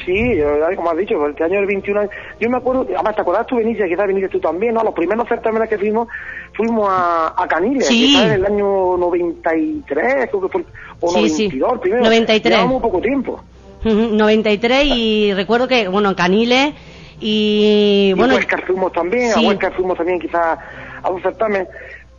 Sí, 0.06 0.38
como 0.76 0.90
has 0.90 0.96
dicho, 0.96 1.16
pues 1.18 1.30
este 1.32 1.44
año 1.44 1.58
el 1.58 1.66
21, 1.66 2.02
yo 2.38 2.48
me 2.48 2.56
acuerdo, 2.58 2.86
además 2.94 3.14
te 3.16 3.20
acuerdas 3.22 3.46
tú, 3.48 3.56
Benicia, 3.56 3.86
quizás 3.88 4.06
viniste 4.06 4.28
tú 4.28 4.38
también, 4.40 4.72
¿no? 4.72 4.84
Los 4.84 4.94
primeros 4.94 5.28
certámenes 5.28 5.68
que 5.68 5.76
fuimos, 5.76 6.06
fuimos 6.54 6.88
a, 6.88 7.34
a 7.36 7.48
Caniles, 7.48 7.86
Sí. 7.86 8.06
quizás 8.06 8.26
en 8.26 8.32
el 8.32 8.46
año 8.46 8.96
93, 8.96 10.28
creo 10.30 10.40
que 10.42 10.48
fue, 10.48 10.64
o 11.00 11.08
Sí, 11.10 11.28
sí. 11.28 11.48
92, 11.48 11.80
primero. 11.80 12.04
93. 12.04 12.56
Llevamos 12.56 12.80
poco 12.82 13.00
tiempo. 13.00 13.42
Ujú, 13.84 14.14
93 14.14 14.84
y 14.84 15.32
recuerdo 15.34 15.66
que, 15.66 15.88
bueno, 15.88 16.10
en 16.10 16.14
Caniles 16.14 16.74
y, 17.20 18.10
Y 18.10 18.12
bueno, 18.14 18.34
Huesca 18.34 18.58
fuimos 18.66 18.92
también, 18.92 19.30
sí. 19.32 19.44
a 19.44 19.48
Huesca 19.48 19.70
fuimos 19.72 19.96
también 19.96 20.20
quizás 20.20 20.58
a 21.02 21.10
un 21.10 21.22
certamen. 21.22 21.66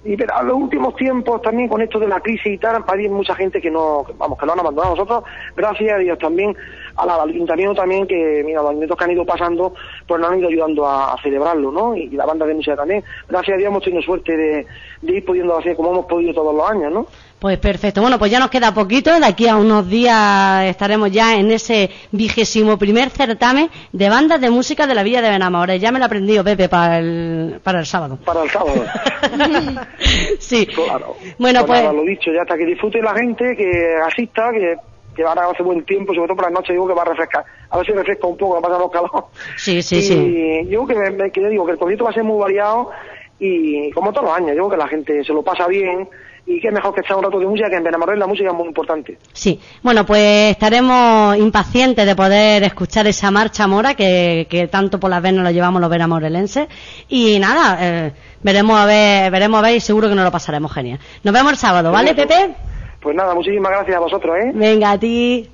Y 0.04 0.18
pero 0.18 0.36
a 0.36 0.42
los 0.42 0.56
últimos 0.56 0.96
tiempos 0.96 1.42
también 1.44 1.70
con 1.70 1.80
esto 1.82 2.00
de 2.00 2.08
la 2.08 2.20
crisis 2.20 2.54
y 2.54 2.58
tal, 2.58 2.84
hay 2.88 3.08
mucha 3.08 3.36
gente 3.36 3.62
que 3.62 3.70
no, 3.70 4.04
vamos, 4.18 4.38
que 4.40 4.48
lo 4.48 4.54
han 4.54 4.60
abandonado. 4.60 4.96
Nosotros, 4.96 5.24
gracias 5.56 5.94
a 5.94 5.98
Dios 6.00 6.18
también, 6.18 6.56
al 6.96 7.30
ayuntamiento 7.30 7.76
también, 7.76 8.08
que 8.08 8.44
mira, 8.46 8.62
los 8.62 8.70
ayuntamientos 8.70 8.98
que 8.98 9.04
han 9.04 9.12
ido 9.12 9.26
pasando, 9.26 9.74
pues 10.08 10.22
nos 10.22 10.32
han 10.32 10.40
ido 10.40 10.50
ayudando 10.50 10.86
a, 10.86 11.14
a 11.14 11.22
celebrarlo, 11.22 11.72
¿no? 11.72 11.96
Y, 11.96 12.10
la 12.12 12.26
banda 12.26 12.46
de 12.46 12.54
música 12.54 12.76
también. 12.76 13.04
Gracias 13.28 13.56
a 13.56 13.58
Dios 13.58 13.70
hemos 13.70 13.84
tenido 13.84 14.02
suerte 14.02 14.36
de, 14.36 14.66
de 15.02 15.14
ir 15.14 15.26
pudiendo 15.26 15.58
hacer 15.58 15.76
como 15.76 15.92
hemos 15.92 16.06
podido 16.06 16.34
todos 16.34 16.54
los 16.54 16.70
años, 16.70 16.92
¿no? 16.92 17.08
Pues 17.42 17.58
perfecto. 17.58 18.02
Bueno, 18.02 18.20
pues 18.20 18.30
ya 18.30 18.40
nos 18.40 18.52
queda 18.52 18.72
poquito. 18.72 19.20
De 19.20 19.26
aquí 19.26 19.48
a 19.48 19.56
unos 19.56 19.90
días 19.90 20.64
estaremos 20.66 21.12
ya 21.12 21.36
en 21.36 21.50
ese 21.50 21.90
vigésimo 22.12 22.78
primer 22.78 23.10
certamen 23.10 23.68
de 23.92 24.10
bandas 24.10 24.40
de 24.40 24.52
música 24.52 24.86
de 24.86 24.94
la 24.94 25.02
Villa 25.02 25.24
de 25.24 25.30
Benamores. 25.32 25.82
Ya 25.82 25.92
me 25.92 25.98
lo 25.98 26.06
he 26.06 26.08
aprendido, 26.08 26.44
Pepe, 26.44 26.70
para 26.70 27.00
el, 27.00 27.60
para 27.64 27.80
el 27.80 27.88
sábado. 27.88 28.20
Para 28.24 28.44
el 28.44 28.50
sábado. 28.52 28.86
sí. 30.40 30.68
Claro. 30.68 31.16
Bueno, 31.40 31.66
pues. 31.66 31.82
nada, 31.82 31.94
lo 31.94 32.04
dicho, 32.04 32.32
ya 32.32 32.44
hasta 32.44 32.56
que 32.56 32.66
disfrute 32.66 33.02
la 33.02 33.16
gente, 33.16 33.56
que 33.58 33.96
asista, 34.06 34.52
que 34.52 34.76
ahora 35.26 35.50
hace 35.52 35.64
buen 35.64 35.84
tiempo, 35.86 36.14
sobre 36.14 36.28
todo 36.28 36.36
por 36.38 36.46
la 36.46 36.52
noche, 36.60 36.74
digo 36.74 36.88
que 36.88 36.94
va 36.94 37.02
a 37.04 37.06
refrescar. 37.06 37.44
A 37.70 37.78
ver 37.78 37.86
si 37.86 37.92
refresca 37.94 38.28
un 38.28 38.38
poco, 38.38 38.56
que 38.58 38.62
pasamos 38.62 38.92
calor. 38.92 39.26
Sí, 39.58 39.82
sí, 39.82 39.98
y 39.98 40.02
sí. 40.02 40.68
yo 40.70 40.86
que, 40.86 40.96
me- 40.96 41.32
que 41.32 41.42
ya 41.42 41.48
digo 41.50 41.66
que 41.66 41.72
el 41.74 41.78
concierto 41.78 42.06
va 42.06 42.12
a 42.12 42.14
ser 42.14 42.24
muy 42.24 42.40
variado 42.40 42.90
y 43.40 43.90
como 43.92 44.12
todos 44.14 44.28
los 44.28 44.38
años, 44.38 44.52
digo 44.52 44.70
que 44.70 44.78
la 44.78 44.88
gente 44.88 45.24
se 45.24 45.34
lo 45.34 45.42
pasa 45.42 45.68
bien 45.68 46.08
y 46.46 46.60
que 46.60 46.72
mejor 46.72 46.94
que 46.94 47.02
echar 47.02 47.18
un 47.18 47.24
rato 47.24 47.40
de 47.40 47.46
música, 47.46 47.70
que 47.70 47.76
en 47.76 47.84
Benamorel 47.84 48.20
la 48.20 48.26
música 48.28 48.50
es 48.50 48.56
muy 48.56 48.68
importante. 48.68 49.18
Sí, 49.32 49.60
bueno, 49.84 50.06
pues 50.06 50.52
estaremos 50.52 51.38
impacientes 51.38 52.06
de 52.06 52.16
poder 52.16 52.64
escuchar 52.64 53.06
esa 53.08 53.30
marcha 53.32 53.68
mora 53.68 53.94
que, 53.94 54.48
que 54.50 54.68
tanto 54.68 55.00
por 55.00 55.10
las 55.12 55.22
venas 55.22 55.44
lo 55.44 55.52
llevamos 55.52 55.80
los 55.82 55.90
veramorelenses. 55.90 56.68
Y 57.10 57.38
nada, 57.40 57.78
eh, 57.80 58.12
veremos 58.42 58.80
a 58.80 58.86
ver, 58.86 59.32
veremos 59.32 59.60
a 59.60 59.62
ver 59.68 59.76
y 59.76 59.80
seguro 59.80 60.10
que 60.10 60.16
nos 60.16 60.26
lo 60.26 60.32
pasaremos 60.32 60.74
genial. 60.74 61.00
Nos 61.24 61.34
vemos 61.34 61.52
el 61.52 61.58
sábado, 61.58 61.92
¿vale, 61.92 62.14
Pepe? 62.16 62.56
Pues 63.02 63.16
nada, 63.16 63.34
muchísimas 63.34 63.72
gracias 63.72 63.98
a 63.98 64.00
vosotros, 64.00 64.36
¿eh? 64.38 64.52
Venga, 64.54 64.92
a 64.92 65.00
ti. 65.00 65.50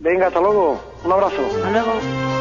Venga, 0.00 0.26
hasta 0.26 0.40
luego. 0.40 0.80
Un 1.04 1.12
abrazo. 1.12 1.46
Hasta 1.54 1.70
luego. 1.70 2.35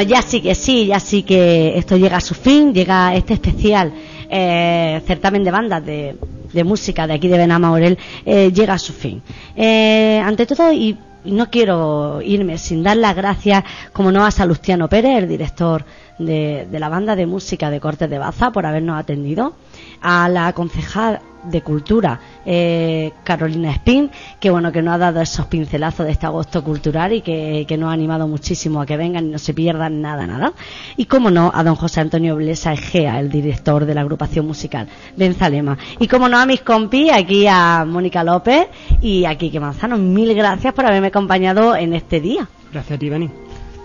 Bueno, 0.00 0.14
ya 0.14 0.22
sí 0.22 0.40
que 0.40 0.54
sí, 0.54 0.86
ya 0.86 0.98
sí 0.98 1.24
que 1.24 1.76
esto 1.76 1.94
llega 1.98 2.16
a 2.16 2.20
su 2.22 2.34
fin, 2.34 2.72
llega 2.72 3.14
este 3.14 3.34
especial 3.34 3.92
eh, 4.30 5.02
certamen 5.06 5.44
de 5.44 5.50
bandas 5.50 5.84
de, 5.84 6.16
música 6.64 7.06
de 7.06 7.12
aquí 7.12 7.28
de 7.28 7.36
Benamaurel, 7.36 7.98
eh, 8.24 8.50
llega 8.50 8.72
a 8.72 8.78
su 8.78 8.94
fin. 8.94 9.20
Eh, 9.54 10.18
ante 10.24 10.46
todo, 10.46 10.72
y, 10.72 10.96
no 11.26 11.50
quiero 11.50 12.22
irme 12.22 12.56
sin 12.56 12.82
dar 12.82 12.96
las 12.96 13.14
gracias, 13.14 13.62
como 13.92 14.10
no, 14.10 14.24
a 14.24 14.30
Salustiano 14.30 14.88
Pérez, 14.88 15.18
el 15.18 15.28
director 15.28 15.84
de 16.18 16.66
la 16.70 16.88
banda 16.88 17.14
de 17.14 17.26
música 17.26 17.68
de 17.68 17.78
Cortes 17.78 18.08
de 18.08 18.16
Baza, 18.16 18.52
por 18.52 18.64
habernos 18.64 18.98
atendido, 18.98 19.52
a 20.00 20.30
la 20.30 20.54
concejal 20.54 21.20
de 21.44 21.62
Cultura, 21.62 22.20
eh, 22.44 23.12
Carolina 23.24 23.70
Espín, 23.70 24.10
que 24.38 24.50
bueno, 24.50 24.72
que 24.72 24.82
nos 24.82 24.94
ha 24.94 24.98
dado 24.98 25.20
esos 25.20 25.46
pincelazos 25.46 26.06
de 26.06 26.12
este 26.12 26.26
agosto 26.26 26.62
cultural 26.62 27.12
y 27.12 27.20
que, 27.22 27.64
que 27.66 27.76
nos 27.76 27.90
ha 27.90 27.92
animado 27.92 28.28
muchísimo 28.28 28.80
a 28.80 28.86
que 28.86 28.96
vengan 28.96 29.26
y 29.26 29.30
no 29.30 29.38
se 29.38 29.54
pierdan 29.54 30.00
nada, 30.00 30.26
nada. 30.26 30.52
Y 30.96 31.06
como 31.06 31.30
no, 31.30 31.50
a 31.54 31.62
don 31.64 31.74
José 31.74 32.00
Antonio 32.00 32.36
Blesa 32.36 32.72
Egea, 32.72 33.20
el 33.20 33.30
director 33.30 33.86
de 33.86 33.94
la 33.94 34.02
agrupación 34.02 34.46
musical 34.46 34.88
Benzalema. 35.16 35.78
Y 35.98 36.08
como 36.08 36.28
no, 36.28 36.38
a 36.38 36.46
mis 36.46 36.60
compis, 36.60 37.12
aquí 37.12 37.46
a 37.46 37.84
Mónica 37.86 38.24
López 38.24 38.68
y 39.00 39.24
a 39.24 39.36
Quique 39.36 39.60
Manzano, 39.60 39.96
mil 39.96 40.34
gracias 40.34 40.72
por 40.74 40.86
haberme 40.86 41.08
acompañado 41.08 41.76
en 41.76 41.94
este 41.94 42.20
día. 42.20 42.48
Gracias 42.72 42.96
a 42.96 42.98
ti, 42.98 43.08
Beni. 43.08 43.30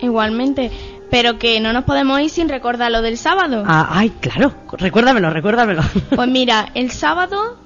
Igualmente. 0.02 0.72
Pero 1.10 1.38
que 1.38 1.60
no 1.60 1.72
nos 1.72 1.84
podemos 1.84 2.20
ir 2.20 2.30
sin 2.30 2.50
recordar 2.50 2.92
lo 2.92 3.02
del 3.02 3.18
sábado. 3.18 3.64
Ah, 3.66 3.88
ay, 3.92 4.10
claro, 4.20 4.54
recuérdamelo, 4.74 5.30
recuérdamelo. 5.30 5.82
Pues 6.16 6.28
mira, 6.28 6.70
el 6.74 6.92
sábado 6.92 7.58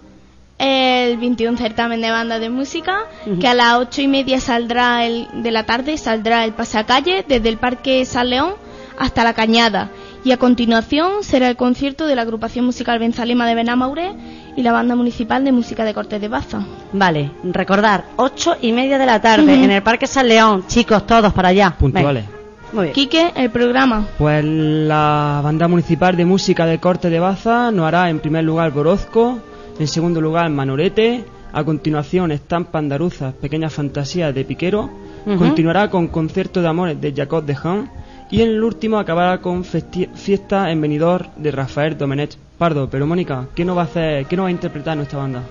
el 0.59 1.17
21 1.17 1.57
certamen 1.57 2.01
de 2.01 2.11
banda 2.11 2.37
de 2.37 2.49
música, 2.49 2.99
que 3.39 3.47
a 3.47 3.53
las 3.53 3.75
ocho 3.77 4.01
y 4.01 4.07
media 4.07 4.41
saldrá 4.41 5.05
el, 5.05 5.27
de 5.41 5.51
la 5.51 5.65
tarde 5.65 5.97
saldrá 5.97 6.43
el 6.43 6.53
pasacalle 6.53 7.23
desde 7.27 7.49
el 7.49 7.57
Parque 7.57 8.05
San 8.05 8.29
León 8.29 8.53
hasta 8.97 9.23
la 9.23 9.33
Cañada. 9.33 9.89
Y 10.25 10.33
a 10.33 10.37
continuación 10.37 11.23
será 11.23 11.47
el 11.47 11.55
concierto 11.55 12.05
de 12.05 12.15
la 12.15 12.23
agrupación 12.23 12.65
musical 12.65 12.99
Benzalema 12.99 13.47
de 13.47 13.55
Benamaure 13.55 14.11
y 14.57 14.61
la 14.61 14.73
banda 14.73 14.95
municipal 14.95 15.45
de 15.45 15.53
música 15.53 15.85
de 15.85 15.93
Cortes 15.93 16.19
de 16.19 16.27
Baza. 16.27 16.59
Vale, 16.91 17.31
recordar, 17.43 18.03
ocho 18.17 18.57
y 18.61 18.73
media 18.73 18.97
de 18.97 19.05
la 19.05 19.21
tarde 19.21 19.53
en 19.63 19.71
el 19.71 19.81
Parque 19.81 20.07
San 20.07 20.27
León, 20.27 20.65
chicos, 20.67 21.07
todos 21.07 21.31
para 21.31 21.49
allá. 21.49 21.73
Puntuales. 21.79 22.38
Muy 22.73 22.83
bien. 22.85 22.93
Quique, 22.93 23.31
el 23.35 23.49
programa. 23.49 24.07
Pues 24.17 24.43
la 24.45 25.41
banda 25.43 25.67
municipal 25.67 26.15
de 26.15 26.25
música 26.25 26.65
de 26.65 26.79
Corte 26.79 27.09
de 27.09 27.19
Baza 27.19 27.71
nos 27.71 27.87
hará 27.87 28.09
en 28.09 28.19
primer 28.19 28.43
lugar 28.43 28.71
Borozco, 28.71 29.39
en 29.79 29.87
segundo 29.87 30.21
lugar 30.21 30.49
Manorete, 30.49 31.25
a 31.51 31.63
continuación 31.63 32.31
Estampa 32.31 32.77
Andaluzas, 32.79 33.33
Pequeñas 33.33 33.73
Fantasías 33.73 34.33
de 34.35 34.45
Piquero, 34.45 34.89
continuará 35.37 35.89
con 35.89 36.07
Concierto 36.07 36.61
de 36.61 36.67
Amores 36.67 36.99
de 37.01 37.13
Jacob 37.13 37.43
de 37.43 37.57
Han 37.63 37.89
y 38.31 38.41
en 38.41 38.49
el 38.49 38.63
último 38.63 38.97
acabará 38.99 39.39
con 39.41 39.63
festi- 39.63 40.09
Fiesta 40.13 40.69
en 40.71 40.79
Benidorm 40.81 41.27
de 41.37 41.51
Rafael 41.51 41.97
Domenech 41.97 42.35
Pardo. 42.57 42.87
Pero 42.89 43.07
Mónica, 43.07 43.47
¿qué 43.55 43.65
nos 43.65 43.75
va 43.77 43.81
a 43.81 43.85
hacer, 43.85 44.25
qué 44.27 44.35
nos 44.35 44.43
va 44.45 44.47
a 44.49 44.51
interpretar 44.51 44.95
nuestra 44.95 45.17
banda? 45.19 45.41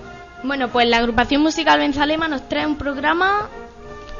Bueno, 0.43 0.69
pues 0.69 0.87
la 0.87 0.97
agrupación 0.99 1.41
musical 1.41 1.79
Benzalema 1.79 2.27
nos 2.29 2.47
trae 2.47 2.65
un 2.65 2.77
programa 2.77 3.49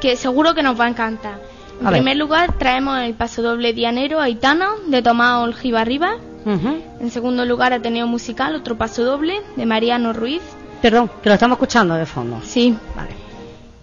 que 0.00 0.16
seguro 0.16 0.54
que 0.54 0.62
nos 0.62 0.78
va 0.78 0.84
a 0.84 0.88
encantar. 0.90 1.38
En 1.80 1.86
A 1.86 1.90
ver. 1.90 2.00
primer 2.00 2.16
lugar, 2.16 2.58
traemos 2.58 2.98
el 3.00 3.14
paso 3.14 3.42
doble 3.42 3.72
dianero 3.72 4.20
Aitana 4.20 4.68
de 4.86 5.02
Tomás 5.02 5.42
Olgiva 5.42 5.84
Rivas. 5.84 6.16
En 6.46 7.10
segundo 7.10 7.44
lugar, 7.44 7.72
Ateneo 7.72 8.06
Musical, 8.06 8.54
otro 8.54 8.76
paso 8.76 9.04
doble 9.04 9.40
de 9.56 9.66
Mariano 9.66 10.12
Ruiz. 10.12 10.42
Perdón, 10.82 11.10
que 11.22 11.28
lo 11.28 11.34
estamos 11.34 11.56
escuchando 11.56 11.94
de 11.94 12.06
fondo. 12.06 12.40
Sí. 12.44 12.74
Vale. 12.96 13.10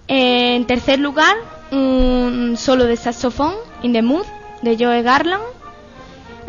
En 0.07 0.65
tercer 0.65 0.99
lugar, 0.99 1.35
un 1.71 2.55
solo 2.57 2.85
de 2.85 2.95
saxofón, 2.95 3.53
In 3.83 3.93
the 3.93 4.01
Mood, 4.01 4.25
de 4.61 4.75
Joe 4.77 5.01
Garland. 5.03 5.43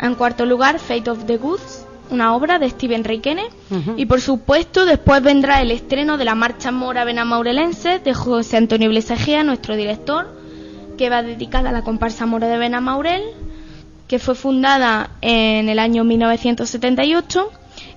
En 0.01 0.15
cuarto 0.15 0.45
lugar, 0.45 0.79
Fate 0.79 1.09
of 1.11 1.25
the 1.25 1.37
Goods, 1.37 1.85
una 2.09 2.35
obra 2.35 2.57
de 2.57 2.69
Steven 2.69 3.03
Reikene. 3.03 3.49
Y 3.95 4.05
por 4.07 4.21
supuesto, 4.21 4.85
después 4.85 5.21
vendrá 5.21 5.61
el 5.61 5.71
estreno 5.71 6.17
de 6.17 6.25
la 6.25 6.35
Marcha 6.35 6.71
Mora 6.71 7.03
Benamaurelense 7.05 7.99
de 7.99 8.13
José 8.13 8.57
Antonio 8.57 8.89
Blesagea, 8.89 9.43
nuestro 9.43 9.75
director, 9.75 10.38
que 10.99 11.09
va 11.09 11.23
dedicada 11.23 11.69
a 11.69 11.71
la 11.71 11.81
comparsa 11.81 12.25
mora 12.25 12.49
de 12.49 12.57
Benamaurel, 12.57 13.23
que 14.09 14.19
fue 14.19 14.35
fundada 14.35 15.11
en 15.21 15.69
el 15.69 15.79
año 15.79 16.03
1978 16.03 17.49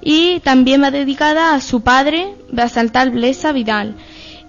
y 0.03 0.39
también 0.39 0.85
va 0.85 0.93
dedicada 0.93 1.53
a 1.53 1.61
su 1.61 1.81
padre, 1.81 2.33
Basaltar 2.53 3.11
Blesa 3.11 3.51
Vidal. 3.51 3.97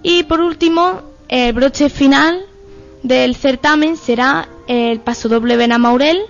Y 0.04 0.22
por 0.26 0.40
último, 0.40 1.02
el 1.30 1.54
broche 1.54 1.90
final 1.90 2.46
del 3.02 3.36
certamen 3.36 3.98
será 3.98 4.48
el 4.68 5.00
paso 5.00 5.30
doble 5.30 5.58
Benamaurel, 5.58 6.22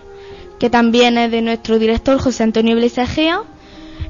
que 0.59 0.69
también 0.69 1.17
es 1.17 1.29
de 1.29 1.41
nuestro 1.41 1.77
director 1.77 2.21
José 2.21 2.43
Antonio 2.43 2.73
Iglesias 2.77 3.09
Gea. 3.09 3.41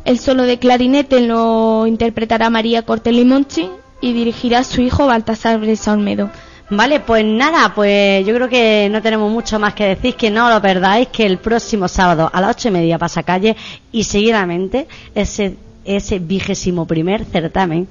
El 0.06 0.20
solo 0.20 0.44
de 0.44 0.60
clarinete 0.60 1.20
lo 1.22 1.88
interpretará 1.88 2.52
María 2.52 2.84
Cortés 2.84 3.16
Limonchi 3.16 3.72
y 4.02 4.14
dirigirá 4.14 4.64
su 4.64 4.82
hijo 4.82 5.08
Baltasar 5.08 5.60
Bresa 5.60 5.94
Olmedo. 5.94 6.30
Vale, 6.70 7.02
pues 7.02 7.26
nada, 7.26 7.74
pues 7.76 8.26
yo 8.26 8.34
creo 8.34 8.50
que 8.50 8.88
no 8.92 9.02
tenemos 9.02 9.32
mucho 9.32 9.60
más 9.60 9.74
que 9.74 9.86
decir, 9.86 10.16
que 10.16 10.32
no 10.32 10.50
lo 10.50 10.62
perdáis, 10.62 11.10
que 11.10 11.26
el 11.26 11.38
próximo 11.38 11.88
sábado 11.88 12.30
a 12.32 12.42
las 12.42 12.56
ocho 12.56 12.70
y 12.70 12.72
media 12.72 12.98
pasa 12.98 13.24
calle 13.24 13.56
y 13.92 14.04
seguidamente 14.06 14.88
ese, 15.14 15.58
ese 15.86 16.20
vigésimo 16.20 16.86
primer 16.88 17.26
certamen 17.26 17.88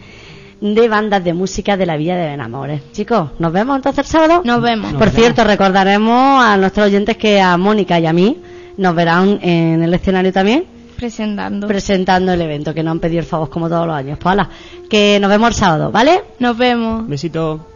de 0.61 0.89
bandas 0.89 1.23
de 1.25 1.35
música 1.35 1.77
de 1.77 1.87
la 1.87 1.97
Villa 1.97 2.17
de 2.17 2.27
Benamores. 2.27 2.83
Chicos, 2.93 3.31
¿nos 3.39 3.53
vemos 3.53 3.77
entonces 3.77 4.07
el 4.07 4.11
sábado? 4.11 4.43
Nos 4.45 4.63
vemos. 4.63 4.95
Por 4.95 5.11
cierto, 5.11 5.45
recordaremos 5.45 6.43
a 6.43 6.57
nuestros 6.57 6.87
oyentes 6.87 7.17
que 7.17 7.41
a 7.41 7.57
Mónica 7.57 7.99
y 7.99 8.07
a 8.07 8.13
mí 8.13 8.39
nos 8.77 8.95
verán 8.95 9.39
en 9.43 9.83
el 9.83 9.93
escenario 9.93 10.33
también 10.33 10.65
Presentando. 10.97 11.67
presentando 11.67 12.33
el 12.33 12.41
evento, 12.41 12.73
que 12.73 12.83
nos 12.83 12.93
han 12.93 13.01
pedido 13.01 13.21
el 13.21 13.27
favor 13.27 13.51
como 13.51 13.69
todos 13.69 13.87
los 13.89 13.97
años. 13.97 14.19
Pues 14.21 14.33
hala, 14.33 14.49
que 14.89 15.19
nos 15.21 15.29
vemos 15.31 15.49
el 15.49 15.55
sábado, 15.55 15.91
¿vale? 15.91 16.23
Nos 16.39 16.57
vemos. 16.57 17.09
Besito. 17.09 17.72